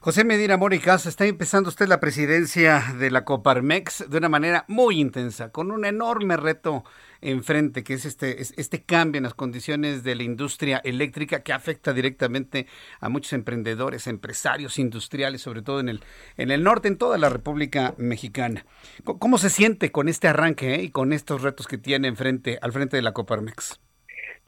José 0.00 0.24
Medina 0.24 0.58
Casa, 0.82 1.08
está 1.08 1.26
empezando 1.26 1.68
usted 1.68 1.88
la 1.88 2.00
presidencia 2.00 2.82
de 2.98 3.10
la 3.10 3.24
Coparmex 3.24 4.08
de 4.08 4.18
una 4.18 4.28
manera 4.28 4.64
muy 4.68 5.00
intensa, 5.00 5.50
con 5.50 5.70
un 5.70 5.84
enorme 5.84 6.36
reto 6.36 6.84
enfrente, 7.20 7.84
que 7.84 7.94
es 7.94 8.04
este, 8.04 8.40
este 8.40 8.82
cambio 8.82 9.18
en 9.18 9.24
las 9.24 9.34
condiciones 9.34 10.02
de 10.02 10.14
la 10.14 10.24
industria 10.24 10.80
eléctrica 10.84 11.42
que 11.42 11.52
afecta 11.52 11.92
directamente 11.92 12.66
a 13.00 13.08
muchos 13.08 13.32
emprendedores, 13.32 14.06
empresarios 14.06 14.78
industriales, 14.78 15.40
sobre 15.40 15.62
todo 15.62 15.80
en 15.80 15.88
el, 15.88 16.00
en 16.36 16.50
el 16.50 16.62
norte, 16.62 16.88
en 16.88 16.98
toda 16.98 17.18
la 17.18 17.28
República 17.28 17.94
Mexicana. 17.96 18.66
¿Cómo 19.04 19.38
se 19.38 19.50
siente 19.50 19.92
con 19.92 20.08
este 20.08 20.28
arranque 20.28 20.74
eh, 20.74 20.82
y 20.82 20.90
con 20.90 21.12
estos 21.12 21.42
retos 21.42 21.68
que 21.68 21.78
tiene 21.78 22.08
enfrente, 22.08 22.58
al 22.60 22.72
frente 22.72 22.96
de 22.96 23.02
la 23.02 23.12
Coparmex? 23.12 23.80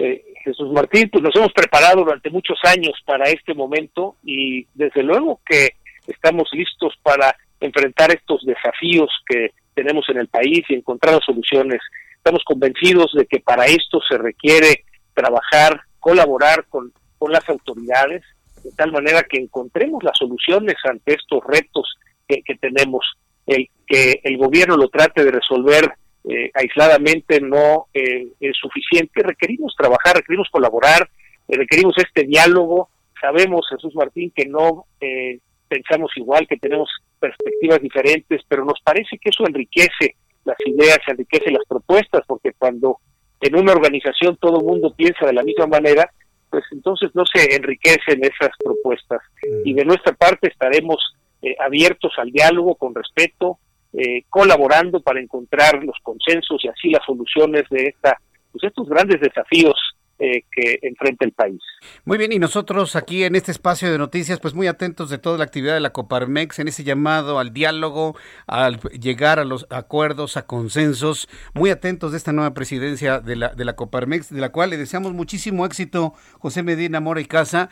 Eh, 0.00 0.24
Jesús 0.45 0.70
Martín, 0.70 1.09
pues 1.11 1.24
nos 1.24 1.34
hemos 1.34 1.53
preparado 1.53 2.05
durante 2.05 2.30
muchos 2.30 2.59
años 2.64 2.92
para 3.07 3.30
este 3.30 3.55
momento 3.55 4.16
y 4.22 4.66
desde 4.74 5.03
luego 5.03 5.40
que 5.47 5.70
estamos 6.07 6.49
listos 6.53 6.92
para 7.03 7.34
enfrentar 7.61 8.14
estos 8.14 8.45
desafíos 8.45 9.09
que 9.26 9.53
tenemos 9.74 10.05
en 10.11 10.18
el 10.18 10.28
país 10.28 10.62
y 10.68 10.74
encontrar 10.74 11.18
soluciones. 11.24 11.80
Estamos 12.16 12.42
convencidos 12.45 13.12
de 13.14 13.26
que 13.26 13.40
para 13.40 13.64
esto 13.64 14.01
se 14.09 14.18
requiere 14.18 14.84
trabajar, 15.14 15.80
colaborar 15.99 16.66
con, 16.68 16.92
con 17.18 17.32
las 17.32 17.49
autoridades, 17.49 18.22
de 18.62 18.70
tal 18.72 18.92
manera 18.92 19.22
que 19.22 19.38
encontremos 19.38 20.05
las 20.05 20.16
soluciones 20.18 20.76
ante 20.84 21.14
estos 21.14 21.42
retos 21.47 21.97
que, 22.28 22.42
que 22.42 22.55
tenemos. 22.57 23.05
El 23.47 23.68
que 23.86 24.20
el 24.22 24.38
gobierno 24.38 24.76
lo 24.76 24.88
trate 24.88 25.24
de 25.24 25.30
resolver 25.30 25.92
eh, 26.29 26.51
aisladamente 26.55 27.41
no 27.41 27.87
eh, 27.93 28.29
es 28.41 28.57
suficiente. 28.57 29.22
Requerimos 29.22 29.75
trabajar, 29.77 30.16
requerimos 30.16 30.49
colaborar, 30.51 31.09
eh, 31.49 31.57
requerimos 31.57 31.95
este 31.99 32.25
diálogo. 32.25 32.89
Sabemos, 33.20 33.66
Jesús 33.70 33.95
Martín, 33.95 34.33
que 34.35 34.47
no 34.47 34.87
pensamos 35.68 36.11
igual, 36.16 36.47
que 36.47 36.57
tenemos 36.57 36.89
perspectivas 37.18 37.81
diferentes, 37.81 38.43
pero 38.49 38.64
nos 38.64 38.81
parece 38.83 39.18
que 39.18 39.31
eso 39.31 39.47
enriquece 39.47 40.16
las 40.45 40.57
ideas, 40.66 40.99
enriquece 41.07 41.51
las 41.51 41.64
propuestas, 41.66 42.22
porque 42.27 42.53
cuando 42.53 42.99
en 43.41 43.57
una 43.57 43.72
organización 43.72 44.37
todo 44.37 44.61
el 44.61 44.66
mundo 44.66 44.93
piensa 44.95 45.27
de 45.27 45.33
la 45.33 45.43
misma 45.43 45.66
manera, 45.66 46.11
pues 46.51 46.64
entonces 46.70 47.11
no 47.14 47.25
se 47.27 47.55
enriquecen 47.55 48.22
esas 48.25 48.51
propuestas. 48.62 49.20
Y 49.64 49.75
de 49.75 49.85
nuestra 49.85 50.12
parte 50.12 50.49
estaremos 50.49 50.99
eh, 51.43 51.57
abiertos 51.59 52.12
al 52.16 52.31
diálogo, 52.31 52.75
con 52.77 52.95
respeto, 52.95 53.59
eh, 53.97 54.24
colaborando 54.28 55.01
para 55.01 55.20
encontrar 55.20 55.82
los 55.84 55.97
consensos 56.03 56.64
y 56.64 56.68
así 56.68 56.90
las 56.90 57.05
soluciones 57.05 57.64
de 57.70 57.86
esta, 57.86 58.18
pues 58.51 58.64
estos 58.64 58.88
grandes 58.88 59.20
desafíos 59.20 59.74
eh, 60.16 60.42
que 60.53 60.78
enfrenta 60.82 61.24
el 61.24 61.32
país. 61.32 61.61
Muy 62.05 62.18
bien, 62.18 62.30
y 62.30 62.38
nosotros 62.38 62.95
aquí 62.95 63.24
en 63.24 63.34
este 63.34 63.51
espacio 63.51 63.90
de 63.90 63.99
noticias, 63.99 64.38
pues 64.38 64.55
muy 64.55 64.68
atentos 64.68 65.11
de 65.11 65.18
toda 65.18 65.38
la 65.38 65.45
actividad 65.45 65.74
de 65.74 65.80
la 65.80 65.90
Coparmex, 65.90 66.61
en 66.61 66.68
ese 66.68 66.84
llamado 66.84 67.40
al 67.40 67.53
diálogo, 67.53 68.16
al 68.47 68.78
llegar 68.90 69.40
a 69.40 69.45
los 69.45 69.66
acuerdos, 69.70 70.36
a 70.36 70.47
consensos, 70.47 71.28
muy 71.53 71.70
atentos 71.70 72.12
de 72.12 72.18
esta 72.18 72.32
nueva 72.32 72.55
presidencia 72.55 73.18
de 73.18 73.34
la, 73.34 73.49
de 73.49 73.64
la 73.64 73.74
Coparmex, 73.74 74.30
de 74.30 74.40
la 74.40 74.51
cual 74.51 74.70
le 74.70 74.76
deseamos 74.76 75.12
muchísimo 75.12 75.66
éxito, 75.66 76.14
José 76.38 76.62
Medina 76.62 77.01
Mora 77.01 77.20
y 77.20 77.26
Casa. 77.26 77.68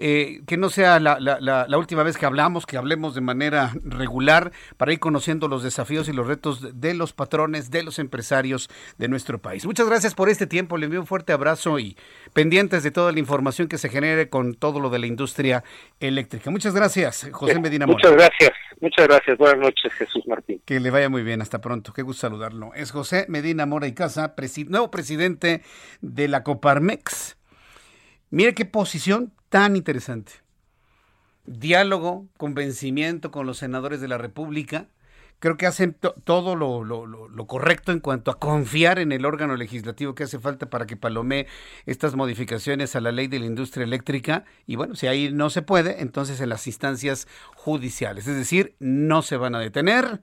Eh, 0.00 0.42
que 0.46 0.56
no 0.56 0.70
sea 0.70 1.00
la, 1.00 1.18
la, 1.18 1.78
última 1.78 2.04
vez 2.04 2.16
que 2.16 2.24
hablamos, 2.24 2.66
que 2.66 2.76
hablemos 2.76 3.16
de 3.16 3.20
manera 3.20 3.72
regular 3.82 4.52
para 4.76 4.92
ir 4.92 5.00
conociendo 5.00 5.48
los 5.48 5.64
desafíos 5.64 6.08
y 6.08 6.12
los 6.12 6.28
retos 6.28 6.80
de 6.80 6.94
los 6.94 7.12
patrones, 7.12 7.72
de 7.72 7.82
los 7.82 7.98
empresarios 7.98 8.70
de 8.96 9.08
nuestro 9.08 9.40
país. 9.40 9.66
Muchas 9.66 9.88
gracias 9.88 10.14
por 10.14 10.28
este 10.28 10.46
tiempo, 10.46 10.78
le 10.78 10.84
envío 10.84 11.00
un 11.00 11.06
fuerte 11.08 11.32
abrazo 11.32 11.80
y 11.80 11.96
pendientes 12.32 12.84
de 12.84 12.92
toda 12.92 13.10
la 13.10 13.18
información 13.18 13.66
que 13.66 13.76
se 13.76 13.88
genere 13.88 14.28
con 14.28 14.54
todo 14.54 14.78
lo 14.78 14.88
de 14.88 15.00
la 15.00 15.08
industria 15.08 15.64
eléctrica. 15.98 16.48
Muchas 16.52 16.76
gracias, 16.76 17.28
José 17.32 17.54
eh, 17.54 17.60
Medina 17.60 17.84
Muchas 17.84 18.12
gracias, 18.12 18.52
muchas 18.80 19.08
gracias. 19.08 19.36
Buenas 19.36 19.58
noches, 19.58 19.92
Jesús 19.94 20.22
Martín. 20.28 20.62
Que 20.64 20.78
le 20.78 20.90
vaya 20.90 21.08
muy 21.08 21.24
bien, 21.24 21.42
hasta 21.42 21.60
pronto, 21.60 21.92
qué 21.92 22.02
gusto 22.02 22.20
saludarlo. 22.20 22.72
Es 22.74 22.92
José 22.92 23.26
Medina 23.28 23.66
Mora 23.66 23.88
y 23.88 23.94
Casa, 23.94 24.32
nuevo 24.68 24.92
presidente 24.92 25.62
de 26.02 26.28
la 26.28 26.44
Coparmex. 26.44 27.36
Mire 28.30 28.54
qué 28.54 28.64
posición 28.64 29.32
tan 29.48 29.76
interesante. 29.76 30.32
Diálogo, 31.46 32.28
convencimiento 32.36 33.30
con 33.30 33.46
los 33.46 33.58
senadores 33.58 34.00
de 34.00 34.08
la 34.08 34.18
República. 34.18 34.88
Creo 35.40 35.56
que 35.56 35.66
hacen 35.66 35.96
todo 36.24 36.56
lo, 36.56 36.82
lo, 36.82 37.46
correcto 37.46 37.92
en 37.92 38.00
cuanto 38.00 38.32
a 38.32 38.40
confiar 38.40 38.98
en 38.98 39.12
el 39.12 39.24
órgano 39.24 39.54
legislativo 39.54 40.16
que 40.16 40.24
hace 40.24 40.40
falta 40.40 40.68
para 40.68 40.86
que 40.86 40.96
palomee 40.96 41.46
estas 41.86 42.16
modificaciones 42.16 42.96
a 42.96 43.00
la 43.00 43.12
ley 43.12 43.28
de 43.28 43.38
la 43.38 43.46
industria 43.46 43.84
eléctrica. 43.84 44.44
Y 44.66 44.74
bueno, 44.74 44.96
si 44.96 45.06
ahí 45.06 45.30
no 45.32 45.48
se 45.48 45.62
puede, 45.62 46.02
entonces 46.02 46.40
en 46.40 46.48
las 46.48 46.66
instancias 46.66 47.28
judiciales. 47.54 48.26
Es 48.26 48.36
decir, 48.36 48.74
no 48.80 49.22
se 49.22 49.36
van 49.36 49.54
a 49.54 49.60
detener, 49.60 50.22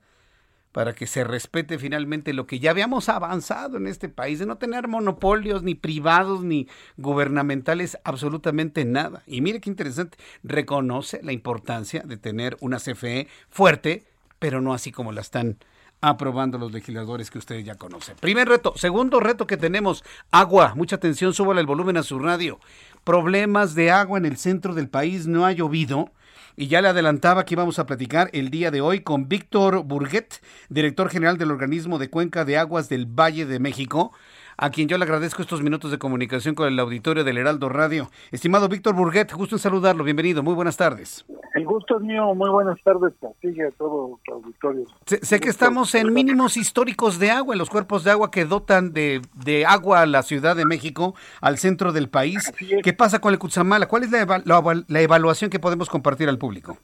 para 0.76 0.94
que 0.94 1.08
se 1.08 1.24
respete 1.24 1.80
finalmente 1.80 2.34
lo 2.34 2.48
que 2.48 2.60
ya 2.60 2.72
habíamos 2.72 3.08
avanzado 3.08 3.78
en 3.78 3.88
este 3.88 4.10
país, 4.10 4.40
de 4.40 4.46
no 4.46 4.58
tener 4.58 4.90
monopolios 4.90 5.64
ni 5.64 5.74
privados 5.74 6.44
ni 6.44 6.68
gubernamentales, 6.98 7.98
absolutamente 8.04 8.84
nada. 8.84 9.24
Y 9.26 9.40
mire 9.40 9.62
qué 9.62 9.70
interesante, 9.70 10.18
reconoce 10.44 11.22
la 11.24 11.32
importancia 11.32 12.04
de 12.06 12.18
tener 12.18 12.58
una 12.60 12.80
CFE 12.80 13.30
fuerte, 13.48 14.04
pero 14.38 14.60
no 14.60 14.74
así 14.74 14.92
como 14.92 15.14
la 15.14 15.22
están 15.22 15.60
aprobando 16.02 16.58
los 16.58 16.74
legisladores 16.74 17.32
que 17.32 17.38
ustedes 17.38 17.64
ya 17.64 17.76
conocen. 17.76 18.18
Primer 18.20 18.50
reto. 18.50 18.74
Segundo 18.76 19.22
reto 19.22 19.48
que 19.48 19.56
tenemos, 19.56 20.04
agua. 20.30 20.74
Mucha 20.76 20.98
atención, 20.98 21.34
súbale 21.34 21.62
el 21.62 21.68
volumen 21.68 21.96
a 21.96 22.04
su 22.04 22.20
radio. 22.20 22.60
Problemas 23.06 23.76
de 23.76 23.92
agua 23.92 24.18
en 24.18 24.26
el 24.26 24.36
centro 24.36 24.74
del 24.74 24.90
país, 24.90 25.26
no 25.26 25.46
ha 25.46 25.54
llovido 25.54 26.12
y 26.56 26.68
ya 26.68 26.82
le 26.82 26.88
adelantaba 26.88 27.46
que 27.46 27.56
íbamos 27.56 27.80
a 27.80 27.86
platicar 27.86 28.30
el 28.34 28.50
día 28.50 28.72
de 28.72 28.82
hoy 28.82 29.02
con 29.02 29.28
Víctor 29.28 29.84
Burguet, 29.84 30.42
director 30.70 31.10
general 31.10 31.38
del 31.38 31.52
organismo 31.52 32.00
de 32.00 32.10
Cuenca 32.10 32.46
de 32.46 32.58
Aguas 32.58 32.90
del 32.90 33.06
Valle 33.06 33.46
de 33.46 33.60
México, 33.60 34.14
a 34.58 34.70
quien 34.70 34.88
yo 34.88 34.98
le 34.98 35.04
agradezco 35.04 35.42
estos 35.42 35.62
minutos 35.62 35.92
de 35.92 35.98
comunicación 35.98 36.56
con 36.56 36.68
el 36.68 36.80
auditorio 36.80 37.24
del 37.24 37.38
Heraldo 37.38 37.70
Radio. 37.70 38.10
Estimado 38.32 38.70
Víctor 38.70 38.96
Burguet, 38.96 39.34
gusto 39.34 39.56
en 39.56 39.60
saludarlo, 39.60 40.04
bienvenido, 40.04 40.44
muy 40.44 40.54
buenas 40.54 40.78
tardes. 40.78 41.26
El 41.54 41.66
gusto 41.66 41.98
es 41.98 42.04
mío, 42.04 42.34
muy 42.36 42.50
buenas 42.50 42.82
tardes 42.84 43.14
a 43.24 43.72
todo 43.78 44.20
tu 44.26 44.34
auditorio. 44.34 44.86
Sé, 45.06 45.40
que 45.40 45.50
estamos 45.50 45.96
en 45.96 46.14
mínimos 46.14 46.58
históricos 46.58 47.18
de 47.20 47.32
agua, 47.32 47.54
en 47.54 47.60
los 47.60 47.70
cuerpos 47.70 48.04
de 48.04 48.12
agua 48.12 48.32
que 48.32 48.46
dotan 48.46 48.92
de, 48.92 49.22
de 49.34 49.66
agua 49.66 50.02
a 50.02 50.06
la 50.06 50.24
Ciudad 50.24 50.56
de 50.56 50.66
México, 50.66 51.16
al 51.42 51.58
centro 51.58 51.94
del 51.94 52.10
país. 52.10 52.52
¿Qué 52.84 52.94
pasa 52.94 53.20
con 53.20 53.34
el 53.34 53.40
Cutzamala? 53.40 53.88
¿Cuál 53.88 54.04
es 54.04 54.12
la, 54.12 54.44
la, 54.88 55.02
evaluación 55.02 55.50
que 55.50 55.60
podemos 55.60 55.90
compartir 55.90 56.28
al 56.28 56.38
público? 56.38 56.78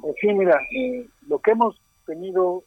Pues 0.00 0.14
sí, 0.20 0.28
mira, 0.28 0.58
eh, 0.76 1.06
lo 1.26 1.38
que 1.40 1.52
hemos 1.52 1.76
tenido 2.06 2.64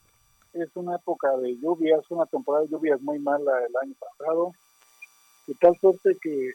es 0.55 0.69
una 0.75 0.95
época 0.95 1.35
de 1.37 1.57
lluvias, 1.57 2.01
una 2.09 2.25
temporada 2.25 2.65
de 2.65 2.71
lluvias 2.71 3.01
muy 3.01 3.19
mala 3.19 3.51
el 3.67 3.75
año 3.81 3.93
pasado, 3.99 4.53
de 5.47 5.53
tal 5.55 5.77
suerte 5.79 6.17
que 6.21 6.53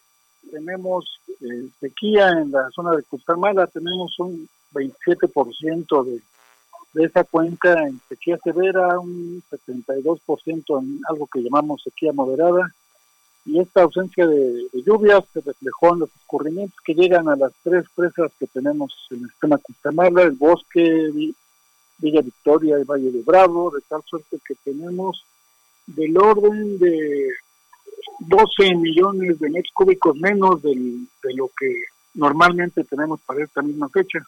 tenemos 0.50 1.20
eh, 1.40 1.68
sequía 1.80 2.30
en 2.30 2.50
la 2.50 2.70
zona 2.70 2.92
de 2.92 3.04
Mala, 3.36 3.66
tenemos 3.66 4.18
un 4.18 4.48
27% 4.72 6.04
de, 6.04 6.20
de 6.94 7.04
esa 7.04 7.24
cuenca 7.24 7.86
en 7.86 8.00
sequía 8.08 8.38
severa, 8.38 8.98
un 8.98 9.42
72% 9.50 10.80
en 10.80 11.00
algo 11.08 11.26
que 11.26 11.42
llamamos 11.42 11.82
sequía 11.82 12.12
moderada, 12.12 12.72
y 13.44 13.58
esta 13.58 13.82
ausencia 13.82 14.26
de, 14.26 14.66
lluvias 14.84 15.24
se 15.32 15.40
reflejó 15.40 15.94
en 15.94 16.00
los 16.00 16.10
escurrimientos 16.16 16.78
que 16.84 16.94
llegan 16.94 17.28
a 17.28 17.36
las 17.36 17.52
tres 17.62 17.84
presas 17.94 18.30
que 18.38 18.46
tenemos 18.46 18.92
en 19.10 19.24
el 19.24 19.30
sistema 19.30 19.58
Cutzamala, 19.58 20.22
el 20.22 20.32
bosque, 20.32 21.10
Villa 22.00 22.22
Victoria 22.22 22.78
y 22.78 22.84
Valle 22.84 23.10
de 23.10 23.22
Bravo, 23.22 23.70
de 23.70 23.80
tal 23.88 24.02
suerte 24.04 24.38
que 24.46 24.54
tenemos 24.64 25.24
del 25.86 26.16
orden 26.16 26.78
de 26.78 27.30
12 28.20 28.74
millones 28.76 29.38
de 29.38 29.50
metros 29.50 29.72
cúbicos 29.74 30.16
menos 30.16 30.62
de 30.62 30.74
lo 31.34 31.50
que 31.58 31.68
normalmente 32.14 32.84
tenemos 32.84 33.20
para 33.20 33.44
esta 33.44 33.62
misma 33.62 33.88
fecha. 33.88 34.18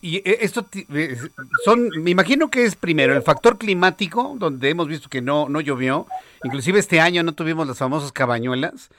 y 0.00 0.16
eh, 0.16 0.38
esto 0.40 0.66
eh, 0.72 1.16
son, 1.64 1.88
me 2.02 2.10
imagino 2.10 2.50
que 2.50 2.64
es 2.64 2.74
primero 2.74 3.14
el 3.14 3.22
factor 3.22 3.58
climático, 3.58 4.34
donde 4.38 4.70
hemos 4.70 4.88
visto 4.88 5.08
que 5.08 5.20
no, 5.20 5.48
no 5.48 5.60
llovió, 5.60 6.06
inclusive 6.44 6.80
este 6.80 7.00
año 7.00 7.22
no 7.22 7.34
tuvimos 7.34 7.66
las 7.66 7.78
famosas 7.78 8.12
cabañuelas, 8.12 8.90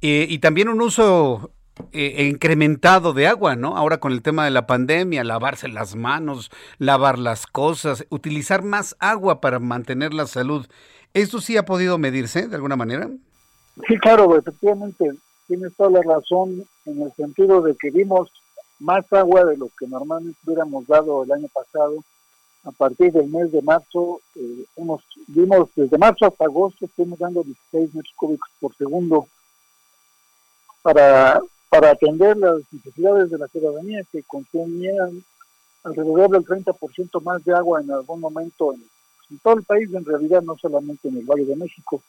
eh, 0.00 0.26
y 0.28 0.38
también 0.38 0.68
un 0.68 0.80
uso 0.80 1.50
eh, 1.92 2.24
incrementado 2.24 3.12
de 3.12 3.26
agua, 3.26 3.56
¿no? 3.56 3.76
Ahora 3.76 3.98
con 3.98 4.12
el 4.12 4.22
tema 4.22 4.44
de 4.44 4.50
la 4.50 4.66
pandemia, 4.66 5.24
lavarse 5.24 5.68
las 5.68 5.96
manos, 5.96 6.50
lavar 6.78 7.18
las 7.18 7.46
cosas, 7.46 8.06
utilizar 8.10 8.62
más 8.62 8.96
agua 8.98 9.40
para 9.40 9.58
mantener 9.58 10.12
la 10.12 10.26
salud. 10.26 10.66
¿Esto 11.14 11.40
sí 11.40 11.56
ha 11.56 11.64
podido 11.64 11.98
medirse 11.98 12.48
de 12.48 12.54
alguna 12.54 12.76
manera? 12.76 13.08
Sí, 13.86 13.98
claro, 13.98 14.36
efectivamente, 14.36 15.12
tienes 15.46 15.74
toda 15.74 15.90
la 15.90 16.02
razón 16.02 16.64
en 16.84 17.02
el 17.02 17.12
sentido 17.12 17.62
de 17.62 17.74
que 17.76 17.90
dimos 17.90 18.30
más 18.78 19.10
agua 19.12 19.44
de 19.44 19.56
lo 19.56 19.70
que 19.78 19.86
normalmente 19.86 20.38
hubiéramos 20.44 20.86
dado 20.86 21.24
el 21.24 21.32
año 21.32 21.48
pasado. 21.52 22.04
A 22.64 22.70
partir 22.70 23.12
del 23.12 23.28
mes 23.28 23.50
de 23.50 23.60
marzo, 23.60 24.20
eh, 24.36 24.64
dimos 25.26 25.68
desde 25.74 25.98
marzo 25.98 26.26
hasta 26.26 26.44
agosto, 26.44 26.84
estamos 26.84 27.18
dando 27.18 27.42
16 27.42 27.94
metros 27.94 28.14
cúbicos 28.16 28.50
por 28.60 28.76
segundo 28.76 29.26
para 30.82 31.40
para 31.72 31.92
atender 31.92 32.36
las 32.36 32.60
necesidades 32.70 33.30
de 33.30 33.38
la 33.38 33.48
ciudadanía 33.48 34.02
que 34.12 34.22
consumían 34.24 35.24
alrededor 35.84 36.28
del 36.28 36.44
30% 36.44 37.22
más 37.22 37.42
de 37.46 37.54
agua 37.54 37.80
en 37.80 37.90
algún 37.90 38.20
momento 38.20 38.74
en, 38.74 39.38
todo 39.42 39.54
el 39.54 39.62
país, 39.62 39.88
en 39.94 40.04
realidad 40.04 40.42
no 40.42 40.58
solamente 40.58 41.08
en 41.08 41.16
el 41.16 41.24
Valle 41.24 41.46
de 41.46 41.56
México. 41.56 42.02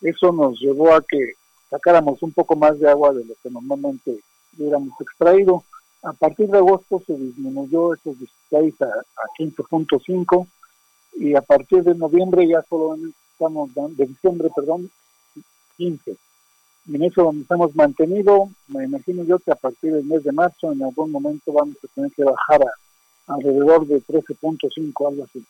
Eso 0.00 0.30
nos 0.30 0.60
llevó 0.60 0.94
a 0.94 1.02
que 1.02 1.32
sacáramos 1.68 2.22
un 2.22 2.30
poco 2.30 2.54
más 2.54 2.78
de 2.78 2.88
agua 2.88 3.12
de 3.12 3.24
lo 3.24 3.34
que 3.42 3.50
normalmente 3.50 4.20
hubiéramos 4.56 4.92
extraído. 5.00 5.64
A 6.04 6.12
partir 6.12 6.48
de 6.48 6.58
agosto 6.58 7.02
se 7.04 7.14
disminuyó 7.14 7.94
esos 7.94 8.16
16 8.16 8.80
a, 8.82 8.84
a 8.86 9.40
15.5 9.40 10.46
y 11.14 11.34
a 11.34 11.42
partir 11.42 11.82
de 11.82 11.96
noviembre 11.96 12.46
ya 12.46 12.62
solo 12.68 12.96
estamos 13.32 13.74
de 13.74 14.06
diciembre, 14.06 14.50
perdón, 14.54 14.88
15 15.78 16.16
en 16.88 17.02
eso 17.02 17.32
nos 17.32 17.50
hemos 17.50 17.74
mantenido. 17.74 18.48
Me 18.68 18.84
imagino 18.84 19.24
yo 19.24 19.38
que 19.38 19.52
a 19.52 19.56
partir 19.56 19.92
del 19.92 20.04
mes 20.04 20.24
de 20.24 20.32
marzo 20.32 20.72
en 20.72 20.82
algún 20.82 21.10
momento 21.10 21.52
vamos 21.52 21.76
a 21.84 21.88
tener 21.94 22.10
que 22.12 22.24
bajar 22.24 22.62
a 22.62 23.34
alrededor 23.34 23.86
de 23.86 24.02
13.5, 24.02 25.08
algo 25.08 25.24
así. 25.24 25.44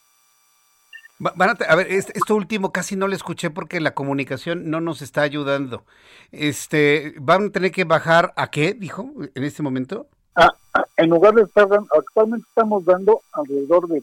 a, 1.69 1.75
ver, 1.77 1.87
esto 1.91 2.35
último 2.35 2.73
casi 2.73 2.97
no 2.97 3.09
lo 3.09 3.15
escuché 3.15 3.51
porque 3.51 3.81
la 3.81 3.95
comunicación 3.95 4.71
no 4.71 4.81
nos 4.81 5.03
está 5.03 5.23
ayudando. 5.23 5.85
Este, 6.31 7.15
¿Van 7.21 7.47
a 7.47 7.51
tener 7.51 7.73
que 7.73 7.85
bajar 7.85 8.33
a 8.37 8.51
qué, 8.51 8.75
dijo, 8.75 9.11
en 9.35 9.45
este 9.45 9.63
momento? 9.63 10.07
Ah, 10.35 10.53
ah, 10.75 10.85
en 10.97 11.11
lugar 11.11 11.35
de 11.35 11.43
estar 11.43 11.69
dando, 11.69 11.89
actualmente 11.97 12.47
estamos 12.49 12.85
dando 12.85 13.23
alrededor 13.33 13.89
de 13.89 14.03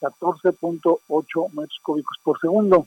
14.8 0.00 1.52
metros 1.52 1.78
cúbicos 1.82 2.16
por 2.22 2.38
segundo 2.40 2.86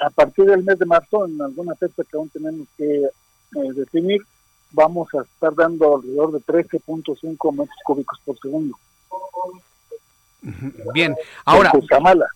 a 0.00 0.10
partir 0.10 0.46
del 0.46 0.64
mes 0.64 0.78
de 0.78 0.86
marzo, 0.86 1.26
en 1.26 1.40
alguna 1.40 1.74
fecha 1.74 2.02
que 2.04 2.16
aún 2.16 2.28
tenemos 2.30 2.66
que 2.76 3.02
eh, 3.04 3.72
definir, 3.74 4.20
vamos 4.72 5.08
a 5.14 5.22
estar 5.22 5.54
dando 5.54 5.96
alrededor 5.96 6.32
de 6.32 6.38
13.5 6.40 7.52
metros 7.52 7.76
cúbicos 7.84 8.20
por 8.24 8.38
segundo. 8.38 8.76
Bien, 10.94 11.14
ahora 11.44 11.70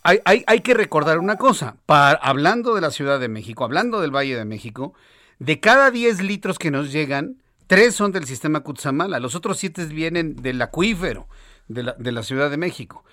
hay, 0.02 0.20
hay, 0.26 0.44
hay, 0.46 0.60
que 0.60 0.74
recordar 0.74 1.18
una 1.18 1.38
cosa, 1.38 1.76
para, 1.86 2.18
hablando 2.18 2.74
de 2.74 2.82
la 2.82 2.90
Ciudad 2.90 3.18
de 3.18 3.28
México, 3.28 3.64
hablando 3.64 4.00
del 4.00 4.14
Valle 4.14 4.36
de 4.36 4.44
México, 4.44 4.92
de 5.38 5.58
cada 5.58 5.90
10 5.90 6.20
litros 6.20 6.58
que 6.58 6.70
nos 6.70 6.92
llegan, 6.92 7.38
tres 7.66 7.94
son 7.94 8.12
del 8.12 8.26
sistema 8.26 8.60
Cutzamala, 8.60 9.20
los 9.20 9.34
otros 9.34 9.58
siete 9.58 9.86
vienen 9.86 10.36
del 10.36 10.60
acuífero 10.60 11.26
de 11.68 11.82
la, 11.82 11.92
de 11.94 12.12
la 12.12 12.22
Ciudad 12.22 12.50
de 12.50 12.58
México. 12.58 13.04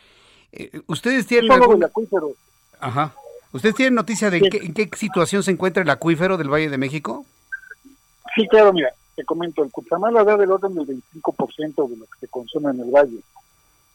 Eh, 0.51 0.81
¿Ustedes 0.87 1.25
tienen 1.25 1.51
algún... 1.51 1.83
acuífero. 1.83 2.33
Ajá. 2.79 3.15
¿Ustedes 3.53 3.75
tienen 3.75 3.95
noticia 3.95 4.29
de 4.29 4.37
en 4.37 4.73
qué 4.73 4.89
situación 4.95 5.43
se 5.43 5.51
encuentra 5.51 5.83
el 5.83 5.89
acuífero 5.89 6.37
del 6.37 6.49
Valle 6.49 6.69
de 6.69 6.77
México? 6.77 7.25
Sí, 8.33 8.47
claro, 8.47 8.71
mira, 8.71 8.93
te 9.15 9.25
comento, 9.25 9.61
el 9.61 9.71
Cutzamala 9.71 10.23
da 10.23 10.37
del 10.37 10.51
orden 10.51 10.73
del 10.73 10.87
25% 10.87 11.89
de 11.89 11.97
lo 11.97 12.05
que 12.05 12.19
se 12.21 12.27
consume 12.29 12.71
en 12.71 12.79
el 12.79 12.91
valle, 12.91 13.19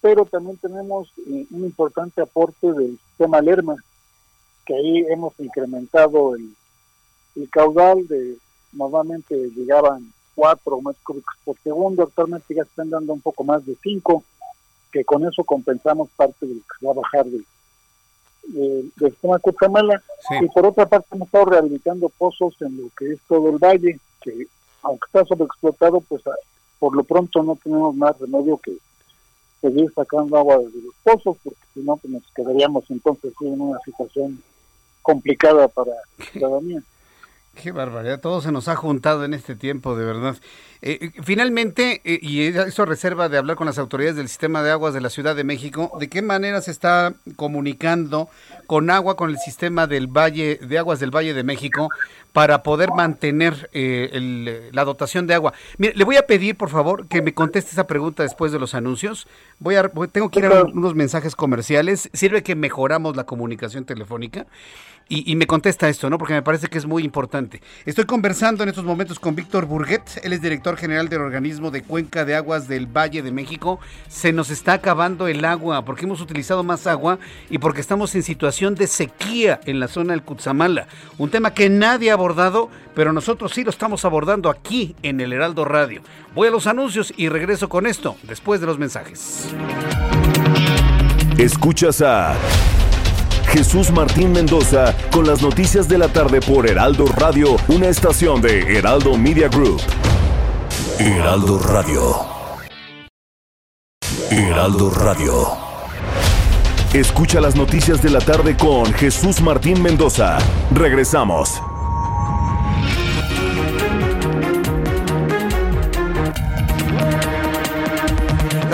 pero 0.02 0.26
también 0.26 0.58
tenemos 0.58 1.08
eh, 1.26 1.46
un 1.50 1.64
importante 1.64 2.20
aporte 2.20 2.70
del 2.70 2.98
sistema 3.08 3.40
Lerma, 3.40 3.76
que 4.66 4.74
ahí 4.74 5.06
hemos 5.08 5.32
incrementado 5.38 6.36
el, 6.36 6.54
el 7.36 7.48
caudal 7.48 8.06
de, 8.06 8.36
normalmente 8.72 9.34
llegaban 9.56 10.12
4 10.34 10.76
metros 10.82 11.02
cúbicos 11.02 11.34
por 11.44 11.56
segundo, 11.62 12.02
actualmente 12.02 12.54
ya 12.54 12.62
están 12.62 12.90
dando 12.90 13.14
un 13.14 13.22
poco 13.22 13.42
más 13.42 13.64
de 13.64 13.74
5, 13.82 14.22
que 14.92 15.02
con 15.02 15.26
eso 15.26 15.44
compensamos 15.44 16.10
parte 16.14 16.44
de 16.44 16.56
lo 16.56 16.60
que 16.60 16.78
se 16.78 16.86
va 16.86 16.92
a 16.92 16.96
bajar 16.96 17.24
del, 17.24 17.46
del 18.48 18.92
sistema 19.12 19.38
Cutzamala. 19.38 20.02
Y 20.40 20.46
por 20.48 20.66
otra 20.66 20.86
parte 20.86 21.08
hemos 21.12 21.26
estado 21.26 21.46
rehabilitando 21.46 22.08
pozos 22.08 22.54
en 22.60 22.76
lo 22.76 22.88
que 22.98 23.12
es 23.12 23.20
todo 23.28 23.50
el 23.50 23.58
valle, 23.58 23.98
que 24.22 24.46
aunque 24.82 25.06
está 25.06 25.24
sobreexplotado, 25.24 26.00
pues 26.00 26.26
ah, 26.26 26.34
por 26.78 26.94
lo 26.94 27.04
pronto 27.04 27.42
no 27.42 27.56
tenemos 27.56 27.94
más 27.94 28.18
remedio 28.18 28.58
que 28.58 28.76
seguir 29.60 29.92
sacando 29.94 30.36
agua 30.36 30.58
de 30.58 30.64
los 30.64 30.94
pozos, 31.02 31.36
porque 31.42 31.60
si 31.74 31.80
no, 31.80 31.96
pues 31.96 32.12
nos 32.12 32.22
quedaríamos 32.34 32.84
entonces 32.90 33.32
en 33.40 33.60
una 33.60 33.78
situación 33.84 34.42
complicada 35.02 35.68
para 35.68 35.92
la 35.92 36.24
ciudadanía. 36.26 36.82
Qué 37.62 37.72
barbaridad, 37.72 38.20
todo 38.20 38.42
se 38.42 38.52
nos 38.52 38.68
ha 38.68 38.76
juntado 38.76 39.24
en 39.24 39.32
este 39.32 39.56
tiempo, 39.56 39.96
de 39.96 40.04
verdad. 40.04 40.36
Eh, 40.82 40.98
eh, 41.00 41.10
finalmente, 41.22 42.02
eh, 42.04 42.18
y 42.20 42.42
eso 42.42 42.84
reserva 42.84 43.30
de 43.30 43.38
hablar 43.38 43.56
con 43.56 43.66
las 43.66 43.78
autoridades 43.78 44.16
del 44.16 44.28
sistema 44.28 44.62
de 44.62 44.72
aguas 44.72 44.92
de 44.92 45.00
la 45.00 45.08
Ciudad 45.08 45.34
de 45.34 45.42
México, 45.42 45.90
¿de 45.98 46.08
qué 46.08 46.20
manera 46.20 46.60
se 46.60 46.70
está 46.70 47.14
comunicando 47.36 48.28
con 48.66 48.90
agua, 48.90 49.16
con 49.16 49.30
el 49.30 49.38
sistema 49.38 49.86
del 49.86 50.06
Valle, 50.06 50.60
de 50.60 50.78
aguas 50.78 51.00
del 51.00 51.10
Valle 51.10 51.32
de 51.32 51.44
México, 51.44 51.88
para 52.34 52.62
poder 52.62 52.90
mantener 52.90 53.70
la 53.72 54.84
dotación 54.84 55.26
de 55.26 55.32
agua? 55.32 55.54
Mire, 55.78 55.94
le 55.94 56.04
voy 56.04 56.16
a 56.16 56.26
pedir, 56.26 56.56
por 56.56 56.68
favor, 56.68 57.08
que 57.08 57.22
me 57.22 57.32
conteste 57.32 57.70
esa 57.70 57.86
pregunta 57.86 58.22
después 58.22 58.52
de 58.52 58.58
los 58.58 58.74
anuncios. 58.74 59.26
Voy 59.60 59.76
a, 59.76 59.90
tengo 60.12 60.30
que 60.30 60.40
ir 60.40 60.46
a 60.46 60.64
unos 60.64 60.94
mensajes 60.94 61.34
comerciales. 61.34 62.10
Sirve 62.12 62.42
que 62.42 62.54
mejoramos 62.54 63.16
la 63.16 63.24
comunicación 63.24 63.86
telefónica. 63.86 64.46
Y, 65.08 65.36
me 65.36 65.46
contesta 65.46 65.88
esto, 65.88 66.10
¿no? 66.10 66.18
Porque 66.18 66.34
me 66.34 66.42
parece 66.42 66.66
que 66.66 66.78
es 66.78 66.84
muy 66.84 67.04
importante. 67.04 67.62
Estoy 67.84 68.06
conversando 68.06 68.64
en 68.64 68.70
estos 68.70 68.84
momentos 68.84 69.20
con 69.20 69.36
Víctor 69.36 69.64
Burguet, 69.64 70.02
él 70.24 70.32
es 70.32 70.42
director 70.42 70.76
general 70.76 71.08
del 71.08 71.20
organismo 71.20 71.70
de 71.70 71.84
Cuenca 71.84 72.24
de 72.24 72.34
Aguas 72.34 72.66
del 72.66 72.88
Valle 72.88 73.22
de 73.22 73.30
México. 73.30 73.78
Se 74.08 74.32
nos 74.32 74.50
está 74.50 74.72
acabando 74.72 75.28
el 75.28 75.44
agua 75.44 75.84
porque 75.84 76.06
hemos 76.06 76.20
utilizado 76.20 76.64
más 76.64 76.88
agua 76.88 77.20
y 77.50 77.58
porque 77.58 77.80
estamos 77.80 78.16
en 78.16 78.24
situación 78.24 78.74
de 78.74 78.88
sequía 78.88 79.60
en 79.64 79.78
la 79.78 79.86
zona 79.86 80.12
del 80.12 80.24
Cutzamala. 80.24 80.88
Un 81.18 81.30
tema 81.30 81.54
que 81.54 81.70
nadie 81.70 82.10
ha 82.10 82.14
abordado, 82.14 82.68
pero 82.96 83.12
nosotros 83.12 83.52
sí 83.54 83.62
lo 83.62 83.70
estamos 83.70 84.04
abordando 84.04 84.50
aquí 84.50 84.96
en 85.04 85.20
el 85.20 85.32
Heraldo 85.32 85.64
Radio. 85.64 86.02
Voy 86.34 86.48
a 86.48 86.50
los 86.50 86.66
anuncios 86.66 87.14
y 87.16 87.28
regreso 87.28 87.68
con 87.68 87.86
esto 87.86 88.16
después 88.24 88.60
de 88.60 88.66
los 88.66 88.76
mensajes. 88.76 89.54
Escuchas 91.38 92.02
a... 92.02 92.34
Jesús 93.56 93.90
Martín 93.90 94.32
Mendoza 94.32 94.94
con 95.10 95.26
las 95.26 95.40
noticias 95.40 95.88
de 95.88 95.96
la 95.96 96.08
tarde 96.08 96.42
por 96.42 96.68
Heraldo 96.68 97.06
Radio, 97.06 97.56
una 97.68 97.88
estación 97.88 98.42
de 98.42 98.76
Heraldo 98.76 99.16
Media 99.16 99.48
Group. 99.48 99.80
Heraldo 100.98 101.58
Radio. 101.60 102.16
Heraldo 104.30 104.90
Radio. 104.90 105.48
Escucha 106.92 107.40
las 107.40 107.56
noticias 107.56 108.02
de 108.02 108.10
la 108.10 108.20
tarde 108.20 108.58
con 108.58 108.92
Jesús 108.92 109.40
Martín 109.40 109.80
Mendoza. 109.80 110.36
Regresamos. 110.74 111.62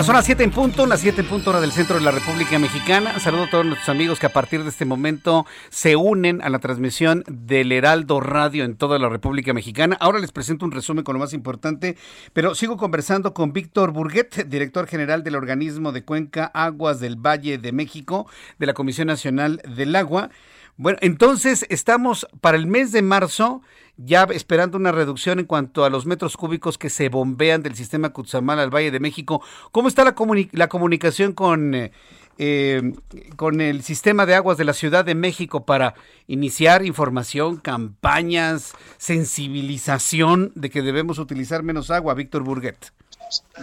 Son 0.03 0.15
las 0.15 0.25
7 0.25 0.43
en 0.43 0.51
punto, 0.51 0.85
las 0.85 0.99
7 0.99 1.21
en 1.21 1.27
punto 1.27 1.51
hora 1.51 1.61
del 1.61 1.71
centro 1.71 1.95
de 1.95 2.01
la 2.01 2.11
República 2.11 2.59
Mexicana. 2.59 3.19
Saludo 3.19 3.43
a 3.43 3.49
todos 3.49 3.65
nuestros 3.65 3.87
amigos 3.87 4.19
que 4.19 4.25
a 4.25 4.33
partir 4.33 4.61
de 4.63 4.69
este 4.69 4.83
momento 4.83 5.45
se 5.69 5.95
unen 5.95 6.41
a 6.41 6.49
la 6.49 6.59
transmisión 6.59 7.23
del 7.27 7.71
Heraldo 7.71 8.19
Radio 8.19 8.65
en 8.65 8.75
toda 8.75 8.99
la 8.99 9.07
República 9.07 9.53
Mexicana. 9.53 9.95
Ahora 10.01 10.19
les 10.19 10.33
presento 10.33 10.65
un 10.65 10.71
resumen 10.71 11.05
con 11.05 11.13
lo 11.13 11.19
más 11.19 11.31
importante, 11.31 11.95
pero 12.33 12.53
sigo 12.53 12.75
conversando 12.75 13.33
con 13.33 13.53
Víctor 13.53 13.91
Burguet, 13.91 14.45
director 14.47 14.87
general 14.87 15.23
del 15.23 15.35
organismo 15.35 15.93
de 15.93 16.03
Cuenca 16.03 16.51
Aguas 16.53 16.99
del 16.99 17.15
Valle 17.15 17.57
de 17.57 17.71
México, 17.71 18.27
de 18.59 18.65
la 18.65 18.73
Comisión 18.73 19.07
Nacional 19.07 19.61
del 19.65 19.95
Agua. 19.95 20.31
Bueno, 20.75 20.97
entonces 21.01 21.65
estamos 21.69 22.27
para 22.41 22.57
el 22.57 22.67
mes 22.67 22.91
de 22.91 23.03
marzo 23.03 23.61
ya 23.97 24.23
esperando 24.31 24.77
una 24.77 24.91
reducción 24.91 25.39
en 25.39 25.45
cuanto 25.45 25.85
a 25.85 25.89
los 25.89 26.05
metros 26.05 26.35
cúbicos 26.37 26.77
que 26.77 26.89
se 26.89 27.09
bombean 27.09 27.61
del 27.61 27.75
sistema 27.75 28.11
Cutzamala 28.11 28.63
al 28.63 28.73
Valle 28.73 28.91
de 28.91 28.99
México. 28.99 29.41
¿Cómo 29.71 29.87
está 29.87 30.03
la, 30.03 30.15
la 30.51 30.67
comunicación 30.67 31.33
con, 31.33 31.75
eh, 31.75 31.91
eh, 32.37 32.93
con 33.35 33.61
el 33.61 33.83
sistema 33.83 34.25
de 34.25 34.35
aguas 34.35 34.57
de 34.57 34.65
la 34.65 34.73
Ciudad 34.73 35.05
de 35.05 35.15
México 35.15 35.65
para 35.65 35.93
iniciar 36.27 36.85
información, 36.85 37.57
campañas, 37.57 38.73
sensibilización 38.97 40.51
de 40.55 40.69
que 40.69 40.81
debemos 40.81 41.19
utilizar 41.19 41.63
menos 41.63 41.91
agua, 41.91 42.13
Víctor 42.15 42.43
Burguet? 42.43 42.91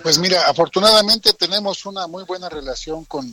Pues 0.02 0.18
mira, 0.18 0.48
afortunadamente 0.48 1.32
tenemos 1.32 1.86
una 1.86 2.06
muy 2.06 2.24
buena 2.24 2.48
relación 2.48 3.04
con 3.04 3.30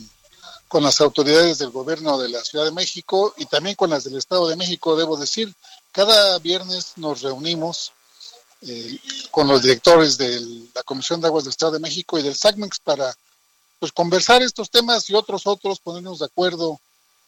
con 0.68 0.82
las 0.82 1.00
autoridades 1.00 1.58
del 1.58 1.70
gobierno 1.70 2.18
de 2.18 2.28
la 2.28 2.44
Ciudad 2.44 2.66
de 2.66 2.72
México 2.72 3.34
y 3.38 3.46
también 3.46 3.74
con 3.74 3.90
las 3.90 4.04
del 4.04 4.16
Estado 4.16 4.48
de 4.48 4.56
México, 4.56 4.96
debo 4.96 5.16
decir. 5.16 5.52
Cada 5.98 6.38
viernes 6.38 6.92
nos 6.94 7.22
reunimos 7.22 7.90
eh, 8.60 9.00
con 9.32 9.48
los 9.48 9.62
directores 9.62 10.16
de 10.16 10.68
la 10.72 10.84
Comisión 10.84 11.20
de 11.20 11.26
Aguas 11.26 11.42
del 11.42 11.50
Estado 11.50 11.72
de 11.72 11.80
México 11.80 12.16
y 12.16 12.22
del 12.22 12.36
SACMEX 12.36 12.78
para 12.78 13.12
pues, 13.80 13.90
conversar 13.90 14.40
estos 14.40 14.70
temas 14.70 15.10
y 15.10 15.14
otros 15.14 15.44
otros, 15.48 15.80
ponernos 15.80 16.20
de 16.20 16.26
acuerdo 16.26 16.78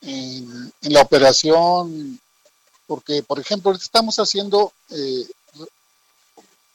en, 0.03 0.73
la 0.83 1.01
operación, 1.01 2.21
porque, 2.87 3.25
por 3.25 3.41
ejemplo, 3.41 3.73
estamos 3.73 4.21
haciendo 4.21 4.73
eh, 4.91 5.27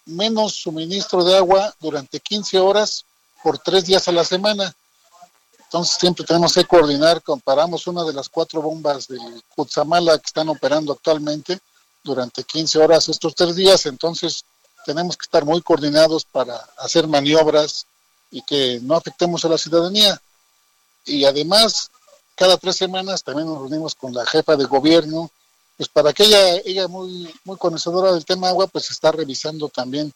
menos 0.03 0.53
suministro 0.53 1.23
de 1.23 1.37
agua 1.37 1.73
durante 1.79 2.19
15 2.19 2.59
horas 2.59 3.05
por 3.41 3.57
tres 3.57 3.85
días 3.85 4.05
a 4.09 4.11
la 4.11 4.25
semana. 4.25 4.75
Entonces 5.59 5.95
siempre 5.97 6.25
tenemos 6.25 6.51
que 6.51 6.65
coordinar, 6.65 7.23
comparamos 7.23 7.87
una 7.87 8.03
de 8.03 8.11
las 8.11 8.27
cuatro 8.27 8.61
bombas 8.61 9.07
del 9.07 9.41
Cutzamala 9.55 10.17
que 10.17 10.25
están 10.25 10.49
operando 10.49 10.91
actualmente 10.91 11.57
durante 12.05 12.43
15 12.43 12.79
horas 12.79 13.09
estos 13.09 13.35
tres 13.35 13.55
días, 13.55 13.85
entonces 13.87 14.45
tenemos 14.85 15.17
que 15.17 15.23
estar 15.23 15.43
muy 15.43 15.61
coordinados 15.61 16.23
para 16.23 16.55
hacer 16.77 17.07
maniobras 17.07 17.85
y 18.31 18.41
que 18.43 18.79
no 18.81 18.95
afectemos 18.95 19.43
a 19.43 19.49
la 19.49 19.57
ciudadanía. 19.57 20.21
Y 21.05 21.25
además, 21.25 21.89
cada 22.35 22.57
tres 22.57 22.77
semanas 22.77 23.23
también 23.23 23.47
nos 23.47 23.57
reunimos 23.57 23.95
con 23.95 24.13
la 24.13 24.25
jefa 24.25 24.55
de 24.55 24.65
gobierno, 24.65 25.31
pues 25.77 25.89
para 25.89 26.13
que 26.13 26.23
ella, 26.23 26.57
ella 26.63 26.87
muy, 26.87 27.33
muy 27.43 27.57
conocedora 27.57 28.13
del 28.13 28.23
tema 28.23 28.49
agua, 28.49 28.67
pues 28.67 28.91
está 28.91 29.11
revisando 29.11 29.67
también 29.67 30.13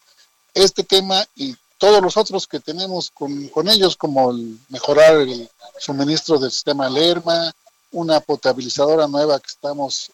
este 0.54 0.84
tema 0.84 1.26
y 1.36 1.56
todos 1.80 2.02
los 2.04 2.18
otros 2.18 2.46
que 2.46 2.60
tenemos 2.60 3.10
con, 3.10 3.70
ellos, 3.70 3.96
como 3.96 4.32
el 4.32 4.60
mejorar 4.70 5.16
el 5.22 5.50
suministro 5.80 6.38
del 6.38 6.52
sistema 6.52 6.90
Lerma, 6.90 7.52
una 7.92 8.20
potabilizadora 8.20 9.08
nueva 9.08 9.40
que 9.40 9.48
estamos 9.48 10.12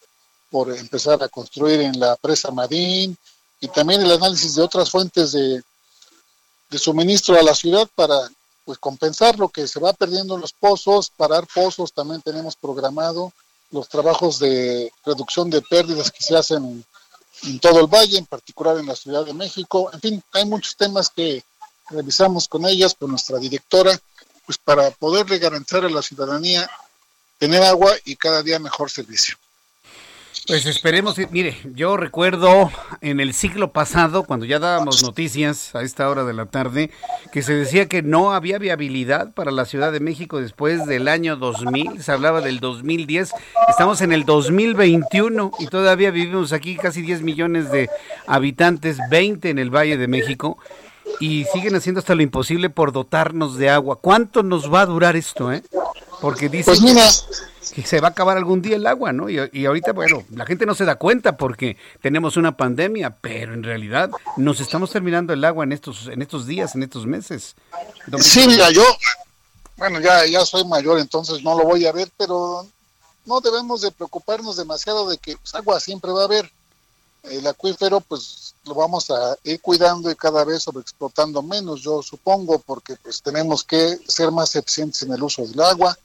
por 0.50 0.74
empezar 0.76 1.22
a 1.22 1.28
construir 1.28 1.80
en 1.80 1.98
la 1.98 2.16
presa 2.16 2.50
Madín, 2.50 3.16
y 3.60 3.68
también 3.68 4.02
el 4.02 4.12
análisis 4.12 4.54
de 4.54 4.62
otras 4.62 4.90
fuentes 4.90 5.32
de, 5.32 5.62
suministro 6.78 7.38
a 7.38 7.42
la 7.42 7.54
ciudad 7.54 7.88
para 7.94 8.28
pues 8.64 8.78
compensar 8.78 9.38
lo 9.38 9.48
que 9.48 9.66
se 9.66 9.80
va 9.80 9.92
perdiendo 9.92 10.34
en 10.34 10.40
los 10.40 10.52
pozos, 10.52 11.10
parar 11.16 11.46
pozos, 11.54 11.92
también 11.92 12.20
tenemos 12.20 12.56
programado 12.56 13.32
los 13.70 13.88
trabajos 13.88 14.38
de 14.38 14.92
reducción 15.04 15.48
de 15.48 15.62
pérdidas 15.62 16.10
que 16.10 16.22
se 16.22 16.36
hacen 16.36 16.84
en 17.44 17.58
todo 17.60 17.80
el 17.80 17.86
valle, 17.86 18.18
en 18.18 18.26
particular 18.26 18.76
en 18.78 18.86
la 18.86 18.96
Ciudad 18.96 19.24
de 19.24 19.32
México. 19.32 19.90
En 19.92 20.00
fin, 20.00 20.22
hay 20.32 20.44
muchos 20.44 20.76
temas 20.76 21.08
que 21.08 21.44
revisamos 21.88 22.48
con 22.48 22.66
ellas, 22.66 22.94
con 22.98 23.10
nuestra 23.10 23.38
directora, 23.38 23.98
pues 24.44 24.58
para 24.58 24.90
poderle 24.90 25.38
garantizar 25.38 25.84
a 25.84 25.90
la 25.90 26.02
ciudadanía 26.02 26.68
tener 27.38 27.62
agua 27.62 27.92
y 28.04 28.16
cada 28.16 28.42
día 28.42 28.58
mejor 28.58 28.90
servicio. 28.90 29.36
Pues 30.44 30.64
esperemos, 30.66 31.16
mire, 31.32 31.56
yo 31.74 31.96
recuerdo 31.96 32.70
en 33.00 33.18
el 33.18 33.34
siglo 33.34 33.72
pasado, 33.72 34.22
cuando 34.22 34.46
ya 34.46 34.60
dábamos 34.60 35.02
noticias 35.02 35.74
a 35.74 35.82
esta 35.82 36.08
hora 36.08 36.22
de 36.22 36.34
la 36.34 36.46
tarde, 36.46 36.90
que 37.32 37.42
se 37.42 37.52
decía 37.52 37.88
que 37.88 38.02
no 38.02 38.32
había 38.32 38.58
viabilidad 38.58 39.32
para 39.32 39.50
la 39.50 39.64
Ciudad 39.64 39.90
de 39.90 39.98
México 39.98 40.40
después 40.40 40.86
del 40.86 41.08
año 41.08 41.36
2000, 41.36 42.00
se 42.00 42.12
hablaba 42.12 42.42
del 42.42 42.60
2010, 42.60 43.32
estamos 43.68 44.00
en 44.02 44.12
el 44.12 44.24
2021 44.24 45.50
y 45.58 45.66
todavía 45.66 46.12
vivimos 46.12 46.52
aquí 46.52 46.76
casi 46.76 47.02
10 47.02 47.22
millones 47.22 47.72
de 47.72 47.88
habitantes, 48.28 48.98
20 49.10 49.50
en 49.50 49.58
el 49.58 49.74
Valle 49.74 49.96
de 49.96 50.06
México, 50.06 50.58
y 51.18 51.44
siguen 51.52 51.74
haciendo 51.74 51.98
hasta 51.98 52.14
lo 52.14 52.22
imposible 52.22 52.70
por 52.70 52.92
dotarnos 52.92 53.56
de 53.56 53.70
agua. 53.70 54.00
¿Cuánto 54.00 54.42
nos 54.42 54.72
va 54.72 54.82
a 54.82 54.86
durar 54.86 55.16
esto, 55.16 55.52
eh? 55.52 55.62
Porque 56.20 56.48
Pues 56.48 56.80
que 57.72 57.86
se 57.86 58.00
va 58.00 58.08
a 58.08 58.10
acabar 58.12 58.36
algún 58.36 58.62
día 58.62 58.76
el 58.76 58.86
agua, 58.86 59.12
¿no? 59.12 59.28
Y, 59.28 59.38
y 59.52 59.66
ahorita, 59.66 59.92
bueno, 59.92 60.24
la 60.30 60.46
gente 60.46 60.64
no 60.64 60.74
se 60.74 60.84
da 60.84 60.94
cuenta 60.96 61.36
porque 61.36 61.76
tenemos 62.00 62.36
una 62.36 62.56
pandemia, 62.56 63.10
pero 63.20 63.54
en 63.54 63.62
realidad 63.62 64.10
nos 64.36 64.60
estamos 64.60 64.90
terminando 64.90 65.32
el 65.32 65.44
agua 65.44 65.64
en 65.64 65.72
estos, 65.72 66.06
en 66.06 66.22
estos 66.22 66.46
días, 66.46 66.74
en 66.74 66.84
estos 66.84 67.06
meses. 67.06 67.54
Sí, 68.20 68.46
mira, 68.46 68.70
yo, 68.70 68.82
bueno, 69.76 70.00
ya, 70.00 70.24
ya 70.26 70.46
soy 70.46 70.64
mayor, 70.64 70.98
entonces 70.98 71.42
no 71.42 71.58
lo 71.58 71.64
voy 71.64 71.86
a 71.86 71.92
ver, 71.92 72.10
pero 72.16 72.66
no 73.26 73.40
debemos 73.40 73.82
de 73.82 73.90
preocuparnos 73.90 74.56
demasiado 74.56 75.08
de 75.08 75.18
que 75.18 75.36
pues, 75.36 75.54
agua 75.54 75.80
siempre 75.80 76.10
va 76.12 76.22
a 76.22 76.26
haber. 76.26 76.50
El 77.24 77.44
acuífero, 77.46 78.00
pues 78.00 78.54
lo 78.64 78.74
vamos 78.74 79.10
a 79.10 79.36
ir 79.42 79.60
cuidando 79.60 80.10
y 80.10 80.14
cada 80.14 80.44
vez 80.44 80.62
sobreexplotando 80.62 81.42
menos, 81.42 81.82
yo 81.82 82.00
supongo, 82.00 82.60
porque 82.60 82.94
pues 83.02 83.20
tenemos 83.20 83.64
que 83.64 83.98
ser 84.06 84.30
más 84.30 84.54
eficientes 84.54 85.02
en 85.02 85.12
el 85.12 85.22
uso 85.22 85.44
del 85.44 85.60
agua. 85.60 85.98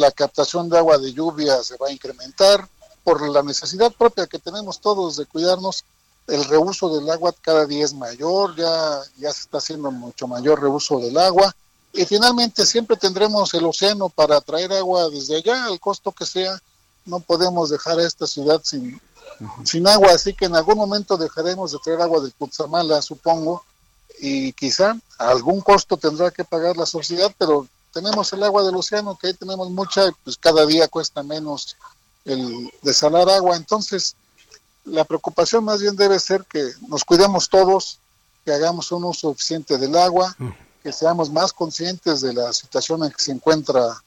La 0.00 0.10
captación 0.10 0.70
de 0.70 0.78
agua 0.78 0.96
de 0.96 1.12
lluvia 1.12 1.62
se 1.62 1.76
va 1.76 1.88
a 1.88 1.92
incrementar 1.92 2.66
por 3.04 3.20
la 3.28 3.42
necesidad 3.42 3.92
propia 3.92 4.26
que 4.26 4.38
tenemos 4.38 4.80
todos 4.80 5.18
de 5.18 5.26
cuidarnos. 5.26 5.84
El 6.26 6.42
reuso 6.46 6.88
del 6.96 7.10
agua 7.10 7.34
cada 7.42 7.66
día 7.66 7.84
es 7.84 7.92
mayor, 7.92 8.56
ya, 8.56 9.02
ya 9.18 9.30
se 9.30 9.42
está 9.42 9.58
haciendo 9.58 9.90
mucho 9.90 10.26
mayor 10.26 10.62
reuso 10.62 11.00
del 11.00 11.18
agua. 11.18 11.54
Y 11.92 12.06
finalmente 12.06 12.64
siempre 12.64 12.96
tendremos 12.96 13.52
el 13.52 13.66
océano 13.66 14.08
para 14.08 14.40
traer 14.40 14.72
agua 14.72 15.10
desde 15.10 15.36
allá, 15.36 15.66
al 15.66 15.78
costo 15.78 16.12
que 16.12 16.24
sea. 16.24 16.58
No 17.04 17.20
podemos 17.20 17.68
dejar 17.68 17.98
a 17.98 18.06
esta 18.06 18.26
ciudad 18.26 18.62
sin, 18.64 18.98
sin 19.64 19.86
agua, 19.86 20.12
así 20.14 20.32
que 20.32 20.46
en 20.46 20.56
algún 20.56 20.78
momento 20.78 21.18
dejaremos 21.18 21.72
de 21.72 21.78
traer 21.84 22.00
agua 22.00 22.22
del 22.22 22.32
Cutzamala, 22.32 23.02
supongo, 23.02 23.66
y 24.18 24.54
quizá 24.54 24.96
algún 25.18 25.60
costo 25.60 25.98
tendrá 25.98 26.30
que 26.30 26.44
pagar 26.44 26.78
la 26.78 26.86
sociedad, 26.86 27.30
pero 27.36 27.66
tenemos 27.92 28.32
el 28.32 28.42
agua 28.42 28.64
del 28.64 28.76
océano, 28.76 29.16
que 29.16 29.28
ahí 29.28 29.34
tenemos 29.34 29.70
mucha, 29.70 30.08
y 30.08 30.12
pues 30.24 30.36
cada 30.36 30.64
día 30.66 30.88
cuesta 30.88 31.22
menos 31.22 31.76
el 32.24 32.70
desalar 32.82 33.28
agua. 33.28 33.56
Entonces, 33.56 34.16
la 34.84 35.04
preocupación 35.04 35.64
más 35.64 35.80
bien 35.80 35.96
debe 35.96 36.18
ser 36.18 36.44
que 36.44 36.70
nos 36.88 37.04
cuidemos 37.04 37.48
todos, 37.48 37.98
que 38.44 38.52
hagamos 38.52 38.90
un 38.92 39.04
uso 39.04 39.32
eficiente 39.32 39.78
del 39.78 39.96
agua, 39.96 40.34
que 40.82 40.92
seamos 40.92 41.30
más 41.30 41.52
conscientes 41.52 42.20
de 42.20 42.32
la 42.32 42.52
situación 42.52 43.04
en 43.04 43.10
que 43.10 43.22
se 43.22 43.32
encuentra 43.32 44.02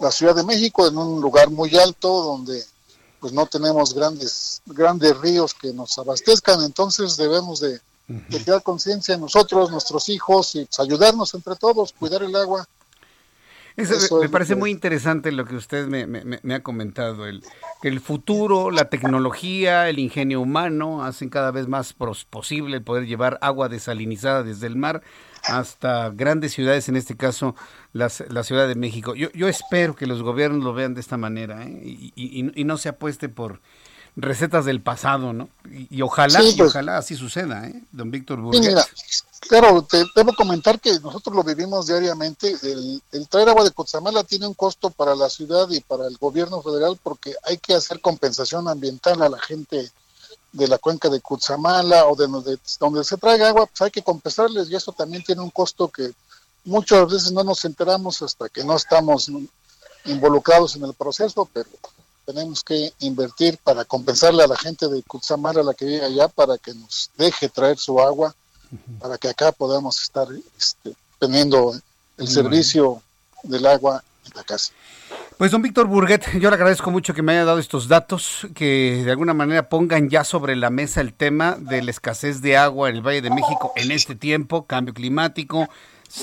la 0.00 0.10
Ciudad 0.10 0.34
de 0.34 0.44
México, 0.44 0.86
en 0.86 0.98
un 0.98 1.20
lugar 1.20 1.50
muy 1.50 1.76
alto 1.76 2.08
donde 2.22 2.64
pues 3.20 3.32
no 3.32 3.46
tenemos 3.46 3.94
grandes 3.94 4.60
grandes 4.66 5.16
ríos 5.18 5.54
que 5.54 5.72
nos 5.72 5.96
abastezcan, 5.98 6.62
entonces 6.62 7.16
debemos 7.16 7.60
de, 7.60 7.80
de 8.06 8.44
crear 8.44 8.62
conciencia 8.62 9.14
en 9.14 9.22
nosotros, 9.22 9.70
nuestros 9.70 10.08
hijos 10.08 10.54
y 10.54 10.64
pues, 10.64 10.78
ayudarnos 10.80 11.32
entre 11.34 11.56
todos, 11.56 11.92
cuidar 11.92 12.22
el 12.22 12.36
agua. 12.36 12.68
Eso 13.82 13.92
me- 13.92 13.96
Eso 13.98 14.18
me 14.20 14.24
es 14.26 14.30
parece 14.30 14.54
que- 14.54 14.60
muy 14.60 14.70
interesante 14.70 15.32
lo 15.32 15.44
que 15.44 15.56
usted 15.56 15.86
me, 15.86 16.06
me- 16.06 16.54
ha 16.54 16.62
comentado, 16.62 17.26
el, 17.26 17.42
que 17.82 17.88
el 17.88 18.00
futuro, 18.00 18.70
la 18.70 18.88
tecnología, 18.88 19.88
el 19.88 19.98
ingenio 19.98 20.40
humano 20.40 21.04
hacen 21.04 21.28
cada 21.28 21.50
vez 21.50 21.68
más 21.68 21.92
pros- 21.96 22.24
posible 22.24 22.76
el 22.78 22.82
poder 22.82 23.06
llevar 23.06 23.38
agua 23.42 23.68
desalinizada 23.68 24.42
desde 24.42 24.66
el 24.66 24.76
mar 24.76 25.02
hasta 25.44 26.10
grandes 26.10 26.52
ciudades, 26.54 26.88
en 26.88 26.96
este 26.96 27.16
caso 27.16 27.54
las- 27.92 28.24
la 28.30 28.42
Ciudad 28.44 28.66
de 28.66 28.74
México. 28.74 29.14
Yo, 29.14 29.30
yo 29.32 29.46
espero 29.48 29.94
que 29.94 30.06
los 30.06 30.22
gobiernos 30.22 30.64
lo 30.64 30.72
vean 30.74 30.94
de 30.94 31.00
esta 31.00 31.16
manera 31.16 31.62
¿eh? 31.64 31.80
y, 31.84 32.12
y- 32.16 32.52
y 32.60 32.64
no 32.64 32.78
se 32.78 32.88
apueste 32.88 33.28
por 33.28 33.60
recetas 34.16 34.64
del 34.64 34.80
pasado, 34.80 35.34
¿no? 35.34 35.50
Y, 35.70 35.94
y 35.98 36.00
ojalá, 36.02 36.40
Sí, 36.40 36.52
y 36.54 36.56
pues. 36.56 36.70
ojalá 36.70 36.96
así 36.96 37.14
suceda, 37.14 37.66
¿eh? 37.68 37.82
Don 37.92 38.10
Víctor 38.10 38.38
mira, 38.38 38.82
claro, 39.48 39.82
te 39.82 40.04
debo 40.14 40.34
comentar 40.34 40.80
que 40.80 40.98
nosotros 41.00 41.34
lo 41.34 41.42
vivimos 41.42 41.86
diariamente. 41.86 42.56
El, 42.62 43.02
el 43.12 43.28
traer 43.28 43.48
agua 43.48 43.64
de 43.64 43.70
Cozamala 43.70 44.24
tiene 44.24 44.46
un 44.46 44.54
costo 44.54 44.90
para 44.90 45.14
la 45.14 45.28
ciudad 45.28 45.68
y 45.70 45.80
para 45.80 46.06
el 46.06 46.16
gobierno 46.18 46.62
federal 46.62 46.98
porque 47.02 47.34
hay 47.44 47.58
que 47.58 47.74
hacer 47.74 48.00
compensación 48.00 48.68
ambiental 48.68 49.22
a 49.22 49.28
la 49.28 49.38
gente 49.38 49.90
de 50.56 50.68
la 50.68 50.78
cuenca 50.78 51.08
de 51.08 51.20
Cutzamala 51.20 52.06
o 52.06 52.16
de 52.16 52.26
donde, 52.26 52.58
donde 52.80 53.04
se 53.04 53.18
traiga 53.18 53.48
agua, 53.48 53.66
pues 53.66 53.82
hay 53.82 53.90
que 53.90 54.02
compensarles 54.02 54.70
y 54.70 54.76
eso 54.76 54.92
también 54.92 55.22
tiene 55.22 55.42
un 55.42 55.50
costo 55.50 55.88
que 55.88 56.12
muchas 56.64 57.10
veces 57.10 57.32
no 57.32 57.44
nos 57.44 57.64
enteramos 57.64 58.22
hasta 58.22 58.48
que 58.48 58.64
no 58.64 58.74
estamos 58.74 59.30
involucrados 60.06 60.76
en 60.76 60.84
el 60.84 60.94
proceso, 60.94 61.48
pero 61.52 61.68
tenemos 62.24 62.64
que 62.64 62.92
invertir 63.00 63.58
para 63.58 63.84
compensarle 63.84 64.42
a 64.42 64.48
la 64.48 64.56
gente 64.56 64.88
de 64.88 65.02
Cutzamala, 65.02 65.62
la 65.62 65.74
que 65.74 65.84
vive 65.84 66.04
allá, 66.04 66.28
para 66.28 66.58
que 66.58 66.74
nos 66.74 67.10
deje 67.16 67.48
traer 67.48 67.78
su 67.78 68.00
agua, 68.00 68.34
para 68.98 69.18
que 69.18 69.28
acá 69.28 69.52
podamos 69.52 70.02
estar 70.02 70.28
este, 70.56 70.94
teniendo 71.18 71.74
el 72.18 72.28
servicio 72.28 73.02
del 73.42 73.66
agua 73.66 74.02
en 74.24 74.32
la 74.34 74.44
casa. 74.44 74.72
Pues 75.38 75.50
don 75.50 75.60
Víctor 75.60 75.86
Burguet, 75.86 76.38
yo 76.40 76.48
le 76.48 76.56
agradezco 76.56 76.90
mucho 76.90 77.12
que 77.12 77.20
me 77.20 77.32
haya 77.32 77.44
dado 77.44 77.58
estos 77.58 77.88
datos, 77.88 78.46
que 78.54 79.02
de 79.04 79.10
alguna 79.10 79.34
manera 79.34 79.68
pongan 79.68 80.08
ya 80.08 80.24
sobre 80.24 80.56
la 80.56 80.70
mesa 80.70 81.02
el 81.02 81.12
tema 81.12 81.56
de 81.60 81.82
la 81.82 81.90
escasez 81.90 82.40
de 82.40 82.56
agua 82.56 82.88
en 82.88 82.96
el 82.96 83.06
Valle 83.06 83.20
de 83.20 83.30
México 83.30 83.72
en 83.76 83.90
este 83.90 84.14
tiempo, 84.14 84.64
cambio 84.64 84.94
climático, 84.94 85.68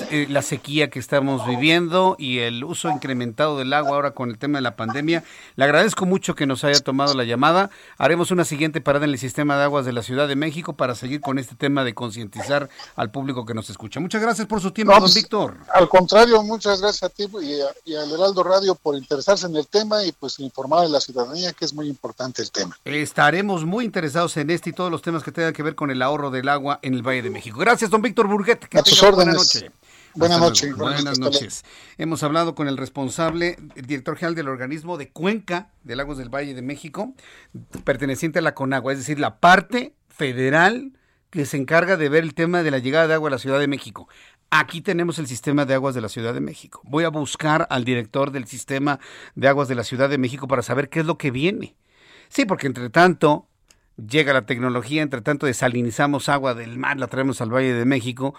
eh, 0.09 0.27
la 0.29 0.41
sequía 0.41 0.89
que 0.89 0.99
estamos 0.99 1.45
viviendo 1.45 2.15
y 2.17 2.39
el 2.39 2.63
uso 2.63 2.89
incrementado 2.89 3.57
del 3.57 3.73
agua 3.73 3.91
ahora 3.95 4.11
con 4.11 4.29
el 4.29 4.37
tema 4.37 4.57
de 4.57 4.61
la 4.63 4.75
pandemia. 4.75 5.23
Le 5.55 5.63
agradezco 5.65 6.05
mucho 6.05 6.35
que 6.35 6.45
nos 6.45 6.63
haya 6.63 6.79
tomado 6.79 7.13
la 7.13 7.23
llamada. 7.23 7.69
Haremos 7.97 8.31
una 8.31 8.45
siguiente 8.45 8.81
parada 8.81 9.05
en 9.05 9.11
el 9.11 9.19
sistema 9.19 9.57
de 9.57 9.63
aguas 9.63 9.85
de 9.85 9.93
la 9.93 10.01
Ciudad 10.03 10.27
de 10.27 10.35
México 10.35 10.73
para 10.73 10.95
seguir 10.95 11.21
con 11.21 11.37
este 11.39 11.55
tema 11.55 11.83
de 11.83 11.93
concientizar 11.93 12.69
al 12.95 13.11
público 13.11 13.45
que 13.45 13.53
nos 13.53 13.69
escucha. 13.69 13.99
Muchas 13.99 14.21
gracias 14.21 14.47
por 14.47 14.61
su 14.61 14.71
tiempo, 14.71 14.91
No, 14.93 14.99
don 14.99 15.03
pues, 15.05 15.15
Víctor. 15.15 15.57
Al 15.73 15.87
contrario, 15.89 16.41
muchas 16.43 16.81
gracias 16.81 17.03
a 17.03 17.09
ti 17.09 17.25
y, 17.41 17.61
a- 17.61 17.65
y 17.85 17.95
al 17.95 18.11
Heraldo 18.11 18.43
Radio 18.43 18.75
por 18.75 18.95
interesarse 18.95 19.45
en 19.45 19.55
el 19.55 19.67
tema 19.67 20.03
y 20.03 20.11
pues 20.11 20.39
informar 20.39 20.85
a 20.85 20.87
la 20.87 20.99
ciudadanía 20.99 21.53
que 21.53 21.65
es 21.65 21.73
muy 21.73 21.87
importante 21.87 22.41
el 22.41 22.51
tema. 22.51 22.77
Estaremos 22.85 23.65
muy 23.65 23.85
interesados 23.85 24.35
en 24.37 24.49
este 24.49 24.69
y 24.69 24.73
todos 24.73 24.89
los 24.89 25.01
temas 25.01 25.23
que 25.23 25.31
tengan 25.31 25.53
que 25.53 25.61
ver 25.63 25.75
con 25.75 25.91
el 25.91 26.01
ahorro 26.01 26.31
del 26.31 26.47
agua 26.49 26.79
en 26.81 26.93
el 26.93 27.01
Valle 27.05 27.21
de 27.21 27.29
México. 27.29 27.59
Gracias, 27.59 27.89
don 27.89 28.01
Víctor 28.01 28.27
Burguet. 28.27 28.59
Que 28.67 28.79
A 28.79 28.83
tus 28.83 28.99
tenga 28.99 29.13
buena 29.15 29.31
órdenes. 29.33 29.55
noche. 29.55 29.71
Buenas 30.15 30.39
noches. 30.39 30.75
Buenas 30.75 31.19
noches. 31.19 31.65
Hemos 31.97 32.21
hablado 32.21 32.53
con 32.53 32.67
el 32.67 32.77
responsable, 32.77 33.57
el 33.75 33.85
director 33.85 34.15
general 34.15 34.35
del 34.35 34.47
organismo 34.47 34.97
de 34.97 35.09
Cuenca 35.09 35.69
de 35.83 35.95
Lagos 35.95 36.19
del 36.19 36.29
Valle 36.29 36.53
de 36.53 36.61
México, 36.61 37.13
perteneciente 37.83 38.39
a 38.39 38.43
la 38.43 38.53
Conagua, 38.53 38.91
es 38.91 38.99
decir, 38.99 39.19
la 39.19 39.39
parte 39.39 39.95
federal 40.09 40.93
que 41.31 41.45
se 41.45 41.57
encarga 41.57 41.97
de 41.97 42.09
ver 42.09 42.23
el 42.23 42.35
tema 42.35 42.61
de 42.61 42.69
la 42.69 42.77
llegada 42.77 43.07
de 43.07 43.15
agua 43.15 43.29
a 43.29 43.31
la 43.31 43.39
Ciudad 43.39 43.59
de 43.59 43.67
México. 43.67 44.07
Aquí 44.51 44.81
tenemos 44.81 45.17
el 45.17 45.25
sistema 45.25 45.65
de 45.65 45.73
aguas 45.73 45.95
de 45.95 46.01
la 46.01 46.09
Ciudad 46.09 46.35
de 46.35 46.41
México. 46.41 46.81
Voy 46.83 47.05
a 47.05 47.09
buscar 47.09 47.65
al 47.71 47.83
director 47.83 48.29
del 48.29 48.45
sistema 48.45 48.99
de 49.33 49.47
aguas 49.47 49.67
de 49.67 49.73
la 49.73 49.83
Ciudad 49.83 50.09
de 50.09 50.19
México 50.19 50.47
para 50.47 50.61
saber 50.61 50.89
qué 50.89 50.99
es 50.99 51.07
lo 51.07 51.17
que 51.17 51.31
viene. 51.31 51.75
Sí, 52.29 52.45
porque 52.45 52.67
entre 52.67 52.91
tanto 52.91 53.47
llega 53.97 54.31
la 54.31 54.45
tecnología, 54.45 55.01
entre 55.01 55.21
tanto 55.21 55.47
desalinizamos 55.47 56.29
agua 56.29 56.53
del 56.53 56.77
mar, 56.77 56.99
la 56.99 57.07
traemos 57.07 57.41
al 57.41 57.51
Valle 57.51 57.73
de 57.73 57.85
México. 57.85 58.35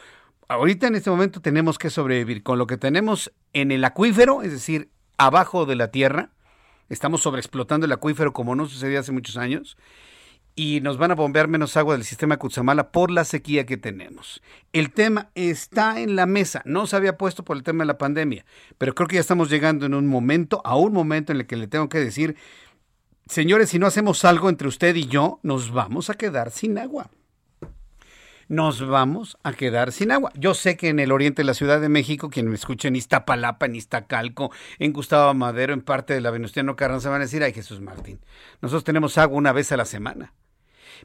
Ahorita 0.49 0.87
en 0.87 0.95
este 0.95 1.11
momento 1.11 1.41
tenemos 1.41 1.79
que 1.79 1.89
sobrevivir 1.89 2.43
con 2.43 2.59
lo 2.59 2.67
que 2.67 2.77
tenemos 2.77 3.33
en 3.55 3.73
el 3.73 3.85
acuífero, 3.85 4.43
es 4.43 4.53
decir, 4.53 4.91
abajo 5.17 5.65
de 5.65 5.75
la 5.75 5.91
tierra. 5.91 6.31
Estamos 6.91 7.23
sobreexplotando 7.23 7.87
el 7.87 7.93
acuífero 7.93 8.35
como 8.35 8.55
no 8.55 8.67
sucedía 8.67 9.01
hace 9.01 9.13
muchos 9.13 9.39
años 9.39 9.79
y 10.55 10.81
nos 10.83 10.99
van 10.99 11.11
a 11.11 11.15
bombear 11.15 11.49
menos 11.49 11.77
agua 11.77 11.95
del 11.95 12.05
sistema 12.05 12.37
Cutzamala 12.37 12.93
por 12.93 13.11
la 13.11 13.25
sequía 13.25 13.65
que 13.65 13.79
tenemos. 13.79 14.43
El 14.73 14.93
tema 14.93 15.31
está 15.35 16.01
en 16.01 16.15
la 16.15 16.27
mesa, 16.27 16.63
no 16.65 16.87
se 16.87 16.97
había 16.97 17.17
puesto 17.17 17.43
por 17.43 17.57
el 17.57 17.63
tema 17.63 17.83
de 17.83 17.89
la 17.89 17.99
pandemia, 17.99 18.45
pero 18.79 18.95
creo 18.95 19.09
que 19.09 19.17
ya 19.17 19.21
estamos 19.21 19.51
llegando 19.51 19.87
en 19.87 19.95
un 19.95 20.07
momento, 20.07 20.61
a 20.65 20.77
un 20.77 20.93
momento 20.93 21.33
en 21.33 21.41
el 21.41 21.47
que 21.47 21.57
le 21.57 21.69
tengo 21.69 21.89
que 21.89 21.99
decir, 21.99 22.37
señores, 23.27 23.71
si 23.71 23.79
no 23.79 23.87
hacemos 23.87 24.25
algo 24.25 24.49
entre 24.49 24.69
usted 24.69 24.95
y 24.95 25.07
yo, 25.07 25.41
nos 25.43 25.73
vamos 25.73 26.11
a 26.11 26.15
quedar 26.15 26.51
sin 26.51 26.79
agua. 26.79 27.11
Nos 28.49 28.87
vamos 28.87 29.39
a 29.43 29.53
quedar 29.53 29.93
sin 29.93 30.11
agua. 30.13 30.31
Yo 30.35 30.55
sé 30.55 30.77
que 30.77 30.89
en 30.89 30.99
el 30.99 31.13
oriente 31.13 31.43
de 31.43 31.47
la 31.47 31.55
Ciudad 31.55 31.81
de 31.81 31.89
México, 31.89 32.31
quien 32.31 32.49
me 32.49 32.55
escuche 32.55 32.89
en 32.89 32.97
Iztapalapa, 32.97 33.67
en 33.67 33.77
Iztacalco, 33.77 34.51
en 34.79 34.93
Gustavo 34.93 35.33
Madero, 35.35 35.73
en 35.73 35.81
parte 35.81 36.15
de 36.15 36.21
la 36.21 36.31
Venustiano 36.31 36.77
Carranza, 36.77 37.11
van 37.11 37.23
a 37.23 37.25
decir, 37.25 37.43
ay 37.43 37.53
Jesús 37.53 37.81
Martín, 37.81 38.21
nosotros 38.61 38.85
tenemos 38.85 39.17
agua 39.19 39.39
una 39.39 39.53
vez 39.53 39.73
a 39.73 39.77
la 39.77 39.85
semana. 39.85 40.35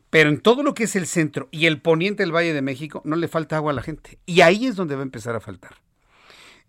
Pero 0.10 0.30
en 0.30 0.40
todo 0.40 0.64
lo 0.64 0.74
que 0.74 0.84
es 0.84 0.96
el 0.96 1.08
centro 1.08 1.50
y 1.52 1.66
el 1.66 1.82
poniente 1.82 2.24
del 2.24 2.36
Valle 2.36 2.54
de 2.54 2.62
México, 2.62 3.02
no 3.06 3.16
le 3.16 3.28
falta 3.28 3.58
agua 3.58 3.72
a 3.72 3.76
la 3.76 3.84
gente. 3.84 4.20
Y 4.26 4.42
ahí 4.42 4.66
es 4.66 4.76
donde 4.76 4.96
va 4.96 5.02
a 5.02 5.04
empezar 5.04 5.36
a 5.36 5.40
faltar. 5.40 5.76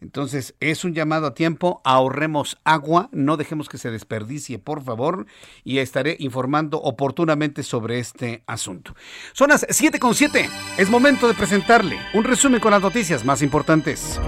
Entonces, 0.01 0.55
es 0.61 0.85
un 0.85 0.95
llamado 0.95 1.27
a 1.27 1.35
tiempo, 1.35 1.81
ahorremos 1.85 2.59
agua, 2.65 3.09
no 3.13 3.37
dejemos 3.37 3.69
que 3.69 3.79
se 3.79 3.91
desperdicie, 3.91 4.59
por 4.59 4.83
favor, 4.83 5.27
y 5.65 5.79
estaré 5.79 6.17
informando 6.19 6.81
oportunamente 6.81 7.63
sobre 7.63 7.99
este 7.99 8.43
asunto. 8.47 8.95
Son 9.33 9.51
las 9.51 9.67
7 9.69 9.99
con 9.99 10.15
7, 10.15 10.49
es 10.79 10.91
momento 10.91 11.29
de 11.29 11.35
presentarle 11.35 11.99
un 12.15 12.25
resumen 12.25 12.61
con 12.61 12.71
las 12.71 12.83
noticias 12.83 13.25
más 13.25 13.43
importantes. 13.43 14.19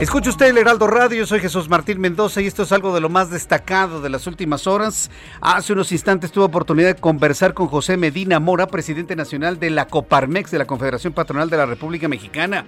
Escuche 0.00 0.28
usted 0.28 0.46
el 0.46 0.58
Heraldo 0.58 0.88
Radio, 0.88 1.18
yo 1.18 1.26
soy 1.26 1.38
Jesús 1.38 1.68
Martín 1.68 2.00
Mendoza 2.00 2.42
y 2.42 2.48
esto 2.48 2.64
es 2.64 2.72
algo 2.72 2.92
de 2.92 3.00
lo 3.00 3.08
más 3.08 3.30
destacado 3.30 4.02
de 4.02 4.10
las 4.10 4.26
últimas 4.26 4.66
horas. 4.66 5.08
Hace 5.40 5.72
unos 5.72 5.92
instantes 5.92 6.32
tuve 6.32 6.44
oportunidad 6.44 6.88
de 6.88 7.00
conversar 7.00 7.54
con 7.54 7.68
José 7.68 7.96
Medina 7.96 8.40
Mora, 8.40 8.66
presidente 8.66 9.14
nacional 9.14 9.60
de 9.60 9.70
la 9.70 9.86
Coparmex, 9.86 10.50
de 10.50 10.58
la 10.58 10.66
Confederación 10.66 11.12
Patronal 11.12 11.48
de 11.48 11.58
la 11.58 11.66
República 11.66 12.08
Mexicana. 12.08 12.66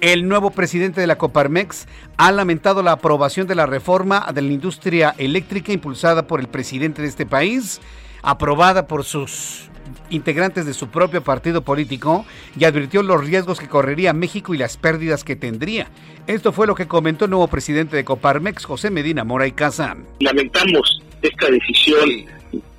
El 0.00 0.26
nuevo 0.26 0.50
presidente 0.50 1.02
de 1.02 1.06
la 1.06 1.18
Coparmex 1.18 1.86
ha 2.16 2.32
lamentado 2.32 2.82
la 2.82 2.92
aprobación 2.92 3.46
de 3.46 3.54
la 3.54 3.66
reforma 3.66 4.26
de 4.32 4.40
la 4.40 4.52
industria 4.52 5.14
eléctrica 5.18 5.72
impulsada 5.72 6.26
por 6.26 6.40
el 6.40 6.48
presidente 6.48 7.02
de 7.02 7.08
este 7.08 7.26
país, 7.26 7.82
aprobada 8.22 8.86
por 8.86 9.04
sus 9.04 9.70
integrantes 10.10 10.66
de 10.66 10.74
su 10.74 10.88
propio 10.88 11.22
partido 11.22 11.62
político 11.62 12.24
y 12.58 12.64
advirtió 12.64 13.02
los 13.02 13.24
riesgos 13.24 13.58
que 13.58 13.68
correría 13.68 14.12
México 14.12 14.54
y 14.54 14.58
las 14.58 14.76
pérdidas 14.76 15.24
que 15.24 15.36
tendría. 15.36 15.88
Esto 16.26 16.52
fue 16.52 16.66
lo 16.66 16.74
que 16.74 16.86
comentó 16.86 17.24
el 17.24 17.30
nuevo 17.30 17.48
presidente 17.48 17.96
de 17.96 18.04
Coparmex, 18.04 18.64
José 18.64 18.90
Medina 18.90 19.24
Mora 19.24 19.46
y 19.46 19.52
Casa. 19.52 19.96
Lamentamos 20.20 21.02
esta 21.20 21.50
decisión 21.50 22.08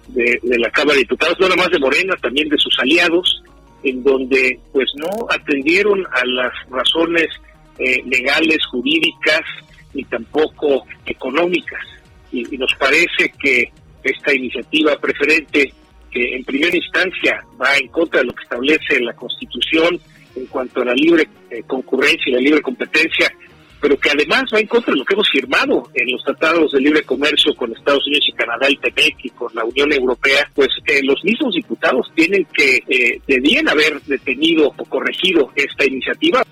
de, 0.10 0.40
la 0.44 0.70
Cámara 0.72 0.96
de 0.96 1.00
Diputados, 1.00 1.38
no 1.40 1.56
más 1.56 1.70
de 1.70 1.80
Morena, 1.80 2.16
también 2.22 2.50
de 2.50 2.58
sus 2.58 2.78
aliados, 2.80 3.44
en 3.84 4.04
donde 4.04 4.60
pues 4.72 4.92
no 4.96 5.28
atendieron 5.30 6.06
a 6.06 6.26
las 6.26 6.54
razones 6.70 7.28
eh, 7.80 8.02
legales, 8.06 8.66
jurídicas, 8.68 9.42
ni 9.94 10.04
tampoco 10.06 10.86
económicas. 11.06 11.82
y 12.32 12.58
nos 12.58 12.74
parece 12.80 13.32
que 13.40 13.72
esta 14.04 14.34
iniciativa 14.34 14.96
preferente 15.00 15.72
que 16.14 16.36
en 16.36 16.44
primera 16.44 16.76
instancia 16.76 17.44
va 17.60 17.76
en 17.76 17.88
contra 17.88 18.22
de 18.22 18.28
lo 18.28 18.34
que 18.34 18.44
establece 18.44 19.02
la 19.02 19.14
Constitución 19.14 20.00
en 20.36 20.46
cuanto 20.48 20.82
a 20.82 20.86
la 20.86 20.94
libre 20.94 21.28
eh, 21.50 21.64
concurrencia 21.66 22.24
y 22.28 22.32
la 22.32 22.40
libre 22.40 22.62
competencia, 22.62 23.32
pero 23.82 23.98
que 23.98 24.10
además 24.12 24.44
va 24.54 24.60
en 24.60 24.68
contra 24.68 24.94
de 24.94 25.00
lo 25.00 25.06
que 25.06 25.14
hemos 25.14 25.30
firmado 25.30 25.90
en 25.94 26.12
los 26.12 26.24
tratados 26.24 26.72
de 26.72 26.80
libre 26.80 27.04
comercio 27.04 27.54
con 27.56 27.72
Estados 27.74 28.06
Unidos 28.08 28.26
y 28.30 28.34
Canadá, 28.34 28.68
el 28.68 28.80
TEMEC 28.80 29.16
y 29.24 29.30
con 29.32 29.54
la 29.54 29.66
Unión 29.66 29.92
Europea, 29.92 30.50
pues 30.54 30.70
eh, 30.88 31.02
los 31.04 31.24
mismos 31.24 31.56
diputados 31.56 32.08
tienen 32.16 32.46
que, 32.54 32.84
eh, 32.88 33.20
debían 33.28 33.68
haber 33.68 34.02
detenido 34.04 34.74
o 34.78 34.86
corregido 34.86 35.52
esta 35.56 35.86
iniciativa. 35.86 36.44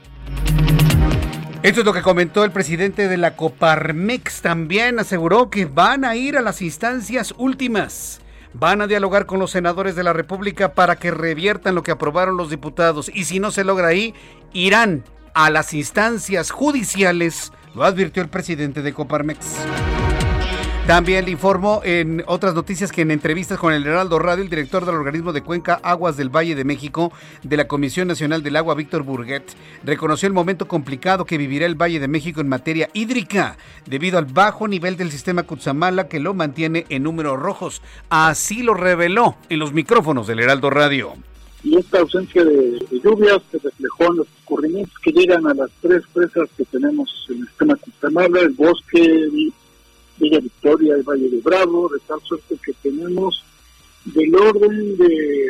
Esto 1.63 1.81
es 1.81 1.85
lo 1.85 1.93
que 1.93 2.01
comentó 2.01 2.43
el 2.43 2.51
presidente 2.51 3.07
de 3.07 3.17
la 3.17 3.35
Coparmex. 3.35 4.41
También 4.41 4.97
aseguró 4.97 5.51
que 5.51 5.65
van 5.65 6.05
a 6.05 6.15
ir 6.15 6.35
a 6.35 6.41
las 6.41 6.63
instancias 6.63 7.35
últimas 7.37 8.19
van 8.53 8.81
a 8.81 8.87
dialogar 8.87 9.25
con 9.25 9.39
los 9.39 9.51
senadores 9.51 9.95
de 9.95 10.03
la 10.03 10.13
República 10.13 10.73
para 10.73 10.97
que 10.97 11.11
reviertan 11.11 11.75
lo 11.75 11.83
que 11.83 11.91
aprobaron 11.91 12.37
los 12.37 12.49
diputados 12.49 13.09
y 13.13 13.25
si 13.25 13.39
no 13.39 13.51
se 13.51 13.63
logra 13.63 13.87
ahí, 13.87 14.13
irán 14.53 15.03
a 15.33 15.49
las 15.49 15.73
instancias 15.73 16.51
judiciales, 16.51 17.53
lo 17.73 17.83
advirtió 17.83 18.21
el 18.21 18.29
presidente 18.29 18.81
de 18.81 18.93
Coparmex. 18.93 19.57
También 20.91 21.23
le 21.23 21.31
informó 21.31 21.79
en 21.85 22.21
otras 22.27 22.53
noticias 22.53 22.91
que 22.91 23.03
en 23.03 23.11
entrevistas 23.11 23.57
con 23.57 23.71
el 23.71 23.87
Heraldo 23.87 24.19
Radio, 24.19 24.43
el 24.43 24.49
director 24.49 24.85
del 24.85 24.95
organismo 24.95 25.31
de 25.31 25.41
Cuenca 25.41 25.79
Aguas 25.83 26.17
del 26.17 26.27
Valle 26.27 26.53
de 26.53 26.65
México 26.65 27.13
de 27.43 27.55
la 27.55 27.65
Comisión 27.65 28.09
Nacional 28.09 28.43
del 28.43 28.57
Agua, 28.57 28.75
Víctor 28.75 29.03
Burguet, 29.03 29.55
reconoció 29.85 30.27
el 30.27 30.33
momento 30.33 30.67
complicado 30.67 31.23
que 31.23 31.37
vivirá 31.37 31.65
el 31.65 31.81
Valle 31.81 32.01
de 32.01 32.09
México 32.09 32.41
en 32.41 32.49
materia 32.49 32.89
hídrica 32.91 33.55
debido 33.85 34.17
al 34.17 34.25
bajo 34.25 34.67
nivel 34.67 34.97
del 34.97 35.11
sistema 35.11 35.43
Cutzamala 35.43 36.09
que 36.09 36.19
lo 36.19 36.33
mantiene 36.33 36.85
en 36.89 37.03
números 37.03 37.39
rojos. 37.39 37.81
Así 38.09 38.61
lo 38.61 38.73
reveló 38.73 39.37
en 39.47 39.59
los 39.59 39.71
micrófonos 39.71 40.27
del 40.27 40.41
Heraldo 40.41 40.71
Radio. 40.71 41.13
Y 41.63 41.77
esta 41.77 41.99
ausencia 41.99 42.43
de, 42.43 42.85
lluvias 43.01 43.41
se 43.49 43.59
reflejó 43.59 44.11
en 44.11 44.17
los 44.17 44.27
escurrimientos 44.39 44.99
que 45.01 45.11
llegan 45.13 45.47
a 45.47 45.53
las 45.53 45.69
tres 45.81 46.03
presas 46.11 46.49
que 46.57 46.65
tenemos 46.65 47.27
en 47.29 47.37
el 47.37 47.47
sistema 47.47 47.75
Cutzamala, 47.77 48.41
el 48.41 48.49
bosque 48.49 49.29
Villa 50.21 50.39
Victoria 50.39 50.97
y 50.97 51.01
Valle 51.01 51.29
de 51.29 51.41
Bravo, 51.41 51.89
de 51.89 51.99
tal 52.07 52.21
suerte 52.21 52.55
que 52.63 52.73
tenemos 52.81 53.43
del 54.05 54.33
orden 54.35 54.97
de 54.97 55.47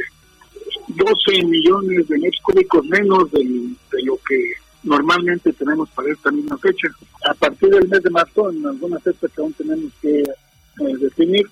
12 0.87 1.45
millones 1.45 2.07
de 2.07 2.17
metros 2.17 2.41
cúbicos 2.43 2.85
menos 2.85 3.31
de 3.31 4.03
lo 4.03 4.17
que 4.27 4.53
normalmente 4.83 5.53
tenemos 5.53 5.89
para 5.91 6.11
esta 6.11 6.31
misma 6.31 6.57
fecha. 6.57 6.87
A 7.29 7.33
partir 7.33 7.69
del 7.69 7.87
mes 7.87 8.01
de 8.01 8.09
marzo, 8.09 8.49
en 8.49 8.65
algunas 8.65 9.03
fechas 9.03 9.31
que 9.33 9.41
aún 9.41 9.53
tenemos 9.53 9.91
que 10.01 10.21
eh, 10.21 10.97
definir, 10.99 11.47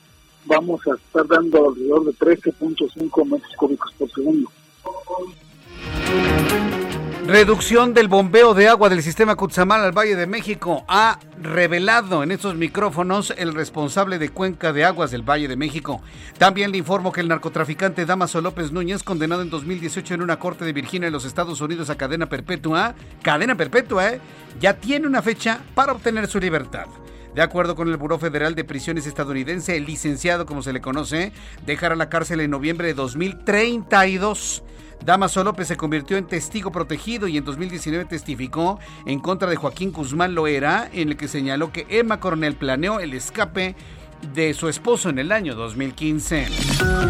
vamos 0.45 0.82
a 0.88 0.95
estar 0.95 1.28
dando 1.28 1.70
alrededor 1.70 2.05
de 2.05 2.13
13.5 2.13 3.26
metros 3.26 3.55
cúbicos 3.57 3.93
por 3.97 4.09
segundo. 4.11 4.49
Reducción 7.30 7.93
del 7.93 8.07
bombeo 8.07 8.55
de 8.55 8.67
agua 8.67 8.89
del 8.89 9.03
sistema 9.03 9.36
Cutzamala 9.36 9.84
al 9.84 9.95
Valle 9.95 10.15
de 10.15 10.25
México 10.25 10.84
ha 10.88 11.19
revelado 11.39 12.23
en 12.23 12.32
estos 12.32 12.55
micrófonos 12.55 13.36
el 13.38 13.53
responsable 13.53 14.17
de 14.17 14.30
Cuenca 14.30 14.73
de 14.73 14.84
Aguas 14.84 15.11
del 15.11 15.21
Valle 15.21 15.47
de 15.47 15.55
México. 15.55 16.01
También 16.39 16.71
le 16.71 16.80
informo 16.80 17.11
que 17.11 17.21
el 17.21 17.27
narcotraficante 17.27 18.07
Damaso 18.07 18.41
López 18.41 18.71
Núñez, 18.71 19.03
condenado 19.03 19.43
en 19.43 19.51
2018 19.51 20.15
en 20.15 20.23
una 20.23 20.39
corte 20.39 20.65
de 20.65 20.73
Virginia 20.73 21.05
en 21.05 21.13
los 21.13 21.23
Estados 21.23 21.61
Unidos 21.61 21.91
a 21.91 21.97
cadena 21.97 22.25
perpetua, 22.25 22.95
cadena 23.21 23.53
perpetua, 23.53 24.09
¿eh? 24.09 24.21
ya 24.59 24.73
tiene 24.73 25.05
una 25.05 25.21
fecha 25.21 25.59
para 25.75 25.91
obtener 25.91 26.25
su 26.25 26.39
libertad. 26.39 26.88
De 27.36 27.43
acuerdo 27.43 27.75
con 27.75 27.89
el 27.89 27.97
Buró 27.97 28.17
Federal 28.17 28.55
de 28.55 28.63
Prisiones 28.63 29.05
estadounidense, 29.05 29.77
el 29.77 29.86
licenciado, 29.86 30.47
como 30.47 30.63
se 30.63 30.73
le 30.73 30.82
conoce, 30.82 31.32
dejará 31.63 31.95
la 31.95 32.09
cárcel 32.09 32.39
en 32.39 32.49
noviembre 32.49 32.88
de 32.88 32.95
2032. 32.95 34.63
Damaso 35.04 35.43
López 35.43 35.68
se 35.68 35.78
convirtió 35.78 36.18
en 36.18 36.28
testigo 36.28 36.72
protegido 36.72 37.28
y 37.28 37.38
en 37.38 37.45
2019 37.45 38.06
testificó 38.06 38.80
en 39.06 39.20
contra 39.20 39.50
de 39.50 39.56
Joaquín 39.56 39.91
Guzmán 39.91 40.36
Loera, 40.36 40.89
en 40.93 41.10
el 41.10 41.18
que 41.18 41.28
señaló 41.28 41.72
que 41.72 41.86
Emma 41.89 42.20
Coronel 42.20 42.56
planeó 42.56 43.00
el 43.00 43.14
escape 43.14 43.76
de 44.34 44.54
su 44.54 44.68
esposo 44.68 45.10
en 45.10 45.20
el 45.20 45.32
año 45.32 45.56
2015. 45.56 46.47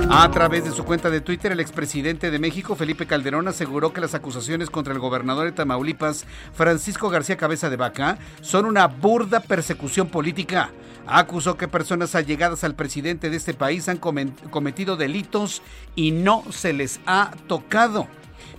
A 0.09 0.29
través 0.31 0.63
de 0.63 0.71
su 0.71 0.85
cuenta 0.85 1.09
de 1.09 1.21
Twitter, 1.21 1.51
el 1.51 1.59
expresidente 1.59 2.29
de 2.29 2.39
México, 2.39 2.75
Felipe 2.75 3.07
Calderón, 3.07 3.47
aseguró 3.47 3.91
que 3.91 4.01
las 4.01 4.13
acusaciones 4.13 4.69
contra 4.69 4.93
el 4.93 4.99
gobernador 4.99 5.45
de 5.45 5.51
Tamaulipas, 5.51 6.25
Francisco 6.53 7.09
García 7.09 7.37
Cabeza 7.37 7.69
de 7.69 7.77
Vaca, 7.77 8.17
son 8.41 8.65
una 8.65 8.87
burda 8.87 9.39
persecución 9.39 10.07
política 10.07 10.69
acusó 11.09 11.57
que 11.57 11.67
personas 11.67 12.15
allegadas 12.15 12.63
al 12.63 12.75
presidente 12.75 13.29
de 13.29 13.37
este 13.37 13.53
país 13.53 13.89
han 13.89 13.97
cometido 13.97 14.95
delitos 14.95 15.61
y 15.95 16.11
no 16.11 16.43
se 16.51 16.73
les 16.73 16.99
ha 17.05 17.31
tocado. 17.47 18.07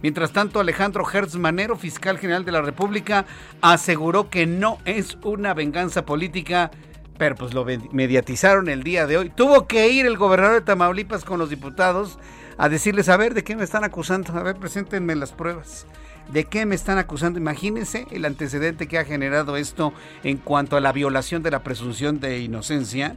Mientras 0.02 0.32
tanto, 0.32 0.60
Alejandro 0.60 1.04
Hertz 1.10 1.36
Manero, 1.36 1.76
fiscal 1.76 2.18
general 2.18 2.44
de 2.44 2.52
la 2.52 2.62
República, 2.62 3.26
aseguró 3.60 4.30
que 4.30 4.46
no 4.46 4.78
es 4.84 5.18
una 5.22 5.52
venganza 5.52 6.06
política, 6.06 6.70
pero 7.18 7.34
pues 7.34 7.52
lo 7.52 7.66
mediatizaron 7.92 8.68
el 8.68 8.82
día 8.82 9.06
de 9.06 9.18
hoy. 9.18 9.30
Tuvo 9.30 9.66
que 9.66 9.88
ir 9.88 10.06
el 10.06 10.16
gobernador 10.16 10.56
de 10.56 10.62
Tamaulipas 10.62 11.24
con 11.24 11.38
los 11.38 11.50
diputados 11.50 12.18
a 12.56 12.68
decirles, 12.68 13.08
a 13.08 13.16
ver, 13.16 13.34
¿de 13.34 13.44
qué 13.44 13.56
me 13.56 13.64
están 13.64 13.84
acusando? 13.84 14.32
A 14.38 14.42
ver, 14.42 14.56
preséntenme 14.56 15.14
las 15.14 15.32
pruebas. 15.32 15.86
¿De 16.32 16.44
qué 16.44 16.64
me 16.64 16.76
están 16.76 16.98
acusando? 16.98 17.40
Imagínense 17.40 18.06
el 18.10 18.24
antecedente 18.24 18.86
que 18.86 18.98
ha 18.98 19.04
generado 19.04 19.56
esto 19.56 19.92
en 20.22 20.36
cuanto 20.36 20.76
a 20.76 20.80
la 20.80 20.92
violación 20.92 21.42
de 21.42 21.50
la 21.50 21.64
presunción 21.64 22.20
de 22.20 22.38
inocencia. 22.38 23.16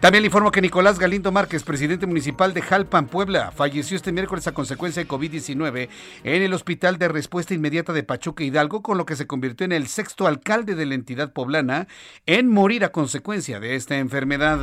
También 0.00 0.22
le 0.22 0.26
informo 0.26 0.50
que 0.50 0.60
Nicolás 0.60 0.98
Galindo 0.98 1.32
Márquez, 1.32 1.62
presidente 1.62 2.06
municipal 2.06 2.52
de 2.52 2.60
Jalpan, 2.60 3.06
Puebla, 3.06 3.50
falleció 3.50 3.96
este 3.96 4.12
miércoles 4.12 4.46
a 4.46 4.52
consecuencia 4.52 5.02
de 5.02 5.08
COVID-19 5.08 5.88
en 6.24 6.42
el 6.42 6.52
Hospital 6.52 6.98
de 6.98 7.08
Respuesta 7.08 7.54
Inmediata 7.54 7.94
de 7.94 8.02
Pachuca 8.02 8.44
Hidalgo, 8.44 8.82
con 8.82 8.98
lo 8.98 9.06
que 9.06 9.16
se 9.16 9.26
convirtió 9.26 9.64
en 9.64 9.72
el 9.72 9.86
sexto 9.86 10.26
alcalde 10.26 10.74
de 10.74 10.86
la 10.86 10.94
entidad 10.94 11.32
poblana 11.32 11.88
en 12.26 12.48
morir 12.48 12.84
a 12.84 12.92
consecuencia 12.92 13.58
de 13.58 13.74
esta 13.74 13.96
enfermedad. 13.96 14.58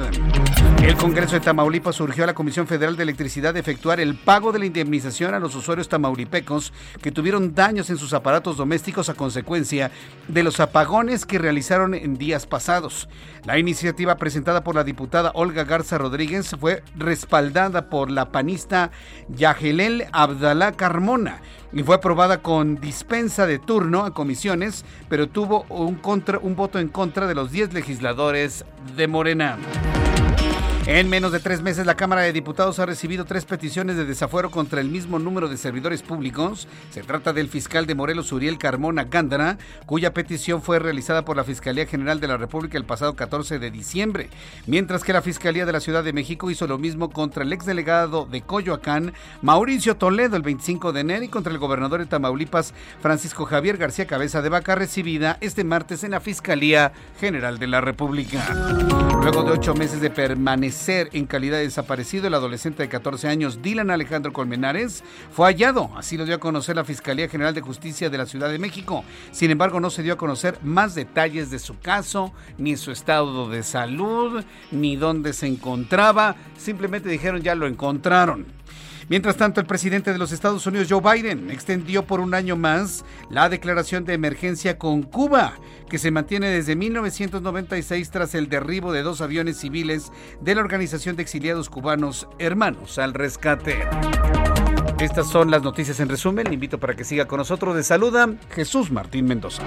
El 0.83 0.95
Congreso 0.95 1.33
de 1.33 1.41
Tamaulipas 1.41 1.95
surgió 1.95 2.23
a 2.23 2.27
la 2.27 2.35
Comisión 2.35 2.67
Federal 2.67 2.95
de 2.95 3.03
Electricidad 3.03 3.53
de 3.53 3.59
efectuar 3.59 3.99
el 3.99 4.15
pago 4.15 4.51
de 4.51 4.59
la 4.59 4.65
indemnización 4.65 5.33
a 5.33 5.39
los 5.39 5.55
usuarios 5.55 5.89
tamaulipecos 5.89 6.71
que 7.01 7.11
tuvieron 7.11 7.55
daños 7.55 7.86
en 7.89 7.97
sus 7.97 8.13
aparatos 8.13 8.57
domésticos 8.57 9.09
a 9.09 9.13
consecuencia 9.13 9.91
de 10.27 10.43
los 10.43 10.59
apagones 10.59 11.25
que 11.25 11.39
realizaron 11.39 11.93
en 11.93 12.17
días 12.17 12.45
pasados. 12.45 13.09
La 13.45 13.57
iniciativa 13.57 14.15
presentada 14.17 14.63
por 14.63 14.75
la 14.75 14.83
diputada 14.83 15.31
Olga 15.35 15.63
Garza 15.63 15.97
Rodríguez 15.97 16.55
fue 16.59 16.83
respaldada 16.95 17.89
por 17.89 18.11
la 18.11 18.31
panista 18.31 18.91
Yagelel 19.29 20.05
Abdalá 20.11 20.73
Carmona 20.73 21.41
y 21.73 21.83
fue 21.83 21.95
aprobada 21.95 22.41
con 22.41 22.79
dispensa 22.79 23.45
de 23.45 23.59
turno 23.59 24.05
a 24.05 24.13
comisiones, 24.13 24.85
pero 25.09 25.27
tuvo 25.27 25.65
un, 25.69 25.95
contra, 25.95 26.39
un 26.39 26.55
voto 26.55 26.79
en 26.79 26.87
contra 26.87 27.27
de 27.27 27.35
los 27.35 27.51
10 27.51 27.73
legisladores 27.73 28.65
de 28.95 29.07
Morena. 29.07 29.57
En 30.89 31.09
menos 31.09 31.33
de 31.33 31.41
tres 31.41 31.61
meses, 31.61 31.85
la 31.85 31.97
Cámara 31.97 32.21
de 32.21 32.31
Diputados 32.31 32.79
ha 32.79 32.85
recibido 32.85 33.25
tres 33.25 33.43
peticiones 33.43 33.97
de 33.97 34.05
desafuero 34.05 34.49
contra 34.49 34.79
el 34.79 34.87
mismo 34.89 35.19
número 35.19 35.49
de 35.49 35.57
servidores 35.57 36.01
públicos. 36.01 36.69
Se 36.91 37.03
trata 37.03 37.33
del 37.33 37.49
fiscal 37.49 37.85
de 37.85 37.93
Morelos, 37.93 38.31
Uriel 38.31 38.57
Carmona 38.57 39.03
Gándara, 39.03 39.57
cuya 39.85 40.13
petición 40.13 40.61
fue 40.61 40.79
realizada 40.79 41.25
por 41.25 41.35
la 41.35 41.43
Fiscalía 41.43 41.85
General 41.87 42.21
de 42.21 42.29
la 42.29 42.37
República 42.37 42.77
el 42.77 42.85
pasado 42.85 43.17
14 43.17 43.59
de 43.59 43.69
diciembre, 43.69 44.29
mientras 44.65 45.03
que 45.03 45.11
la 45.11 45.21
Fiscalía 45.21 45.65
de 45.65 45.73
la 45.73 45.81
Ciudad 45.81 46.05
de 46.05 46.13
México 46.13 46.49
hizo 46.49 46.67
lo 46.67 46.77
mismo 46.77 47.09
contra 47.09 47.43
el 47.43 47.51
exdelegado 47.51 48.25
de 48.25 48.43
Coyoacán, 48.43 49.11
Mauricio 49.41 49.97
Toledo, 49.97 50.37
el 50.37 50.41
25 50.41 50.93
de 50.93 51.01
enero, 51.01 51.25
y 51.25 51.27
contra 51.27 51.51
el 51.51 51.59
gobernador 51.59 51.99
de 51.99 52.05
Tamaulipas, 52.05 52.73
Francisco 53.01 53.43
Javier 53.43 53.75
García 53.75 54.07
Cabeza 54.07 54.41
de 54.41 54.47
Vaca, 54.47 54.75
recibida 54.75 55.37
este 55.41 55.65
martes 55.65 56.05
en 56.05 56.11
la 56.11 56.21
Fiscalía 56.21 56.93
General 57.19 57.59
de 57.59 57.67
la 57.67 57.81
República. 57.81 58.55
Luego 59.21 59.43
de 59.43 59.51
ocho 59.51 59.75
meses 59.75 59.99
de 59.99 60.09
permanecer 60.09 60.76
ser 60.77 61.09
en 61.11 61.25
calidad 61.25 61.57
de 61.57 61.63
desaparecido, 61.63 62.27
el 62.27 62.33
adolescente 62.33 62.83
de 62.83 62.89
14 62.89 63.27
años, 63.27 63.61
Dylan 63.61 63.91
Alejandro 63.91 64.31
Colmenares, 64.31 65.03
fue 65.31 65.47
hallado. 65.47 65.91
Así 65.97 66.17
lo 66.17 66.25
dio 66.25 66.35
a 66.35 66.39
conocer 66.39 66.75
la 66.75 66.85
Fiscalía 66.85 67.27
General 67.27 67.53
de 67.53 67.61
Justicia 67.61 68.09
de 68.09 68.17
la 68.17 68.25
Ciudad 68.25 68.49
de 68.49 68.59
México. 68.59 69.03
Sin 69.31 69.51
embargo, 69.51 69.79
no 69.79 69.89
se 69.89 70.03
dio 70.03 70.13
a 70.13 70.17
conocer 70.17 70.59
más 70.63 70.95
detalles 70.95 71.51
de 71.51 71.59
su 71.59 71.77
caso, 71.79 72.33
ni 72.57 72.77
su 72.77 72.91
estado 72.91 73.49
de 73.49 73.63
salud, 73.63 74.43
ni 74.71 74.95
dónde 74.95 75.33
se 75.33 75.47
encontraba. 75.47 76.35
Simplemente 76.57 77.09
dijeron 77.09 77.41
ya 77.41 77.55
lo 77.55 77.67
encontraron. 77.67 78.56
Mientras 79.09 79.37
tanto, 79.37 79.61
el 79.61 79.67
presidente 79.67 80.11
de 80.11 80.17
los 80.17 80.31
Estados 80.31 80.65
Unidos, 80.67 80.87
Joe 80.89 81.01
Biden, 81.01 81.49
extendió 81.49 82.05
por 82.05 82.19
un 82.19 82.33
año 82.33 82.57
más 82.57 83.05
la 83.29 83.47
declaración 83.47 84.03
de 84.03 84.13
emergencia 84.13 84.77
con 84.77 85.03
Cuba, 85.03 85.53
que 85.89 85.97
se 85.97 86.11
mantiene 86.11 86.49
desde 86.49 86.75
1996 86.75 88.11
tras 88.11 88.35
el 88.35 88.49
derribo 88.49 88.91
de 88.91 89.03
dos 89.03 89.21
aviones 89.21 89.57
civiles 89.57 90.11
de 90.41 90.55
la 90.55 90.61
Organización 90.61 91.15
de 91.15 91.23
Exiliados 91.23 91.69
Cubanos 91.69 92.27
Hermanos 92.37 92.97
al 92.97 93.13
Rescate. 93.13 93.87
Estas 94.99 95.29
son 95.29 95.51
las 95.51 95.63
noticias 95.63 95.99
en 95.99 96.09
resumen. 96.09 96.47
Le 96.47 96.55
invito 96.55 96.79
para 96.79 96.95
que 96.95 97.03
siga 97.03 97.27
con 97.27 97.37
nosotros. 97.37 97.75
De 97.75 97.83
saluda 97.83 98.33
Jesús 98.49 98.91
Martín 98.91 99.25
Mendoza. 99.25 99.63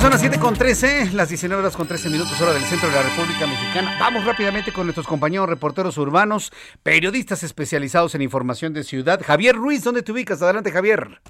Son 0.00 0.10
las 0.10 0.20
7 0.20 0.38
con 0.38 0.54
13, 0.54 1.10
las 1.14 1.28
19 1.28 1.60
horas 1.60 1.76
con 1.76 1.88
13 1.88 2.08
minutos 2.08 2.40
hora 2.40 2.52
del 2.52 2.62
centro 2.62 2.88
de 2.88 2.94
la 2.94 3.02
República 3.02 3.48
Mexicana. 3.48 3.96
Vamos 3.98 4.24
rápidamente 4.24 4.72
con 4.72 4.86
nuestros 4.86 5.08
compañeros 5.08 5.48
reporteros 5.48 5.98
urbanos, 5.98 6.52
periodistas 6.84 7.42
especializados 7.42 8.14
en 8.14 8.22
información 8.22 8.72
de 8.72 8.84
ciudad. 8.84 9.20
Javier 9.20 9.56
Ruiz, 9.56 9.82
¿dónde 9.82 10.02
te 10.02 10.12
ubicas? 10.12 10.40
Adelante, 10.40 10.70
Javier. 10.70 11.20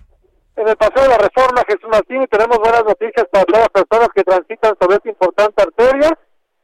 En 0.55 0.69
el 0.69 0.77
paseo 0.77 1.03
de 1.03 1.09
la 1.09 1.17
reforma, 1.17 1.65
Jesús 1.67 1.89
Martín, 1.91 2.27
tenemos 2.31 2.59
buenas 2.59 2.85
noticias 2.85 3.27
para 3.33 3.45
todas 3.47 3.61
las 3.63 3.83
personas 3.83 4.09
que 4.15 4.23
transitan 4.23 4.75
sobre 4.79 4.97
esta 4.97 5.09
importante 5.09 5.63
arteria. 5.63 6.19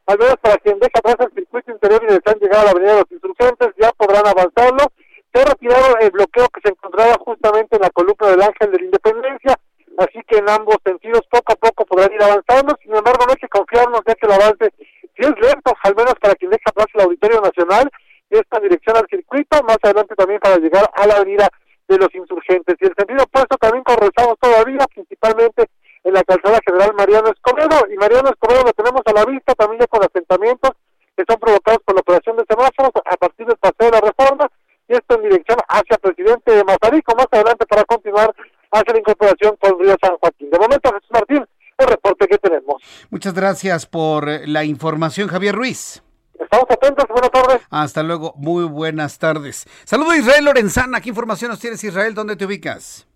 Al 0.06 0.18
menos 0.18 0.36
para 0.42 0.56
quien 0.58 0.78
deja 0.78 0.98
atrás 0.98 1.16
el 1.20 1.34
circuito 1.34 1.72
interior 1.72 2.02
y 2.04 2.12
desean 2.12 2.38
llegar 2.38 2.60
a 2.60 2.64
la 2.64 2.70
Avenida 2.72 2.92
de 2.92 3.00
los 3.00 3.12
Insurgentes, 3.12 3.68
ya 3.80 3.90
podrán 3.92 4.26
avanzarlo. 4.26 4.92
Se 5.32 5.40
ha 5.40 5.44
retirado 5.46 5.96
el 5.98 6.10
bloqueo 6.10 6.48
que 6.52 6.60
se 6.62 6.68
encontraba 6.68 7.16
justamente 7.18 7.76
en 7.76 7.82
la 7.82 7.90
columna 7.90 8.28
del 8.28 8.42
Ángel 8.42 8.70
de 8.70 8.78
la 8.78 8.84
Independencia 8.84 9.58
así 9.98 10.20
que 10.26 10.38
en 10.38 10.48
ambos 10.48 10.76
sentidos 10.84 11.22
poco 11.30 11.52
a 11.52 11.56
poco 11.56 11.84
podrán 11.86 12.12
ir 12.12 12.22
avanzando, 12.22 12.76
sin 12.82 12.94
embargo 12.94 13.24
no 13.26 13.32
hay 13.32 13.38
que 13.38 13.48
confiarnos 13.48 14.00
ya 14.06 14.14
que 14.14 14.26
el 14.26 14.32
avance 14.32 14.72
si 15.16 15.22
es 15.22 15.34
lento, 15.40 15.72
al 15.82 15.94
menos 15.94 16.14
para 16.20 16.34
quien 16.34 16.50
deja 16.50 16.64
atrás 16.66 16.86
el 16.94 17.02
Auditorio 17.02 17.40
Nacional, 17.40 17.90
esta 18.30 18.58
dirección 18.58 18.96
al 18.96 19.06
circuito, 19.08 19.62
más 19.62 19.78
adelante 19.82 20.14
también 20.16 20.40
para 20.40 20.56
llegar 20.56 20.90
a 20.92 21.06
la 21.06 21.16
avenida 21.16 21.48
de 21.86 21.98
los 21.98 22.12
insurgentes. 22.14 22.76
Y 22.80 22.86
el 22.86 22.94
sentido 22.96 23.22
opuesto 23.22 23.56
también 23.58 23.84
conversamos 23.84 24.36
todavía, 24.40 24.86
principalmente 24.92 25.68
en 26.02 26.12
la 26.14 26.22
calzada 26.24 26.58
general 26.66 26.94
Mariano 26.94 27.30
Escobedo, 27.30 27.86
y 27.92 27.96
Mariano 27.96 28.30
Escobedo 28.30 28.64
lo 28.64 28.72
tenemos 28.72 29.02
a 29.06 29.12
la 29.12 29.24
vista 29.24 29.54
también 29.54 29.80
ya 29.80 29.86
con 29.86 30.02
asentamientos 30.02 30.72
que 31.16 31.24
son 31.28 31.38
provocados 31.38 31.80
por 31.84 31.94
la 31.94 32.00
operación 32.00 32.36
de 32.36 32.44
semáforos 32.48 32.90
a 33.04 33.16
partir 33.16 33.46
del 33.46 33.56
paseo 33.56 33.90
de 33.90 33.92
la 33.92 34.00
reforma, 34.00 34.50
y 34.88 34.94
esto 34.94 35.14
en 35.14 35.22
dirección 35.22 35.58
hacia 35.68 35.96
presidente 35.98 36.52
de 36.52 36.64
Mazarico, 36.64 37.14
más 37.14 37.28
adelante 37.30 37.64
para 37.66 37.84
continuar 37.84 38.34
hacia 38.74 38.92
la 38.92 38.98
incorporación 38.98 39.56
con 39.56 39.78
Río 39.78 39.96
San 40.00 40.16
Joaquín. 40.18 40.50
De 40.50 40.58
momento, 40.58 40.92
Jesús 40.92 41.10
Martín, 41.10 41.46
el 41.78 41.86
reporte 41.86 42.26
que 42.26 42.38
tenemos. 42.38 42.82
Muchas 43.10 43.34
gracias 43.34 43.86
por 43.86 44.28
la 44.48 44.64
información, 44.64 45.28
Javier 45.28 45.54
Ruiz. 45.54 46.02
Estamos 46.38 46.66
atentos, 46.68 47.06
buenas 47.08 47.30
tardes. 47.30 47.62
Hasta 47.70 48.02
luego, 48.02 48.34
muy 48.36 48.64
buenas 48.64 49.18
tardes. 49.18 49.66
Saludo 49.84 50.14
Israel 50.14 50.44
Lorenzana, 50.44 51.00
¿qué 51.00 51.08
información 51.08 51.50
nos 51.50 51.60
tienes 51.60 51.82
Israel? 51.84 52.14
¿Dónde 52.14 52.36
te 52.36 52.44
ubicas? 52.44 53.08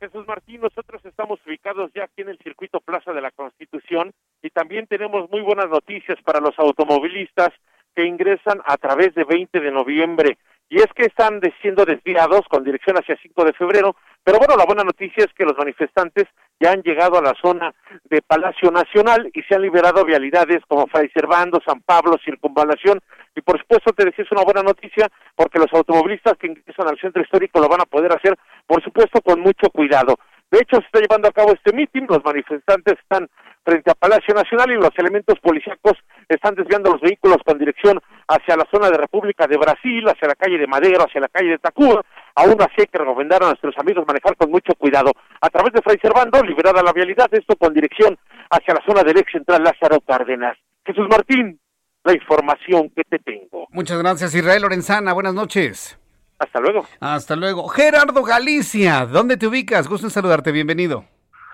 Jesús 0.00 0.26
Martín, 0.26 0.60
nosotros 0.60 1.00
estamos 1.04 1.38
ubicados 1.46 1.90
ya 1.94 2.04
aquí 2.04 2.22
en 2.22 2.28
el 2.28 2.38
circuito 2.38 2.80
Plaza 2.80 3.12
de 3.12 3.20
la 3.20 3.30
Constitución 3.30 4.12
y 4.42 4.50
también 4.50 4.86
tenemos 4.88 5.30
muy 5.30 5.40
buenas 5.42 5.68
noticias 5.68 6.18
para 6.24 6.40
los 6.40 6.58
automovilistas 6.58 7.50
que 7.94 8.04
ingresan 8.06 8.60
a 8.66 8.76
través 8.76 9.14
de 9.14 9.24
20 9.24 9.60
de 9.60 9.70
noviembre. 9.70 10.38
Y 10.68 10.78
es 10.78 10.86
que 10.94 11.04
están 11.04 11.40
siendo 11.60 11.84
desviados 11.84 12.42
con 12.48 12.64
dirección 12.64 12.96
hacia 12.96 13.16
5 13.22 13.44
de 13.44 13.52
febrero 13.52 13.94
pero 14.24 14.38
bueno, 14.38 14.54
la 14.56 14.64
buena 14.64 14.84
noticia 14.84 15.24
es 15.24 15.32
que 15.34 15.44
los 15.44 15.58
manifestantes 15.58 16.28
ya 16.60 16.70
han 16.70 16.82
llegado 16.82 17.18
a 17.18 17.22
la 17.22 17.34
zona 17.42 17.74
de 18.04 18.22
Palacio 18.22 18.70
Nacional 18.70 19.28
y 19.34 19.42
se 19.42 19.56
han 19.56 19.62
liberado 19.62 20.04
vialidades 20.04 20.60
como 20.68 20.86
Fray 20.86 21.10
Servando, 21.12 21.60
San 21.66 21.80
Pablo, 21.80 22.16
Circunvalación. 22.24 23.00
Y 23.34 23.40
por 23.40 23.58
supuesto 23.58 23.92
te 23.92 24.04
decía 24.04 24.24
es 24.24 24.30
una 24.30 24.44
buena 24.44 24.62
noticia 24.62 25.08
porque 25.34 25.58
los 25.58 25.72
automovilistas 25.72 26.34
que 26.38 26.46
ingresan 26.46 26.86
al 26.86 27.00
centro 27.00 27.20
histórico 27.20 27.58
lo 27.58 27.68
van 27.68 27.80
a 27.80 27.86
poder 27.86 28.12
hacer, 28.12 28.36
por 28.64 28.82
supuesto, 28.84 29.20
con 29.22 29.40
mucho 29.40 29.68
cuidado. 29.70 30.14
De 30.52 30.58
hecho, 30.58 30.76
se 30.76 30.86
está 30.86 31.00
llevando 31.00 31.26
a 31.26 31.32
cabo 31.32 31.52
este 31.52 31.72
mitin, 31.72 32.06
los 32.08 32.22
manifestantes 32.24 32.98
están 33.00 33.28
frente 33.64 33.90
a 33.90 33.94
Palacio 33.94 34.34
Nacional 34.34 34.70
y 34.70 34.74
los 34.74 34.90
elementos 34.96 35.38
policíacos 35.40 35.92
están 36.28 36.54
desviando 36.54 36.90
los 36.90 37.00
vehículos 37.00 37.38
con 37.44 37.58
dirección 37.58 38.00
hacia 38.28 38.56
la 38.56 38.66
zona 38.70 38.90
de 38.90 38.98
República 38.98 39.46
de 39.46 39.56
Brasil, 39.56 40.04
hacia 40.08 40.28
la 40.28 40.34
calle 40.34 40.58
de 40.58 40.66
Madero, 40.66 41.04
hacia 41.04 41.20
la 41.20 41.28
calle 41.28 41.50
de 41.50 41.58
Tacuba. 41.58 42.02
Aún 42.34 42.60
así 42.60 42.74
hay 42.78 42.86
que 42.86 42.98
recomendar 42.98 43.42
a 43.42 43.46
nuestros 43.46 43.74
amigos 43.78 44.04
manejar 44.06 44.36
con 44.36 44.50
mucho 44.50 44.74
cuidado. 44.74 45.12
A 45.40 45.48
través 45.48 45.72
de 45.72 45.82
Fray 45.82 45.98
Servando, 46.00 46.42
liberada 46.42 46.82
la 46.82 46.92
vialidad, 46.92 47.28
esto 47.32 47.56
con 47.56 47.72
dirección 47.72 48.18
hacia 48.50 48.74
la 48.74 48.84
zona 48.86 49.02
del 49.02 49.18
ex 49.18 49.30
central 49.30 49.62
Lázaro 49.62 50.00
Cárdenas. 50.00 50.56
Jesús 50.84 51.06
Martín, 51.08 51.58
la 52.04 52.14
información 52.14 52.90
que 52.90 53.04
te 53.04 53.18
tengo. 53.18 53.68
Muchas 53.70 53.98
gracias, 53.98 54.34
Israel 54.34 54.62
Lorenzana. 54.62 55.12
Buenas 55.12 55.34
noches. 55.34 55.98
Hasta 56.38 56.60
luego. 56.60 56.86
Hasta 56.98 57.36
luego. 57.36 57.68
Gerardo 57.68 58.24
Galicia, 58.24 59.06
¿dónde 59.06 59.36
te 59.36 59.46
ubicas? 59.46 59.86
Gusto 59.86 60.08
en 60.08 60.10
saludarte, 60.10 60.50
bienvenido 60.50 61.04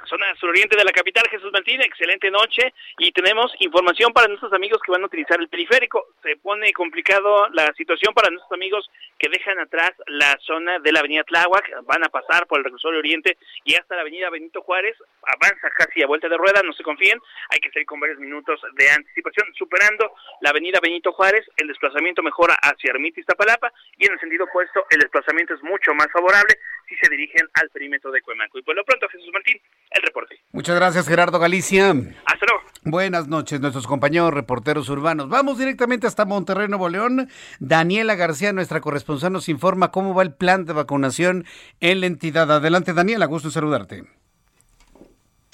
zona 0.08 0.34
suroriente 0.40 0.76
de 0.76 0.84
la 0.84 0.92
capital, 0.92 1.24
Jesús 1.30 1.52
Martín, 1.52 1.80
excelente 1.82 2.30
noche. 2.30 2.72
Y 2.98 3.12
tenemos 3.12 3.52
información 3.60 4.12
para 4.12 4.28
nuestros 4.28 4.52
amigos 4.52 4.80
que 4.84 4.92
van 4.92 5.02
a 5.02 5.06
utilizar 5.06 5.40
el 5.40 5.48
periférico. 5.48 6.06
Se 6.22 6.36
pone 6.36 6.72
complicado 6.72 7.48
la 7.50 7.72
situación 7.74 8.14
para 8.14 8.30
nuestros 8.30 8.52
amigos 8.52 8.90
que 9.18 9.28
dejan 9.28 9.58
atrás 9.58 9.92
la 10.06 10.38
zona 10.46 10.78
de 10.78 10.92
la 10.92 11.00
avenida 11.00 11.24
Tláhuac, 11.24 11.84
van 11.84 12.04
a 12.04 12.08
pasar 12.08 12.46
por 12.46 12.58
el 12.58 12.64
recursorio 12.64 13.00
oriente 13.00 13.36
y 13.64 13.74
hasta 13.74 13.96
la 13.96 14.02
avenida 14.02 14.30
Benito 14.30 14.62
Juárez, 14.62 14.96
avanza 15.22 15.70
casi 15.70 16.02
a 16.02 16.06
vuelta 16.06 16.28
de 16.28 16.36
rueda, 16.36 16.62
no 16.62 16.72
se 16.72 16.84
confíen, 16.84 17.18
hay 17.50 17.58
que 17.58 17.70
salir 17.70 17.86
con 17.86 17.98
varios 17.98 18.18
minutos 18.18 18.60
de 18.74 18.90
anticipación, 18.90 19.46
superando 19.54 20.12
la 20.40 20.50
avenida 20.50 20.78
Benito 20.80 21.12
Juárez, 21.12 21.44
el 21.56 21.66
desplazamiento 21.66 22.22
mejora 22.22 22.54
hacia 22.54 22.90
Ermita 22.90 23.20
Iztapalapa 23.20 23.72
y 23.96 24.06
en 24.06 24.12
el 24.12 24.20
sentido 24.20 24.44
opuesto 24.44 24.86
el 24.90 25.00
desplazamiento 25.00 25.54
es 25.54 25.62
mucho 25.62 25.92
más 25.94 26.06
favorable 26.12 26.58
si 26.88 26.96
se 26.96 27.10
dirigen 27.10 27.46
al 27.54 27.68
perímetro 27.70 28.10
de 28.10 28.22
Cuemanco. 28.22 28.58
Y 28.58 28.62
por 28.62 28.74
lo 28.74 28.84
pronto, 28.84 29.06
Jesús 29.08 29.28
Martín, 29.32 29.60
el 29.90 30.02
reporte. 30.02 30.36
Muchas 30.52 30.76
gracias, 30.76 31.06
Gerardo 31.06 31.38
Galicia. 31.38 31.90
Hasta 31.90 32.46
luego. 32.46 32.62
Buenas 32.84 33.28
noches, 33.28 33.60
nuestros 33.60 33.86
compañeros 33.86 34.32
reporteros 34.32 34.88
urbanos. 34.88 35.28
Vamos 35.28 35.58
directamente 35.58 36.06
hasta 36.06 36.24
Monterrey, 36.24 36.68
Nuevo 36.68 36.88
León. 36.88 37.28
Daniela 37.60 38.14
García, 38.14 38.52
nuestra 38.52 38.80
corresponsal, 38.80 39.32
nos 39.32 39.48
informa 39.48 39.90
cómo 39.90 40.14
va 40.14 40.22
el 40.22 40.32
plan 40.32 40.64
de 40.64 40.72
vacunación 40.72 41.44
en 41.80 42.00
la 42.00 42.06
entidad. 42.06 42.50
Adelante, 42.50 42.94
Daniela, 42.94 43.26
gusto 43.26 43.50
saludarte. 43.50 44.04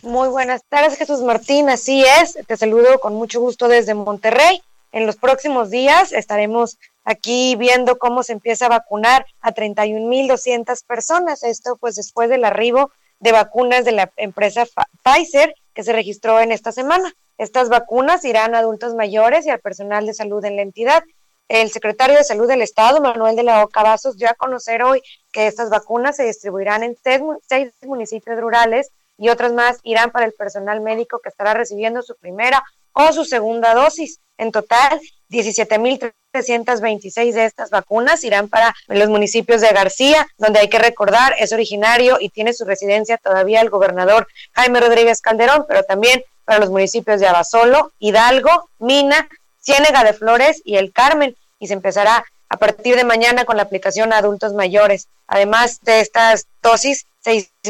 Muy 0.03 0.29
buenas 0.29 0.63
tardes, 0.69 0.99
Jesús 0.99 1.23
Martín. 1.23 1.71
Así 1.71 2.05
es, 2.21 2.39
te 2.47 2.57
saludo 2.57 2.99
con 3.01 3.15
mucho 3.15 3.41
gusto 3.41 3.69
desde 3.69 3.95
Monterrey. 3.95 4.63
En 4.93 5.07
los 5.07 5.17
próximos 5.17 5.71
días 5.71 6.13
estaremos 6.13 6.79
aquí 7.05 7.57
viendo 7.57 7.99
cómo 7.99 8.23
se 8.23 8.33
empieza 8.33 8.67
a 8.67 8.71
vacunar 8.71 9.27
a 9.41 9.53
31.200 9.53 10.85
personas. 10.87 11.43
Esto 11.43 11.77
pues 11.77 11.95
después 11.95 12.29
del 12.29 12.45
arribo 12.45 12.91
de 13.21 13.33
vacunas 13.33 13.85
de 13.85 13.93
la 13.93 14.13
empresa 14.17 14.65
Pfizer 15.03 15.55
que 15.73 15.83
se 15.83 15.93
registró 15.93 16.41
en 16.41 16.53
esta 16.53 16.73
semana. 16.73 17.13
Estas 17.39 17.69
vacunas 17.69 18.25
irán 18.25 18.55
a 18.55 18.59
adultos 18.59 18.95
mayores 18.95 19.47
y 19.47 19.51
al 19.51 19.61
personal 19.61 20.07
de 20.07 20.15
salud 20.15 20.45
en 20.45 20.57
la 20.57 20.63
entidad. 20.63 21.03
El 21.49 21.71
secretario 21.71 22.17
de 22.17 22.25
Salud 22.25 22.49
del 22.49 22.63
Estado, 22.63 23.03
Manuel 23.03 23.37
de 23.37 23.43
la 23.43 23.63
Oca 23.63 23.83
Vasos, 23.83 24.17
dio 24.17 24.31
a 24.31 24.35
conocer 24.35 24.83
hoy 24.83 25.03
que 25.31 25.47
estas 25.47 25.69
vacunas 25.69 26.17
se 26.17 26.25
distribuirán 26.25 26.83
en 26.83 26.97
seis 27.03 27.73
municipios 27.83 28.41
rurales 28.41 28.91
y 29.19 29.29
otras 29.29 29.53
más 29.53 29.79
irán 29.83 30.11
para 30.11 30.27
el 30.27 30.33
personal 30.33 30.81
médico 30.81 31.21
que 31.23 31.29
estará 31.29 31.53
recibiendo 31.53 32.03
su 32.03 32.17
primera 32.17 32.65
o 32.93 33.13
su 33.13 33.25
segunda 33.25 33.75
dosis. 33.75 34.21
En 34.39 34.53
total, 34.53 35.01
17.000 35.29 36.15
726 36.43 37.35
de 37.35 37.45
estas 37.45 37.71
vacunas 37.71 38.25
irán 38.25 38.49
para 38.49 38.75
los 38.89 39.09
municipios 39.09 39.61
de 39.61 39.69
García, 39.69 40.27
donde 40.39 40.61
hay 40.61 40.69
que 40.69 40.79
recordar 40.79 41.35
es 41.39 41.53
originario 41.53 42.19
y 42.21 42.31
tiene 42.31 42.53
su 42.53 42.65
residencia 42.65 43.19
todavía 43.19 43.61
el 43.61 43.71
gobernador 43.71 44.27
Jaime 44.53 44.81
Rodríguez 44.81 45.21
Calderón, 45.21 45.65
pero 45.69 45.83
también 45.85 46.23
para 46.45 46.59
los 46.59 46.71
municipios 46.71 47.21
de 47.21 47.27
Abasolo, 47.27 47.93
Hidalgo, 47.99 48.71
Mina, 48.79 49.29
Ciénega 49.61 50.05
de 50.05 50.13
Flores 50.13 50.61
y 50.65 50.77
El 50.77 50.93
Carmen. 50.93 51.37
Y 51.59 51.69
se 51.69 51.75
empezará 51.75 52.25
a 52.49 52.57
partir 52.57 52.97
de 52.97 53.05
mañana 53.05 53.45
con 53.45 53.57
la 53.57 53.65
aplicación 53.65 54.13
a 54.13 54.19
adultos 54.19 54.55
mayores. 54.55 55.09
Además 55.27 55.81
de 55.83 56.01
estas 56.01 56.47
dosis, 56.63 57.07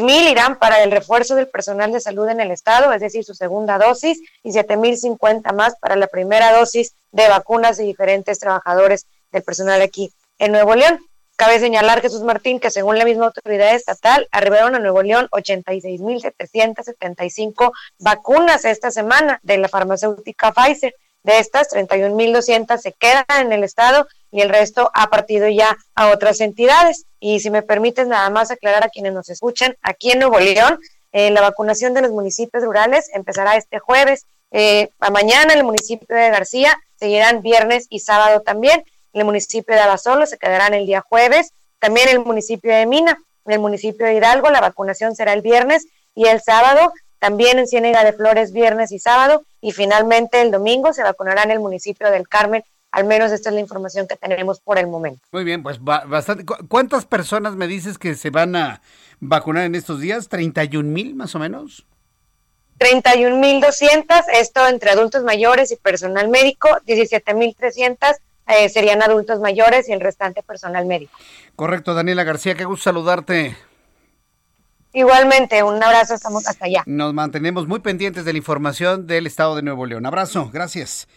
mil 0.01 0.27
irán 0.27 0.59
para 0.59 0.83
el 0.83 0.91
refuerzo 0.91 1.35
del 1.35 1.47
personal 1.47 1.91
de 1.91 2.01
salud 2.01 2.27
en 2.27 2.41
el 2.41 2.51
estado, 2.51 2.91
es 2.93 3.01
decir, 3.01 3.23
su 3.23 3.33
segunda 3.33 3.77
dosis, 3.77 4.19
y 4.43 4.51
7.050 4.51 5.53
más 5.53 5.75
para 5.79 5.95
la 5.95 6.07
primera 6.07 6.51
dosis 6.51 6.93
de 7.11 7.29
vacunas 7.29 7.77
de 7.77 7.85
diferentes 7.85 8.39
trabajadores 8.39 9.07
del 9.31 9.43
personal 9.43 9.81
aquí 9.81 10.11
en 10.39 10.51
Nuevo 10.51 10.75
León. 10.75 10.99
Cabe 11.37 11.59
señalar, 11.59 12.01
Jesús 12.01 12.21
Martín, 12.21 12.61
que 12.61 12.71
según 12.71 12.97
la 12.97 13.03
misma 13.03 13.25
autoridad 13.25 13.75
estatal, 13.75 14.29
arribaron 14.31 14.73
a 14.75 14.79
Nuevo 14.79 15.03
León 15.03 15.27
86.775 15.31 17.73
vacunas 17.99 18.63
esta 18.63 18.89
semana 18.89 19.41
de 19.43 19.57
la 19.57 19.67
farmacéutica 19.67 20.53
Pfizer. 20.53 20.95
De 21.23 21.39
estas, 21.39 21.69
31.200 21.71 22.77
se 22.77 22.93
quedan 22.93 23.25
en 23.39 23.51
el 23.51 23.65
estado 23.65 24.07
y 24.31 24.41
el 24.41 24.49
resto 24.49 24.91
ha 24.93 25.07
partido 25.09 25.47
ya 25.47 25.77
a 25.95 26.09
otras 26.09 26.41
entidades. 26.41 27.05
Y 27.19 27.39
si 27.39 27.49
me 27.49 27.61
permites 27.61 28.07
nada 28.07 28.29
más 28.29 28.51
aclarar 28.51 28.83
a 28.83 28.89
quienes 28.89 29.13
nos 29.13 29.29
escuchan, 29.29 29.75
aquí 29.81 30.11
en 30.11 30.19
Nuevo 30.19 30.39
León, 30.39 30.79
eh, 31.11 31.31
la 31.31 31.41
vacunación 31.41 31.93
de 31.93 32.01
los 32.01 32.11
municipios 32.11 32.63
rurales 32.63 33.09
empezará 33.13 33.55
este 33.55 33.79
jueves. 33.79 34.25
Eh, 34.51 34.89
mañana 35.11 35.53
en 35.53 35.59
el 35.59 35.63
municipio 35.63 36.15
de 36.15 36.29
García 36.29 36.77
seguirán 36.97 37.41
viernes 37.41 37.87
y 37.89 37.99
sábado 37.99 38.41
también. 38.41 38.83
En 39.13 39.21
el 39.21 39.25
municipio 39.25 39.73
de 39.73 39.81
Abasolo 39.81 40.25
se 40.25 40.37
quedarán 40.37 40.73
el 40.73 40.85
día 40.85 41.01
jueves. 41.01 41.51
También 41.79 42.09
el 42.09 42.19
municipio 42.19 42.75
de 42.75 42.85
Mina. 42.85 43.17
En 43.45 43.53
el 43.53 43.59
municipio 43.59 44.05
de 44.05 44.15
Hidalgo 44.15 44.49
la 44.49 44.59
vacunación 44.59 45.15
será 45.15 45.33
el 45.33 45.41
viernes 45.41 45.85
y 46.15 46.27
el 46.27 46.41
sábado 46.41 46.91
también 47.19 47.59
en 47.59 47.67
Ciénega 47.67 48.03
de 48.03 48.13
Flores 48.13 48.51
viernes 48.51 48.91
y 48.91 48.99
sábado 48.99 49.43
y 49.61 49.71
finalmente 49.71 50.41
el 50.41 50.51
domingo 50.51 50.93
se 50.93 51.03
vacunará 51.03 51.43
en 51.43 51.51
el 51.51 51.59
municipio 51.59 52.11
del 52.11 52.27
Carmen. 52.27 52.63
Al 52.95 53.03
menos 53.03 53.33
esta 53.33 53.49
es 53.49 53.55
la 53.55 53.59
información 53.59 54.07
que 54.07 54.15
tenemos 54.15 54.61
por 54.61 54.77
el 54.77 54.87
momento. 54.87 55.19
Muy 55.33 55.43
bien, 55.43 55.61
pues 55.63 55.83
bastante. 55.83 56.45
¿Cuántas 56.45 57.05
personas 57.05 57.53
me 57.57 57.67
dices 57.67 57.97
que 57.97 58.15
se 58.15 58.29
van 58.29 58.55
a 58.55 58.81
vacunar 59.19 59.65
en 59.65 59.75
estos 59.75 59.99
días? 59.99 60.29
¿31 60.29 60.85
mil 60.85 61.13
más 61.13 61.35
o 61.35 61.39
menos? 61.39 61.85
31.200, 62.79 64.23
esto 64.35 64.65
entre 64.69 64.91
adultos 64.91 65.23
mayores 65.23 65.73
y 65.73 65.75
personal 65.75 66.29
médico, 66.29 66.69
17.300 66.87 68.15
eh, 68.47 68.69
serían 68.69 69.03
adultos 69.03 69.41
mayores 69.41 69.89
y 69.89 69.91
el 69.91 69.99
restante 69.99 70.41
personal 70.41 70.85
médico. 70.85 71.11
Correcto, 71.57 71.95
Daniela 71.95 72.23
García, 72.23 72.55
qué 72.55 72.63
gusto 72.63 72.83
saludarte. 72.85 73.57
Igualmente, 74.93 75.63
un 75.63 75.83
abrazo, 75.83 76.13
estamos 76.13 76.47
hasta 76.47 76.63
allá. 76.63 76.83
Nos 76.85 77.13
mantenemos 77.13 77.67
muy 77.67 77.81
pendientes 77.81 78.23
de 78.23 78.31
la 78.31 78.37
información 78.37 79.05
del 79.05 79.27
Estado 79.27 79.57
de 79.57 79.63
Nuevo 79.63 79.85
León. 79.85 80.05
Abrazo, 80.05 80.49
gracias. 80.53 81.09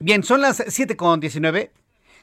Bien, 0.00 0.22
son 0.22 0.42
las 0.42 0.60
7.19, 0.60 1.70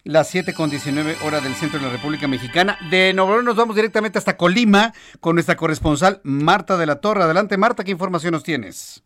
las 0.06 0.34
7.19 0.34 1.18
hora 1.28 1.42
del 1.42 1.56
centro 1.56 1.78
de 1.78 1.86
la 1.86 1.92
República 1.92 2.26
Mexicana. 2.26 2.78
De 2.90 3.12
Nuevo 3.14 3.34
León 3.34 3.44
nos 3.44 3.58
vamos 3.58 3.76
directamente 3.76 4.18
hasta 4.18 4.38
Colima 4.38 4.94
con 5.20 5.36
nuestra 5.36 5.58
corresponsal 5.58 6.22
Marta 6.24 6.78
de 6.78 6.86
la 6.86 7.02
Torre. 7.02 7.24
Adelante, 7.24 7.58
Marta, 7.58 7.84
¿qué 7.84 7.92
información 7.92 8.32
nos 8.32 8.44
tienes? 8.44 9.04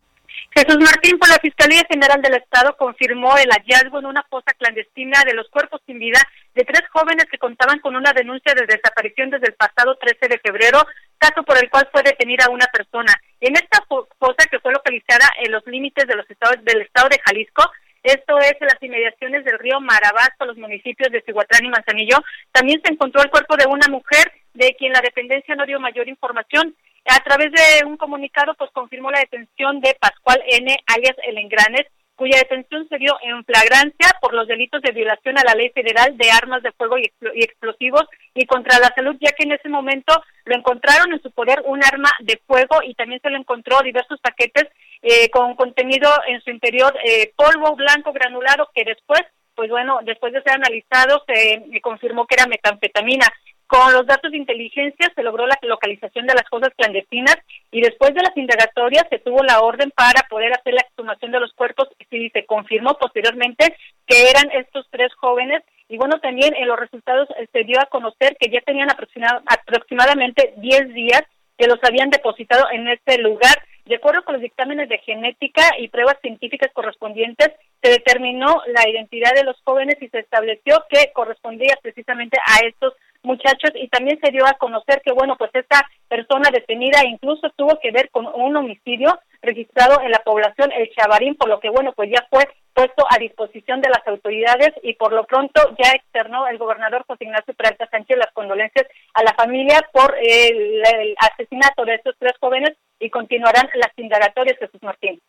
Jesús 0.54 0.78
Martín, 0.78 1.18
por 1.18 1.28
la 1.28 1.38
Fiscalía 1.38 1.82
General 1.90 2.22
del 2.22 2.34
Estado, 2.34 2.76
confirmó 2.76 3.36
el 3.38 3.50
hallazgo 3.50 3.98
en 3.98 4.06
una 4.06 4.22
fosa 4.30 4.52
clandestina 4.56 5.24
de 5.26 5.34
los 5.34 5.48
cuerpos 5.48 5.80
sin 5.84 5.98
vida 5.98 6.20
de 6.54 6.64
tres 6.64 6.82
jóvenes 6.92 7.26
que 7.28 7.38
contaban 7.38 7.80
con 7.80 7.96
una 7.96 8.12
denuncia 8.12 8.54
de 8.54 8.66
desaparición 8.66 9.30
desde 9.30 9.48
el 9.48 9.54
pasado 9.54 9.96
13 9.96 10.28
de 10.28 10.38
febrero, 10.38 10.86
caso 11.18 11.42
por 11.42 11.58
el 11.58 11.68
cual 11.70 11.88
fue 11.90 12.04
detenida 12.04 12.48
una 12.48 12.66
persona. 12.66 13.12
En 13.40 13.56
esta 13.56 13.82
fosa 13.88 14.46
que 14.48 14.60
fue 14.60 14.72
localizada 14.72 15.26
en 15.42 15.50
los 15.50 15.66
límites 15.66 16.06
de 16.06 16.14
los 16.14 16.30
estados, 16.30 16.64
del 16.64 16.82
estado 16.82 17.08
de 17.08 17.18
Jalisco, 17.24 17.64
esto 18.02 18.38
es 18.38 18.54
en 18.60 18.66
las 18.66 18.82
inmediaciones 18.82 19.44
del 19.44 19.58
río 19.58 19.80
Marabasco, 19.80 20.46
los 20.46 20.56
municipios 20.56 21.10
de 21.10 21.22
Cihuatlán 21.22 21.66
y 21.66 21.68
Manzanillo, 21.68 22.18
también 22.52 22.80
se 22.84 22.92
encontró 22.92 23.22
el 23.22 23.30
cuerpo 23.30 23.56
de 23.56 23.66
una 23.66 23.88
mujer 23.88 24.32
de 24.54 24.74
quien 24.78 24.92
la 24.92 25.00
dependencia 25.00 25.54
no 25.54 25.66
dio 25.66 25.80
mayor 25.80 26.08
información. 26.08 26.74
A 27.06 27.22
través 27.24 27.50
de 27.52 27.84
un 27.86 27.96
comunicado, 27.96 28.54
pues 28.54 28.70
confirmó 28.72 29.10
la 29.10 29.20
detención 29.20 29.80
de 29.80 29.96
Pascual 30.00 30.42
N., 30.46 30.76
alias 30.86 31.16
El 31.26 31.38
Engranes, 31.38 31.86
cuya 32.20 32.36
detención 32.36 32.86
se 32.90 32.98
dio 32.98 33.16
en 33.22 33.42
flagrancia 33.46 34.08
por 34.20 34.34
los 34.34 34.46
delitos 34.46 34.82
de 34.82 34.92
violación 34.92 35.38
a 35.38 35.42
la 35.42 35.54
ley 35.54 35.70
federal 35.70 36.18
de 36.18 36.30
armas 36.30 36.62
de 36.62 36.70
fuego 36.72 36.98
y, 36.98 37.10
explosivos 37.42 38.04
y 38.34 38.44
contra 38.44 38.78
la 38.78 38.92
salud, 38.94 39.16
ya 39.18 39.32
que 39.32 39.44
en 39.44 39.52
ese 39.52 39.70
momento 39.70 40.12
lo 40.44 40.54
encontraron 40.54 41.14
en 41.14 41.22
su 41.22 41.30
poder 41.30 41.62
un 41.64 41.82
arma 41.82 42.10
de 42.20 42.38
fuego 42.46 42.82
y 42.82 42.92
también 42.92 43.22
se 43.22 43.30
le 43.30 43.38
encontró 43.38 43.80
diversos 43.80 44.20
paquetes 44.20 44.68
eh, 45.00 45.30
con 45.30 45.54
contenido 45.54 46.10
en 46.26 46.42
su 46.42 46.50
interior 46.50 46.94
eh, 47.02 47.32
polvo 47.34 47.74
blanco 47.74 48.12
granulado 48.12 48.68
que 48.74 48.84
después, 48.84 49.22
pues 49.54 49.70
bueno, 49.70 50.00
después 50.04 50.34
de 50.34 50.42
ser 50.42 50.56
analizado 50.56 51.24
se 51.26 51.80
confirmó 51.80 52.26
que 52.26 52.34
era 52.34 52.46
metanfetamina. 52.46 53.28
Con 53.70 53.92
los 53.92 54.04
datos 54.04 54.32
de 54.32 54.36
inteligencia 54.36 55.12
se 55.14 55.22
logró 55.22 55.46
la 55.46 55.56
localización 55.62 56.26
de 56.26 56.34
las 56.34 56.42
cosas 56.50 56.70
clandestinas 56.76 57.36
y 57.70 57.80
después 57.80 58.12
de 58.14 58.20
las 58.20 58.36
indagatorias 58.36 59.06
se 59.08 59.20
tuvo 59.20 59.44
la 59.44 59.60
orden 59.60 59.92
para 59.92 60.26
poder 60.28 60.52
hacer 60.52 60.74
la 60.74 60.80
exhumación 60.80 61.30
de 61.30 61.38
los 61.38 61.52
cuerpos 61.52 61.86
y 62.10 62.30
se 62.30 62.46
confirmó 62.46 62.94
posteriormente 62.94 63.76
que 64.08 64.28
eran 64.28 64.50
estos 64.50 64.88
tres 64.90 65.14
jóvenes 65.14 65.62
y 65.88 65.98
bueno, 65.98 66.18
también 66.18 66.52
en 66.56 66.66
los 66.66 66.80
resultados 66.80 67.28
se 67.52 67.62
dio 67.62 67.80
a 67.80 67.86
conocer 67.86 68.36
que 68.40 68.50
ya 68.50 68.60
tenían 68.62 68.88
aproximadamente 68.90 70.52
10 70.56 70.92
días 70.92 71.22
que 71.56 71.68
los 71.68 71.78
habían 71.84 72.10
depositado 72.10 72.64
en 72.72 72.88
este 72.88 73.18
lugar. 73.18 73.54
De 73.84 73.96
acuerdo 73.96 74.24
con 74.24 74.34
los 74.34 74.42
dictámenes 74.42 74.88
de 74.88 74.98
genética 74.98 75.62
y 75.78 75.88
pruebas 75.88 76.16
científicas 76.22 76.72
correspondientes, 76.72 77.52
se 77.82 77.90
determinó 77.90 78.62
la 78.66 78.88
identidad 78.88 79.32
de 79.34 79.44
los 79.44 79.60
jóvenes 79.62 79.96
y 80.00 80.08
se 80.08 80.18
estableció 80.18 80.84
que 80.88 81.12
correspondía 81.12 81.78
precisamente 81.80 82.36
a 82.38 82.66
estos 82.66 82.94
muchachos 83.22 83.70
y 83.74 83.88
también 83.88 84.18
se 84.22 84.30
dio 84.30 84.46
a 84.46 84.54
conocer 84.54 85.02
que 85.04 85.12
bueno 85.12 85.36
pues 85.36 85.50
esta 85.54 85.86
persona 86.08 86.50
detenida 86.50 87.04
incluso 87.04 87.50
tuvo 87.56 87.78
que 87.80 87.90
ver 87.90 88.10
con 88.10 88.26
un 88.26 88.56
homicidio 88.56 89.18
registrado 89.42 90.00
en 90.02 90.10
la 90.10 90.20
población 90.20 90.72
El 90.72 90.90
Chavarín 90.94 91.34
por 91.34 91.48
lo 91.48 91.60
que 91.60 91.70
bueno 91.70 91.92
pues 91.92 92.10
ya 92.10 92.26
fue 92.30 92.48
puesto 92.72 93.04
a 93.10 93.18
disposición 93.18 93.80
de 93.80 93.90
las 93.90 94.06
autoridades 94.06 94.70
y 94.82 94.94
por 94.94 95.12
lo 95.12 95.24
pronto 95.24 95.60
ya 95.82 95.92
externó 95.92 96.46
el 96.46 96.58
gobernador 96.58 97.04
José 97.06 97.24
Ignacio 97.24 97.54
Peralta 97.54 97.88
Sánchez 97.90 98.16
las 98.16 98.32
condolencias 98.32 98.86
a 99.14 99.22
la 99.22 99.34
familia 99.34 99.80
por 99.92 100.16
el, 100.18 100.82
el 100.86 101.14
asesinato 101.20 101.84
de 101.84 101.96
estos 101.96 102.14
tres 102.18 102.32
jóvenes 102.40 102.76
y 103.00 103.10
continuarán 103.10 103.68
las 103.74 103.90
indagatorias 103.96 104.58
Jesús 104.58 104.82
Martín. 104.82 105.20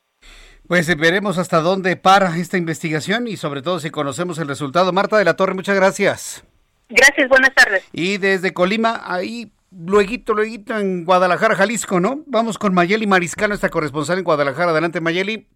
Pues 0.68 0.88
eh, 0.90 0.96
veremos 0.96 1.38
hasta 1.38 1.62
dónde 1.62 1.96
para 1.96 2.38
esta 2.38 2.58
investigación 2.58 3.28
y 3.28 3.38
sobre 3.38 3.62
todo 3.62 3.80
si 3.80 3.90
conocemos 3.90 4.38
el 4.40 4.48
resultado. 4.48 4.94
Marta 4.94 5.18
de 5.18 5.26
la 5.26 5.36
Torre, 5.36 5.54
muchas 5.54 5.76
gracias. 5.76 6.46
Gracias, 6.92 7.30
buenas 7.30 7.54
tardes. 7.56 7.88
Y 7.94 8.18
desde 8.18 8.54
Colima, 8.54 9.02
ahí 9.06 9.52
luego, 9.72 10.12
luego 10.36 10.80
en 10.80 11.06
Guadalajara, 11.06 11.56
Jalisco, 11.56 12.00
¿no? 12.00 12.24
Vamos 12.26 12.58
con 12.58 12.74
Mayeli 12.74 13.08
Mariscal, 13.08 13.50
nuestra 13.50 13.70
corresponsal 13.70 14.18
en 14.18 14.26
Guadalajara. 14.26 14.72
Adelante, 14.72 15.00
Mayeli. 15.00 15.48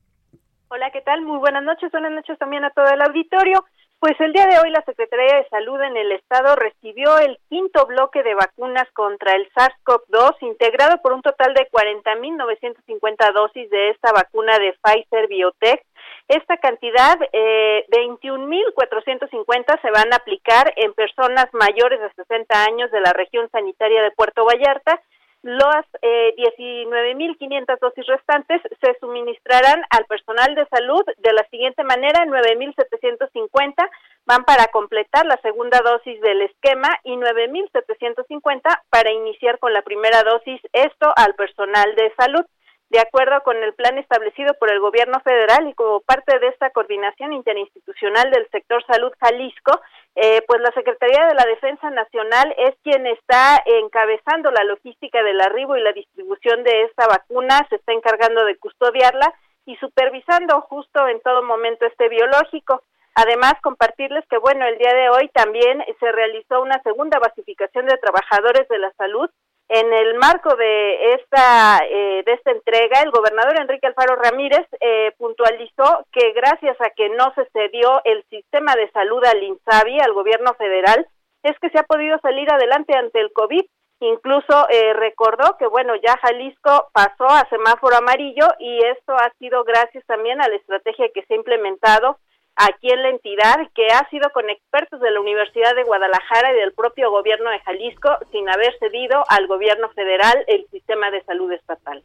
Hola, 0.69 0.89
¿qué 0.91 1.01
tal? 1.01 1.21
Muy 1.21 1.37
buenas 1.39 1.63
noches. 1.63 1.91
Buenas 1.91 2.11
noches 2.13 2.37
también 2.39 2.63
a 2.63 2.69
todo 2.69 2.87
el 2.87 3.01
auditorio. 3.01 3.65
Pues 3.99 4.19
el 4.19 4.33
día 4.33 4.45
de 4.45 4.59
hoy 4.59 4.69
la 4.71 4.83
Secretaría 4.85 5.37
de 5.37 5.49
Salud 5.49 5.81
en 5.81 5.97
el 5.97 6.11
Estado 6.11 6.55
recibió 6.55 7.17
el 7.17 7.37
quinto 7.49 7.85
bloque 7.85 8.23
de 8.23 8.35
vacunas 8.35 8.85
contra 8.93 9.33
el 9.35 9.49
SARS-CoV-2, 9.53 10.35
integrado 10.41 11.01
por 11.01 11.13
un 11.13 11.21
total 11.21 11.53
de 11.53 11.67
40.950 11.71 13.33
dosis 13.33 13.69
de 13.69 13.89
esta 13.89 14.11
vacuna 14.11 14.59
de 14.59 14.75
Pfizer 14.83 15.27
Biotech 15.27 15.81
esta 16.27 16.57
cantidad, 16.57 17.17
eh, 17.33 17.85
21.450, 17.89 19.79
se 19.81 19.91
van 19.91 20.11
a 20.11 20.17
aplicar 20.17 20.73
en 20.75 20.93
personas 20.93 21.47
mayores 21.53 21.99
de 21.99 22.11
60 22.13 22.63
años 22.63 22.91
de 22.91 23.01
la 23.01 23.13
región 23.13 23.49
sanitaria 23.51 24.01
de 24.01 24.11
Puerto 24.11 24.43
Vallarta. 24.45 25.01
Las 25.43 25.85
eh, 26.01 26.33
19.500 26.37 27.79
dosis 27.79 28.07
restantes 28.07 28.59
se 28.81 28.97
suministrarán 28.99 29.83
al 29.91 30.05
personal 30.05 30.55
de 30.55 30.65
salud 30.65 31.03
de 31.17 31.33
la 31.33 31.47
siguiente 31.51 31.83
manera, 31.83 32.25
9.750 32.25 33.87
van 34.25 34.43
para 34.43 34.65
completar 34.67 35.23
la 35.27 35.37
segunda 35.43 35.81
dosis 35.81 36.19
del 36.21 36.41
esquema 36.41 36.89
y 37.03 37.15
9.750 37.15 38.61
para 38.89 39.11
iniciar 39.11 39.59
con 39.59 39.71
la 39.71 39.83
primera 39.83 40.23
dosis, 40.23 40.59
esto 40.73 41.13
al 41.15 41.35
personal 41.35 41.93
de 41.93 42.11
salud 42.17 42.45
de 42.89 42.99
acuerdo 42.99 43.41
con 43.43 43.57
el 43.57 43.73
plan 43.73 43.97
establecido 43.97 44.53
por 44.55 44.71
el 44.71 44.79
gobierno 44.79 45.19
federal 45.21 45.67
y 45.67 45.73
como 45.73 46.01
parte 46.01 46.37
de 46.39 46.47
esta 46.47 46.69
coordinación 46.69 47.33
interinstitucional 47.33 48.29
del 48.31 48.47
sector 48.51 48.85
salud 48.85 49.11
Jalisco, 49.19 49.81
eh, 50.15 50.43
pues 50.47 50.61
la 50.61 50.71
Secretaría 50.71 51.25
de 51.25 51.33
la 51.33 51.45
Defensa 51.45 51.89
Nacional 51.89 52.53
es 52.57 52.75
quien 52.83 53.05
está 53.07 53.61
encabezando 53.65 54.51
la 54.51 54.63
logística 54.63 55.21
del 55.23 55.41
arribo 55.41 55.75
y 55.75 55.81
la 55.81 55.93
distribución 55.93 56.63
de 56.63 56.83
esta 56.83 57.07
vacuna, 57.07 57.65
se 57.69 57.75
está 57.75 57.91
encargando 57.91 58.45
de 58.45 58.57
custodiarla 58.57 59.33
y 59.65 59.75
supervisando 59.77 60.61
justo 60.61 61.07
en 61.07 61.19
todo 61.21 61.43
momento 61.43 61.85
este 61.85 62.07
biológico. 62.07 62.83
Además, 63.15 63.53
compartirles 63.63 64.25
que, 64.29 64.37
bueno, 64.37 64.65
el 64.65 64.77
día 64.77 64.93
de 64.93 65.09
hoy 65.09 65.29
también 65.29 65.83
se 65.99 66.11
realizó 66.11 66.61
una 66.61 66.81
segunda 66.83 67.17
basificación 67.17 67.85
de 67.85 67.97
trabajadores 67.97 68.67
de 68.67 68.77
la 68.77 68.91
salud. 68.93 69.29
En 69.67 69.91
el 69.91 70.13
marco 70.19 70.55
de 70.55 71.13
esta, 71.15 71.79
eh, 71.89 72.21
de 72.23 72.33
esta 72.33 72.51
entrega, 72.51 73.01
el 73.01 73.09
gobernador 73.09 73.59
Enrique 73.59 73.87
Alfaro 73.87 74.15
Ramírez 74.15 74.65
eh, 74.79 75.11
puntualizó 75.17 76.05
que 76.11 76.33
gracias 76.33 76.79
a 76.81 76.91
que 76.91 77.09
no 77.09 77.33
se 77.33 77.45
cedió 77.51 77.99
el 78.03 78.23
sistema 78.29 78.75
de 78.75 78.91
salud 78.91 79.23
al 79.25 79.41
INSABI, 79.41 79.99
al 80.01 80.13
gobierno 80.13 80.53
federal, 80.53 81.07
es 81.41 81.57
que 81.59 81.69
se 81.71 81.79
ha 81.79 81.83
podido 81.83 82.19
salir 82.19 82.51
adelante 82.51 82.95
ante 82.95 83.19
el 83.19 83.33
COVID. 83.33 83.65
Incluso 84.01 84.67
eh, 84.69 84.93
recordó 84.93 85.57
que, 85.57 85.65
bueno, 85.65 85.95
ya 85.95 86.15
Jalisco 86.21 86.89
pasó 86.93 87.25
a 87.27 87.47
semáforo 87.49 87.95
amarillo 87.95 88.47
y 88.59 88.83
esto 88.85 89.13
ha 89.13 89.31
sido 89.39 89.63
gracias 89.63 90.05
también 90.05 90.41
a 90.41 90.47
la 90.47 90.57
estrategia 90.57 91.09
que 91.13 91.23
se 91.25 91.33
ha 91.33 91.37
implementado 91.37 92.19
aquí 92.55 92.89
en 92.89 93.03
la 93.03 93.09
entidad, 93.09 93.55
que 93.73 93.87
ha 93.87 94.09
sido 94.09 94.29
con 94.33 94.49
expertos 94.49 94.99
de 95.01 95.11
la 95.11 95.19
Universidad 95.19 95.75
de 95.75 95.83
Guadalajara 95.83 96.53
y 96.53 96.59
del 96.59 96.73
propio 96.73 97.11
gobierno 97.11 97.49
de 97.49 97.59
Jalisco, 97.59 98.09
sin 98.31 98.47
haber 98.49 98.77
cedido 98.79 99.23
al 99.29 99.47
gobierno 99.47 99.89
federal 99.89 100.43
el 100.47 100.65
sistema 100.71 101.11
de 101.11 101.23
salud 101.23 101.51
estatal. 101.51 102.03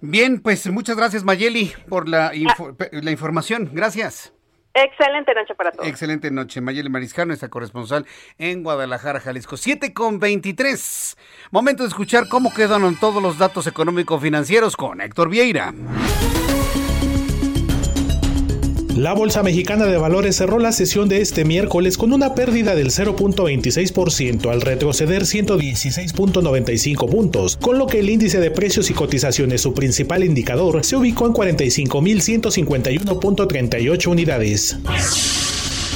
Bien, 0.00 0.42
pues 0.42 0.66
muchas 0.70 0.96
gracias 0.96 1.24
Mayeli 1.24 1.72
por 1.88 2.08
la, 2.08 2.32
la 2.92 3.10
información. 3.10 3.70
Gracias. 3.72 4.34
Excelente 4.74 5.32
noche 5.34 5.54
para 5.54 5.70
todos. 5.70 5.86
Excelente 5.86 6.32
noche. 6.32 6.60
Mayeli 6.60 6.88
Mariscano, 6.88 7.28
nuestra 7.28 7.48
corresponsal 7.48 8.06
en 8.38 8.64
Guadalajara, 8.64 9.20
Jalisco. 9.20 9.56
7 9.56 9.94
con 9.94 10.18
23. 10.18 11.16
Momento 11.52 11.84
de 11.84 11.90
escuchar 11.90 12.28
cómo 12.28 12.52
quedaron 12.52 12.98
todos 12.98 13.22
los 13.22 13.38
datos 13.38 13.68
económico-financieros 13.68 14.76
con 14.76 15.00
Héctor 15.00 15.28
Vieira. 15.28 15.72
La 18.96 19.12
Bolsa 19.12 19.42
Mexicana 19.42 19.86
de 19.86 19.98
Valores 19.98 20.36
cerró 20.36 20.60
la 20.60 20.70
sesión 20.70 21.08
de 21.08 21.20
este 21.20 21.44
miércoles 21.44 21.98
con 21.98 22.12
una 22.12 22.36
pérdida 22.36 22.76
del 22.76 22.90
0.26% 22.90 24.52
al 24.52 24.60
retroceder 24.60 25.22
116.95 25.22 27.10
puntos, 27.10 27.56
con 27.56 27.78
lo 27.78 27.88
que 27.88 27.98
el 27.98 28.08
índice 28.08 28.38
de 28.38 28.52
precios 28.52 28.90
y 28.90 28.94
cotizaciones, 28.94 29.62
su 29.62 29.74
principal 29.74 30.22
indicador, 30.22 30.84
se 30.84 30.94
ubicó 30.94 31.26
en 31.26 31.32
45.151.38 31.32 34.06
unidades. 34.06 34.76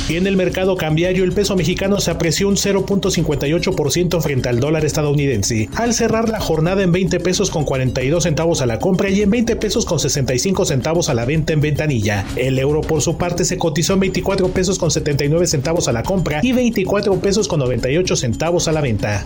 En 0.09 0.27
el 0.27 0.37
mercado 0.37 0.75
cambiario, 0.77 1.23
el 1.23 1.33
peso 1.33 1.55
mexicano 1.55 2.01
se 2.01 2.11
apreció 2.11 2.49
un 2.49 2.57
0.58% 2.57 4.23
frente 4.23 4.49
al 4.49 4.59
dólar 4.59 4.87
estadounidense, 4.87 5.69
al 5.75 5.93
cerrar 5.93 6.31
la 6.31 6.41
jornada 6.41 6.83
en 6.83 6.93
20 6.93 7.21
pesos 7.21 7.51
con 7.51 7.65
42 7.65 8.23
centavos 8.23 8.63
a 8.63 8.67
la 8.67 8.79
compra 8.79 9.11
y 9.11 9.21
en 9.21 9.29
20 9.29 9.57
pesos 9.57 9.85
con 9.85 9.99
65 9.99 10.65
centavos 10.65 11.11
a 11.11 11.15
la 11.15 11.27
venta 11.27 11.53
en 11.53 11.61
ventanilla. 11.61 12.25
El 12.37 12.59
euro, 12.59 12.81
por 12.81 13.03
su 13.03 13.19
parte, 13.19 13.45
se 13.45 13.59
cotizó 13.59 13.93
en 13.95 14.01
24 14.01 14.49
pesos 14.49 14.79
con 14.79 14.91
79 14.91 15.47
centavos 15.47 15.89
a 15.89 15.93
la 15.93 16.03
compra 16.03 16.41
y 16.43 16.53
24 16.53 17.21
pesos 17.21 17.47
con 17.47 17.61
98 17.61 18.17
centavos 18.17 18.67
a 18.67 18.73
la 18.73 18.81
venta. 18.81 19.25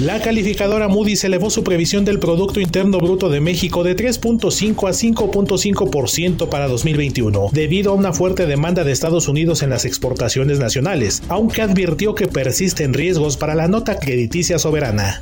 La 0.00 0.20
calificadora 0.20 0.86
Moody's 0.86 1.24
elevó 1.24 1.50
su 1.50 1.64
previsión 1.64 2.04
del 2.04 2.20
Producto 2.20 2.60
Interno 2.60 2.98
Bruto 2.98 3.28
de 3.30 3.40
México 3.40 3.82
de 3.82 3.96
3.5 3.96 4.88
a 4.88 4.92
5.5% 4.92 6.48
para 6.48 6.68
2021, 6.68 7.48
debido 7.50 7.90
a 7.90 7.94
una 7.94 8.12
fuerte 8.12 8.46
demanda 8.46 8.84
de 8.84 8.92
Estados 8.92 9.26
Unidos 9.26 9.64
en 9.64 9.70
las 9.70 9.84
exportaciones 9.84 10.60
nacionales, 10.60 11.24
aunque 11.28 11.62
advirtió 11.62 12.14
que 12.14 12.28
persisten 12.28 12.94
riesgos 12.94 13.36
para 13.36 13.56
la 13.56 13.66
nota 13.66 13.98
crediticia 13.98 14.60
soberana. 14.60 15.20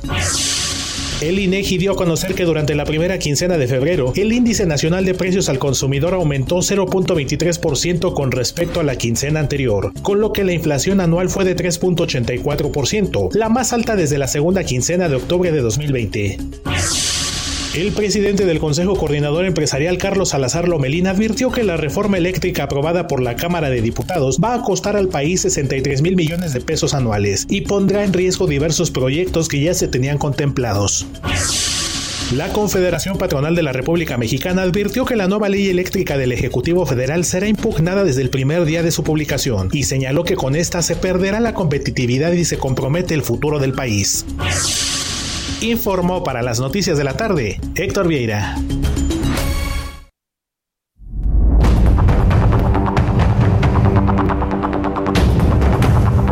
El 1.19 1.39
INEGI 1.39 1.79
dio 1.79 1.93
a 1.93 1.95
conocer 1.95 2.35
que 2.35 2.45
durante 2.45 2.75
la 2.75 2.85
primera 2.85 3.17
quincena 3.17 3.57
de 3.57 3.67
febrero, 3.67 4.13
el 4.15 4.31
índice 4.31 4.67
nacional 4.67 5.03
de 5.03 5.15
precios 5.15 5.49
al 5.49 5.57
consumidor 5.57 6.13
aumentó 6.13 6.57
0.23% 6.57 8.13
con 8.13 8.31
respecto 8.31 8.79
a 8.79 8.83
la 8.83 8.97
quincena 8.97 9.39
anterior, 9.39 9.93
con 10.03 10.21
lo 10.21 10.31
que 10.31 10.43
la 10.43 10.53
inflación 10.53 11.01
anual 11.01 11.29
fue 11.29 11.43
de 11.43 11.55
3.84%, 11.55 13.33
la 13.33 13.49
más 13.49 13.73
alta 13.73 13.95
desde 13.95 14.19
la 14.19 14.27
segunda 14.27 14.63
quincena 14.63 15.09
de 15.09 15.15
octubre 15.15 15.51
de 15.51 15.61
2020. 15.61 16.37
El 17.75 17.91
presidente 17.91 18.45
del 18.45 18.59
Consejo 18.59 18.95
Coordinador 18.95 19.45
Empresarial, 19.45 19.97
Carlos 19.97 20.29
Salazar 20.29 20.67
Lomelín, 20.67 21.05
advirtió 21.05 21.51
que 21.51 21.63
la 21.63 21.77
reforma 21.77 22.17
eléctrica 22.17 22.63
aprobada 22.63 23.07
por 23.07 23.21
la 23.21 23.35
Cámara 23.35 23.69
de 23.69 23.81
Diputados 23.81 24.39
va 24.43 24.55
a 24.55 24.61
costar 24.61 24.95
al 24.95 25.09
país 25.09 25.41
63 25.41 26.01
mil 26.01 26.15
millones 26.15 26.53
de 26.53 26.61
pesos 26.61 26.93
anuales 26.93 27.45
y 27.49 27.61
pondrá 27.61 28.03
en 28.03 28.13
riesgo 28.13 28.47
diversos 28.47 28.89
proyectos 28.89 29.47
que 29.47 29.61
ya 29.61 29.73
se 29.73 29.87
tenían 29.87 30.17
contemplados. 30.17 31.05
La 32.35 32.51
Confederación 32.51 33.17
Patronal 33.17 33.55
de 33.55 33.63
la 33.63 33.73
República 33.73 34.17
Mexicana 34.17 34.63
advirtió 34.63 35.05
que 35.05 35.15
la 35.15 35.27
nueva 35.27 35.47
ley 35.47 35.69
eléctrica 35.69 36.17
del 36.17 36.31
Ejecutivo 36.31 36.85
Federal 36.85 37.25
será 37.25 37.47
impugnada 37.47 38.03
desde 38.03 38.21
el 38.21 38.29
primer 38.29 38.65
día 38.65 38.83
de 38.83 38.91
su 38.91 39.03
publicación 39.03 39.69
y 39.71 39.83
señaló 39.83 40.23
que 40.23 40.35
con 40.35 40.55
esta 40.55 40.81
se 40.81 40.95
perderá 40.95 41.39
la 41.39 41.53
competitividad 41.53 42.31
y 42.33 42.43
se 42.43 42.57
compromete 42.57 43.13
el 43.13 43.21
futuro 43.21 43.59
del 43.59 43.73
país 43.73 44.25
informó 45.61 46.23
para 46.23 46.41
las 46.41 46.59
noticias 46.59 46.97
de 46.97 47.03
la 47.03 47.17
tarde 47.17 47.59
Héctor 47.75 48.07
Vieira. 48.07 48.55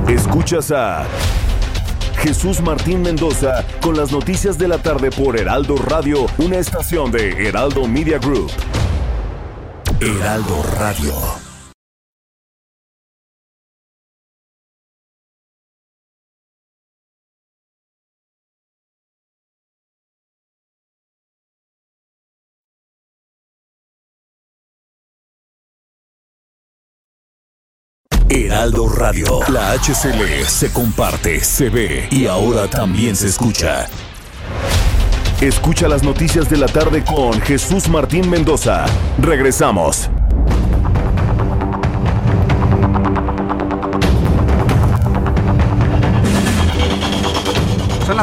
Escuchas 0.08 0.72
a 0.72 1.06
Jesús 2.18 2.62
Martín 2.62 3.02
Mendoza 3.02 3.66
con 3.82 3.98
las 3.98 4.12
noticias 4.12 4.58
de 4.58 4.68
la 4.68 4.78
tarde 4.78 5.12
por 5.12 5.38
Heraldo 5.38 5.76
Radio, 5.78 6.26
una 6.38 6.58
estación 6.58 7.12
de 7.12 7.48
Heraldo 7.48 7.88
Media 7.88 8.20
Group. 8.20 8.52
Heraldo 10.00 10.64
Radio. 10.78 11.45
Radio. 28.74 29.42
La 29.50 29.74
HCL 29.74 30.44
se 30.48 30.74
comparte, 30.74 31.44
se 31.44 31.70
ve 31.70 32.08
y 32.10 32.26
ahora 32.26 32.68
también 32.68 33.16
se 33.16 33.28
escucha. 33.28 33.88
Escucha 35.40 35.88
las 35.88 36.02
noticias 36.02 36.50
de 36.50 36.58
la 36.58 36.66
tarde 36.66 37.04
con 37.04 37.40
Jesús 37.42 37.88
Martín 37.88 38.28
Mendoza. 38.28 38.86
Regresamos. 39.20 40.10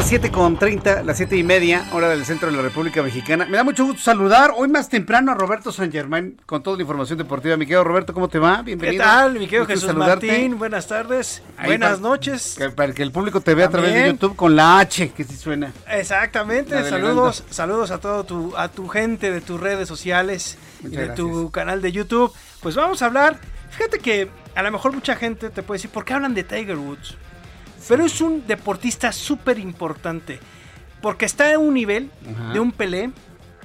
Las 0.03 0.09
7 0.09 0.33
con 0.33 0.59
30, 0.59 1.05
las 1.05 1.17
7 1.17 1.37
y 1.37 1.45
media, 1.45 1.87
hora 1.93 2.09
del 2.09 2.25
centro 2.25 2.51
de 2.51 2.57
la 2.57 2.63
República 2.63 3.05
Mexicana. 3.05 3.47
Me 3.47 3.57
da 3.57 3.63
mucho 3.63 3.85
gusto 3.85 4.03
saludar 4.03 4.53
hoy 4.57 4.67
más 4.67 4.89
temprano 4.89 5.31
a 5.31 5.37
Roberto 5.37 5.71
San 5.71 5.93
Germán 5.93 6.41
con 6.45 6.61
toda 6.61 6.77
la 6.77 6.83
información 6.83 7.19
deportiva. 7.19 7.57
Mi 7.57 7.67
querido 7.67 7.85
Roberto, 7.85 8.13
¿cómo 8.13 8.27
te 8.27 8.41
va? 8.41 8.63
Bienvenido. 8.63 9.01
¿Qué 9.01 9.09
tal, 9.09 9.35
mi 9.35 9.47
querido 9.47 9.65
Jesús 9.65 9.95
Martín? 9.95 10.59
Buenas 10.59 10.89
tardes, 10.89 11.41
buenas 11.65 12.01
noches. 12.01 12.59
para 12.75 12.93
que 12.93 13.05
el 13.05 13.13
público 13.13 13.43
te 13.43 13.55
vea 13.55 13.67
a 13.67 13.71
través 13.71 13.95
de 13.95 14.09
YouTube 14.09 14.35
con 14.35 14.57
la 14.57 14.81
H, 14.81 15.11
que 15.11 15.23
sí 15.23 15.37
suena. 15.37 15.73
Exactamente, 15.89 16.83
saludos, 16.91 17.45
saludos 17.51 17.93
a 17.93 17.99
todo 17.99 18.25
tu, 18.25 18.57
a 18.57 18.67
tu 18.71 18.89
gente 18.89 19.31
de 19.31 19.41
tus 19.41 19.61
redes 19.61 19.87
sociales 19.87 20.59
y 20.83 20.89
de 20.89 21.11
tu 21.11 21.53
canal 21.53 21.81
de 21.81 21.93
YouTube. 21.93 22.33
Pues 22.61 22.75
vamos 22.75 23.03
a 23.03 23.07
hablar, 23.07 23.39
fíjate 23.71 24.01
que 24.01 24.29
a 24.57 24.65
lo 24.65 24.73
mejor 24.73 24.95
mucha 24.95 25.15
gente 25.15 25.49
te 25.51 25.63
puede 25.63 25.79
decir, 25.79 25.93
¿por 25.93 26.05
qué 26.05 26.15
hablan 26.15 26.35
de 26.35 26.43
Tiger 26.43 26.77
Woods? 26.77 27.17
Pero 27.89 28.05
es 28.05 28.21
un 28.21 28.47
deportista 28.47 29.13
súper 29.13 29.59
importante. 29.59 30.39
Porque 31.01 31.25
está 31.25 31.53
en 31.53 31.61
un 31.61 31.75
nivel 31.75 32.11
de 32.53 32.61
un 32.61 32.71
Pelé, 32.71 33.11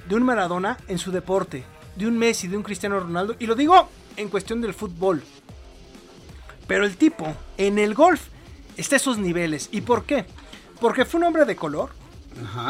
de 0.08 0.14
un 0.14 0.24
Maradona 0.24 0.76
en 0.88 0.98
su 0.98 1.12
deporte, 1.12 1.64
de 1.94 2.06
un 2.06 2.18
Messi, 2.18 2.48
de 2.48 2.56
un 2.56 2.62
Cristiano 2.62 2.98
Ronaldo. 2.98 3.36
Y 3.38 3.46
lo 3.46 3.54
digo 3.54 3.88
en 4.16 4.28
cuestión 4.28 4.60
del 4.60 4.74
fútbol. 4.74 5.22
Pero 6.66 6.84
el 6.84 6.96
tipo, 6.96 7.34
en 7.56 7.78
el 7.78 7.94
golf, 7.94 8.22
está 8.76 8.96
a 8.96 8.98
esos 8.98 9.18
niveles. 9.18 9.68
¿Y 9.72 9.82
por 9.82 10.04
qué? 10.04 10.26
Porque 10.80 11.04
fue 11.04 11.20
un 11.20 11.26
hombre 11.26 11.44
de 11.44 11.56
color, 11.56 11.90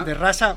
de 0.04 0.14
raza, 0.14 0.56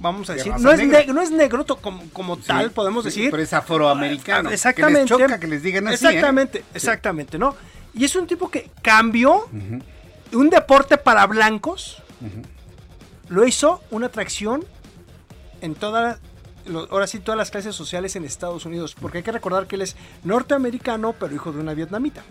vamos 0.00 0.28
a 0.30 0.34
decir. 0.34 0.52
No 0.58 0.72
es, 0.72 1.06
no 1.08 1.22
es, 1.22 1.30
negro 1.30 1.64
como, 1.66 2.36
tal, 2.38 2.70
podemos 2.70 3.04
decir. 3.04 3.30
Pero 3.30 3.42
es 3.42 3.52
afroamericano. 3.52 4.50
Exactamente. 4.50 5.06
Que 5.06 5.14
les 5.14 5.26
choca 5.26 5.40
que 5.40 5.46
les 5.46 5.62
digan 5.62 5.88
así. 5.88 6.04
¿eh? 6.04 6.08
Exactamente, 6.08 6.64
exactamente, 6.74 7.38
¿no? 7.38 7.54
Y 7.94 8.04
es 8.04 8.14
un 8.16 8.26
tipo 8.26 8.50
que 8.50 8.70
cambió 8.82 9.48
un 10.32 10.50
deporte 10.50 10.98
para 10.98 11.26
blancos, 11.26 12.02
lo 13.28 13.46
hizo 13.46 13.82
una 13.90 14.06
atracción 14.06 14.64
en 15.60 15.74
toda, 15.74 16.18
ahora 16.90 17.06
sí, 17.06 17.18
todas 17.18 17.38
las 17.38 17.50
clases 17.50 17.74
sociales 17.74 18.16
en 18.16 18.24
Estados 18.24 18.66
Unidos, 18.66 18.94
porque 19.00 19.18
hay 19.18 19.24
que 19.24 19.32
recordar 19.32 19.66
que 19.66 19.76
él 19.76 19.82
es 19.82 19.96
norteamericano, 20.24 21.14
pero 21.18 21.34
hijo 21.34 21.52
de 21.52 21.60
una 21.60 21.74
vietnamita, 21.74 22.22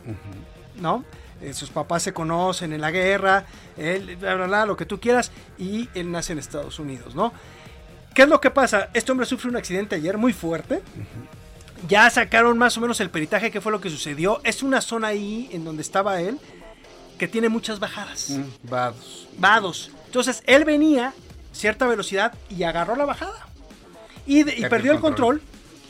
¿no? 0.80 1.04
Eh, 1.42 1.54
sus 1.54 1.70
papás 1.70 2.04
se 2.04 2.14
conocen 2.14 2.72
en 2.72 2.80
la 2.80 2.92
guerra, 2.92 3.46
él, 3.76 4.16
bla, 4.16 4.36
bla, 4.36 4.48
bla, 4.48 4.66
lo 4.66 4.78
que 4.78 4.86
tú 4.86 5.00
quieras, 5.00 5.32
y 5.58 5.90
él 5.94 6.12
nace 6.12 6.34
en 6.34 6.40
Estados 6.40 6.80
Unidos, 6.80 7.14
¿no? 7.14 7.34
¿Qué 8.14 8.22
es 8.22 8.30
lo 8.30 8.40
que 8.40 8.50
pasa? 8.50 8.90
Este 8.94 9.12
hombre 9.12 9.26
sufre 9.26 9.50
un 9.50 9.58
accidente 9.58 9.96
ayer 9.96 10.18
muy 10.18 10.32
fuerte, 10.32 10.82
Ya 11.90 12.10
sacaron 12.10 12.58
más 12.58 12.78
o 12.78 12.82
menos 12.82 13.02
el 13.02 13.10
peritaje, 13.10 13.52
qué 13.52 13.60
fue 13.60 13.72
lo 13.72 13.82
que 13.82 13.90
sucedió. 13.90 14.40
Es 14.44 14.64
una 14.64 14.80
zona 14.80 15.10
ahí 15.10 15.50
en 15.52 15.66
donde 15.66 15.82
estaba 15.82 16.22
él 16.22 16.40
que 17.18 17.28
tiene 17.28 17.50
muchas 17.50 17.80
bajadas. 17.80 18.30
Mm, 18.32 18.44
vados. 18.70 19.28
Vados. 19.38 19.92
Entonces 20.06 20.44
él 20.46 20.66
venía 20.66 21.14
cierta 21.52 21.88
velocidad 21.88 22.34
y 22.50 22.64
agarró 22.64 22.96
la 22.96 23.06
bajada. 23.06 23.48
Y, 24.26 24.44
de- 24.44 24.56
y 24.56 24.66
Perdió 24.66 24.92
el 24.94 25.00
control. 25.00 25.42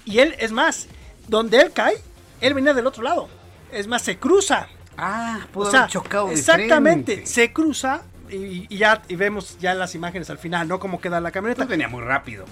Y 0.06 0.20
él, 0.20 0.36
es 0.40 0.52
más, 0.52 0.88
donde 1.28 1.60
él 1.62 1.72
cae, 1.72 1.96
él 2.42 2.54
venía 2.54 2.74
del 2.74 2.86
otro 2.88 3.02
lado. 3.04 3.28
Es 3.72 3.88
más, 3.88 4.02
se 4.04 4.18
cruza. 4.18 4.68
Ah, 4.98 5.46
pudo 5.52 5.68
o 5.68 5.72
sea, 5.72 5.80
haber 5.82 5.92
chocado 5.92 6.30
Exactamente, 6.30 7.26
se 7.26 7.52
cruza 7.52 8.04
y, 8.30 8.66
y 8.74 8.78
ya 8.78 9.02
y 9.10 9.16
vemos 9.16 9.58
ya 9.60 9.74
las 9.74 9.94
imágenes 9.94 10.30
al 10.30 10.38
final, 10.38 10.68
¿no? 10.68 10.80
Cómo 10.80 11.02
queda 11.02 11.20
la 11.20 11.32
camioneta. 11.32 11.60
Pues 11.60 11.70
venía 11.70 11.88
muy 11.90 12.02
rápido. 12.02 12.46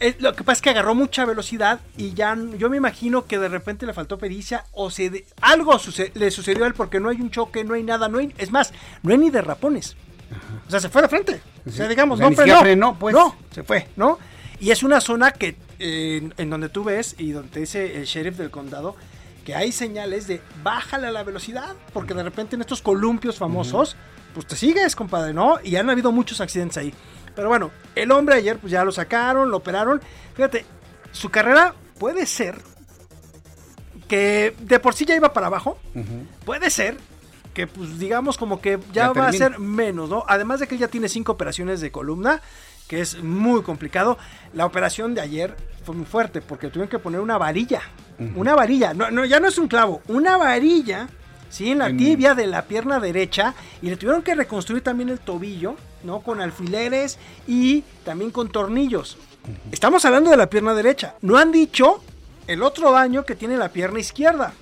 Eh, 0.00 0.16
lo 0.18 0.34
que 0.34 0.42
pasa 0.44 0.56
es 0.58 0.62
que 0.62 0.70
agarró 0.70 0.94
mucha 0.94 1.24
velocidad 1.26 1.78
y 1.96 2.14
ya 2.14 2.36
yo 2.56 2.70
me 2.70 2.78
imagino 2.78 3.26
que 3.26 3.38
de 3.38 3.48
repente 3.48 3.84
le 3.84 3.92
faltó 3.92 4.16
pericia 4.18 4.64
o 4.72 4.90
se 4.90 5.10
de- 5.10 5.26
algo 5.42 5.78
suce- 5.78 6.10
le 6.14 6.30
sucedió 6.30 6.64
a 6.64 6.68
él 6.68 6.74
porque 6.74 7.00
no 7.00 7.10
hay 7.10 7.20
un 7.20 7.30
choque, 7.30 7.64
no 7.64 7.74
hay 7.74 7.82
nada, 7.82 8.08
no 8.08 8.18
hay, 8.18 8.34
es 8.38 8.50
más, 8.50 8.72
no 9.02 9.12
hay 9.12 9.18
ni 9.18 9.28
derrapones. 9.30 9.96
O 10.66 10.70
sea, 10.70 10.80
se 10.80 10.88
fue 10.88 11.02
de 11.02 11.08
frente. 11.08 11.42
O 11.66 11.70
sea, 11.70 11.86
digamos, 11.88 12.18
O 12.18 12.18
sea, 12.18 12.28
no 12.54 12.60
frenó, 12.60 12.98
pues. 12.98 13.14
No, 13.14 13.36
se 13.50 13.62
fue, 13.62 13.88
¿no? 13.96 14.18
Y 14.58 14.70
es 14.70 14.82
una 14.82 15.00
zona 15.00 15.32
que 15.32 15.56
eh, 15.78 16.18
en, 16.22 16.34
en 16.38 16.50
donde 16.50 16.68
tú 16.70 16.84
ves 16.84 17.14
y 17.18 17.32
donde 17.32 17.50
te 17.50 17.60
dice 17.60 17.96
el 17.98 18.04
sheriff 18.04 18.36
del 18.38 18.50
condado 18.50 18.96
que 19.44 19.54
hay 19.54 19.72
señales 19.72 20.26
de 20.26 20.40
bájale 20.62 21.06
a 21.08 21.10
la 21.10 21.24
velocidad 21.24 21.74
porque 21.92 22.12
de 22.14 22.22
repente 22.22 22.56
en 22.56 22.60
estos 22.60 22.80
columpios 22.82 23.36
famosos 23.38 23.96
pues 24.34 24.46
te 24.46 24.54
sigues, 24.54 24.94
compadre, 24.94 25.32
¿no? 25.34 25.58
Y 25.64 25.76
han 25.76 25.90
habido 25.90 26.12
muchos 26.12 26.40
accidentes 26.40 26.76
ahí. 26.76 26.94
Pero 27.40 27.48
bueno, 27.48 27.70
el 27.94 28.12
hombre 28.12 28.34
ayer 28.34 28.58
pues 28.58 28.70
ya 28.70 28.84
lo 28.84 28.92
sacaron, 28.92 29.50
lo 29.50 29.56
operaron. 29.56 29.98
Fíjate, 30.34 30.66
su 31.10 31.30
carrera 31.30 31.74
puede 31.98 32.26
ser 32.26 32.60
que 34.08 34.54
de 34.60 34.78
por 34.78 34.92
sí 34.92 35.06
ya 35.06 35.16
iba 35.16 35.32
para 35.32 35.46
abajo. 35.46 35.78
Puede 36.44 36.68
ser 36.68 36.98
que, 37.54 37.66
pues, 37.66 37.98
digamos, 37.98 38.36
como 38.36 38.60
que 38.60 38.78
ya, 38.92 39.06
Ya 39.06 39.12
va 39.12 39.28
a 39.28 39.32
ser 39.32 39.58
menos, 39.58 40.10
¿no? 40.10 40.22
Además 40.28 40.60
de 40.60 40.68
que 40.68 40.74
él 40.74 40.82
ya 40.82 40.88
tiene 40.88 41.08
cinco 41.08 41.32
operaciones 41.32 41.80
de 41.80 41.90
columna, 41.90 42.42
que 42.88 43.00
es 43.00 43.22
muy 43.22 43.62
complicado. 43.62 44.18
La 44.52 44.66
operación 44.66 45.14
de 45.14 45.22
ayer 45.22 45.56
fue 45.86 45.94
muy 45.94 46.04
fuerte 46.04 46.42
porque 46.42 46.68
tuvieron 46.68 46.90
que 46.90 46.98
poner 46.98 47.20
una 47.20 47.38
varilla. 47.38 47.80
Una 48.36 48.54
varilla. 48.54 48.92
No, 48.92 49.10
no, 49.10 49.24
ya 49.24 49.40
no 49.40 49.48
es 49.48 49.56
un 49.56 49.66
clavo, 49.66 50.02
una 50.08 50.36
varilla. 50.36 51.08
Sí, 51.50 51.70
en 51.72 51.78
la 51.78 51.88
En- 51.88 51.96
tibia 51.98 52.34
de 52.34 52.46
la 52.46 52.62
pierna 52.62 53.00
derecha 53.00 53.54
y 53.82 53.90
le 53.90 53.96
tuvieron 53.96 54.22
que 54.22 54.34
reconstruir 54.34 54.82
también 54.82 55.08
el 55.10 55.18
tobillo, 55.18 55.74
¿no? 56.04 56.20
Con 56.20 56.40
alfileres 56.40 57.18
y 57.46 57.82
también 58.04 58.30
con 58.30 58.48
tornillos. 58.50 59.18
Estamos 59.72 60.04
hablando 60.04 60.30
de 60.30 60.36
la 60.36 60.48
pierna 60.48 60.74
derecha. 60.74 61.14
No 61.22 61.36
han 61.36 61.50
dicho 61.52 62.02
el 62.46 62.62
otro 62.62 62.92
daño 62.92 63.24
que 63.24 63.34
tiene 63.34 63.56
la 63.56 63.68
pierna 63.70 63.98
izquierda. 64.00 64.52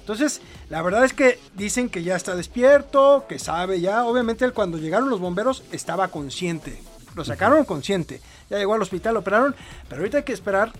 Entonces, 0.00 0.40
la 0.68 0.82
verdad 0.82 1.04
es 1.04 1.12
que 1.12 1.38
dicen 1.54 1.88
que 1.88 2.02
ya 2.02 2.16
está 2.16 2.34
despierto, 2.36 3.24
que 3.28 3.38
sabe 3.38 3.80
ya. 3.80 4.04
Obviamente, 4.04 4.44
él 4.44 4.52
cuando 4.52 4.78
llegaron 4.78 5.10
los 5.10 5.20
bomberos 5.20 5.62
estaba 5.72 6.08
consciente. 6.08 6.80
Lo 7.16 7.24
sacaron 7.24 7.64
consciente. 7.64 8.20
Ya 8.48 8.58
llegó 8.58 8.74
al 8.74 8.82
hospital, 8.82 9.14
lo 9.14 9.20
operaron. 9.20 9.54
Pero 9.88 10.00
ahorita 10.00 10.18
hay 10.18 10.24
que 10.24 10.32
esperar 10.32 10.72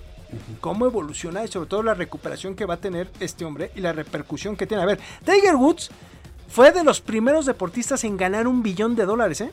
cómo 0.60 0.86
evoluciona 0.86 1.44
y 1.44 1.48
sobre 1.48 1.68
todo 1.68 1.82
la 1.82 1.94
recuperación 1.94 2.54
que 2.54 2.64
va 2.66 2.74
a 2.74 2.76
tener 2.78 3.10
este 3.20 3.44
hombre 3.44 3.70
y 3.74 3.80
la 3.80 3.92
repercusión 3.92 4.56
que 4.56 4.66
tiene. 4.66 4.82
A 4.82 4.86
ver, 4.86 4.98
Tiger 5.24 5.56
Woods 5.56 5.90
fue 6.48 6.72
de 6.72 6.82
los 6.84 7.00
primeros 7.00 7.46
deportistas 7.46 8.04
en 8.04 8.16
ganar 8.16 8.46
un 8.46 8.62
billón 8.62 8.96
de 8.96 9.04
dólares, 9.06 9.40
¿eh? 9.40 9.52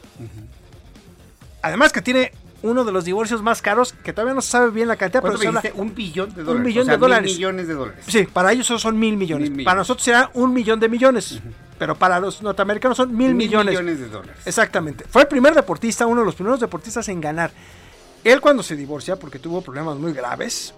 Además 1.61 1.91
que 1.91 2.01
tiene 2.01 2.31
uno 2.63 2.83
de 2.83 2.91
los 2.91 3.05
divorcios 3.05 3.43
más 3.43 3.61
caros, 3.61 3.93
que 3.93 4.13
todavía 4.13 4.33
no 4.33 4.41
se 4.41 4.49
sabe 4.49 4.71
bien 4.71 4.87
la 4.87 4.95
cantidad, 4.95 5.21
pero 5.21 5.35
¿Cuánto 5.37 5.61
se 5.61 5.67
habla-? 5.69 5.81
Un 5.81 5.93
billón 5.93 6.33
de 6.33 6.43
dólares. 6.43 6.75
Un 6.75 6.81
o 6.81 6.85
sea, 6.85 6.93
de 6.93 6.97
dólares. 6.97 7.25
mil 7.25 7.35
millones 7.35 7.67
de 7.67 7.73
dólares. 7.73 8.05
Sí, 8.07 8.23
para 8.31 8.51
ellos 8.51 8.65
son 8.67 8.97
mil 8.97 9.15
millones. 9.15 9.43
Mil 9.43 9.51
millones. 9.51 9.65
Para 9.65 9.79
nosotros 9.79 10.03
será 10.03 10.31
un 10.33 10.53
millón 10.53 10.79
de 10.79 10.89
millones. 10.89 11.39
Pero 11.77 11.95
para 11.95 12.19
los 12.19 12.41
norteamericanos 12.41 12.97
son 12.97 13.09
mil, 13.15 13.27
Mil 13.27 13.35
millones. 13.35 13.73
millones 13.73 13.99
de 13.99 14.09
dólares. 14.09 14.41
Exactamente. 14.45 15.05
Fue 15.07 15.21
el 15.21 15.27
primer 15.27 15.53
deportista, 15.53 16.07
uno 16.07 16.21
de 16.21 16.25
los 16.25 16.35
primeros 16.35 16.59
deportistas 16.59 17.07
en 17.09 17.21
ganar. 17.21 17.51
Él 18.23 18.41
cuando 18.41 18.64
se 18.64 18.76
divorcia, 18.76 19.18
porque 19.18 19.39
tuvo 19.39 19.61
problemas 19.61 19.98
muy 19.98 20.14
graves, 20.14 20.73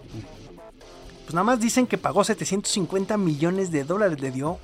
pues 1.26 1.34
nada 1.34 1.44
más 1.44 1.60
dicen 1.60 1.88
que 1.88 1.98
pagó 1.98 2.24
750 2.24 3.18
millones 3.18 3.72
de 3.72 3.84
dólares, 3.84 4.20
le 4.20 4.32
dio 4.32 4.60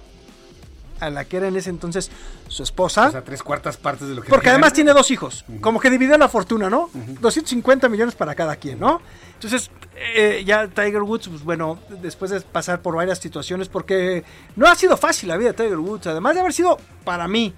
a 1.00 1.10
la 1.10 1.26
que 1.26 1.38
era 1.38 1.48
en 1.48 1.56
ese 1.56 1.70
entonces 1.70 2.10
su 2.48 2.64
esposa. 2.64 3.08
O 3.08 3.12
sea, 3.12 3.24
tres 3.24 3.44
cuartas 3.44 3.78
partes 3.78 4.08
de 4.08 4.16
lo 4.16 4.22
que 4.22 4.30
Porque 4.30 4.50
además 4.50 4.74
tiene 4.74 4.94
dos 4.94 5.12
hijos. 5.12 5.46
Como 5.62 5.80
que 5.80 5.90
dividió 5.90 6.18
la 6.18 6.30
fortuna, 6.30 6.70
¿no? 6.70 6.90
250 6.94 7.90
millones 7.90 8.16
para 8.16 8.36
cada 8.36 8.56
quien, 8.56 8.80
¿no? 8.80 9.02
Entonces, 9.34 9.70
eh, 9.96 10.44
ya 10.46 10.68
Tiger 10.68 11.02
Woods, 11.02 11.28
pues 11.28 11.44
bueno, 11.44 11.80
después 12.02 12.32
de 12.32 12.42
pasar 12.42 12.82
por 12.82 12.96
varias 12.96 13.20
situaciones, 13.20 13.68
porque 13.68 14.24
no 14.56 14.68
ha 14.68 14.76
sido 14.76 14.96
fácil 14.98 15.30
la 15.30 15.38
vida 15.38 15.52
de 15.52 15.56
Tiger 15.56 15.78
Woods, 15.78 16.08
además 16.08 16.34
de 16.36 16.40
haber 16.40 16.54
sido 16.54 16.78
para 17.04 17.28
mí, 17.28 17.54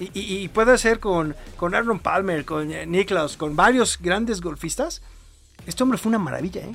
y, 0.00 0.04
y- 0.18 0.38
y 0.44 0.48
puede 0.48 0.76
ser 0.78 1.00
con, 1.00 1.34
con 1.56 1.74
Aaron 1.74 1.98
Palmer, 1.98 2.44
con 2.44 2.70
eh, 2.72 2.86
Nicklaus, 2.86 3.36
con 3.36 3.56
varios 3.56 3.98
grandes 4.00 4.40
golfistas, 4.40 5.02
este 5.66 5.82
hombre 5.82 5.98
fue 5.98 6.10
una 6.10 6.18
maravilla, 6.18 6.62
¿eh? 6.62 6.74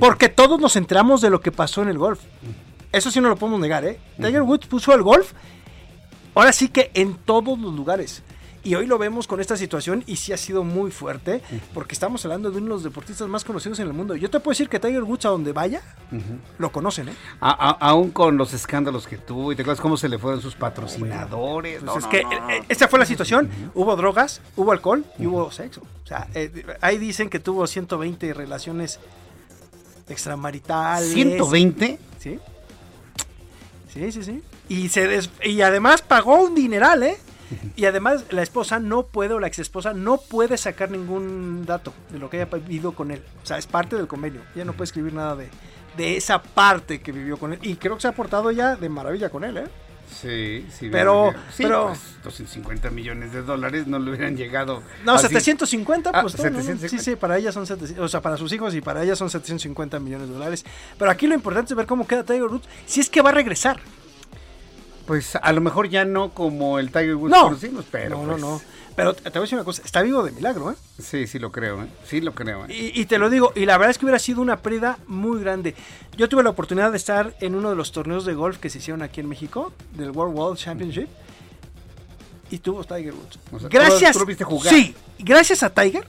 Porque 0.00 0.28
todos 0.30 0.58
nos 0.58 0.74
enteramos 0.76 1.20
de 1.20 1.28
lo 1.28 1.40
que 1.42 1.52
pasó 1.52 1.82
en 1.82 1.88
el 1.88 1.98
golf. 1.98 2.18
Eso 2.92 3.10
sí 3.10 3.20
no 3.20 3.28
lo 3.28 3.36
podemos 3.36 3.60
negar, 3.60 3.84
¿eh? 3.84 4.00
Tiger 4.16 4.42
Woods 4.42 4.66
puso 4.66 4.94
el 4.94 5.02
golf 5.02 5.32
ahora 6.34 6.52
sí 6.52 6.68
que 6.68 6.90
en 6.94 7.14
todos 7.16 7.58
los 7.58 7.74
lugares. 7.74 8.22
Y 8.64 8.76
hoy 8.76 8.86
lo 8.86 8.96
vemos 8.96 9.26
con 9.26 9.40
esta 9.40 9.56
situación 9.56 10.04
y 10.06 10.14
sí 10.16 10.32
ha 10.32 10.36
sido 10.36 10.62
muy 10.62 10.92
fuerte 10.92 11.42
porque 11.74 11.94
estamos 11.94 12.24
hablando 12.24 12.50
de 12.52 12.58
uno 12.58 12.66
de 12.66 12.70
los 12.74 12.82
deportistas 12.84 13.26
más 13.28 13.42
conocidos 13.44 13.80
en 13.80 13.88
el 13.88 13.92
mundo. 13.92 14.14
Yo 14.14 14.30
te 14.30 14.38
puedo 14.38 14.52
decir 14.52 14.68
que 14.68 14.78
Tiger 14.78 15.02
Woods 15.02 15.24
a 15.26 15.30
donde 15.30 15.52
vaya 15.52 15.82
lo 16.58 16.70
conocen, 16.70 17.08
¿eh? 17.08 17.12
A- 17.40 17.50
a- 17.50 17.70
aún 17.90 18.12
con 18.12 18.36
los 18.36 18.52
escándalos 18.54 19.08
que 19.08 19.18
tuvo 19.18 19.50
y 19.52 19.56
te 19.56 19.62
acuerdas 19.62 19.80
cómo 19.80 19.96
se 19.96 20.08
le 20.08 20.16
fueron 20.16 20.40
sus 20.40 20.54
patrocinadores. 20.54 21.80
Pues 21.80 21.84
No, 21.84 21.98
es 21.98 22.04
no, 22.04 22.10
que 22.10 22.22
no. 22.22 22.50
eh, 22.50 22.62
esta 22.68 22.86
fue 22.86 23.00
la 23.00 23.04
situación. 23.06 23.50
Hubo 23.74 23.96
drogas, 23.96 24.40
hubo 24.54 24.70
alcohol 24.70 25.04
y 25.18 25.26
hubo 25.26 25.50
sexo. 25.50 25.82
O 26.04 26.06
sea, 26.06 26.28
eh, 26.34 26.64
ahí 26.80 26.98
dicen 26.98 27.28
que 27.30 27.40
tuvo 27.40 27.66
120 27.66 28.32
relaciones 28.32 29.00
extramaritales. 30.08 31.12
¿120? 31.14 31.98
Sí. 32.18 32.38
Sí, 33.92 34.12
sí, 34.12 34.22
sí. 34.22 34.42
Y, 34.68 34.88
se 34.88 35.06
des- 35.06 35.30
y 35.42 35.60
además 35.62 36.00
pagó 36.02 36.42
un 36.44 36.54
dineral, 36.54 37.02
¿eh? 37.02 37.16
Y 37.76 37.84
además 37.86 38.24
la 38.30 38.42
esposa 38.42 38.78
no 38.78 39.04
puede, 39.06 39.34
o 39.34 39.40
la 39.40 39.46
ex 39.46 39.58
esposa 39.58 39.92
no 39.94 40.18
puede 40.18 40.56
sacar 40.56 40.90
ningún 40.90 41.64
dato 41.66 41.92
de 42.10 42.18
lo 42.18 42.28
que 42.30 42.36
haya 42.40 42.46
vivido 42.56 42.92
con 42.92 43.10
él. 43.10 43.22
O 43.42 43.46
sea, 43.46 43.58
es 43.58 43.66
parte 43.66 43.96
del 43.96 44.06
convenio. 44.06 44.40
Ella 44.54 44.64
no 44.64 44.72
puede 44.72 44.84
escribir 44.84 45.12
nada 45.14 45.36
de, 45.36 45.48
de 45.96 46.16
esa 46.16 46.42
parte 46.42 47.00
que 47.00 47.12
vivió 47.12 47.36
con 47.36 47.52
él. 47.52 47.58
Y 47.62 47.76
creo 47.76 47.94
que 47.96 48.02
se 48.02 48.08
ha 48.08 48.12
portado 48.12 48.50
ya 48.50 48.76
de 48.76 48.88
maravilla 48.88 49.28
con 49.30 49.44
él, 49.44 49.56
¿eh? 49.58 49.64
Sí, 50.20 50.66
sí. 50.70 50.88
Pero-. 50.92 51.32
Sí, 51.54 51.62
pero- 51.62 51.86
pues, 51.88 52.00
250 52.22 52.90
millones 52.90 53.32
de 53.32 53.40
dólares 53.42 53.86
no 53.86 53.98
le 53.98 54.10
hubieran 54.10 54.36
llegado. 54.36 54.82
No, 55.04 55.14
así. 55.14 55.28
750, 55.28 56.10
Ah, 56.12 56.20
pues 56.22 56.36
no, 56.38 56.44
no, 56.44 56.50
no. 56.50 56.56
750. 56.62 56.88
Sí, 56.88 56.98
sí, 57.12 57.16
para 57.16 57.38
ella 57.38 57.50
son 57.50 57.66
700, 57.66 58.04
o 58.04 58.08
sea, 58.08 58.20
para 58.20 58.36
sus 58.36 58.52
hijos 58.52 58.74
y 58.74 58.80
para 58.82 59.02
ella 59.02 59.16
son 59.16 59.30
750 59.30 59.98
millones 60.00 60.28
de 60.28 60.34
dólares. 60.34 60.64
Pero 60.98 61.10
aquí 61.10 61.26
lo 61.26 61.34
importante 61.34 61.72
es 61.72 61.76
ver 61.76 61.86
cómo 61.86 62.06
queda 62.06 62.24
Tiger 62.24 62.44
Woods, 62.44 62.68
si 62.86 63.00
es 63.00 63.08
que 63.08 63.22
va 63.22 63.30
a 63.30 63.32
regresar. 63.32 63.80
Pues 65.06 65.36
a 65.36 65.52
lo 65.52 65.60
mejor 65.60 65.88
ya 65.88 66.04
no 66.04 66.30
como 66.30 66.78
el 66.78 66.88
Tiger 66.92 67.16
Woods 67.16 67.30
No. 67.32 67.42
conocimos, 67.44 67.84
pero. 67.90 68.10
no, 68.10 68.16
pues, 68.26 68.40
no, 68.40 68.50
no. 68.52 68.62
Pero 68.94 69.14
te 69.14 69.30
voy 69.30 69.38
a 69.38 69.40
decir 69.40 69.56
una 69.56 69.64
cosa, 69.64 69.80
está 69.84 70.02
vivo 70.02 70.22
de 70.22 70.32
milagro, 70.32 70.70
¿eh? 70.70 70.74
Sí, 71.02 71.26
sí 71.26 71.38
lo 71.38 71.50
creo, 71.50 71.82
¿eh? 71.82 71.86
Sí 72.04 72.20
lo 72.20 72.34
creo, 72.34 72.66
¿eh? 72.66 72.74
Y, 72.74 73.00
y 73.00 73.06
te 73.06 73.16
lo 73.18 73.30
digo, 73.30 73.50
y 73.56 73.64
la 73.64 73.78
verdad 73.78 73.90
es 73.90 73.98
que 73.98 74.04
hubiera 74.04 74.18
sido 74.18 74.42
una 74.42 74.58
pérdida 74.58 74.98
muy 75.06 75.40
grande. 75.40 75.74
Yo 76.18 76.28
tuve 76.28 76.42
la 76.42 76.50
oportunidad 76.50 76.90
de 76.90 76.98
estar 76.98 77.34
en 77.40 77.54
uno 77.54 77.70
de 77.70 77.76
los 77.76 77.90
torneos 77.90 78.26
de 78.26 78.34
golf 78.34 78.58
que 78.58 78.68
se 78.68 78.78
hicieron 78.78 79.00
aquí 79.02 79.20
en 79.20 79.28
México, 79.30 79.72
del 79.94 80.10
World 80.10 80.36
World 80.36 80.58
Championship, 80.58 81.08
y 82.50 82.58
tuvo 82.58 82.84
Tiger 82.84 83.14
Woods. 83.14 83.38
O 83.50 83.58
sea, 83.60 83.68
tú 83.70 83.76
gracias, 83.78 84.14
lo- 84.14 84.26
tú 84.26 84.34
lo 84.38 84.46
jugar. 84.46 84.74
sí, 84.74 84.94
gracias 85.18 85.62
a 85.62 85.70
Tiger 85.72 86.06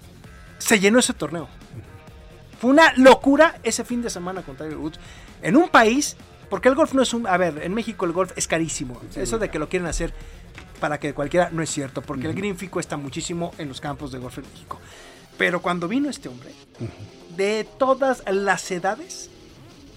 se 0.57 0.78
llenó 0.80 0.99
ese 0.99 1.14
torneo. 1.14 1.48
Fue 2.60 2.70
una 2.70 2.94
locura 2.98 3.60
ese 3.64 3.86
fin 3.86 4.02
de 4.02 4.10
semana 4.10 4.41
con 4.41 4.56
Tiger 4.57 4.78
Woods 4.78 4.99
en 5.41 5.56
un 5.56 5.70
país, 5.70 6.18
porque 6.54 6.70
el 6.70 6.76
golf 6.76 6.94
no 6.94 7.02
es 7.02 7.12
un, 7.16 7.26
a 7.26 7.36
ver, 7.36 7.62
en 7.64 7.74
México 7.74 8.06
el 8.06 8.12
golf 8.12 8.32
es 8.36 8.48
carísimo. 8.48 9.02
Eso 9.16 9.40
de 9.40 9.50
que 9.50 9.58
lo 9.58 9.68
quieren 9.70 9.88
hacer 9.88 10.14
para 10.80 11.00
que 11.00 11.12
cualquiera 11.16 11.50
no 11.52 11.64
es 11.64 11.72
cierto, 11.72 12.04
porque 12.04 12.28
el 12.28 12.36
green 12.36 12.56
fee 12.56 12.68
cuesta 12.68 12.96
muchísimo 12.96 13.56
en 13.58 13.70
los 13.70 13.82
campos 13.82 14.12
de 14.12 14.20
golf 14.20 14.38
en 14.38 14.44
México. 14.54 14.80
Pero 15.36 15.64
cuando 15.64 15.88
vino 15.88 16.12
este 16.12 16.30
hombre, 16.30 16.52
de 17.36 17.66
todas 17.80 18.22
las 18.32 18.70
edades, 18.70 19.32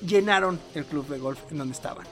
llenaron 0.00 0.58
el 0.74 0.86
club 0.86 1.06
de 1.08 1.18
golf 1.18 1.40
en 1.50 1.58
donde 1.58 1.74
estaban. 1.74 2.06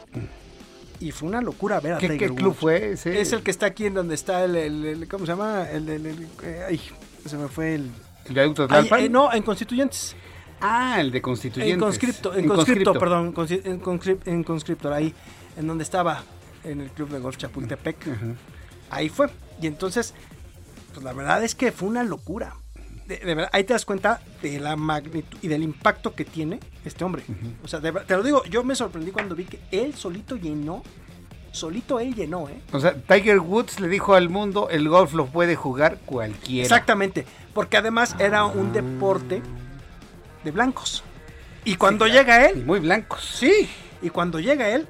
Y 1.01 1.11
fue 1.11 1.27
una 1.31 1.41
locura 1.41 1.81
ver 1.81 1.95
a 1.95 1.99
¿Qué- 1.99 2.11
Tiger 2.11 2.29
qué 2.29 2.35
club 2.35 2.55
fue 2.55 2.93
ese? 2.93 3.19
Es 3.19 3.33
el 3.33 3.43
que 3.43 3.51
está 3.51 3.65
aquí 3.65 3.87
en 3.87 3.95
donde 3.95 4.15
está 4.15 4.45
el, 4.45 4.57
el- 4.57 4.85
el- 4.85 5.09
¿cómo 5.09 5.25
se 5.25 5.33
llama? 5.33 5.71
El, 5.71 5.89
el- 5.89 6.29
eh, 6.43 6.67
ay, 6.69 6.81
se 7.25 7.39
me 7.39 7.49
fue 7.49 7.77
el... 7.77 7.91
¿El 8.27 8.35
de 8.35 8.67
Ay, 8.69 8.89
eh, 9.07 9.09
no, 9.09 9.33
en 9.33 9.43
Constituyentes. 9.43 10.15
Ah, 10.67 11.01
el 11.01 11.11
de 11.11 11.21
Constituyentes. 11.21 11.75
En 11.75 11.81
conscripto, 11.81 12.35
en 12.35 12.49
conscripto, 12.49 12.93
conscripto. 12.93 12.99
perdón, 12.99 13.27
en, 13.27 13.83
conscrip- 13.83 14.27
en 14.27 14.43
conscriptor, 14.45 14.93
ahí, 14.93 15.13
en 15.59 15.67
donde 15.67 15.85
estaba, 15.85 16.23
en 16.65 16.81
el 16.81 16.91
club 16.91 17.11
de 17.11 17.19
golf 17.19 17.37
Chapultepec. 17.37 17.97
Ahí 18.91 19.09
fue. 19.11 19.29
Y 19.61 19.67
entonces, 19.67 20.15
pues 20.95 21.05
la 21.05 21.13
verdad 21.13 21.45
es 21.45 21.55
que 21.55 21.71
fue 21.71 21.89
una 21.89 22.03
locura. 22.03 22.55
de, 23.07 23.19
verdad, 23.23 23.51
ahí 23.53 23.65
te 23.65 23.75
das 23.75 23.85
cuenta 23.85 24.21
de 24.41 24.59
la 24.59 24.77
magnitud 24.77 25.37
y 25.43 25.49
del 25.49 25.63
impacto 25.63 26.15
que 26.15 26.25
tiene 26.25 26.61
este 26.87 27.05
hombre. 27.05 27.23
O 27.63 27.69
sea, 27.69 27.81
te 27.81 28.17
lo 28.17 28.23
digo, 28.23 28.43
yo 28.47 28.65
me 28.65 28.75
sorprendí 28.75 29.11
cuando 29.11 29.35
vi 29.35 29.45
que 29.45 29.61
él 29.71 29.95
solito 29.95 30.37
llenó, 30.37 30.83
solito 31.53 32.01
él 32.01 32.15
llenó, 32.15 32.49
¿eh? 32.49 32.61
O 32.73 32.81
sea, 32.81 32.95
Tiger 32.95 33.41
Woods 33.41 33.79
le 33.81 33.89
dijo 33.89 34.15
al 34.15 34.31
mundo, 34.31 34.69
el 34.71 34.89
golf 34.89 35.13
lo 35.13 35.27
puede 35.27 35.55
jugar 35.57 35.99
cualquiera. 36.07 36.63
Exactamente, 36.63 37.27
porque 37.53 37.77
además 37.77 38.17
era 38.19 38.47
un 38.47 38.73
deporte 38.73 39.43
de 40.45 40.51
blancos. 40.51 41.03
Y 41.65 41.77
cuando 41.77 42.07
llega 42.07 42.47
él... 42.47 42.65
muy 42.65 42.81
blancos. 42.81 43.25
Sí, 43.25 43.69
y 44.03 44.11
cuando 44.11 44.39
llega 44.39 44.69
él, 44.69 44.87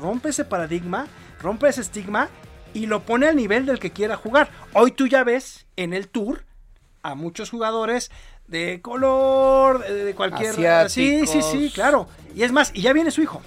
rompe 0.00 0.30
ese 0.30 0.44
paradigma, 0.44 1.06
rompe 1.40 1.68
ese 1.68 1.80
estigma 1.80 2.28
y 2.74 2.86
lo 2.86 3.02
pone 3.02 3.28
al 3.28 3.36
nivel 3.36 3.64
del 3.64 3.78
que 3.78 3.92
quiera 3.92 4.16
jugar. 4.16 4.50
Hoy 4.72 4.90
tú 4.90 5.06
ya 5.06 5.24
ves 5.24 5.66
en 5.76 5.92
el 5.94 6.08
tour 6.08 6.44
a 7.02 7.14
muchos 7.14 7.50
jugadores 7.50 8.10
de 8.48 8.80
color, 8.82 9.84
de, 9.86 10.14
cualquier... 10.14 10.54
Sí, 10.90 11.26
sí, 11.26 11.40
sí, 11.42 11.70
claro. 11.72 12.08
Y 12.34 12.42
es 12.42 12.52
más, 12.52 12.72
y 12.74 12.82
ya 12.82 12.92
viene 12.92 13.10
su 13.10 13.22
hijo. 13.22 13.40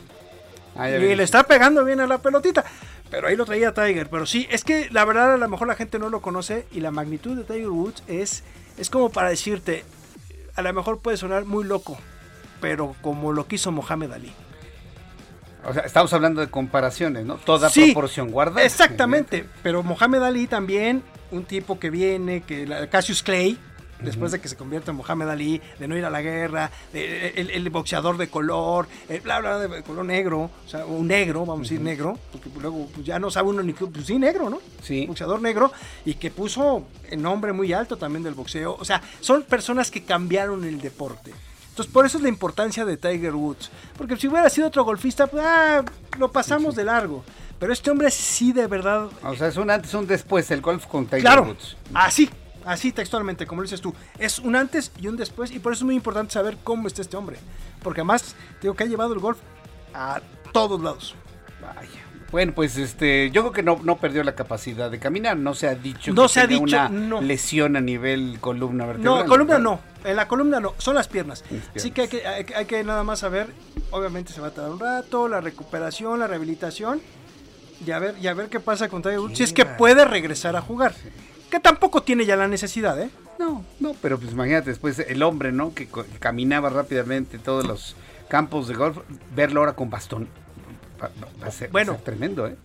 Ah, 0.76 0.90
y 0.90 1.16
le 1.16 1.24
está 1.24 1.44
pegando 1.44 1.84
bien 1.84 2.00
a 2.00 2.08
la 2.08 2.20
pelotita. 2.20 2.64
Pero 3.10 3.28
ahí 3.28 3.36
lo 3.36 3.46
traía 3.46 3.74
Tiger. 3.74 4.10
Pero 4.10 4.26
sí, 4.26 4.48
es 4.50 4.64
que 4.64 4.90
la 4.92 5.04
verdad 5.04 5.34
a 5.34 5.38
lo 5.38 5.50
mejor 5.50 5.68
la 5.68 5.76
gente 5.76 6.00
no 6.00 6.10
lo 6.10 6.22
conoce 6.22 6.68
y 6.72 6.80
la 6.80 6.92
magnitud 6.92 7.36
de 7.36 7.44
Tiger 7.44 7.70
Woods 7.70 8.04
es, 8.08 8.44
es 8.78 8.90
como 8.90 9.10
para 9.10 9.30
decirte, 9.30 9.84
a 10.56 10.62
lo 10.62 10.74
mejor 10.74 11.00
puede 11.00 11.18
sonar 11.18 11.46
muy 11.46 11.64
loco, 11.64 11.98
pero 12.62 12.96
como 13.02 13.32
lo 13.34 13.48
quiso 13.48 13.72
Mohamed 13.72 14.12
Ali. 14.12 14.32
O 15.66 15.74
sea, 15.74 15.84
estamos 15.84 16.14
hablando 16.14 16.42
de 16.42 16.48
comparaciones, 16.48 17.26
¿no? 17.26 17.36
Toda 17.36 17.70
proporción 17.70 18.32
guarda. 18.32 18.64
Exactamente, 18.64 19.46
pero 19.62 19.84
Mohamed 19.84 20.24
Ali 20.24 20.48
también, 20.48 21.04
un 21.32 21.44
tipo 21.44 21.80
que 21.80 21.90
viene, 21.90 22.42
que 22.42 22.88
Cassius 22.90 23.24
Clay, 23.24 23.60
después 24.02 24.32
de 24.32 24.40
que 24.40 24.48
se 24.48 24.56
convierte 24.56 24.92
en 24.92 24.98
Mohamed 24.98 25.30
Ali, 25.30 25.62
de 25.80 25.88
no 25.88 25.98
ir 25.98 26.06
a 26.06 26.10
la 26.10 26.22
guerra, 26.22 26.72
el, 26.94 27.70
boxeador 27.70 28.18
de 28.18 28.30
color, 28.30 28.88
el 29.08 29.22
bla, 29.22 29.40
bla, 29.40 29.60
de 29.60 29.84
color 29.84 30.06
negro, 30.06 30.50
o 30.66 30.70
sea, 30.70 30.86
un 30.86 31.08
negro, 31.08 31.42
vamos 31.46 31.68
a 31.68 31.70
decir 31.70 31.82
negro, 31.82 32.18
porque 32.32 32.50
luego 32.60 32.88
pues, 32.94 33.06
ya 33.06 33.20
no 33.20 33.30
sabe 33.30 33.50
uno 33.50 33.64
ni 33.64 33.74
pues 33.74 34.06
sí, 34.06 34.18
negro, 34.18 34.50
¿no? 34.50 34.60
Sí. 34.82 35.06
Boxeador 35.06 35.42
negro, 35.42 35.72
y 36.06 36.16
que 36.16 36.32
puso 36.32 36.86
el 37.10 37.22
nombre 37.22 37.54
muy 37.54 37.74
alto 37.74 37.98
también 37.98 38.24
del 38.24 38.34
boxeo. 38.34 38.76
O 38.80 38.86
sea, 38.86 39.02
son 39.20 39.44
personas 39.44 39.92
que 39.92 40.04
cambiaron 40.04 40.64
el 40.64 40.82
deporte. 40.82 41.32
Entonces, 41.70 41.94
por 41.94 42.06
eso 42.06 42.18
es 42.18 42.24
la 42.24 42.30
importancia 42.30 42.84
de 42.84 42.98
Tiger 42.98 43.34
Woods. 43.34 43.70
Porque 43.98 44.18
si 44.18 44.28
hubiera 44.28 44.50
sido 44.50 44.68
otro 44.68 44.84
golfista, 44.84 45.28
pues, 45.28 45.44
ah, 45.46 45.84
lo 46.18 46.32
pasamos 46.32 46.76
de 46.76 46.84
largo. 46.84 47.24
Pero 47.58 47.74
este 47.74 47.92
hombre 47.92 48.10
sí 48.12 48.52
de 48.52 48.68
verdad. 48.68 49.10
O 49.24 49.36
sea, 49.36 49.48
es 49.48 49.58
un 49.58 49.70
antes, 49.70 49.94
un 49.94 50.08
después, 50.08 50.50
el 50.52 50.62
golf 50.62 50.86
con 50.88 51.06
Tiger 51.06 51.22
claro, 51.22 51.44
Woods. 51.44 51.78
Así, 51.94 52.30
así 52.70 52.92
textualmente, 52.92 53.48
como 53.48 53.62
lo 53.62 53.66
dices 53.66 53.82
tú. 53.82 53.94
Es 54.20 54.40
un 54.40 54.56
antes 54.56 54.92
y 55.02 55.08
un 55.08 55.18
después. 55.18 55.52
Y 55.52 55.60
por 55.60 55.74
eso 55.74 55.82
es 55.82 55.86
muy 55.86 55.96
importante 55.96 56.34
saber 56.34 56.58
cómo 56.64 56.88
está 56.88 57.02
este 57.02 57.18
hombre. 57.18 57.38
Porque 57.84 58.02
además, 58.02 58.36
digo 58.62 58.76
que 58.76 58.84
ha 58.84 58.88
llevado 58.88 59.14
el 59.14 59.20
golf 59.20 59.40
a 59.94 60.22
todos 60.54 60.82
lados. 60.82 61.16
Vaya. 61.62 61.90
Bueno, 62.32 62.54
pues 62.54 62.78
este, 62.78 63.32
yo 63.32 63.42
creo 63.42 63.52
que 63.52 63.64
no, 63.64 63.80
no 63.84 63.98
perdió 63.98 64.24
la 64.24 64.36
capacidad 64.36 64.92
de 64.92 65.00
caminar. 65.00 65.36
No 65.36 65.56
se 65.56 65.68
ha 65.68 65.74
dicho 65.74 66.14
no 66.14 66.24
que 66.24 66.30
se 66.30 66.42
ha 66.42 66.48
dicho, 66.48 66.64
una 66.64 67.22
lesión 67.22 67.76
a 67.76 67.82
nivel 67.82 68.38
columna 68.40 68.86
vertebral. 68.86 69.24
No, 69.24 69.26
columna 69.26 69.58
no. 69.58 69.80
En 70.04 70.16
la 70.16 70.28
columna 70.28 70.60
no, 70.60 70.76
son 70.78 70.94
las 70.94 71.08
piernas. 71.08 71.44
Así 71.76 71.90
que 71.90 72.02
hay, 72.02 72.08
que 72.08 72.56
hay, 72.56 72.66
que 72.66 72.84
nada 72.84 73.04
más 73.04 73.20
saber, 73.20 73.48
obviamente 73.90 74.32
se 74.32 74.42
va 74.42 74.48
a 74.48 74.52
tardar 74.52 74.72
un 74.72 74.80
rato, 74.80 75.28
la 75.28 75.42
recuperación, 75.42 76.20
la 76.20 76.28
rehabilitación 76.28 77.02
y 77.86 77.92
a 77.92 78.00
ver, 78.00 78.16
y 78.22 78.28
a 78.28 78.34
ver 78.34 78.50
qué 78.50 78.60
pasa 78.60 78.90
con 78.90 79.02
Tiger 79.02 79.20
Woods. 79.20 79.38
Si 79.38 79.44
es 79.44 79.54
que 79.54 79.66
puede 79.66 80.06
regresar 80.06 80.56
a 80.56 80.62
jugar. 80.62 80.94
Que 81.50 81.60
tampoco 81.60 82.04
tiene 82.04 82.26
ya 82.26 82.36
la 82.36 82.48
necesidad, 82.48 83.02
¿eh? 83.02 83.10
No, 83.40 83.64
no, 83.80 83.96
pero 84.02 84.20
pues 84.20 84.32
imagínate 84.32 84.70
después 84.70 85.00
el 85.00 85.24
hombre, 85.24 85.52
¿no? 85.52 85.74
Que, 85.74 85.88
caminaba 86.20 86.70
rápidamente 86.70 87.40
todos 87.40 87.66
los 87.66 87.96
campos 88.28 88.68
de 88.68 88.76
golf, 88.76 88.98
verlo 89.36 89.62
ahora 89.62 89.74
con 89.74 89.90
bastón. 89.90 90.28
Va, 91.02 91.10
a 91.48 91.52
ser, 91.52 91.72
bueno, 91.72 91.98
tremendo, 92.04 92.46
¿eh? 92.46 92.58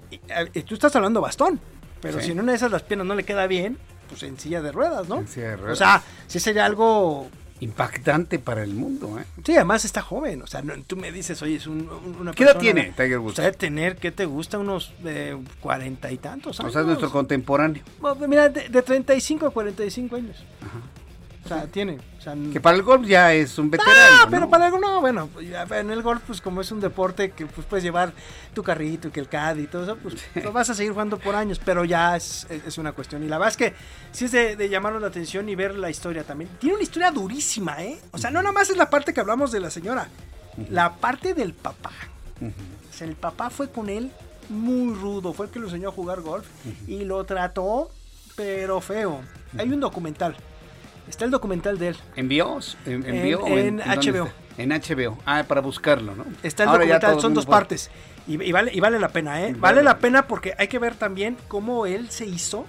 Y, 0.52 0.62
tú 0.62 0.74
estás 0.74 0.94
hablando 0.96 1.20
bastón, 1.20 1.60
pero 2.00 2.20
si 2.20 2.32
en 2.32 2.40
una 2.40 2.50
de 2.50 2.56
esas 2.56 2.72
las 2.72 2.82
piernas 2.82 3.06
no 3.06 3.14
le 3.14 3.22
queda 3.22 3.46
bien, 3.46 3.78
pues 4.08 4.24
en 4.24 4.38
silla 4.38 4.60
de 4.60 4.72
ruedas, 4.72 5.08
¿no? 5.08 5.18
En 5.18 5.28
silla 5.28 5.50
de 5.50 5.56
ruedas. 5.56 5.72
O 5.74 5.76
sea, 5.76 6.02
sí 6.26 6.40
sería 6.40 6.66
algo 6.66 7.28
impactante 7.60 8.38
para 8.38 8.62
el 8.62 8.74
mundo. 8.74 9.18
¿eh? 9.18 9.24
Sí, 9.44 9.54
además 9.54 9.84
está 9.84 10.02
joven. 10.02 10.42
O 10.42 10.46
sea, 10.46 10.62
tú 10.86 10.96
me 10.96 11.12
dices, 11.12 11.40
oye, 11.42 11.56
es 11.56 11.66
un, 11.66 11.88
una 12.20 12.32
¿Qué 12.32 12.44
edad 12.44 12.58
tiene 12.58 12.92
Tiger 12.96 13.18
Woods? 13.18 13.38
O 13.38 13.42
sea, 13.42 13.52
tener, 13.52 13.96
¿qué 13.96 14.10
te 14.10 14.26
gusta? 14.26 14.58
Unos 14.58 14.92
eh, 15.04 15.36
cuarenta 15.60 16.10
y 16.10 16.18
tantos 16.18 16.60
años. 16.60 16.70
O 16.70 16.72
sea, 16.72 16.82
es 16.82 16.86
nuestro 16.86 17.10
contemporáneo. 17.10 17.82
mira, 18.28 18.48
de, 18.48 18.68
de 18.68 18.82
35 18.82 19.46
a 19.46 19.50
45 19.50 20.16
años. 20.16 20.44
Ajá. 20.60 20.80
O 21.44 21.48
sea, 21.48 21.66
tiene. 21.66 21.98
que 22.52 22.60
para 22.60 22.74
el 22.76 22.82
golf 22.82 23.06
ya 23.06 23.34
es 23.34 23.58
un 23.58 23.70
veterano. 23.70 23.94
Ah, 24.22 24.26
pero 24.30 24.48
para 24.48 24.66
algo 24.66 24.78
no, 24.78 25.00
bueno, 25.02 25.28
en 25.38 25.90
el 25.90 26.02
golf, 26.02 26.22
pues 26.26 26.40
como 26.40 26.62
es 26.62 26.72
un 26.72 26.80
deporte 26.80 27.32
que 27.32 27.44
pues, 27.44 27.66
puedes 27.66 27.84
llevar 27.84 28.14
tu 28.54 28.62
carrito 28.62 29.08
y 29.08 29.10
que 29.10 29.20
el 29.20 29.28
CAD 29.28 29.58
y 29.58 29.66
todo 29.66 29.84
eso, 29.84 29.96
pues 29.96 30.16
lo 30.42 30.52
vas 30.52 30.70
a 30.70 30.74
seguir 30.74 30.92
jugando 30.92 31.18
por 31.18 31.34
años, 31.34 31.60
pero 31.62 31.84
ya 31.84 32.16
es, 32.16 32.46
es 32.48 32.78
una 32.78 32.92
cuestión. 32.92 33.22
Y 33.24 33.28
la 33.28 33.36
verdad 33.36 33.50
es 33.50 33.56
que 33.58 33.74
sí 34.12 34.24
es 34.24 34.32
de, 34.32 34.56
de 34.56 34.68
llamarnos 34.70 35.02
la 35.02 35.08
atención 35.08 35.46
y 35.50 35.54
ver 35.54 35.74
la 35.74 35.90
historia 35.90 36.24
también. 36.24 36.50
Tiene 36.58 36.76
una 36.76 36.82
historia 36.82 37.10
durísima, 37.10 37.82
¿eh? 37.82 38.00
O 38.12 38.18
sea, 38.18 38.30
no 38.30 38.40
nada 38.40 38.52
más 38.52 38.70
es 38.70 38.78
la 38.78 38.88
parte 38.88 39.12
que 39.12 39.20
hablamos 39.20 39.52
de 39.52 39.60
la 39.60 39.70
señora, 39.70 40.08
la 40.70 40.94
parte 40.94 41.34
del 41.34 41.52
papá. 41.52 41.92
O 42.40 42.96
sea, 42.96 43.06
el 43.06 43.16
papá 43.16 43.50
fue 43.50 43.70
con 43.70 43.90
él 43.90 44.10
muy 44.48 44.94
rudo, 44.94 45.34
fue 45.34 45.46
el 45.46 45.52
que 45.52 45.58
lo 45.58 45.66
enseñó 45.66 45.90
a 45.90 45.92
jugar 45.92 46.22
golf 46.22 46.46
y 46.86 47.04
lo 47.04 47.22
trató, 47.24 47.90
pero 48.34 48.80
feo. 48.80 49.20
Hay 49.58 49.70
un 49.70 49.80
documental 49.80 50.36
Está 51.08 51.24
el 51.24 51.30
documental 51.30 51.78
de 51.78 51.88
él. 51.88 51.96
¿Envió? 52.16 52.58
¿Envió? 52.86 53.46
En, 53.46 53.78
HBO. 53.78 54.28
En 54.56 54.70
HBO. 54.70 55.18
Ah, 55.26 55.44
para 55.46 55.60
buscarlo, 55.60 56.14
¿no? 56.14 56.24
Está 56.42 56.64
el 56.64 56.70
documental, 56.70 57.20
son 57.20 57.34
dos 57.34 57.46
partes. 57.46 57.90
Y, 58.26 58.52
vale, 58.52 58.70
y 58.74 58.80
vale 58.80 58.98
la 58.98 59.08
pena, 59.08 59.42
¿eh? 59.42 59.54
Vale, 59.56 59.82
la 59.82 59.98
pena 59.98 60.26
porque 60.26 60.54
hay 60.58 60.68
que 60.68 60.78
ver 60.78 60.94
también 60.94 61.36
cómo 61.48 61.84
él 61.84 62.10
se 62.10 62.24
hizo, 62.24 62.64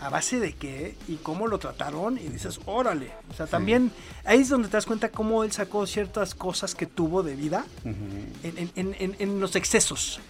a 0.00 0.08
base 0.08 0.40
de 0.40 0.52
qué 0.54 0.96
y 1.06 1.16
cómo 1.16 1.46
lo 1.46 1.58
trataron. 1.58 2.18
Y 2.18 2.28
dices, 2.28 2.58
órale. 2.66 3.12
O 3.30 3.34
sea, 3.34 3.46
también 3.46 3.92
ahí 4.24 4.40
es 4.40 4.48
donde 4.48 4.68
te 4.68 4.76
das 4.76 4.86
cuenta 4.86 5.10
cómo 5.10 5.44
él 5.44 5.52
sacó 5.52 5.86
ciertas 5.86 6.34
cosas 6.34 6.74
que 6.74 6.86
tuvo 6.86 7.22
de 7.22 7.36
vida 7.36 7.64
en, 7.84 8.70
en, 8.74 9.16
en 9.18 9.40
los 9.40 9.54
excesos. 9.54 10.20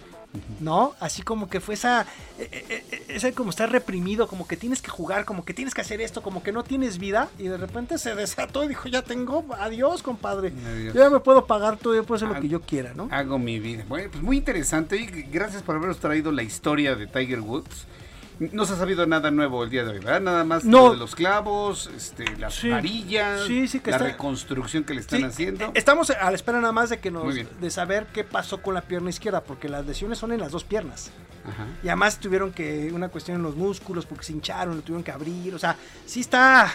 ¿No? 0.59 0.93
Así 0.99 1.21
como 1.21 1.49
que 1.49 1.59
fue 1.59 1.75
esa, 1.75 2.01
eh, 2.39 2.49
eh, 2.51 2.85
eh, 2.91 3.03
esa 3.09 3.31
como 3.31 3.49
estar 3.49 3.71
reprimido, 3.71 4.27
como 4.27 4.47
que 4.47 4.57
tienes 4.57 4.81
que 4.81 4.89
jugar, 4.89 5.25
como 5.25 5.45
que 5.45 5.53
tienes 5.53 5.73
que 5.73 5.81
hacer 5.81 6.01
esto, 6.01 6.21
como 6.21 6.43
que 6.43 6.51
no 6.51 6.63
tienes 6.63 6.97
vida 6.97 7.29
y 7.37 7.43
de 7.47 7.57
repente 7.57 7.97
se 7.97 8.15
desató 8.15 8.63
y 8.63 8.67
dijo, 8.67 8.87
ya 8.89 9.01
tengo, 9.01 9.45
adiós 9.59 10.03
compadre, 10.03 10.53
yo 10.85 10.93
ya 10.93 11.09
me 11.09 11.19
puedo 11.19 11.45
pagar 11.45 11.77
todo, 11.77 11.95
yo 11.95 12.03
puedo 12.03 12.17
hacer 12.17 12.27
lo 12.35 12.41
que 12.41 12.47
yo 12.47 12.61
quiera, 12.61 12.93
¿no? 12.93 13.07
Hago 13.11 13.39
mi 13.39 13.59
vida. 13.59 13.85
Bueno, 13.87 14.09
pues 14.11 14.23
muy 14.23 14.37
interesante 14.37 14.97
y 14.97 15.05
gracias 15.05 15.63
por 15.63 15.75
habernos 15.75 15.99
traído 15.99 16.31
la 16.31 16.43
historia 16.43 16.95
de 16.95 17.07
Tiger 17.07 17.41
Woods. 17.41 17.85
No 18.39 18.65
se 18.65 18.73
ha 18.73 18.77
sabido 18.77 19.05
nada 19.05 19.31
nuevo 19.31 19.63
el 19.63 19.69
día 19.69 19.83
de 19.83 19.91
hoy, 19.91 19.99
¿verdad? 19.99 20.21
Nada 20.21 20.43
más 20.43 20.63
de 20.63 20.69
los 20.71 21.15
clavos, 21.15 21.89
este, 21.95 22.37
las 22.37 22.63
varillas, 22.63 23.47
la 23.85 23.97
reconstrucción 23.97 24.83
que 24.83 24.93
le 24.93 25.01
están 25.01 25.23
haciendo. 25.23 25.71
Estamos 25.73 26.09
a 26.09 26.29
la 26.29 26.35
espera 26.35 26.59
nada 26.59 26.73
más 26.73 26.89
de 26.89 26.99
que 26.99 27.11
nos 27.11 27.35
de 27.35 27.69
saber 27.71 28.07
qué 28.13 28.23
pasó 28.23 28.61
con 28.61 28.73
la 28.73 28.81
pierna 28.81 29.09
izquierda, 29.09 29.41
porque 29.43 29.69
las 29.69 29.85
lesiones 29.85 30.17
son 30.17 30.31
en 30.31 30.39
las 30.39 30.51
dos 30.51 30.63
piernas. 30.63 31.11
Y 31.81 31.87
además 31.87 32.19
tuvieron 32.19 32.51
que 32.51 32.91
una 32.93 33.07
cuestión 33.09 33.37
en 33.37 33.43
los 33.43 33.55
músculos 33.55 34.05
porque 34.05 34.25
se 34.25 34.33
hincharon, 34.33 34.75
lo 34.75 34.81
tuvieron 34.81 35.03
que 35.03 35.11
abrir, 35.11 35.55
o 35.55 35.59
sea, 35.59 35.77
sí 36.05 36.19
está 36.19 36.73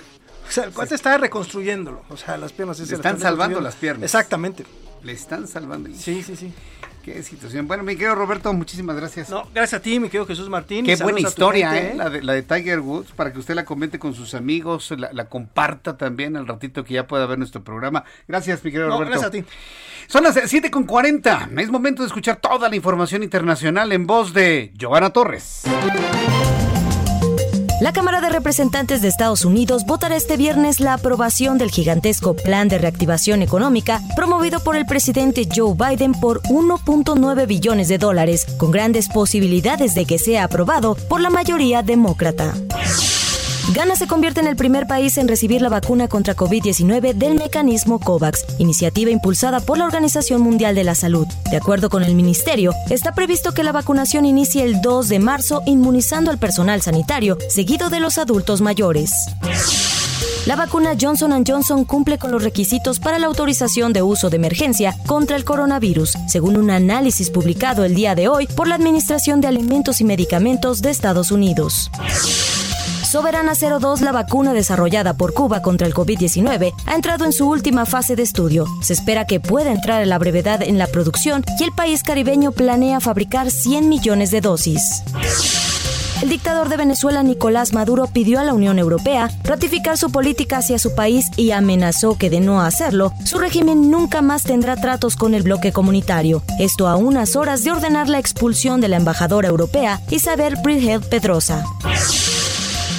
o 0.49 0.51
sea, 0.51 0.65
el 0.65 0.73
cuate 0.73 0.95
está 0.95 1.17
reconstruyéndolo. 1.19 2.03
O 2.11 2.17
sea, 2.17 2.37
las 2.37 2.53
piernas. 2.53 2.79
Le 2.79 2.95
están, 2.95 3.19
salvando 3.19 3.61
las 3.61 3.75
piernas. 3.77 4.05
Exactamente. 4.05 4.65
Le 5.03 5.13
están 5.13 5.49
salvando. 5.49 5.91
Sí, 5.95 6.23
sí, 6.23 6.37
sí. 6.37 6.53
Qué 7.03 7.21
situación. 7.25 7.67
Bueno, 7.67 7.83
mi 7.83 7.95
querido 7.95 8.15
Roberto, 8.15 8.53
muchísimas 8.53 8.95
gracias. 8.95 9.29
No, 9.29 9.49
gracias 9.53 9.81
a 9.81 9.83
ti, 9.83 9.99
mi 9.99 10.09
querido 10.09 10.25
Jesús 10.25 10.49
Martín. 10.49 10.87
Qué 10.87 10.95
buena 10.97 11.19
historia, 11.19 11.77
¿eh? 11.77 11.95
La 11.97 12.09
de, 12.09 12.23
la 12.23 12.33
de, 12.33 12.43
Tiger 12.43 12.79
Woods, 12.79 13.11
para 13.13 13.33
que 13.33 13.41
usted 13.41 13.55
la 13.55 13.65
comente 13.65 13.99
con 13.99 14.15
sus 14.15 14.35
amigos, 14.35 14.95
la, 14.97 15.25
comparta 15.25 15.97
también 15.97 16.37
al 16.37 16.47
ratito 16.47 16.85
que 16.85 16.95
ya 16.95 17.09
pueda 17.09 17.27
ver 17.27 17.39
nuestro 17.39 17.65
programa. 17.65 18.05
Gracias, 18.29 18.63
mi 18.65 18.71
querido 18.71 18.89
no, 18.89 18.95
Roberto. 18.95 19.21
Gracias 19.21 19.29
a 19.29 19.33
ti. 19.33 19.45
Son 20.07 20.23
las 20.23 20.37
7.40. 20.37 21.61
Es 21.61 21.71
momento 21.71 22.03
de 22.03 22.07
escuchar 22.07 22.37
toda 22.37 22.69
la 22.69 22.77
información 22.77 23.25
internacional 23.25 23.91
en 23.91 24.07
voz 24.07 24.33
de 24.33 24.73
Giovanna 24.77 25.11
Torres. 25.11 25.63
La 27.83 27.93
Cámara 27.93 28.21
de 28.21 28.29
Representantes 28.29 29.03
de 29.03 29.09
Estados 29.09 29.45
Unidos 29.45 29.85
votará 29.85 30.15
este 30.15 30.37
viernes 30.37 30.79
la 30.79 30.95
aprobación 30.95 31.59
del 31.59 31.73
gigantesco 31.73 32.37
plan 32.37 32.69
de 32.69 32.79
reactivación 32.79 33.43
económica 33.43 34.01
promovido 34.15 34.61
por 34.61 34.77
el 34.77 34.87
presidente 34.87 35.49
Joe 35.53 35.75
Biden 35.75 36.13
por 36.13 36.41
1.9 36.43 37.45
billones 37.49 37.89
de 37.89 37.99
dólares, 37.99 38.47
con 38.57 38.71
grandes 38.71 39.09
posibilidades 39.09 39.97
de 39.97 40.05
que 40.05 40.21
sea 40.21 40.45
aprobado 40.45 40.95
por 41.09 41.21
la 41.21 41.31
mayoría 41.31 41.83
demócrata. 41.83 42.55
Ghana 43.75 43.97
se 43.97 44.07
convierte 44.07 44.41
en 44.41 44.47
el 44.47 44.57
primer 44.57 44.87
país 44.87 45.17
en 45.17 45.29
recibir 45.29 45.63
la 45.63 45.71
vacuna 45.71 46.07
contra 46.07 46.37
COVID-19 46.37 47.15
del 47.15 47.37
mecanismo 47.37 47.99
COVAX, 47.99 48.45
iniciativa 48.59 49.11
impulsada 49.11 49.61
por 49.61 49.79
la 49.79 49.87
Organización 49.87 50.43
Mundial 50.43 50.75
de 50.75 50.85
la 50.85 50.95
Salud. 50.95 51.27
De 51.51 51.57
acuerdo 51.57 51.89
con 51.89 52.05
el 52.05 52.15
ministerio, 52.15 52.75
está 52.91 53.15
previsto 53.15 53.55
que 53.55 53.63
la 53.63 53.73
vacunación 53.73 54.27
inicie 54.27 54.63
el 54.65 54.83
2 54.83 55.09
de 55.09 55.19
marzo 55.21 55.63
inmunizando 55.65 56.31
al 56.31 56.37
personal 56.37 56.83
sanitario, 56.83 57.39
seguido 57.49 57.89
de 57.89 58.01
los 58.01 58.19
adultos 58.19 58.61
mayores. 58.61 59.11
La 60.45 60.57
vacuna 60.57 60.91
Johnson 61.01 61.43
Johnson 61.47 61.85
cumple 61.87 62.19
con 62.19 62.31
los 62.31 62.43
requisitos 62.43 62.99
para 62.99 63.19
la 63.19 63.29
autorización 63.29 63.95
de 63.95 64.03
uso 64.03 64.29
de 64.29 64.37
emergencia 64.37 64.95
contra 65.07 65.37
el 65.37 65.45
coronavirus, 65.45 66.19
según 66.29 66.59
un 66.59 66.71
análisis 66.71 67.31
publicado 67.31 67.85
el 67.85 67.95
día 67.95 68.15
de 68.15 68.29
hoy 68.29 68.49
por 68.49 68.69
la 68.69 68.75
Administración 68.75 69.41
de 69.41 69.49
Alimentos 69.49 70.03
y 70.03 70.05
Medicamentos 70.05 70.83
de 70.83 70.91
Estados 70.91 71.31
Unidos. 71.31 71.91
Soberana 73.13 73.53
02, 73.53 74.01
la 74.01 74.11
vacuna 74.11 74.55
desarrollada 74.55 75.13
por 75.13 75.35
Cuba 75.35 75.61
contra 75.61 75.87
el 75.87 75.93
COVID-19, 75.93 76.73
ha 76.87 76.95
entrado 76.95 77.27
en 77.27 77.35
su 77.35 77.47
última 77.47 77.85
fase 77.85 78.17
de 78.17 78.23
estudio. 78.23 78.65
Se 78.81 78.95
espera 78.95 79.27
que 79.27 79.39
pueda 79.39 79.71
entrar 79.71 80.01
a 80.01 80.07
la 80.07 80.19
brevedad 80.19 80.63
en 80.63 80.79
la 80.79 80.87
producción 80.87 81.45
y 81.61 81.65
el 81.65 81.73
país 81.73 82.03
caribeño 82.03 82.53
planea 82.53 83.01
fabricar 83.01 83.51
100 83.51 83.91
millones 83.91 84.31
de 84.31 84.41
dosis. 84.41 85.03
El 86.23 86.31
dictador 86.31 86.71
de 86.71 86.79
Venezuela, 86.79 87.23
Nicolás 87.23 87.75
Maduro, 87.75 88.07
pidió 88.07 88.41
a 88.41 88.45
la 88.45 88.55
Unión 88.55 88.79
Europea 88.79 89.31
ratificar 89.45 89.99
su 89.99 90.11
política 90.11 90.57
hacia 90.57 90.79
su 90.79 90.95
país 90.95 91.27
y 91.37 91.51
amenazó 91.51 92.17
que 92.17 92.31
de 92.31 92.41
no 92.41 92.63
hacerlo, 92.63 93.13
su 93.27 93.39
régimen 93.39 93.91
nunca 93.91 94.23
más 94.23 94.43
tendrá 94.43 94.77
tratos 94.77 95.17
con 95.17 95.35
el 95.35 95.43
bloque 95.43 95.71
comunitario. 95.71 96.43
Esto 96.59 96.89
a 96.89 96.97
unas 96.97 97.37
horas 97.37 97.63
de 97.63 97.73
ordenar 97.73 98.09
la 98.09 98.21
expulsión 98.21 98.81
de 98.81 98.89
la 98.89 98.97
embajadora 98.97 99.49
europea, 99.49 100.01
Isabel 100.09 100.57
Bridgel 100.63 101.03
Pedrosa. 101.03 101.67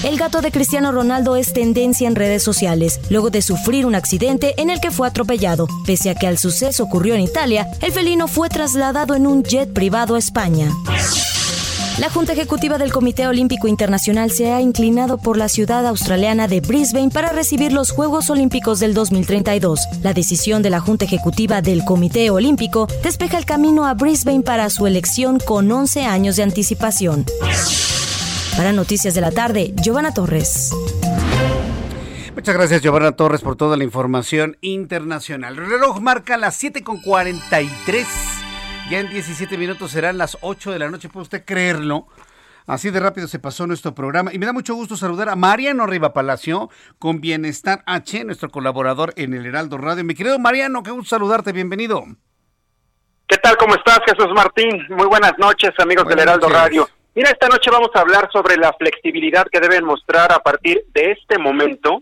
El 0.03 0.17
gato 0.17 0.41
de 0.41 0.51
Cristiano 0.51 0.91
Ronaldo 0.91 1.37
es 1.37 1.53
tendencia 1.53 2.09
en 2.09 2.15
redes 2.15 2.43
sociales, 2.43 2.99
luego 3.09 3.29
de 3.29 3.41
sufrir 3.41 3.85
un 3.85 3.95
accidente 3.95 4.53
en 4.57 4.69
el 4.69 4.81
que 4.81 4.91
fue 4.91 5.07
atropellado. 5.07 5.65
Pese 5.85 6.09
a 6.09 6.15
que 6.15 6.27
el 6.27 6.37
suceso 6.37 6.83
ocurrió 6.83 7.15
en 7.15 7.21
Italia, 7.21 7.69
el 7.81 7.93
felino 7.93 8.27
fue 8.27 8.49
trasladado 8.49 9.15
en 9.15 9.25
un 9.25 9.43
jet 9.43 9.71
privado 9.71 10.15
a 10.15 10.19
España. 10.19 10.69
La 11.99 12.09
Junta 12.09 12.33
Ejecutiva 12.33 12.77
del 12.77 12.91
Comité 12.91 13.27
Olímpico 13.27 13.69
Internacional 13.69 14.31
se 14.31 14.51
ha 14.51 14.59
inclinado 14.59 15.19
por 15.19 15.37
la 15.37 15.47
ciudad 15.47 15.87
australiana 15.87 16.49
de 16.49 16.59
Brisbane 16.59 17.11
para 17.11 17.31
recibir 17.31 17.71
los 17.71 17.91
Juegos 17.91 18.29
Olímpicos 18.29 18.81
del 18.81 18.93
2032. 18.93 19.79
La 20.01 20.13
decisión 20.13 20.63
de 20.63 20.69
la 20.69 20.81
Junta 20.81 21.05
Ejecutiva 21.05 21.61
del 21.61 21.85
Comité 21.85 22.29
Olímpico 22.29 22.87
despeja 23.03 23.37
el 23.37 23.45
camino 23.45 23.85
a 23.85 23.93
Brisbane 23.93 24.41
para 24.41 24.69
su 24.69 24.85
elección 24.85 25.39
con 25.39 25.71
11 25.71 26.03
años 26.03 26.35
de 26.35 26.43
anticipación. 26.43 27.25
Para 28.57 28.71
Noticias 28.71 29.15
de 29.15 29.21
la 29.21 29.31
Tarde, 29.31 29.73
Giovanna 29.81 30.13
Torres. 30.13 30.71
Muchas 32.35 32.55
gracias, 32.55 32.81
Giovanna 32.81 33.13
Torres, 33.13 33.41
por 33.41 33.55
toda 33.55 33.77
la 33.77 33.83
información 33.83 34.57
internacional. 34.61 35.57
El 35.57 35.69
reloj 35.69 35.99
marca 35.99 36.37
las 36.37 36.63
7.43. 36.63 38.05
Ya 38.91 38.99
en 38.99 39.09
17 39.09 39.57
minutos 39.57 39.91
serán 39.91 40.19
las 40.19 40.37
8 40.41 40.71
de 40.71 40.79
la 40.79 40.91
noche, 40.91 41.09
¿puede 41.09 41.23
usted 41.23 41.45
creerlo? 41.45 42.07
Así 42.67 42.91
de 42.91 42.99
rápido 42.99 43.27
se 43.27 43.39
pasó 43.39 43.65
nuestro 43.65 43.95
programa 43.95 44.31
y 44.31 44.37
me 44.37 44.45
da 44.45 44.53
mucho 44.53 44.75
gusto 44.75 44.95
saludar 44.97 45.29
a 45.29 45.35
Mariano 45.35 45.87
Riva 45.87 46.13
Palacio 46.13 46.69
con 46.99 47.21
Bienestar 47.21 47.83
H, 47.87 48.23
nuestro 48.23 48.49
colaborador 48.49 49.13
en 49.17 49.33
el 49.33 49.47
Heraldo 49.47 49.79
Radio. 49.79 50.03
Mi 50.03 50.13
querido 50.13 50.37
Mariano, 50.37 50.83
qué 50.83 50.91
gusto 50.91 51.15
saludarte, 51.15 51.53
bienvenido. 51.53 52.03
¿Qué 53.27 53.37
tal? 53.37 53.57
¿Cómo 53.57 53.73
estás, 53.75 53.99
Jesús 54.05 54.31
Martín? 54.35 54.85
Muy 54.89 55.07
buenas 55.07 55.33
noches, 55.39 55.71
amigos 55.79 56.07
del 56.07 56.19
Heraldo 56.19 56.49
Radio. 56.49 56.87
Mira, 57.15 57.29
esta 57.29 57.47
noche 57.47 57.69
vamos 57.69 57.91
a 57.93 57.99
hablar 57.99 58.27
sobre 58.31 58.57
la 58.57 58.73
flexibilidad 58.73 59.45
que 59.51 59.59
deben 59.59 59.85
mostrar 59.85 60.31
a 60.31 60.39
partir 60.39 60.83
de 60.95 61.11
este 61.11 61.37
momento 61.37 62.01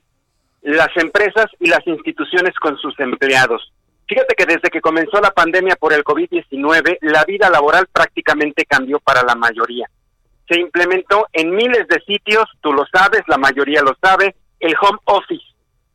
las 0.61 0.95
empresas 0.95 1.47
y 1.59 1.67
las 1.67 1.85
instituciones 1.85 2.55
con 2.55 2.77
sus 2.77 2.97
empleados. 2.97 3.73
Fíjate 4.07 4.35
que 4.35 4.45
desde 4.45 4.69
que 4.69 4.79
comenzó 4.79 5.19
la 5.19 5.31
pandemia 5.31 5.75
por 5.75 5.91
el 5.91 6.05
COVID-19, 6.05 6.97
la 7.01 7.25
vida 7.25 7.49
laboral 7.49 7.87
prácticamente 7.91 8.65
cambió 8.65 8.99
para 8.99 9.21
la 9.23 9.35
mayoría. 9.35 9.89
Se 10.47 10.57
implementó 10.57 11.27
en 11.33 11.55
miles 11.55 11.87
de 11.89 12.01
sitios, 12.07 12.45
tú 12.61 12.71
lo 12.71 12.85
sabes, 12.85 13.21
la 13.27 13.37
mayoría 13.37 13.81
lo 13.81 13.95
sabe, 14.01 14.33
el 14.61 14.75
home 14.79 14.99
office. 15.05 15.43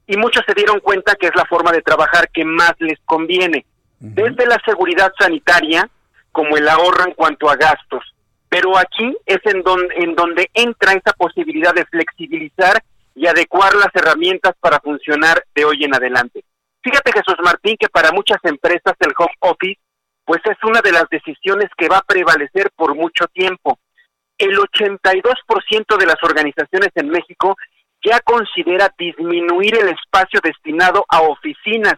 Y 0.07 0.19
muchos 0.19 0.45
se 0.47 0.55
dieron 0.55 0.81
cuenta 0.81 1.15
que 1.15 1.29
es 1.29 1.35
la 1.35 1.47
forma 1.47 1.73
de 1.73 1.81
trabajar 1.81 2.29
que 2.31 2.45
más 2.45 2.75
les 2.81 2.99
conviene, 3.07 3.65
desde 3.99 4.47
la 4.47 4.61
seguridad 4.67 5.11
sanitaria 5.19 5.89
como 6.33 6.59
el 6.59 6.69
ahorro 6.69 7.07
en 7.07 7.15
cuanto 7.15 7.49
a 7.49 7.57
gastos 7.57 8.05
pero 8.48 8.77
aquí 8.78 9.16
es 9.27 9.40
en 9.44 9.62
donde, 9.62 9.94
en 9.97 10.14
donde 10.14 10.51
entra 10.55 10.93
esa 10.93 11.12
posibilidad 11.16 11.74
de 11.74 11.85
flexibilizar 11.86 12.82
y 13.14 13.27
adecuar 13.27 13.74
las 13.74 13.94
herramientas 13.94 14.55
para 14.60 14.81
funcionar 14.81 15.43
de 15.55 15.64
hoy 15.64 15.85
en 15.85 15.94
adelante. 15.94 16.44
Fíjate 16.82 17.12
Jesús 17.12 17.36
Martín 17.43 17.77
que 17.78 17.89
para 17.89 18.12
muchas 18.12 18.39
empresas 18.44 18.94
el 19.01 19.12
home 19.18 19.35
office 19.40 19.81
pues 20.24 20.40
es 20.44 20.56
una 20.64 20.81
de 20.81 20.93
las 20.93 21.05
decisiones 21.09 21.68
que 21.78 21.89
va 21.89 21.98
a 21.98 22.06
prevalecer 22.06 22.70
por 22.74 22.94
mucho 22.94 23.27
tiempo. 23.32 23.78
El 24.36 24.59
82% 24.59 25.97
de 25.98 26.06
las 26.06 26.23
organizaciones 26.23 26.90
en 26.97 27.09
México 27.09 27.56
ya 28.05 28.20
considera 28.20 28.93
disminuir 28.98 29.77
el 29.77 29.89
espacio 29.89 30.40
destinado 30.43 31.05
a 31.09 31.23
oficinas, 31.23 31.94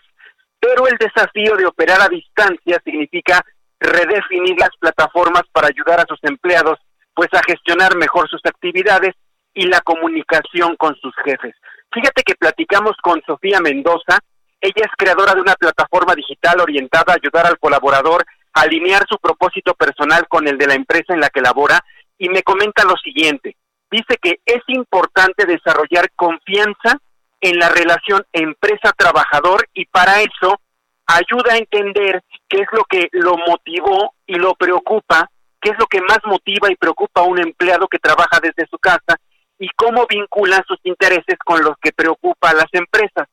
pero 0.61 0.87
el 0.87 0.99
desafío 0.99 1.57
de 1.57 1.67
operar 1.67 2.03
a 2.03 2.09
distancia 2.09 2.81
significa 2.85 3.45
redefinir 3.81 4.57
las 4.59 4.71
plataformas 4.79 5.43
para 5.53 5.69
ayudar 5.69 6.01
a 6.01 6.07
sus 6.09 6.19
empleados 6.23 6.79
pues 7.15 7.29
a 7.33 7.43
gestionar 7.43 7.97
mejor 7.97 8.29
sus 8.29 8.41
actividades 8.45 9.15
y 9.53 9.67
la 9.67 9.81
comunicación 9.81 10.77
con 10.77 10.95
sus 10.97 11.13
jefes. 11.25 11.55
Fíjate 11.93 12.23
que 12.23 12.37
platicamos 12.37 12.97
con 13.03 13.21
Sofía 13.27 13.61
Mendoza, 13.61 14.21
ella 14.61 14.83
es 14.85 14.93
creadora 14.97 15.35
de 15.35 15.41
una 15.41 15.55
plataforma 15.55 16.15
digital 16.15 16.61
orientada 16.61 17.13
a 17.13 17.17
ayudar 17.17 17.47
al 17.47 17.59
colaborador 17.59 18.25
a 18.55 18.63
alinear 18.63 19.05
su 19.09 19.19
propósito 19.19 19.75
personal 19.75 20.27
con 20.29 20.49
el 20.49 20.59
de 20.59 20.67
la 20.67 20.75
empresa 20.75 21.15
en 21.15 21.21
la 21.21 21.31
que 21.31 21.41
labora 21.41 21.85
y 22.19 22.29
me 22.29 22.43
comenta 22.43 22.85
lo 22.85 22.97
siguiente. 22.97 23.57
Dice 23.91 24.17
que 24.21 24.41
es 24.45 24.63
importante 24.69 25.47
desarrollar 25.47 26.11
confianza 26.15 26.99
en 27.41 27.59
la 27.59 27.69
relación 27.69 28.25
empresa-trabajador 28.33 29.69
y 29.75 29.87
para 29.87 30.21
eso 30.23 30.61
ayuda 31.09 31.55
a 31.55 31.57
entender 31.57 32.23
qué 32.49 32.59
es 32.59 32.69
lo 32.73 32.85
que 32.85 33.09
lo 33.13 33.37
motivó 33.39 34.15
y 34.27 34.35
lo 34.35 34.55
preocupa, 34.55 35.31
qué 35.61 35.71
es 35.71 35.79
lo 35.79 35.87
que 35.87 36.03
más 36.03 36.19
motiva 36.25 36.71
y 36.71 36.77
preocupa 36.77 37.23
a 37.23 37.25
un 37.25 37.39
empleado 37.41 37.89
que 37.89 37.99
trabaja 37.99 38.39
desde 38.41 38.69
su 38.71 38.79
casa 38.79 39.17
y 39.59 39.69
cómo 39.75 40.07
vincula 40.07 40.63
sus 40.69 40.79
intereses 40.85 41.39
con 41.45 41.65
los 41.65 41.77
que 41.81 41.93
preocupa 41.93 42.51
a 42.51 42.55
las 42.55 42.69
empresas. 42.73 43.27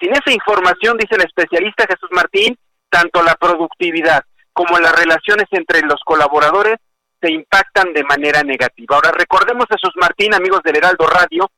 Sin 0.00 0.10
esa 0.10 0.32
información, 0.32 0.96
dice 0.96 1.14
el 1.14 1.26
especialista 1.26 1.86
Jesús 1.86 2.08
Martín, 2.12 2.58
tanto 2.88 3.22
la 3.22 3.34
productividad 3.34 4.24
como 4.52 4.78
las 4.78 4.98
relaciones 4.98 5.46
entre 5.52 5.82
los 5.82 6.00
colaboradores 6.04 6.76
se 7.20 7.30
impactan 7.30 7.92
de 7.92 8.02
manera 8.04 8.42
negativa. 8.42 8.96
Ahora 8.96 9.12
recordemos 9.12 9.66
Jesús 9.70 9.92
Martín, 10.00 10.34
amigos 10.34 10.62
del 10.64 10.76
Heraldo 10.76 11.06
Radio, 11.06 11.50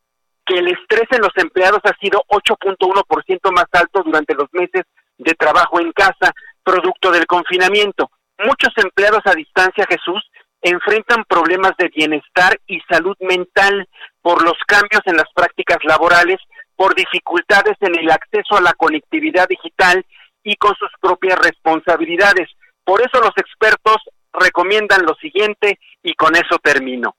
que 0.44 0.58
el 0.58 0.68
estrés 0.68 1.06
en 1.10 1.22
los 1.22 1.32
empleados 1.36 1.80
ha 1.84 1.96
sido 1.96 2.22
8.1% 2.28 3.52
más 3.52 3.66
alto 3.72 4.02
durante 4.02 4.34
los 4.34 4.52
meses 4.52 4.82
de 5.18 5.34
trabajo 5.34 5.80
en 5.80 5.92
casa, 5.92 6.32
producto 6.62 7.10
del 7.10 7.26
confinamiento. 7.26 8.10
Muchos 8.38 8.72
empleados 8.76 9.22
a 9.24 9.34
distancia, 9.34 9.86
Jesús, 9.88 10.22
enfrentan 10.62 11.24
problemas 11.28 11.72
de 11.78 11.88
bienestar 11.88 12.58
y 12.66 12.80
salud 12.88 13.16
mental 13.20 13.86
por 14.22 14.42
los 14.42 14.56
cambios 14.66 15.02
en 15.04 15.16
las 15.16 15.30
prácticas 15.34 15.78
laborales, 15.84 16.38
por 16.74 16.94
dificultades 16.94 17.76
en 17.80 17.98
el 17.98 18.10
acceso 18.10 18.56
a 18.56 18.62
la 18.62 18.72
conectividad 18.72 19.46
digital 19.46 20.04
y 20.42 20.56
con 20.56 20.74
sus 20.76 20.90
propias 21.00 21.38
responsabilidades. 21.38 22.48
Por 22.82 23.00
eso 23.02 23.20
los 23.20 23.32
expertos 23.36 23.96
recomiendan 24.32 25.04
lo 25.04 25.14
siguiente 25.14 25.78
y 26.02 26.14
con 26.14 26.34
eso 26.34 26.58
termino. 26.62 27.14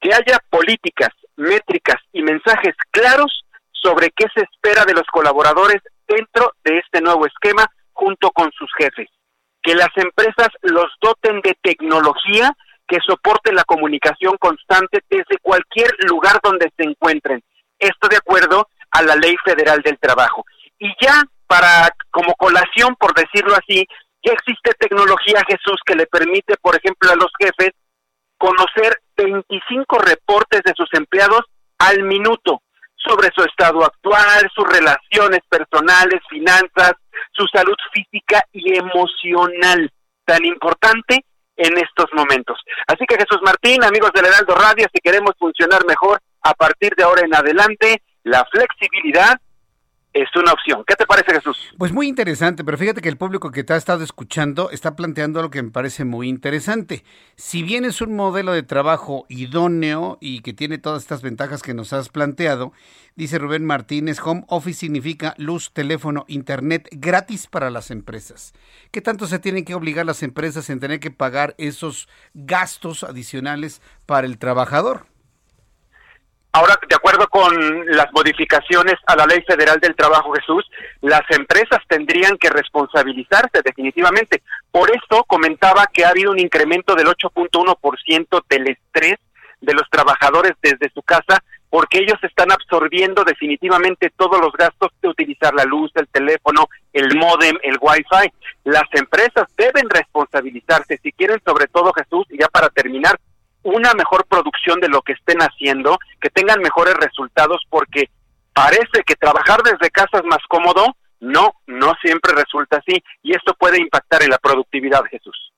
Que 0.00 0.14
haya 0.14 0.38
políticas, 0.50 1.10
métricas 1.36 2.00
y 2.12 2.22
mensajes 2.22 2.74
claros 2.90 3.44
sobre 3.70 4.10
qué 4.10 4.26
se 4.34 4.42
espera 4.42 4.84
de 4.84 4.94
los 4.94 5.06
colaboradores 5.12 5.82
dentro 6.12 6.52
de 6.64 6.78
este 6.78 7.00
nuevo 7.00 7.26
esquema 7.26 7.66
junto 7.92 8.30
con 8.30 8.50
sus 8.52 8.70
jefes. 8.78 9.08
Que 9.62 9.74
las 9.74 9.90
empresas 9.96 10.48
los 10.62 10.86
doten 11.00 11.40
de 11.40 11.56
tecnología 11.62 12.52
que 12.86 12.98
soporte 13.06 13.52
la 13.52 13.64
comunicación 13.64 14.36
constante 14.38 15.00
desde 15.08 15.38
cualquier 15.40 15.90
lugar 16.08 16.40
donde 16.42 16.70
se 16.76 16.84
encuentren. 16.84 17.42
Esto 17.78 18.08
de 18.08 18.16
acuerdo 18.16 18.68
a 18.90 19.02
la 19.02 19.16
Ley 19.16 19.36
Federal 19.44 19.80
del 19.82 19.98
Trabajo. 19.98 20.44
Y 20.78 20.92
ya 21.00 21.22
para, 21.46 21.90
como 22.10 22.34
colación, 22.34 22.96
por 22.96 23.14
decirlo 23.14 23.54
así, 23.54 23.86
ya 24.24 24.32
existe 24.32 24.72
tecnología, 24.78 25.42
Jesús, 25.46 25.80
que 25.84 25.94
le 25.94 26.06
permite, 26.06 26.56
por 26.60 26.76
ejemplo, 26.76 27.10
a 27.10 27.16
los 27.16 27.30
jefes 27.38 27.70
conocer 28.36 28.98
25 29.16 29.98
reportes 29.98 30.62
de 30.64 30.72
sus 30.76 30.88
empleados 30.92 31.42
al 31.78 32.02
minuto 32.02 32.61
sobre 33.04 33.30
su 33.34 33.42
estado 33.42 33.84
actual, 33.84 34.50
sus 34.54 34.66
relaciones 34.68 35.40
personales, 35.48 36.20
finanzas, 36.28 36.92
su 37.32 37.46
salud 37.52 37.76
física 37.92 38.42
y 38.52 38.76
emocional, 38.76 39.90
tan 40.24 40.44
importante 40.44 41.24
en 41.56 41.78
estos 41.78 42.06
momentos. 42.12 42.58
Así 42.86 43.04
que 43.06 43.16
Jesús 43.16 43.40
Martín, 43.42 43.84
amigos 43.84 44.10
del 44.14 44.26
Heraldo 44.26 44.54
Radio, 44.54 44.86
si 44.92 45.00
queremos 45.00 45.32
funcionar 45.38 45.84
mejor 45.86 46.20
a 46.42 46.54
partir 46.54 46.94
de 46.96 47.04
ahora 47.04 47.22
en 47.24 47.34
adelante, 47.34 48.02
la 48.24 48.44
flexibilidad 48.46 49.40
es 50.12 50.28
una 50.36 50.52
opción. 50.52 50.84
¿Qué 50.86 50.94
te 50.94 51.06
parece, 51.06 51.32
Jesús? 51.34 51.74
Pues 51.78 51.92
muy 51.92 52.06
interesante, 52.06 52.64
pero 52.64 52.76
fíjate 52.76 53.00
que 53.00 53.08
el 53.08 53.16
público 53.16 53.50
que 53.50 53.64
te 53.64 53.72
ha 53.72 53.76
estado 53.76 54.04
escuchando 54.04 54.70
está 54.70 54.94
planteando 54.94 55.40
algo 55.40 55.50
que 55.50 55.62
me 55.62 55.70
parece 55.70 56.04
muy 56.04 56.28
interesante. 56.28 57.04
Si 57.36 57.62
bien 57.62 57.84
es 57.84 58.00
un 58.00 58.14
modelo 58.14 58.52
de 58.52 58.62
trabajo 58.62 59.24
idóneo 59.28 60.18
y 60.20 60.40
que 60.40 60.52
tiene 60.52 60.78
todas 60.78 61.02
estas 61.02 61.22
ventajas 61.22 61.62
que 61.62 61.74
nos 61.74 61.92
has 61.92 62.08
planteado, 62.10 62.72
dice 63.16 63.38
Rubén 63.38 63.64
Martínez, 63.64 64.18
home 64.22 64.44
office 64.48 64.80
significa 64.80 65.34
luz, 65.38 65.72
teléfono, 65.72 66.24
internet 66.28 66.88
gratis 66.92 67.46
para 67.46 67.70
las 67.70 67.90
empresas. 67.90 68.52
¿Qué 68.90 69.00
tanto 69.00 69.26
se 69.26 69.38
tienen 69.38 69.64
que 69.64 69.74
obligar 69.74 70.04
las 70.04 70.22
empresas 70.22 70.68
en 70.68 70.80
tener 70.80 71.00
que 71.00 71.10
pagar 71.10 71.54
esos 71.56 72.08
gastos 72.34 73.02
adicionales 73.04 73.80
para 74.04 74.26
el 74.26 74.38
trabajador? 74.38 75.11
Ahora, 76.54 76.78
de 76.86 76.94
acuerdo 76.94 77.26
con 77.28 77.86
las 77.86 78.12
modificaciones 78.12 78.96
a 79.06 79.16
la 79.16 79.24
Ley 79.24 79.42
Federal 79.46 79.80
del 79.80 79.96
Trabajo, 79.96 80.34
Jesús, 80.34 80.68
las 81.00 81.22
empresas 81.30 81.78
tendrían 81.88 82.36
que 82.36 82.50
responsabilizarse 82.50 83.62
definitivamente. 83.64 84.42
Por 84.70 84.90
eso 84.90 85.24
comentaba 85.24 85.86
que 85.90 86.04
ha 86.04 86.10
habido 86.10 86.30
un 86.30 86.38
incremento 86.38 86.94
del 86.94 87.06
8.1% 87.06 88.42
del 88.50 88.68
estrés 88.68 89.16
de 89.62 89.72
los 89.72 89.88
trabajadores 89.88 90.52
desde 90.60 90.90
su 90.92 91.00
casa 91.02 91.42
porque 91.72 92.00
ellos 92.00 92.18
están 92.22 92.52
absorbiendo 92.52 93.24
definitivamente 93.24 94.12
todos 94.14 94.38
los 94.38 94.52
gastos 94.52 94.90
de 95.00 95.08
utilizar 95.08 95.54
la 95.54 95.64
luz, 95.64 95.90
el 95.94 96.06
teléfono, 96.08 96.68
el 96.92 97.16
modem, 97.16 97.56
el 97.62 97.78
wifi. 97.80 98.30
Las 98.64 98.84
empresas 98.92 99.48
deben 99.56 99.88
responsabilizarse 99.88 101.00
si 101.02 101.12
quieren, 101.12 101.40
sobre 101.46 101.68
todo 101.68 101.94
Jesús, 101.94 102.26
y 102.28 102.40
ya 102.40 102.48
para 102.48 102.68
terminar, 102.68 103.18
una 103.62 103.92
mejor 103.94 104.26
producción 104.26 104.80
de 104.80 104.88
lo 104.88 105.02
que 105.02 105.12
estén 105.12 105.38
haciendo, 105.40 105.98
que 106.20 106.30
tengan 106.30 106.60
mejores 106.60 106.94
resultados, 106.94 107.62
porque 107.68 108.10
parece 108.52 109.02
que 109.06 109.16
trabajar 109.16 109.62
desde 109.62 109.90
casa 109.90 110.18
es 110.18 110.24
más 110.24 110.40
cómodo. 110.48 110.96
No, 111.20 111.54
no 111.66 111.92
siempre 112.02 112.34
resulta 112.34 112.78
así 112.78 113.02
y 113.22 113.32
esto 113.32 113.54
puede 113.54 113.80
impactar 113.80 114.24
en 114.24 114.30
la 114.30 114.38
productividad, 114.38 115.04
Jesús. 115.04 115.52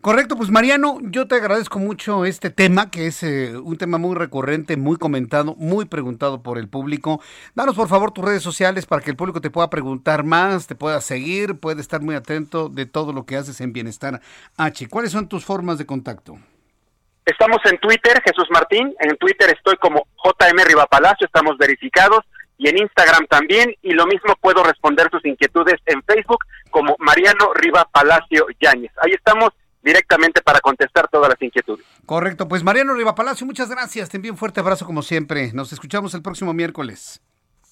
Correcto, 0.00 0.36
pues 0.36 0.50
Mariano, 0.50 0.98
yo 1.02 1.26
te 1.26 1.34
agradezco 1.34 1.78
mucho 1.78 2.24
este 2.24 2.48
tema, 2.48 2.90
que 2.90 3.06
es 3.06 3.22
eh, 3.22 3.56
un 3.58 3.76
tema 3.76 3.98
muy 3.98 4.14
recurrente, 4.14 4.78
muy 4.78 4.96
comentado, 4.96 5.54
muy 5.56 5.84
preguntado 5.84 6.42
por 6.42 6.56
el 6.56 6.68
público. 6.68 7.20
Danos 7.54 7.76
por 7.76 7.88
favor 7.88 8.10
tus 8.10 8.24
redes 8.24 8.42
sociales 8.42 8.86
para 8.86 9.02
que 9.02 9.10
el 9.10 9.16
público 9.16 9.40
te 9.40 9.50
pueda 9.50 9.68
preguntar 9.68 10.24
más, 10.24 10.66
te 10.66 10.74
pueda 10.74 11.00
seguir, 11.00 11.58
puede 11.58 11.82
estar 11.82 12.00
muy 12.00 12.14
atento 12.14 12.68
de 12.68 12.86
todo 12.86 13.12
lo 13.12 13.26
que 13.26 13.36
haces 13.36 13.60
en 13.60 13.72
Bienestar 13.72 14.22
H. 14.56 14.88
¿Cuáles 14.88 15.12
son 15.12 15.28
tus 15.28 15.44
formas 15.44 15.76
de 15.76 15.84
contacto? 15.84 16.38
Estamos 17.24 17.58
en 17.64 17.78
Twitter, 17.78 18.20
Jesús 18.24 18.46
Martín. 18.50 18.94
En 18.98 19.16
Twitter 19.16 19.50
estoy 19.50 19.76
como 19.76 20.06
JM 20.24 20.64
Rivapalacio, 20.66 21.26
estamos 21.26 21.56
verificados. 21.58 22.20
Y 22.58 22.68
en 22.68 22.78
Instagram 22.78 23.26
también. 23.26 23.74
Y 23.82 23.92
lo 23.92 24.06
mismo 24.06 24.34
puedo 24.40 24.62
responder 24.62 25.08
sus 25.10 25.24
inquietudes 25.24 25.80
en 25.86 26.02
Facebook 26.02 26.44
como 26.70 26.96
Mariano 26.98 27.52
Riva 27.54 27.88
Palacio 27.90 28.46
Yáñez. 28.60 28.92
Ahí 29.02 29.12
estamos 29.12 29.50
directamente 29.82 30.42
para 30.42 30.60
contestar 30.60 31.08
todas 31.08 31.30
las 31.30 31.40
inquietudes. 31.40 31.86
Correcto, 32.04 32.48
pues 32.48 32.62
Mariano 32.62 32.94
Riva 32.94 33.14
Palacio, 33.14 33.46
muchas 33.46 33.70
gracias. 33.70 34.10
Te 34.10 34.18
envío 34.18 34.32
un 34.32 34.38
fuerte 34.38 34.60
abrazo 34.60 34.84
como 34.84 35.02
siempre. 35.02 35.52
Nos 35.54 35.72
escuchamos 35.72 36.14
el 36.14 36.22
próximo 36.22 36.52
miércoles. 36.52 37.22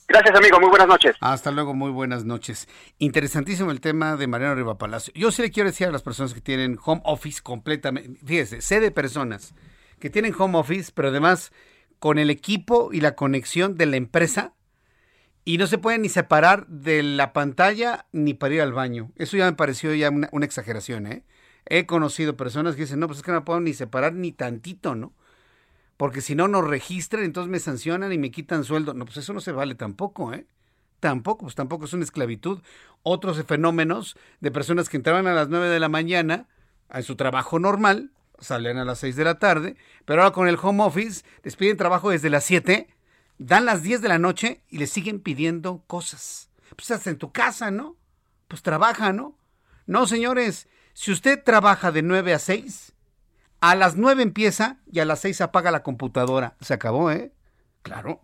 Gracias, 0.08 0.34
amigo. 0.34 0.58
Muy 0.58 0.70
buenas 0.70 0.88
noches. 0.88 1.16
Hasta 1.20 1.50
luego, 1.50 1.74
muy 1.74 1.90
buenas 1.90 2.24
noches. 2.24 2.66
Interesantísimo 2.98 3.70
el 3.70 3.82
tema 3.82 4.16
de 4.16 4.26
Mariano 4.26 4.54
Riva 4.54 4.78
Palacio. 4.78 5.12
Yo 5.14 5.30
sí 5.30 5.42
le 5.42 5.50
quiero 5.50 5.68
decir 5.68 5.86
a 5.86 5.92
las 5.92 6.02
personas 6.02 6.32
que 6.32 6.40
tienen 6.40 6.78
home 6.82 7.02
office 7.04 7.42
completamente, 7.42 8.18
fíjese, 8.24 8.62
sé 8.62 8.80
de 8.80 8.90
personas 8.90 9.54
que 10.00 10.08
tienen 10.08 10.34
home 10.36 10.56
office, 10.58 10.92
pero 10.94 11.08
además 11.08 11.52
con 11.98 12.18
el 12.18 12.30
equipo 12.30 12.88
y 12.90 13.02
la 13.02 13.16
conexión 13.16 13.76
de 13.76 13.84
la 13.84 13.96
empresa 13.96 14.54
y 15.44 15.58
no 15.58 15.66
se 15.66 15.76
pueden 15.76 16.00
ni 16.00 16.08
separar 16.08 16.66
de 16.68 17.02
la 17.02 17.34
pantalla 17.34 18.06
ni 18.10 18.32
para 18.32 18.54
ir 18.54 18.62
al 18.62 18.72
baño. 18.72 19.12
Eso 19.16 19.36
ya 19.36 19.44
me 19.44 19.56
pareció 19.56 19.94
ya 19.94 20.08
una, 20.08 20.30
una 20.32 20.46
exageración, 20.46 21.06
¿eh? 21.06 21.24
He 21.66 21.84
conocido 21.84 22.34
personas 22.34 22.76
que 22.76 22.82
dicen, 22.82 22.98
no, 22.98 23.08
pues 23.08 23.18
es 23.18 23.22
que 23.22 23.32
no 23.32 23.44
puedo 23.44 23.60
ni 23.60 23.74
separar 23.74 24.14
ni 24.14 24.32
tantito, 24.32 24.94
¿no? 24.94 25.12
Porque 25.98 26.20
si 26.20 26.36
no 26.36 26.46
nos 26.46 26.66
registran, 26.66 27.24
entonces 27.24 27.50
me 27.50 27.58
sancionan 27.58 28.12
y 28.12 28.18
me 28.18 28.30
quitan 28.30 28.62
sueldo. 28.62 28.94
No, 28.94 29.04
pues 29.04 29.18
eso 29.18 29.32
no 29.32 29.40
se 29.40 29.50
vale 29.50 29.74
tampoco, 29.74 30.32
¿eh? 30.32 30.46
Tampoco, 31.00 31.44
pues 31.44 31.56
tampoco 31.56 31.84
es 31.86 31.92
una 31.92 32.04
esclavitud. 32.04 32.60
Otros 33.02 33.44
fenómenos 33.44 34.16
de 34.40 34.52
personas 34.52 34.88
que 34.88 34.96
entraban 34.96 35.26
a 35.26 35.34
las 35.34 35.48
9 35.48 35.68
de 35.68 35.80
la 35.80 35.88
mañana 35.88 36.46
a 36.88 37.02
su 37.02 37.16
trabajo 37.16 37.58
normal, 37.58 38.12
salen 38.38 38.78
a 38.78 38.84
las 38.84 39.00
6 39.00 39.16
de 39.16 39.24
la 39.24 39.40
tarde, 39.40 39.76
pero 40.04 40.22
ahora 40.22 40.32
con 40.32 40.46
el 40.46 40.56
home 40.62 40.84
office 40.84 41.24
les 41.42 41.56
piden 41.56 41.76
trabajo 41.76 42.10
desde 42.10 42.30
las 42.30 42.44
7, 42.44 42.88
dan 43.38 43.64
las 43.64 43.82
10 43.82 44.00
de 44.00 44.08
la 44.08 44.18
noche 44.20 44.62
y 44.68 44.78
les 44.78 44.90
siguen 44.90 45.18
pidiendo 45.18 45.82
cosas. 45.88 46.48
Pues 46.76 46.92
hasta 46.92 47.10
en 47.10 47.18
tu 47.18 47.32
casa, 47.32 47.72
¿no? 47.72 47.96
Pues 48.46 48.62
trabaja, 48.62 49.12
¿no? 49.12 49.36
No, 49.86 50.06
señores, 50.06 50.68
si 50.92 51.10
usted 51.10 51.42
trabaja 51.42 51.90
de 51.90 52.02
9 52.02 52.34
a 52.34 52.38
6, 52.38 52.94
a 53.60 53.74
las 53.74 53.96
9 53.96 54.22
empieza 54.22 54.78
y 54.90 55.00
a 55.00 55.04
las 55.04 55.20
6 55.20 55.40
apaga 55.40 55.70
la 55.70 55.82
computadora. 55.82 56.56
Se 56.60 56.74
acabó, 56.74 57.10
¿eh? 57.10 57.32
Claro. 57.82 58.20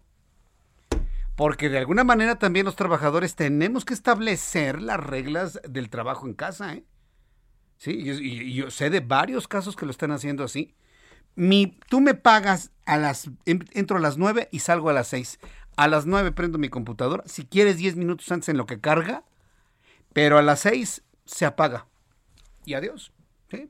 Porque 1.37 1.69
de 1.69 1.79
alguna 1.79 2.05
manera 2.05 2.39
también 2.39 2.65
los 2.65 2.77
trabajadores 2.77 3.35
tenemos 3.35 3.85
que 3.85 3.95
establecer 3.95 4.81
las 4.81 5.01
reglas 5.01 5.61
del 5.69 5.91
trabajo 5.91 6.27
en 6.27 6.35
casa, 6.35 6.75
¿eh? 6.75 6.85
Sí, 7.77 7.91
y, 7.91 8.55
yo 8.55 8.71
sé 8.71 8.89
de 8.89 9.01
varios 9.01 9.49
casos 9.49 9.75
que 9.75 9.85
lo 9.85 9.91
están 9.91 10.13
haciendo 10.13 10.45
así. 10.45 10.75
Mi, 11.35 11.79
tú 11.89 12.01
me 12.01 12.15
pagas 12.15 12.71
a 12.87 12.97
las, 12.97 13.29
entro 13.45 13.97
a 13.97 14.01
las 14.01 14.17
9 14.17 14.49
y 14.53 14.61
salgo 14.61 14.91
a 14.91 14.93
las 14.93 15.09
6. 15.09 15.41
A 15.77 15.89
las 15.89 16.07
9 16.07 16.31
prendo 16.31 16.59
mi 16.59 16.69
computadora. 16.69 17.25
Si 17.27 17.45
quieres 17.45 17.77
10 17.77 17.97
minutos 17.97 18.31
antes 18.31 18.49
en 18.49 18.57
lo 18.57 18.67
que 18.67 18.81
carga, 18.81 19.25
pero 20.13 20.39
a 20.39 20.43
las 20.43 20.61
6 20.61 21.03
se 21.25 21.45
apaga. 21.45 21.89
Y 22.65 22.75
adiós. 22.75 23.13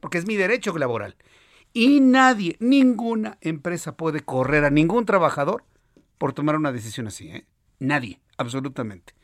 Porque 0.01 0.19
es 0.19 0.27
mi 0.27 0.36
derecho 0.36 0.77
laboral. 0.77 1.16
Y 1.77 1.99
nadie, 1.99 2.57
ninguna 2.61 3.37
empresa 3.41 3.97
puede 3.97 4.21
correr 4.21 4.65
a 4.65 4.71
ningún 4.71 5.07
trabajador 5.07 5.65
por 6.19 6.33
tomar 6.33 6.55
una 6.55 6.71
decisión 6.71 7.09
así. 7.09 7.29
¿eh? 7.29 7.47
Nadie, 7.81 8.21
absolutamente. 8.39 9.15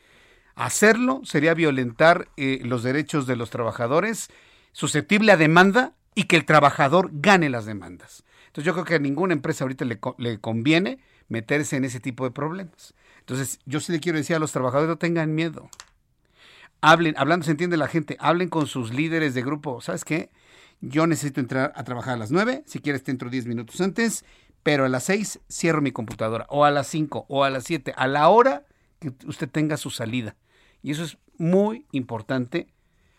Hacerlo 0.57 1.21
sería 1.23 1.55
violentar 1.55 2.27
eh, 2.37 2.61
los 2.65 2.83
derechos 2.83 3.29
de 3.29 3.37
los 3.37 3.51
trabajadores, 3.51 4.31
susceptible 4.73 5.31
a 5.31 5.37
demanda 5.37 5.95
y 6.17 6.25
que 6.25 6.35
el 6.35 6.45
trabajador 6.45 7.11
gane 7.13 7.49
las 7.51 7.67
demandas. 7.67 8.25
Entonces 8.49 8.65
yo 8.65 8.73
creo 8.73 8.85
que 8.85 8.97
a 8.97 8.99
ninguna 8.99 9.33
empresa 9.33 9.63
ahorita 9.63 9.85
le, 9.85 10.01
le 10.19 10.41
conviene 10.41 10.99
meterse 11.29 11.77
en 11.77 11.85
ese 11.85 12.01
tipo 12.01 12.25
de 12.25 12.33
problemas. 12.33 12.95
Entonces 13.21 13.61
yo 13.65 13.79
sí 13.79 13.93
le 13.93 14.01
quiero 14.01 14.19
decir 14.19 14.35
a 14.35 14.41
los 14.41 14.51
trabajadores 14.51 14.89
no 14.89 14.99
tengan 14.99 15.37
miedo. 15.37 15.71
Hablen, 16.81 17.15
hablando 17.17 17.45
se 17.45 17.53
entiende 17.53 17.77
la 17.77 17.87
gente, 17.87 18.17
hablen 18.19 18.49
con 18.49 18.67
sus 18.67 18.93
líderes 18.93 19.35
de 19.35 19.43
grupo. 19.43 19.81
¿Sabes 19.81 20.05
qué? 20.05 20.31
Yo 20.81 21.07
necesito 21.07 21.41
entrar 21.41 21.73
a 21.77 21.85
trabajar 21.85 22.15
a 22.15 22.17
las 22.19 22.31
9, 22.31 22.63
si 22.67 22.81
quieres 22.81 23.03
te 23.03 23.11
entro 23.11 23.29
10 23.29 23.47
minutos 23.47 23.81
antes, 23.81 24.25
pero 24.63 24.85
a 24.85 24.89
las 24.89 25.05
6 25.05 25.41
cierro 25.51 25.83
mi 25.83 25.93
computadora, 25.93 26.47
o 26.49 26.65
a 26.65 26.71
las 26.71 26.87
5, 26.89 27.27
o 27.29 27.45
a 27.45 27.51
las 27.51 27.65
7, 27.65 27.93
a 27.97 28.07
la 28.07 28.29
hora 28.29 28.65
que 28.99 29.13
usted 29.27 29.49
tenga 29.49 29.77
su 29.77 29.91
salida. 29.91 30.37
Y 30.83 30.91
eso 30.91 31.05
es 31.05 31.19
muy 31.39 31.87
importante 31.93 32.69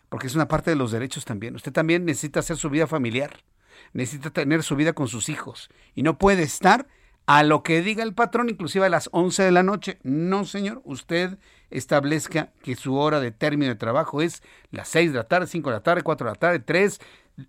porque 0.08 0.26
es 0.26 0.34
una 0.34 0.48
parte 0.48 0.70
de 0.70 0.76
los 0.76 0.92
derechos 0.92 1.24
también. 1.24 1.54
Usted 1.54 1.72
también 1.72 2.04
necesita 2.04 2.40
hacer 2.40 2.56
su 2.56 2.68
vida 2.68 2.86
familiar, 2.86 3.44
necesita 3.92 4.30
tener 4.30 4.62
su 4.62 4.76
vida 4.76 4.92
con 4.92 5.08
sus 5.08 5.28
hijos 5.28 5.70
y 5.94 6.02
no 6.02 6.18
puede 6.18 6.42
estar 6.42 6.86
a 7.26 7.42
lo 7.44 7.62
que 7.62 7.82
diga 7.82 8.02
el 8.02 8.14
patrón, 8.14 8.50
inclusive 8.50 8.86
a 8.86 8.90
las 8.90 9.08
11 9.12 9.44
de 9.44 9.52
la 9.52 9.62
noche. 9.62 9.98
No, 10.02 10.44
señor, 10.44 10.82
usted 10.84 11.38
establezca 11.70 12.52
que 12.62 12.76
su 12.76 12.96
hora 12.96 13.20
de 13.20 13.30
término 13.30 13.70
de 13.70 13.76
trabajo 13.76 14.20
es 14.20 14.42
las 14.70 14.88
6 14.88 15.12
de 15.12 15.18
la 15.18 15.24
tarde, 15.24 15.46
5 15.46 15.70
de 15.70 15.76
la 15.76 15.82
tarde, 15.82 16.02
4 16.02 16.26
de 16.26 16.32
la 16.32 16.38
tarde, 16.38 16.58
3, 16.58 17.00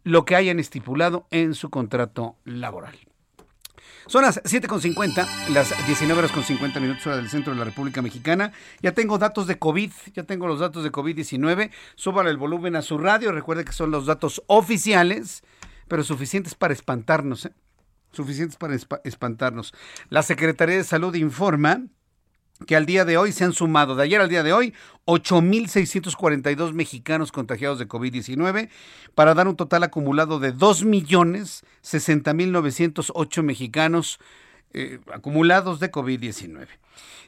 lo 0.04 0.26
que 0.26 0.36
hayan 0.36 0.60
estipulado 0.60 1.28
en 1.32 1.54
su 1.54 1.70
contrato 1.70 2.38
laboral. 2.46 2.98
Son 4.08 4.24
las 4.24 4.44
7.50, 4.44 5.50
las 5.50 5.88
19 5.88 6.20
horas 6.20 6.32
con 6.32 6.44
50 6.44 6.80
minutos 6.82 7.06
del 7.06 7.30
centro 7.30 7.54
de 7.54 7.60
la 7.60 7.66
República 7.66 8.02
Mexicana. 8.02 8.52
Ya 8.82 8.92
tengo 8.92 9.18
datos 9.18 9.48
de 9.48 9.58
COVID, 9.58 9.92
ya 10.14 10.24
tengo 10.24 10.46
los 10.48 10.60
datos 10.60 10.84
de 10.84 10.92
COVID-19. 10.92 11.72
Súbale 11.96 12.30
el 12.30 12.38
volumen 12.38 12.76
a 12.76 12.82
su 12.82 12.98
radio. 12.98 13.32
Recuerde 13.32 13.64
que 13.64 13.72
son 13.72 13.92
los 13.92 14.06
datos 14.06 14.44
oficiales, 14.48 15.44
pero 15.88 16.04
suficientes 16.04 16.54
para 16.54 16.74
espantarnos. 16.74 17.46
¿eh? 17.46 17.54
Suficientes 18.12 18.58
para 18.58 18.76
espantarnos. 19.06 19.74
La 20.10 20.22
Secretaría 20.22 20.76
de 20.76 20.84
Salud 20.84 21.16
informa 21.16 21.84
que 22.66 22.76
al 22.76 22.86
día 22.86 23.06
de 23.06 23.18
hoy 23.18 23.32
se 23.32 23.44
han 23.44 23.54
sumado, 23.54 23.96
de 23.96 24.04
ayer 24.04 24.22
al 24.22 24.30
día 24.30 24.44
de 24.44 24.54
hoy, 24.54 24.76
8.642 25.06 26.74
mexicanos 26.74 27.32
contagiados 27.32 27.80
de 27.80 27.88
COVID-19 27.88 28.70
para 29.16 29.34
dar 29.34 29.48
un 29.48 29.56
total 29.56 29.84
acumulado 29.84 30.40
de 30.40 30.54
2.060.908 30.54 33.44
mexicanos 33.44 34.20
eh, 34.74 35.00
acumulados 35.14 35.80
de 35.80 35.90
COVID-19. 35.92 36.68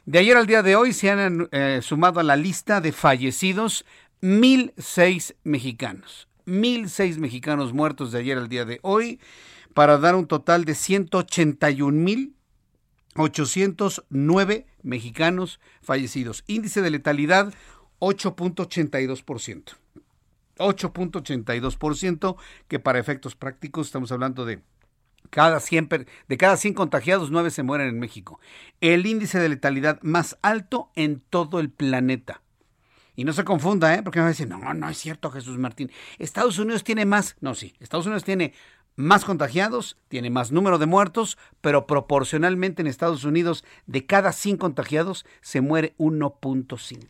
De 0.04 0.18
ayer 0.18 0.36
al 0.36 0.46
día 0.46 0.62
de 0.62 0.76
hoy 0.76 0.92
se 0.92 1.10
han 1.10 1.48
eh, 1.50 1.80
sumado 1.82 2.20
a 2.20 2.22
la 2.22 2.36
lista 2.36 2.80
de 2.80 2.92
fallecidos 2.92 3.84
1.006 4.22 5.34
mexicanos. 5.44 6.28
1.006 6.46 7.18
mexicanos 7.18 7.72
muertos 7.72 8.12
de 8.12 8.20
ayer 8.20 8.38
al 8.38 8.48
día 8.48 8.64
de 8.64 8.78
hoy 8.82 9.20
para 9.74 9.98
dar 9.98 10.14
un 10.14 10.26
total 10.26 10.64
de 10.64 10.72
181.000 10.72 12.35
809 13.16 14.66
mexicanos 14.82 15.60
fallecidos. 15.82 16.44
Índice 16.46 16.82
de 16.82 16.90
letalidad 16.90 17.52
8.82%. 17.98 19.76
8.82%, 20.58 22.36
que 22.68 22.78
para 22.78 22.98
efectos 22.98 23.36
prácticos 23.36 23.86
estamos 23.86 24.10
hablando 24.12 24.44
de 24.44 24.60
cada 25.30 25.60
100, 25.60 26.06
de 26.28 26.36
cada 26.36 26.56
100 26.56 26.74
contagiados, 26.74 27.30
9 27.30 27.50
se 27.50 27.62
mueren 27.62 27.88
en 27.88 27.98
México. 27.98 28.40
El 28.80 29.06
índice 29.06 29.38
de 29.38 29.48
letalidad 29.48 30.00
más 30.02 30.38
alto 30.42 30.90
en 30.94 31.20
todo 31.20 31.60
el 31.60 31.70
planeta. 31.70 32.42
Y 33.16 33.24
no 33.24 33.32
se 33.32 33.44
confunda, 33.44 33.94
¿eh? 33.94 34.02
porque 34.02 34.20
me 34.20 34.26
va 34.26 34.30
a 34.30 34.46
no, 34.46 34.74
no 34.74 34.88
es 34.90 34.98
cierto, 34.98 35.30
Jesús 35.30 35.56
Martín. 35.58 35.90
Estados 36.18 36.58
Unidos 36.58 36.84
tiene 36.84 37.06
más. 37.06 37.36
No, 37.40 37.54
sí. 37.54 37.74
Estados 37.80 38.04
Unidos 38.04 38.24
tiene 38.24 38.52
más 38.96 39.24
contagiados, 39.24 39.98
tiene 40.08 40.30
más 40.30 40.50
número 40.50 40.78
de 40.78 40.86
muertos, 40.86 41.38
pero 41.60 41.86
proporcionalmente 41.86 42.82
en 42.82 42.88
Estados 42.88 43.24
Unidos, 43.24 43.64
de 43.86 44.06
cada 44.06 44.32
100 44.32 44.56
contagiados, 44.56 45.26
se 45.42 45.60
muere 45.60 45.94
1.5. 45.98 47.06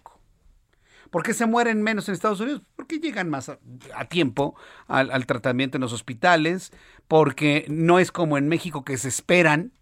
¿Por 1.10 1.22
qué 1.22 1.32
se 1.32 1.46
mueren 1.46 1.82
menos 1.82 2.08
en 2.08 2.14
Estados 2.14 2.40
Unidos? 2.40 2.62
Porque 2.74 2.98
llegan 2.98 3.30
más 3.30 3.48
a, 3.48 4.04
tiempo 4.08 4.56
al, 4.88 5.10
al, 5.12 5.24
tratamiento 5.26 5.78
en 5.78 5.82
los 5.82 5.92
hospitales, 5.92 6.72
porque 7.06 7.64
no 7.68 8.00
es 8.00 8.10
como 8.10 8.36
en 8.36 8.48
México 8.48 8.84
que 8.84 8.98
se 8.98 9.08
esperan 9.08 9.72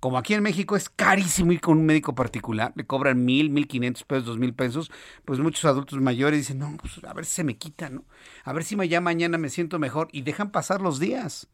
como 0.00 0.18
aquí 0.18 0.34
en 0.34 0.42
México 0.42 0.76
es 0.76 0.88
carísimo 0.88 1.52
ir 1.52 1.60
con 1.60 1.78
un 1.78 1.86
médico 1.86 2.14
particular, 2.14 2.72
le 2.76 2.86
cobran 2.86 3.24
mil, 3.24 3.50
mil 3.50 3.66
quinientos 3.66 4.04
pesos, 4.04 4.26
dos 4.26 4.38
mil 4.38 4.54
pesos, 4.54 4.90
pues 5.24 5.40
muchos 5.40 5.64
adultos 5.64 6.00
mayores 6.00 6.40
dicen, 6.40 6.58
no, 6.58 6.76
pues 6.76 7.02
a 7.04 7.12
ver 7.12 7.24
si 7.24 7.36
se 7.36 7.44
me 7.44 7.56
quita, 7.56 7.90
¿no? 7.90 8.04
A 8.44 8.52
ver 8.52 8.64
si 8.64 8.76
ya 8.88 9.00
mañana 9.00 9.38
me 9.38 9.48
siento 9.48 9.78
mejor 9.78 10.08
y 10.12 10.22
dejan 10.22 10.50
pasar 10.50 10.80
los 10.80 11.00
días. 11.00 11.48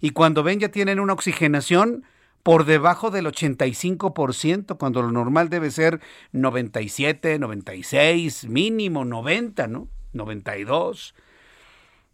Y 0.00 0.10
cuando 0.10 0.42
ven 0.42 0.60
ya 0.60 0.70
tienen 0.70 1.00
una 1.00 1.14
oxigenación 1.14 2.04
por 2.42 2.64
debajo 2.64 3.10
del 3.10 3.26
85%, 3.26 4.78
cuando 4.78 5.02
lo 5.02 5.10
normal 5.10 5.48
debe 5.48 5.70
ser 5.70 6.00
97, 6.32 7.38
96, 7.38 8.46
mínimo 8.48 9.04
90, 9.04 9.66
¿no? 9.66 9.88
92. 10.12 11.14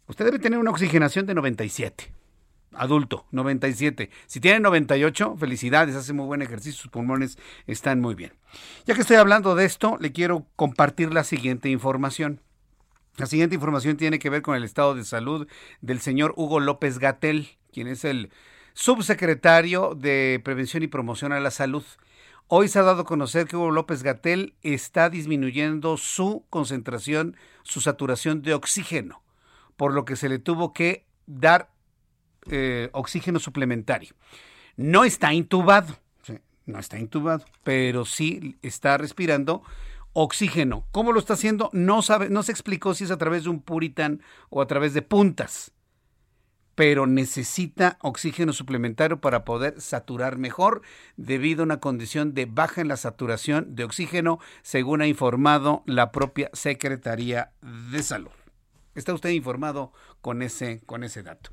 Usted 0.07 0.25
debe 0.25 0.39
tener 0.39 0.59
una 0.59 0.71
oxigenación 0.71 1.25
de 1.27 1.35
97 1.35 2.16
adulto, 2.73 3.25
97. 3.31 4.09
Si 4.25 4.39
tiene 4.39 4.59
98, 4.59 5.35
felicidades, 5.37 5.95
hace 5.95 6.13
muy 6.13 6.25
buen 6.25 6.41
ejercicio, 6.41 6.81
sus 6.81 6.91
pulmones 6.91 7.37
están 7.65 7.99
muy 8.01 8.15
bien. 8.15 8.33
Ya 8.85 8.93
que 8.93 9.01
estoy 9.01 9.17
hablando 9.17 9.55
de 9.55 9.65
esto, 9.65 9.97
le 9.99 10.11
quiero 10.11 10.45
compartir 10.55 11.13
la 11.13 11.23
siguiente 11.23 11.69
información. 11.69 12.41
La 13.17 13.25
siguiente 13.25 13.55
información 13.55 13.97
tiene 13.97 14.19
que 14.19 14.29
ver 14.29 14.43
con 14.43 14.55
el 14.55 14.63
estado 14.63 14.93
de 14.93 15.03
salud 15.03 15.47
del 15.81 15.99
señor 15.99 16.33
Hugo 16.37 16.59
López 16.59 16.99
Gatel, 16.99 17.57
quien 17.71 17.87
es 17.87 18.05
el 18.05 18.31
subsecretario 18.73 19.95
de 19.95 20.39
Prevención 20.43 20.83
y 20.83 20.87
Promoción 20.87 21.31
a 21.31 21.39
la 21.39 21.49
Salud. 21.49 21.83
Hoy 22.47 22.67
se 22.67 22.77
ha 22.77 22.83
dado 22.83 23.01
a 23.01 23.05
conocer 23.05 23.47
que 23.47 23.57
Hugo 23.57 23.71
López 23.71 24.03
Gatel 24.03 24.53
está 24.61 25.09
disminuyendo 25.09 25.97
su 25.97 26.45
concentración, 26.49 27.35
su 27.63 27.81
saturación 27.81 28.43
de 28.43 28.53
oxígeno, 28.53 29.23
por 29.75 29.93
lo 29.93 30.05
que 30.05 30.15
se 30.15 30.29
le 30.29 30.37
tuvo 30.37 30.71
que 30.71 31.07
dar 31.25 31.71
eh, 32.49 32.89
oxígeno 32.93 33.39
suplementario. 33.39 34.13
No 34.75 35.03
está 35.03 35.33
intubado, 35.33 35.97
no 36.65 36.79
está 36.79 36.99
intubado, 36.99 37.45
pero 37.63 38.05
sí 38.05 38.57
está 38.61 38.97
respirando 38.97 39.63
oxígeno. 40.13 40.85
¿Cómo 40.91 41.11
lo 41.11 41.19
está 41.19 41.33
haciendo? 41.33 41.69
No 41.73 42.01
sabe, 42.01 42.29
no 42.29 42.43
se 42.43 42.51
explicó 42.51 42.93
si 42.93 43.03
es 43.03 43.11
a 43.11 43.17
través 43.17 43.43
de 43.43 43.49
un 43.49 43.61
puritan 43.61 44.21
o 44.49 44.61
a 44.61 44.67
través 44.67 44.93
de 44.93 45.01
puntas. 45.01 45.71
Pero 46.75 47.07
necesita 47.07 47.97
oxígeno 48.01 48.53
suplementario 48.53 49.19
para 49.19 49.45
poder 49.45 49.81
saturar 49.81 50.37
mejor 50.37 50.81
debido 51.15 51.61
a 51.61 51.65
una 51.65 51.79
condición 51.79 52.33
de 52.33 52.45
baja 52.45 52.81
en 52.81 52.87
la 52.87 52.97
saturación 52.97 53.75
de 53.75 53.83
oxígeno, 53.83 54.39
según 54.61 55.01
ha 55.01 55.07
informado 55.07 55.83
la 55.85 56.11
propia 56.11 56.49
Secretaría 56.53 57.51
de 57.61 58.03
Salud. 58.03 58.46
Está 58.97 59.13
usted 59.13 59.29
informado 59.29 59.93
con 60.21 60.41
ese, 60.41 60.81
con 60.87 61.03
ese 61.03 61.21
dato. 61.21 61.51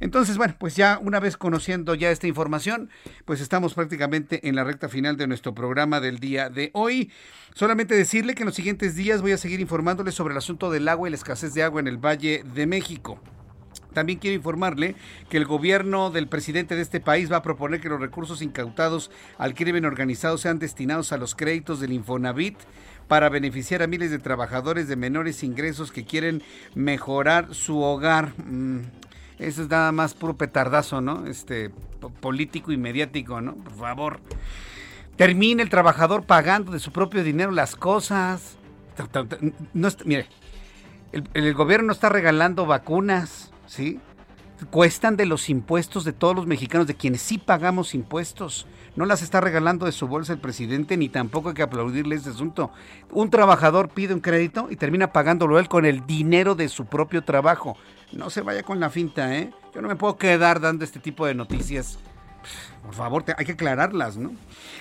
Entonces, 0.00 0.38
bueno, 0.38 0.56
pues 0.58 0.76
ya 0.76 0.98
una 1.02 1.20
vez 1.20 1.36
conociendo 1.36 1.94
ya 1.94 2.10
esta 2.10 2.26
información, 2.26 2.88
pues 3.26 3.42
estamos 3.42 3.74
prácticamente 3.74 4.48
en 4.48 4.56
la 4.56 4.64
recta 4.64 4.88
final 4.88 5.18
de 5.18 5.26
nuestro 5.26 5.54
programa 5.54 6.00
del 6.00 6.20
día 6.20 6.48
de 6.48 6.70
hoy. 6.72 7.12
Solamente 7.54 7.94
decirle 7.94 8.34
que 8.34 8.44
en 8.44 8.46
los 8.46 8.54
siguientes 8.54 8.96
días 8.96 9.20
voy 9.20 9.32
a 9.32 9.38
seguir 9.38 9.60
informándole 9.60 10.10
sobre 10.10 10.32
el 10.32 10.38
asunto 10.38 10.70
del 10.70 10.88
agua 10.88 11.06
y 11.06 11.10
la 11.10 11.16
escasez 11.16 11.52
de 11.52 11.62
agua 11.62 11.80
en 11.80 11.88
el 11.88 11.98
Valle 11.98 12.42
de 12.54 12.66
México. 12.66 13.20
También 13.92 14.18
quiero 14.18 14.36
informarle 14.36 14.94
que 15.30 15.38
el 15.38 15.46
gobierno 15.46 16.10
del 16.10 16.28
presidente 16.28 16.76
de 16.76 16.82
este 16.82 17.00
país 17.00 17.32
va 17.32 17.36
a 17.36 17.42
proponer 17.42 17.80
que 17.80 17.88
los 17.88 18.00
recursos 18.00 18.42
incautados 18.42 19.10
al 19.38 19.54
crimen 19.54 19.86
organizado 19.86 20.36
sean 20.36 20.58
destinados 20.58 21.12
a 21.12 21.16
los 21.16 21.34
créditos 21.34 21.80
del 21.80 21.92
Infonavit 21.92 22.58
para 23.08 23.28
beneficiar 23.28 23.82
a 23.82 23.86
miles 23.86 24.10
de 24.10 24.18
trabajadores 24.18 24.88
de 24.88 24.96
menores 24.96 25.42
ingresos 25.42 25.92
que 25.92 26.04
quieren 26.04 26.42
mejorar 26.74 27.54
su 27.54 27.80
hogar. 27.80 28.32
Mm, 28.44 28.80
eso 29.38 29.62
es 29.62 29.68
nada 29.68 29.92
más 29.92 30.14
puro 30.14 30.36
petardazo, 30.36 31.00
¿no? 31.00 31.26
Este 31.26 31.70
político 32.20 32.72
y 32.72 32.76
mediático, 32.76 33.40
¿no? 33.40 33.54
Por 33.54 33.74
favor. 33.74 34.20
Termine 35.16 35.62
el 35.62 35.70
trabajador 35.70 36.24
pagando 36.24 36.72
de 36.72 36.78
su 36.78 36.92
propio 36.92 37.22
dinero 37.22 37.50
las 37.50 37.76
cosas. 37.76 38.56
No, 39.72 39.88
mire, 40.04 40.26
el, 41.12 41.24
el 41.34 41.54
gobierno 41.54 41.92
está 41.92 42.08
regalando 42.08 42.66
vacunas, 42.66 43.52
¿sí? 43.66 44.00
Cuestan 44.70 45.16
de 45.16 45.26
los 45.26 45.50
impuestos 45.50 46.04
de 46.04 46.12
todos 46.12 46.34
los 46.34 46.46
mexicanos, 46.46 46.86
de 46.86 46.94
quienes 46.94 47.20
sí 47.20 47.38
pagamos 47.38 47.94
impuestos. 47.94 48.66
No 48.96 49.04
las 49.04 49.22
está 49.22 49.40
regalando 49.40 49.84
de 49.84 49.92
su 49.92 50.08
bolsa 50.08 50.32
el 50.32 50.38
presidente, 50.38 50.96
ni 50.96 51.10
tampoco 51.10 51.50
hay 51.50 51.54
que 51.54 51.62
aplaudirle 51.62 52.16
este 52.16 52.30
asunto. 52.30 52.70
Un 53.10 53.28
trabajador 53.28 53.90
pide 53.90 54.14
un 54.14 54.20
crédito 54.20 54.68
y 54.70 54.76
termina 54.76 55.12
pagándolo 55.12 55.58
él 55.58 55.68
con 55.68 55.84
el 55.84 56.06
dinero 56.06 56.54
de 56.54 56.68
su 56.68 56.86
propio 56.86 57.22
trabajo. 57.22 57.76
No 58.12 58.30
se 58.30 58.40
vaya 58.40 58.62
con 58.62 58.80
la 58.80 58.88
finta, 58.88 59.36
¿eh? 59.36 59.50
Yo 59.74 59.82
no 59.82 59.88
me 59.88 59.96
puedo 59.96 60.16
quedar 60.16 60.60
dando 60.60 60.84
este 60.84 61.00
tipo 61.00 61.26
de 61.26 61.34
noticias 61.34 61.98
por 62.82 62.94
favor, 62.94 63.24
hay 63.36 63.44
que 63.44 63.52
aclararlas, 63.52 64.16
¿no? 64.16 64.32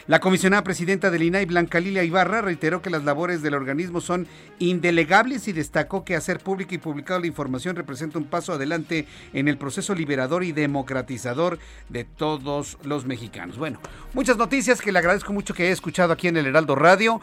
La 0.08 0.20
comisionada 0.20 0.64
presidenta 0.64 1.10
del 1.10 1.24
INAI, 1.24 1.46
Blanca 1.46 1.80
Lilia 1.80 2.04
Ibarra, 2.04 2.42
reiteró 2.42 2.82
que 2.82 2.92
las 2.92 3.04
labores 3.04 3.42
del 3.42 3.56
organismo 3.56 4.02
son 4.02 4.28
indelegables 4.60 5.48
y 5.48 5.54
destacó 5.54 6.06
que 6.06 6.16
hacer 6.16 6.40
pública 6.40 6.76
y 6.76 6.78
publicada 6.78 7.20
la 7.20 7.28
información 7.28 7.76
representa 7.76 8.20
un 8.20 8.26
paso 8.26 8.54
adelante 8.54 9.08
en 9.34 9.48
el 9.48 9.58
proceso 9.58 9.96
liberador 9.96 10.44
y 10.44 10.52
democratizador 10.52 11.58
de 11.90 12.04
todos 12.04 12.78
los 12.84 13.06
mexicanos. 13.06 13.58
Bueno, 13.58 13.80
muchas 14.14 14.38
noticias 14.38 14.82
que 14.82 14.92
le 14.92 15.00
agradezco 15.00 15.34
mucho 15.34 15.54
que 15.54 15.64
haya 15.64 15.74
escuchado 15.74 16.14
aquí 16.14 16.28
en 16.28 16.38
el 16.38 16.46
Heraldo 16.46 16.76
Radio. 16.76 17.22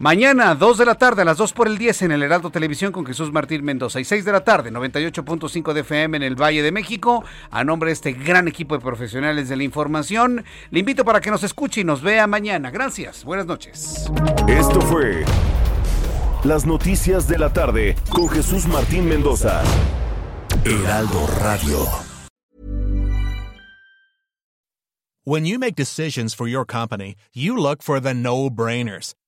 Mañana, 0.00 0.54
2 0.54 0.78
de 0.78 0.86
la 0.86 0.94
tarde, 0.94 1.20
a 1.20 1.24
las 1.26 1.36
2 1.36 1.52
por 1.52 1.68
el 1.68 1.76
10 1.76 2.00
en 2.00 2.12
el 2.12 2.22
Heraldo 2.22 2.48
Televisión 2.48 2.90
con 2.90 3.04
Jesús 3.04 3.30
Martín 3.30 3.62
Mendoza. 3.62 4.00
Y 4.00 4.06
6 4.06 4.24
de 4.24 4.32
la 4.32 4.42
tarde, 4.42 4.72
98.5 4.72 5.74
de 5.74 5.80
FM 5.80 6.16
en 6.16 6.22
el 6.22 6.40
Valle 6.40 6.62
de 6.62 6.72
México. 6.72 7.22
A 7.50 7.64
nombre 7.64 7.88
de 7.88 7.92
este 7.92 8.12
gran 8.12 8.48
equipo 8.48 8.74
de 8.74 8.80
profesionales 8.80 9.50
de 9.50 9.56
la 9.56 9.62
información, 9.62 10.42
le 10.70 10.80
invito 10.80 11.04
para 11.04 11.20
que 11.20 11.30
nos 11.30 11.42
escuche 11.42 11.82
y 11.82 11.84
nos 11.84 12.00
vea 12.00 12.26
mañana. 12.26 12.70
Gracias. 12.70 13.24
Buenas 13.24 13.44
noches. 13.44 14.10
Esto 14.48 14.80
fue 14.80 15.22
Las 16.44 16.64
Noticias 16.64 17.28
de 17.28 17.36
la 17.36 17.52
Tarde 17.52 17.94
con 18.08 18.26
Jesús 18.30 18.66
Martín 18.68 19.06
Mendoza. 19.06 19.62
Heraldo 20.64 21.28
Radio. 21.42 21.86
When 25.24 25.44
you 25.44 25.58
make 25.58 25.74
decisions 25.76 26.34
for 26.34 26.48
your 26.48 26.64
company, 26.64 27.16
you 27.34 27.54
look 27.54 27.82
for 27.82 28.00
the 28.00 28.14
no-brainers. 28.14 29.12